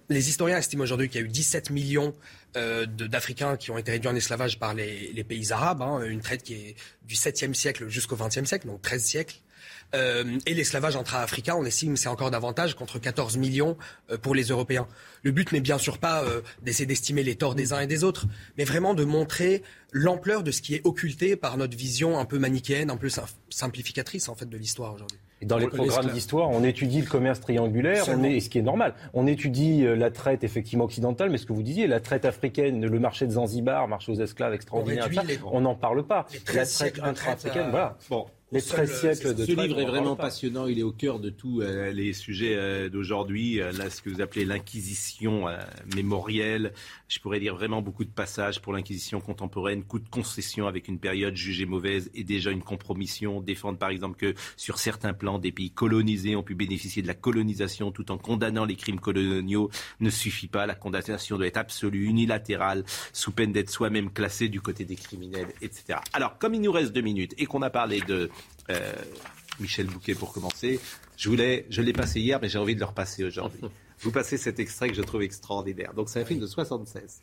les 0.09 0.29
historiens 0.29 0.57
estiment 0.57 0.83
aujourd'hui 0.83 1.09
qu'il 1.09 1.21
y 1.21 1.23
a 1.23 1.25
eu 1.25 1.29
17 1.29 1.71
millions 1.71 2.13
euh, 2.57 2.85
d'Africains 2.85 3.55
qui 3.55 3.71
ont 3.71 3.77
été 3.77 3.93
réduits 3.93 4.09
en 4.09 4.15
esclavage 4.15 4.59
par 4.59 4.73
les, 4.73 5.23
pays 5.23 5.53
arabes, 5.53 5.81
hein, 5.81 6.01
une 6.03 6.19
traite 6.19 6.43
qui 6.43 6.53
est 6.53 6.75
du 7.07 7.15
7e 7.15 7.53
siècle 7.53 7.87
jusqu'au 7.87 8.17
20e 8.17 8.45
siècle, 8.45 8.67
donc 8.67 8.81
13 8.81 9.03
siècles. 9.03 9.37
Euh, 9.93 10.37
et 10.45 10.53
l'esclavage 10.53 10.97
intra-africain, 10.97 11.55
on 11.55 11.63
estime 11.63 11.95
c'est 11.95 12.09
encore 12.09 12.29
davantage, 12.29 12.75
contre 12.75 12.99
14 12.99 13.37
millions 13.37 13.77
euh, 14.09 14.17
pour 14.17 14.35
les 14.35 14.43
Européens. 14.43 14.87
Le 15.23 15.31
but 15.31 15.51
n'est 15.53 15.61
bien 15.61 15.77
sûr 15.77 15.97
pas 15.97 16.25
d'essayer 16.61 16.85
d'estimer 16.85 17.23
les 17.23 17.35
torts 17.35 17.55
des 17.55 17.71
uns 17.71 17.79
et 17.79 17.87
des 17.87 18.03
autres, 18.03 18.25
mais 18.57 18.65
vraiment 18.65 18.93
de 18.93 19.05
montrer 19.05 19.63
l'ampleur 19.93 20.43
de 20.43 20.51
ce 20.51 20.61
qui 20.61 20.75
est 20.75 20.81
occulté 20.83 21.37
par 21.37 21.55
notre 21.55 21.77
vision 21.77 22.19
un 22.19 22.25
peu 22.25 22.37
manichéenne, 22.37 22.89
un 22.89 22.97
peu 22.97 23.09
simplificatrice 23.49 24.27
en 24.27 24.35
fait 24.35 24.49
de 24.49 24.57
l'histoire 24.57 24.93
aujourd'hui. 24.93 25.19
Et 25.41 25.45
dans 25.45 25.57
les 25.57 25.67
programmes 25.67 26.11
d'histoire, 26.11 26.49
on 26.49 26.63
étudie 26.63 27.01
le 27.01 27.07
commerce 27.07 27.39
triangulaire, 27.39 28.05
on 28.09 28.23
est, 28.23 28.39
ce 28.39 28.49
qui 28.49 28.59
est 28.59 28.63
normal. 28.63 28.93
On 29.13 29.25
étudie 29.25 29.85
euh, 29.85 29.95
la 29.95 30.11
traite 30.11 30.43
effectivement 30.43 30.85
occidentale, 30.85 31.31
mais 31.31 31.37
ce 31.37 31.47
que 31.47 31.53
vous 31.53 31.63
disiez, 31.63 31.87
la 31.87 31.99
traite 31.99 32.25
africaine, 32.25 32.85
le 32.85 32.99
marché 32.99 33.25
de 33.25 33.31
Zanzibar, 33.31 33.87
marché 33.87 34.11
aux 34.11 34.19
esclaves 34.21 34.53
extraordinaire, 34.53 35.09
on 35.51 35.61
n'en 35.61 35.75
parle 35.75 36.03
pas. 36.03 36.27
La 36.53 36.65
traite 36.65 36.99
intra-africaine, 37.03 37.69
voilà. 37.71 37.97
Bon, 38.09 38.27
les 38.51 38.61
13 38.61 38.99
siècles 38.99 39.33
de 39.33 39.45
Ce 39.45 39.51
livre 39.51 39.79
est 39.79 39.85
vraiment 39.85 40.17
passionnant. 40.17 40.67
Il 40.67 40.77
est 40.77 40.83
au 40.83 40.91
cœur 40.91 41.19
de 41.19 41.29
tous 41.29 41.61
euh, 41.61 41.91
les 41.91 42.11
sujets 42.11 42.55
euh, 42.55 42.89
d'aujourd'hui. 42.89 43.61
Euh, 43.61 43.71
là, 43.71 43.89
ce 43.89 44.01
que 44.01 44.09
vous 44.09 44.21
appelez 44.21 44.43
l'inquisition 44.43 45.45
mémorielle. 45.95 46.73
Je 47.07 47.19
pourrais 47.19 47.39
dire 47.39 47.55
vraiment 47.55 47.81
beaucoup 47.81 48.03
de 48.03 48.09
passages 48.09 48.61
pour 48.61 48.73
l'inquisition 48.73 49.21
contemporaine. 49.21 49.83
Coup 49.83 49.99
de 49.99 50.09
concession 50.09 50.67
avec 50.67 50.87
une 50.87 50.99
période 50.99 51.35
jugée 51.35 51.65
mauvaise 51.65 52.09
et 52.13 52.23
déjà 52.23 52.51
une 52.51 52.61
compromission. 52.61 53.39
Défendre 53.39 53.77
par 53.77 53.89
exemple 53.89 54.17
que 54.17 54.33
sur 54.57 54.79
certains 54.79 55.13
plans, 55.13 55.39
des 55.39 55.51
pays 55.51 55.71
colonisés 55.71 56.35
ont 56.35 56.43
pu 56.43 56.55
bénéficier 56.55 57.01
de 57.01 57.07
la 57.07 57.13
colonisation 57.13 57.91
tout 57.91 58.11
en 58.11 58.17
condamnant 58.17 58.65
les 58.65 58.75
crimes 58.75 58.99
coloniaux 58.99 59.69
ne 60.01 60.09
suffit 60.09 60.47
pas. 60.47 60.65
La 60.65 60.75
condamnation 60.75 61.37
doit 61.37 61.47
être 61.47 61.57
absolue, 61.57 62.05
unilatérale, 62.05 62.83
sous 63.13 63.31
peine 63.31 63.53
d'être 63.53 63.69
soi-même 63.69 64.11
classé 64.11 64.49
du 64.49 64.59
côté 64.59 64.83
des 64.83 64.95
criminels, 64.95 65.47
etc. 65.61 65.99
Alors, 66.11 66.37
comme 66.37 66.53
il 66.53 66.61
nous 66.61 66.71
reste 66.71 66.91
deux 66.91 67.01
minutes 67.01 67.33
et 67.37 67.45
qu'on 67.45 67.61
a 67.61 67.69
parlé 67.69 68.01
de 68.01 68.29
euh, 68.71 68.93
Michel 69.59 69.87
Bouquet 69.87 70.15
pour 70.15 70.33
commencer. 70.33 70.79
Je 71.17 71.29
voulais, 71.29 71.65
je 71.69 71.81
l'ai 71.81 71.93
passé 71.93 72.19
hier, 72.19 72.39
mais 72.41 72.49
j'ai 72.49 72.57
envie 72.57 72.75
de 72.75 72.79
le 72.79 72.85
repasser 72.85 73.23
aujourd'hui. 73.23 73.61
Vous 73.99 74.11
passez 74.11 74.37
cet 74.37 74.59
extrait 74.59 74.89
que 74.89 74.95
je 74.95 75.01
trouve 75.01 75.21
extraordinaire. 75.21 75.93
Donc 75.93 76.09
c'est 76.09 76.19
un 76.19 76.25
film 76.25 76.39
de 76.39 76.47
76. 76.47 77.21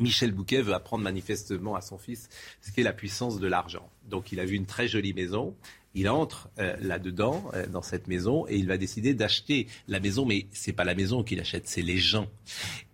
Michel 0.00 0.32
Bouquet 0.32 0.62
veut 0.62 0.74
apprendre 0.74 1.04
manifestement 1.04 1.76
à 1.76 1.80
son 1.80 1.98
fils 1.98 2.28
ce 2.62 2.72
qu'est 2.72 2.82
la 2.82 2.92
puissance 2.92 3.38
de 3.38 3.46
l'argent. 3.46 3.88
Donc 4.08 4.32
il 4.32 4.40
a 4.40 4.44
vu 4.44 4.56
une 4.56 4.66
très 4.66 4.88
jolie 4.88 5.12
maison 5.12 5.54
il 5.94 6.08
entre 6.08 6.48
euh, 6.58 6.76
là-dedans, 6.80 7.50
euh, 7.54 7.66
dans 7.66 7.82
cette 7.82 8.08
maison, 8.08 8.46
et 8.48 8.56
il 8.56 8.66
va 8.66 8.76
décider 8.76 9.14
d'acheter 9.14 9.68
la 9.88 10.00
maison, 10.00 10.26
mais 10.26 10.46
c'est 10.52 10.72
pas 10.72 10.84
la 10.84 10.94
maison 10.94 11.22
qu'il 11.22 11.40
achète, 11.40 11.68
c'est 11.68 11.82
les 11.82 11.98
gens. 11.98 12.28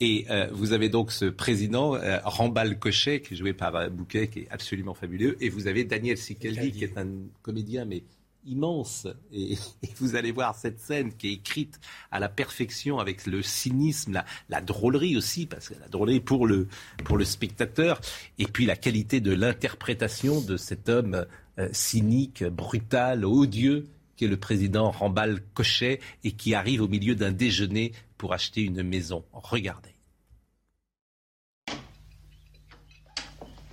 Et 0.00 0.26
euh, 0.30 0.48
vous 0.52 0.72
avez 0.72 0.88
donc 0.88 1.12
ce 1.12 1.24
président, 1.24 1.98
Rambal 2.24 2.78
Cochet, 2.78 3.22
qui 3.22 3.34
est 3.34 3.36
joué 3.36 3.52
par 3.52 3.90
Bouquet, 3.90 4.28
qui 4.28 4.40
est 4.40 4.48
absolument 4.50 4.94
fabuleux, 4.94 5.36
et 5.40 5.48
vous 5.48 5.66
avez 5.66 5.84
Daniel 5.84 6.18
Sikeldi, 6.18 6.72
qui 6.72 6.84
est 6.84 6.98
un 6.98 7.08
comédien, 7.42 7.84
mais 7.84 8.04
immense. 8.46 9.06
Et, 9.32 9.56
vous 9.96 10.16
allez 10.16 10.32
voir 10.32 10.54
cette 10.54 10.80
scène 10.80 11.12
qui 11.12 11.28
est 11.28 11.32
écrite 11.34 11.78
à 12.10 12.20
la 12.20 12.28
perfection 12.28 12.98
avec 12.98 13.26
le 13.26 13.42
cynisme, 13.42 14.12
la, 14.12 14.24
la 14.48 14.60
drôlerie 14.60 15.16
aussi, 15.16 15.46
parce 15.46 15.68
que 15.68 15.74
la 15.78 15.88
drôlerie 15.88 16.20
pour 16.20 16.46
le, 16.46 16.68
pour 17.04 17.16
le 17.16 17.24
spectateur, 17.24 18.00
et 18.38 18.46
puis 18.46 18.66
la 18.66 18.76
qualité 18.76 19.20
de 19.20 19.32
l'interprétation 19.32 20.40
de 20.40 20.56
cet 20.56 20.88
homme 20.88 21.26
cynique, 21.72 22.44
brutal, 22.44 23.24
odieux 23.24 23.86
qui 24.16 24.26
est 24.26 24.28
le 24.28 24.36
président 24.36 24.90
Rambal 24.90 25.40
Cochet 25.54 25.98
et 26.24 26.32
qui 26.32 26.54
arrive 26.54 26.82
au 26.82 26.88
milieu 26.88 27.14
d'un 27.14 27.32
déjeuner 27.32 27.92
pour 28.18 28.34
acheter 28.34 28.62
une 28.62 28.82
maison. 28.82 29.24
Regardez. 29.32 29.94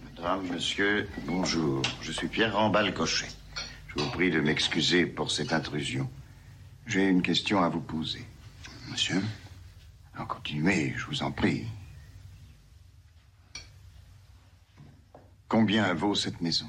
Madame, 0.03 0.47
monsieur, 0.47 1.09
bonjour. 1.25 1.81
Je 2.01 2.13
suis 2.13 2.29
Pierre 2.29 2.55
Rambal 2.55 2.93
Cochet. 2.93 3.27
Je 3.89 4.01
vous 4.01 4.09
prie 4.11 4.31
de 4.31 4.39
m'excuser 4.39 5.05
pour 5.05 5.31
cette 5.31 5.51
intrusion. 5.51 6.09
J'ai 6.85 7.07
une 7.07 7.21
question 7.21 7.61
à 7.61 7.67
vous 7.67 7.81
poser. 7.81 8.25
Monsieur 8.89 9.21
Continuez, 10.27 10.93
je 10.95 11.05
vous 11.05 11.23
en 11.23 11.31
prie. 11.31 11.67
Combien 15.47 15.93
vaut 15.93 16.15
cette 16.15 16.41
maison? 16.41 16.67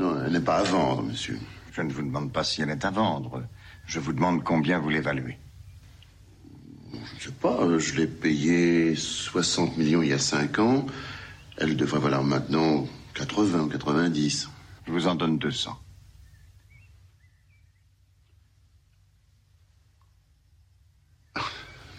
Non, 0.00 0.24
elle 0.24 0.32
n'est 0.32 0.40
pas 0.40 0.60
à 0.60 0.62
vendre, 0.62 1.02
monsieur. 1.02 1.38
Je 1.72 1.82
ne 1.82 1.92
vous 1.92 2.00
demande 2.00 2.32
pas 2.32 2.42
si 2.42 2.62
elle 2.62 2.70
est 2.70 2.86
à 2.86 2.90
vendre. 2.90 3.46
Je 3.84 4.00
vous 4.00 4.14
demande 4.14 4.42
combien 4.42 4.78
vous 4.78 4.88
l'évaluez. 4.88 5.36
Je 6.92 6.96
ne 6.96 7.20
sais 7.20 7.32
pas, 7.38 7.78
je 7.78 7.96
l'ai 7.96 8.06
payée 8.06 8.96
60 8.96 9.76
millions 9.76 10.02
il 10.02 10.08
y 10.08 10.12
a 10.14 10.18
5 10.18 10.58
ans. 10.58 10.86
Elle 11.58 11.76
devrait 11.76 12.00
valoir 12.00 12.24
maintenant 12.24 12.88
80 13.12 13.60
ou 13.60 13.68
90. 13.68 14.48
Je 14.86 14.92
vous 14.92 15.06
en 15.06 15.14
donne 15.14 15.36
200. 15.36 15.78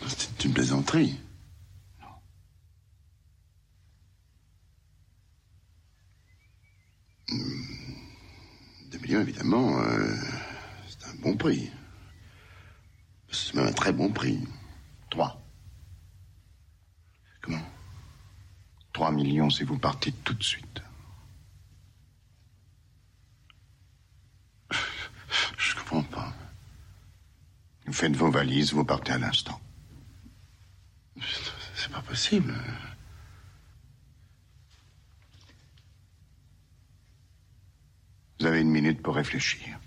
C'est 0.07 0.45
une 0.45 0.53
plaisanterie. 0.53 1.19
Non. 2.01 2.07
Hmm 7.37 7.70
évidemment, 9.19 9.81
euh, 9.81 10.15
c'est 10.88 11.07
un 11.07 11.15
bon 11.21 11.35
prix. 11.35 11.71
C'est 13.31 13.53
même 13.55 13.67
un 13.67 13.73
très 13.73 13.91
bon 13.93 14.11
prix. 14.11 14.39
Trois. 15.09 15.41
Comment? 17.41 17.65
Trois 18.93 19.11
millions 19.11 19.49
si 19.49 19.63
vous 19.63 19.77
partez 19.77 20.11
tout 20.11 20.33
de 20.33 20.43
suite. 20.43 20.81
Je 25.57 25.75
comprends 25.75 26.03
pas. 26.03 26.33
Vous 27.85 27.93
faites 27.93 28.15
vos 28.15 28.31
valises, 28.31 28.73
vous 28.73 28.85
partez 28.85 29.11
à 29.13 29.17
l'instant. 29.17 29.59
C'est 31.75 31.91
pas 31.91 32.01
possible. 32.01 32.53
Vous 38.41 38.47
avez 38.47 38.61
une 38.61 38.72
minute 38.72 39.03
pour 39.03 39.13
réfléchir. 39.13 39.77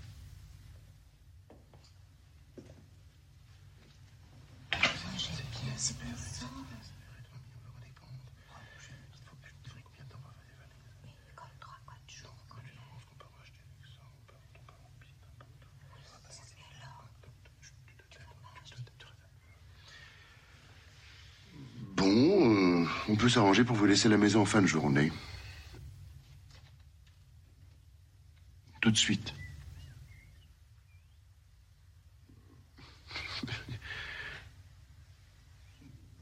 Bon, 21.97 22.05
euh, 22.05 22.85
on 23.09 23.15
peut 23.17 23.27
s'arranger 23.27 23.65
pour 23.65 23.75
vous 23.75 23.85
laisser 23.85 24.07
la 24.07 24.17
maison 24.17 24.43
en 24.43 24.45
fin 24.45 24.61
de 24.61 24.67
journée. 24.67 25.11
Tout 28.85 28.91
de 28.91 28.97
suite. 28.97 29.33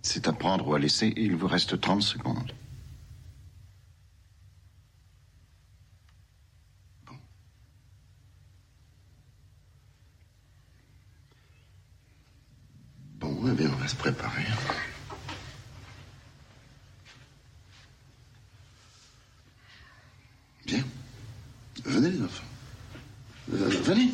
C'est 0.01 0.29
à 0.29 0.31
prendre 0.31 0.65
ou 0.69 0.73
à 0.73 0.79
laisser 0.79 1.07
et 1.07 1.23
il 1.23 1.35
vous 1.35 1.47
reste 1.47 1.81
30 1.81 2.01
secondes. 2.01 2.53
Bon. 7.05 7.17
Bon, 13.19 13.49
eh 13.51 13.55
bien, 13.55 13.69
on 13.73 13.75
va 13.75 13.89
se 13.89 13.95
préparer. 13.97 14.45
Bien. 20.65 20.85
Venez, 21.83 22.09
les 22.11 22.21
enfants. 22.21 22.43
Euh, 23.51 23.69
Venez. 23.83 24.11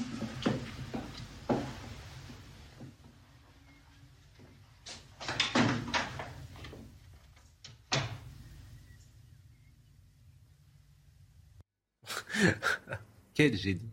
Quel 13.40 13.56
génie. 13.56 13.90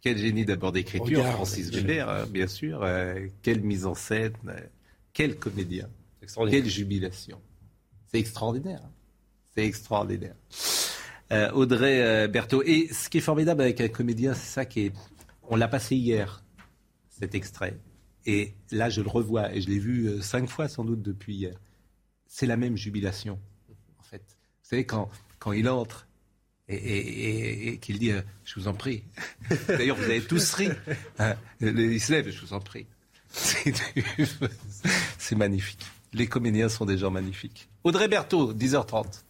Quel 0.00 0.16
génie 0.16 0.46
d'abord 0.46 0.72
d'écriture, 0.72 1.22
Francis 1.26 1.68
Weber, 1.70 2.08
hein, 2.08 2.24
bien 2.24 2.46
sûr. 2.46 2.82
Euh, 2.82 3.28
quelle 3.42 3.60
mise 3.60 3.84
en 3.84 3.92
scène, 3.92 4.32
euh, 4.46 4.58
quel 5.12 5.36
comédien, 5.36 5.90
quelle 6.48 6.66
jubilation. 6.66 7.38
C'est 8.06 8.18
extraordinaire. 8.18 8.80
hein. 8.82 8.90
C'est 9.54 9.66
extraordinaire. 9.66 10.36
Euh, 11.32 11.50
Audrey 11.52 12.00
euh, 12.00 12.28
Berthaud. 12.28 12.62
Et 12.62 12.88
ce 12.90 13.10
qui 13.10 13.18
est 13.18 13.20
formidable 13.20 13.60
avec 13.60 13.78
un 13.82 13.88
comédien, 13.88 14.32
c'est 14.32 14.46
ça 14.54 14.64
qui 14.64 14.86
est. 14.86 14.92
On 15.42 15.56
l'a 15.56 15.68
passé 15.68 15.94
hier, 15.94 16.42
cet 17.10 17.34
extrait. 17.34 17.76
Et 18.24 18.54
là, 18.70 18.88
je 18.88 19.02
le 19.02 19.08
revois, 19.10 19.54
et 19.54 19.60
je 19.60 19.68
l'ai 19.68 19.78
vu 19.78 20.06
euh, 20.06 20.22
cinq 20.22 20.48
fois 20.48 20.66
sans 20.66 20.86
doute 20.86 21.02
depuis 21.02 21.34
hier. 21.34 21.60
C'est 22.26 22.46
la 22.46 22.56
même 22.56 22.78
jubilation, 22.78 23.38
en 23.98 24.02
fait. 24.02 24.24
Vous 24.62 24.68
savez, 24.70 24.86
quand, 24.86 25.10
quand 25.38 25.52
il 25.52 25.68
entre 25.68 26.07
et, 26.68 26.74
et- 26.74 26.98
et- 27.28 27.68
et 27.72 27.78
qu'il 27.78 27.98
dit 27.98 28.10
euh, 28.12 28.20
Je 28.44 28.58
vous 28.60 28.68
en 28.68 28.74
prie. 28.74 29.02
D'ailleurs, 29.68 29.96
vous 29.96 30.04
avez 30.04 30.20
tous 30.22 30.52
ri. 30.54 30.68
Hein, 31.18 31.34
il 31.60 32.00
se 32.00 32.12
lève, 32.12 32.28
je 32.30 32.40
vous 32.44 32.52
en 32.52 32.60
prie. 32.60 32.86
C'est 33.30 33.74
c'est 35.18 35.36
magnifique. 35.36 35.84
Les 36.14 36.26
comédiens 36.26 36.68
sont 36.68 36.86
des 36.86 36.96
gens 36.98 37.10
magnifiques. 37.10 37.68
Audrey 37.84 38.08
Berthaud, 38.08 38.54
10h30. 38.54 39.22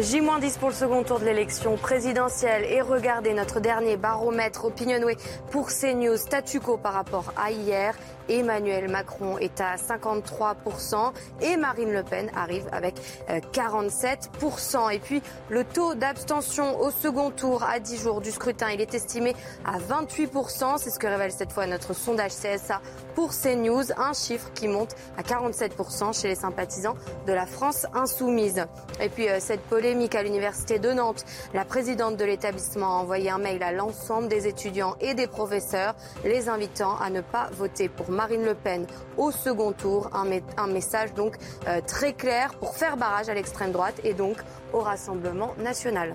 J-10 0.00 0.58
pour 0.58 0.68
le 0.68 0.74
second 0.74 1.02
tour 1.02 1.18
de 1.18 1.24
l'élection 1.24 1.76
présidentielle 1.76 2.64
et 2.64 2.80
regardez 2.80 3.34
notre 3.34 3.58
dernier 3.60 3.96
baromètre 3.96 4.64
Opinionway 4.64 5.16
pour 5.50 5.68
CNews 5.68 6.16
statu 6.16 6.60
quo 6.60 6.78
par 6.78 6.94
rapport 6.94 7.32
à 7.36 7.50
hier. 7.50 7.94
Emmanuel 8.30 8.88
Macron 8.88 9.38
est 9.38 9.60
à 9.60 9.74
53% 9.76 11.12
et 11.42 11.56
Marine 11.56 11.92
Le 11.92 12.02
Pen 12.02 12.30
arrive 12.36 12.66
avec 12.72 12.94
euh, 13.28 13.40
47%. 13.52 14.92
Et 14.92 14.98
puis 14.98 15.20
le 15.48 15.64
taux 15.64 15.94
d'abstention 15.94 16.80
au 16.80 16.90
second 16.90 17.30
tour 17.30 17.64
à 17.64 17.80
10 17.80 18.02
jours 18.02 18.20
du 18.20 18.30
scrutin, 18.30 18.70
il 18.70 18.80
est 18.80 18.94
estimé 18.94 19.34
à 19.64 19.78
28%. 19.78 20.78
C'est 20.78 20.90
ce 20.90 20.98
que 20.98 21.06
révèle 21.06 21.32
cette 21.32 21.52
fois 21.52 21.66
notre 21.66 21.92
sondage 21.92 22.32
CSA 22.32 22.80
pour 23.14 23.32
CNews, 23.32 23.92
un 23.96 24.12
chiffre 24.12 24.52
qui 24.54 24.68
monte 24.68 24.94
à 25.18 25.22
47% 25.22 26.18
chez 26.18 26.28
les 26.28 26.34
sympathisants 26.36 26.94
de 27.26 27.32
la 27.32 27.46
France 27.46 27.86
insoumise. 27.94 28.64
Et 29.00 29.08
puis 29.08 29.28
euh, 29.28 29.38
cette 29.40 29.62
polémique 29.62 30.14
à 30.14 30.22
l'université 30.22 30.78
de 30.78 30.92
Nantes, 30.92 31.24
la 31.52 31.64
présidente 31.64 32.16
de 32.16 32.24
l'établissement 32.24 32.98
a 32.98 33.00
envoyé 33.00 33.30
un 33.30 33.38
mail 33.38 33.62
à 33.62 33.72
l'ensemble 33.72 34.28
des 34.28 34.46
étudiants 34.46 34.96
et 35.00 35.14
des 35.14 35.26
professeurs, 35.26 35.94
les 36.24 36.48
invitant 36.48 36.96
à 36.98 37.10
ne 37.10 37.20
pas 37.20 37.50
voter 37.52 37.88
pour 37.88 38.10
Marine 38.20 38.44
Le 38.44 38.54
Pen 38.54 38.86
au 39.16 39.30
second 39.30 39.72
tour. 39.72 40.10
Un, 40.14 40.66
message 40.66 41.14
donc 41.14 41.38
euh, 41.66 41.80
très 41.80 42.12
clair 42.12 42.52
pour 42.58 42.76
faire 42.76 42.98
barrage 42.98 43.30
à 43.30 43.34
l'extrême 43.34 43.72
droite 43.72 43.98
et 44.04 44.12
donc 44.12 44.36
au 44.74 44.80
Rassemblement 44.80 45.54
national. 45.58 46.12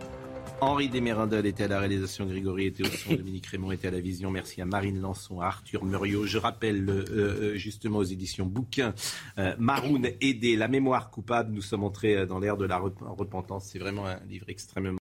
Henri 0.62 0.88
Desmérindol 0.88 1.48
était 1.48 1.64
à 1.64 1.68
la 1.68 1.80
réalisation, 1.80 2.28
Grégory 2.28 2.68
était 2.68 2.84
au 2.84 2.92
son, 2.92 3.16
Dominique 3.16 3.48
Raymond 3.48 3.72
était 3.72 3.88
à 3.88 3.92
la 3.92 4.02
vision. 4.02 4.30
Merci 4.30 4.62
à 4.62 4.66
Marine 4.66 5.02
Lançon, 5.02 5.42
à 5.42 5.48
Arthur 5.48 5.84
Muriot. 5.84 6.28
Je 6.28 6.38
rappelle 6.38 6.88
euh, 6.88 7.06
euh, 7.10 7.56
justement 7.56 7.98
aux 7.98 8.04
éditions 8.04 8.46
Bouquin, 8.46 8.94
euh, 9.40 9.56
Maroun 9.58 10.08
aidé, 10.22 10.56
la 10.56 10.68
mémoire 10.68 11.10
coupable. 11.10 11.52
Nous 11.54 11.64
sommes 11.64 11.84
entrés 11.84 12.28
dans 12.28 12.38
l'ère 12.38 12.56
de 12.56 12.66
la 12.66 12.78
rep- 12.78 13.02
repentance. 13.02 13.66
C'est 13.72 13.80
vraiment 13.80 14.06
un 14.06 14.20
livre 14.30 14.46
extrêmement 14.48 15.00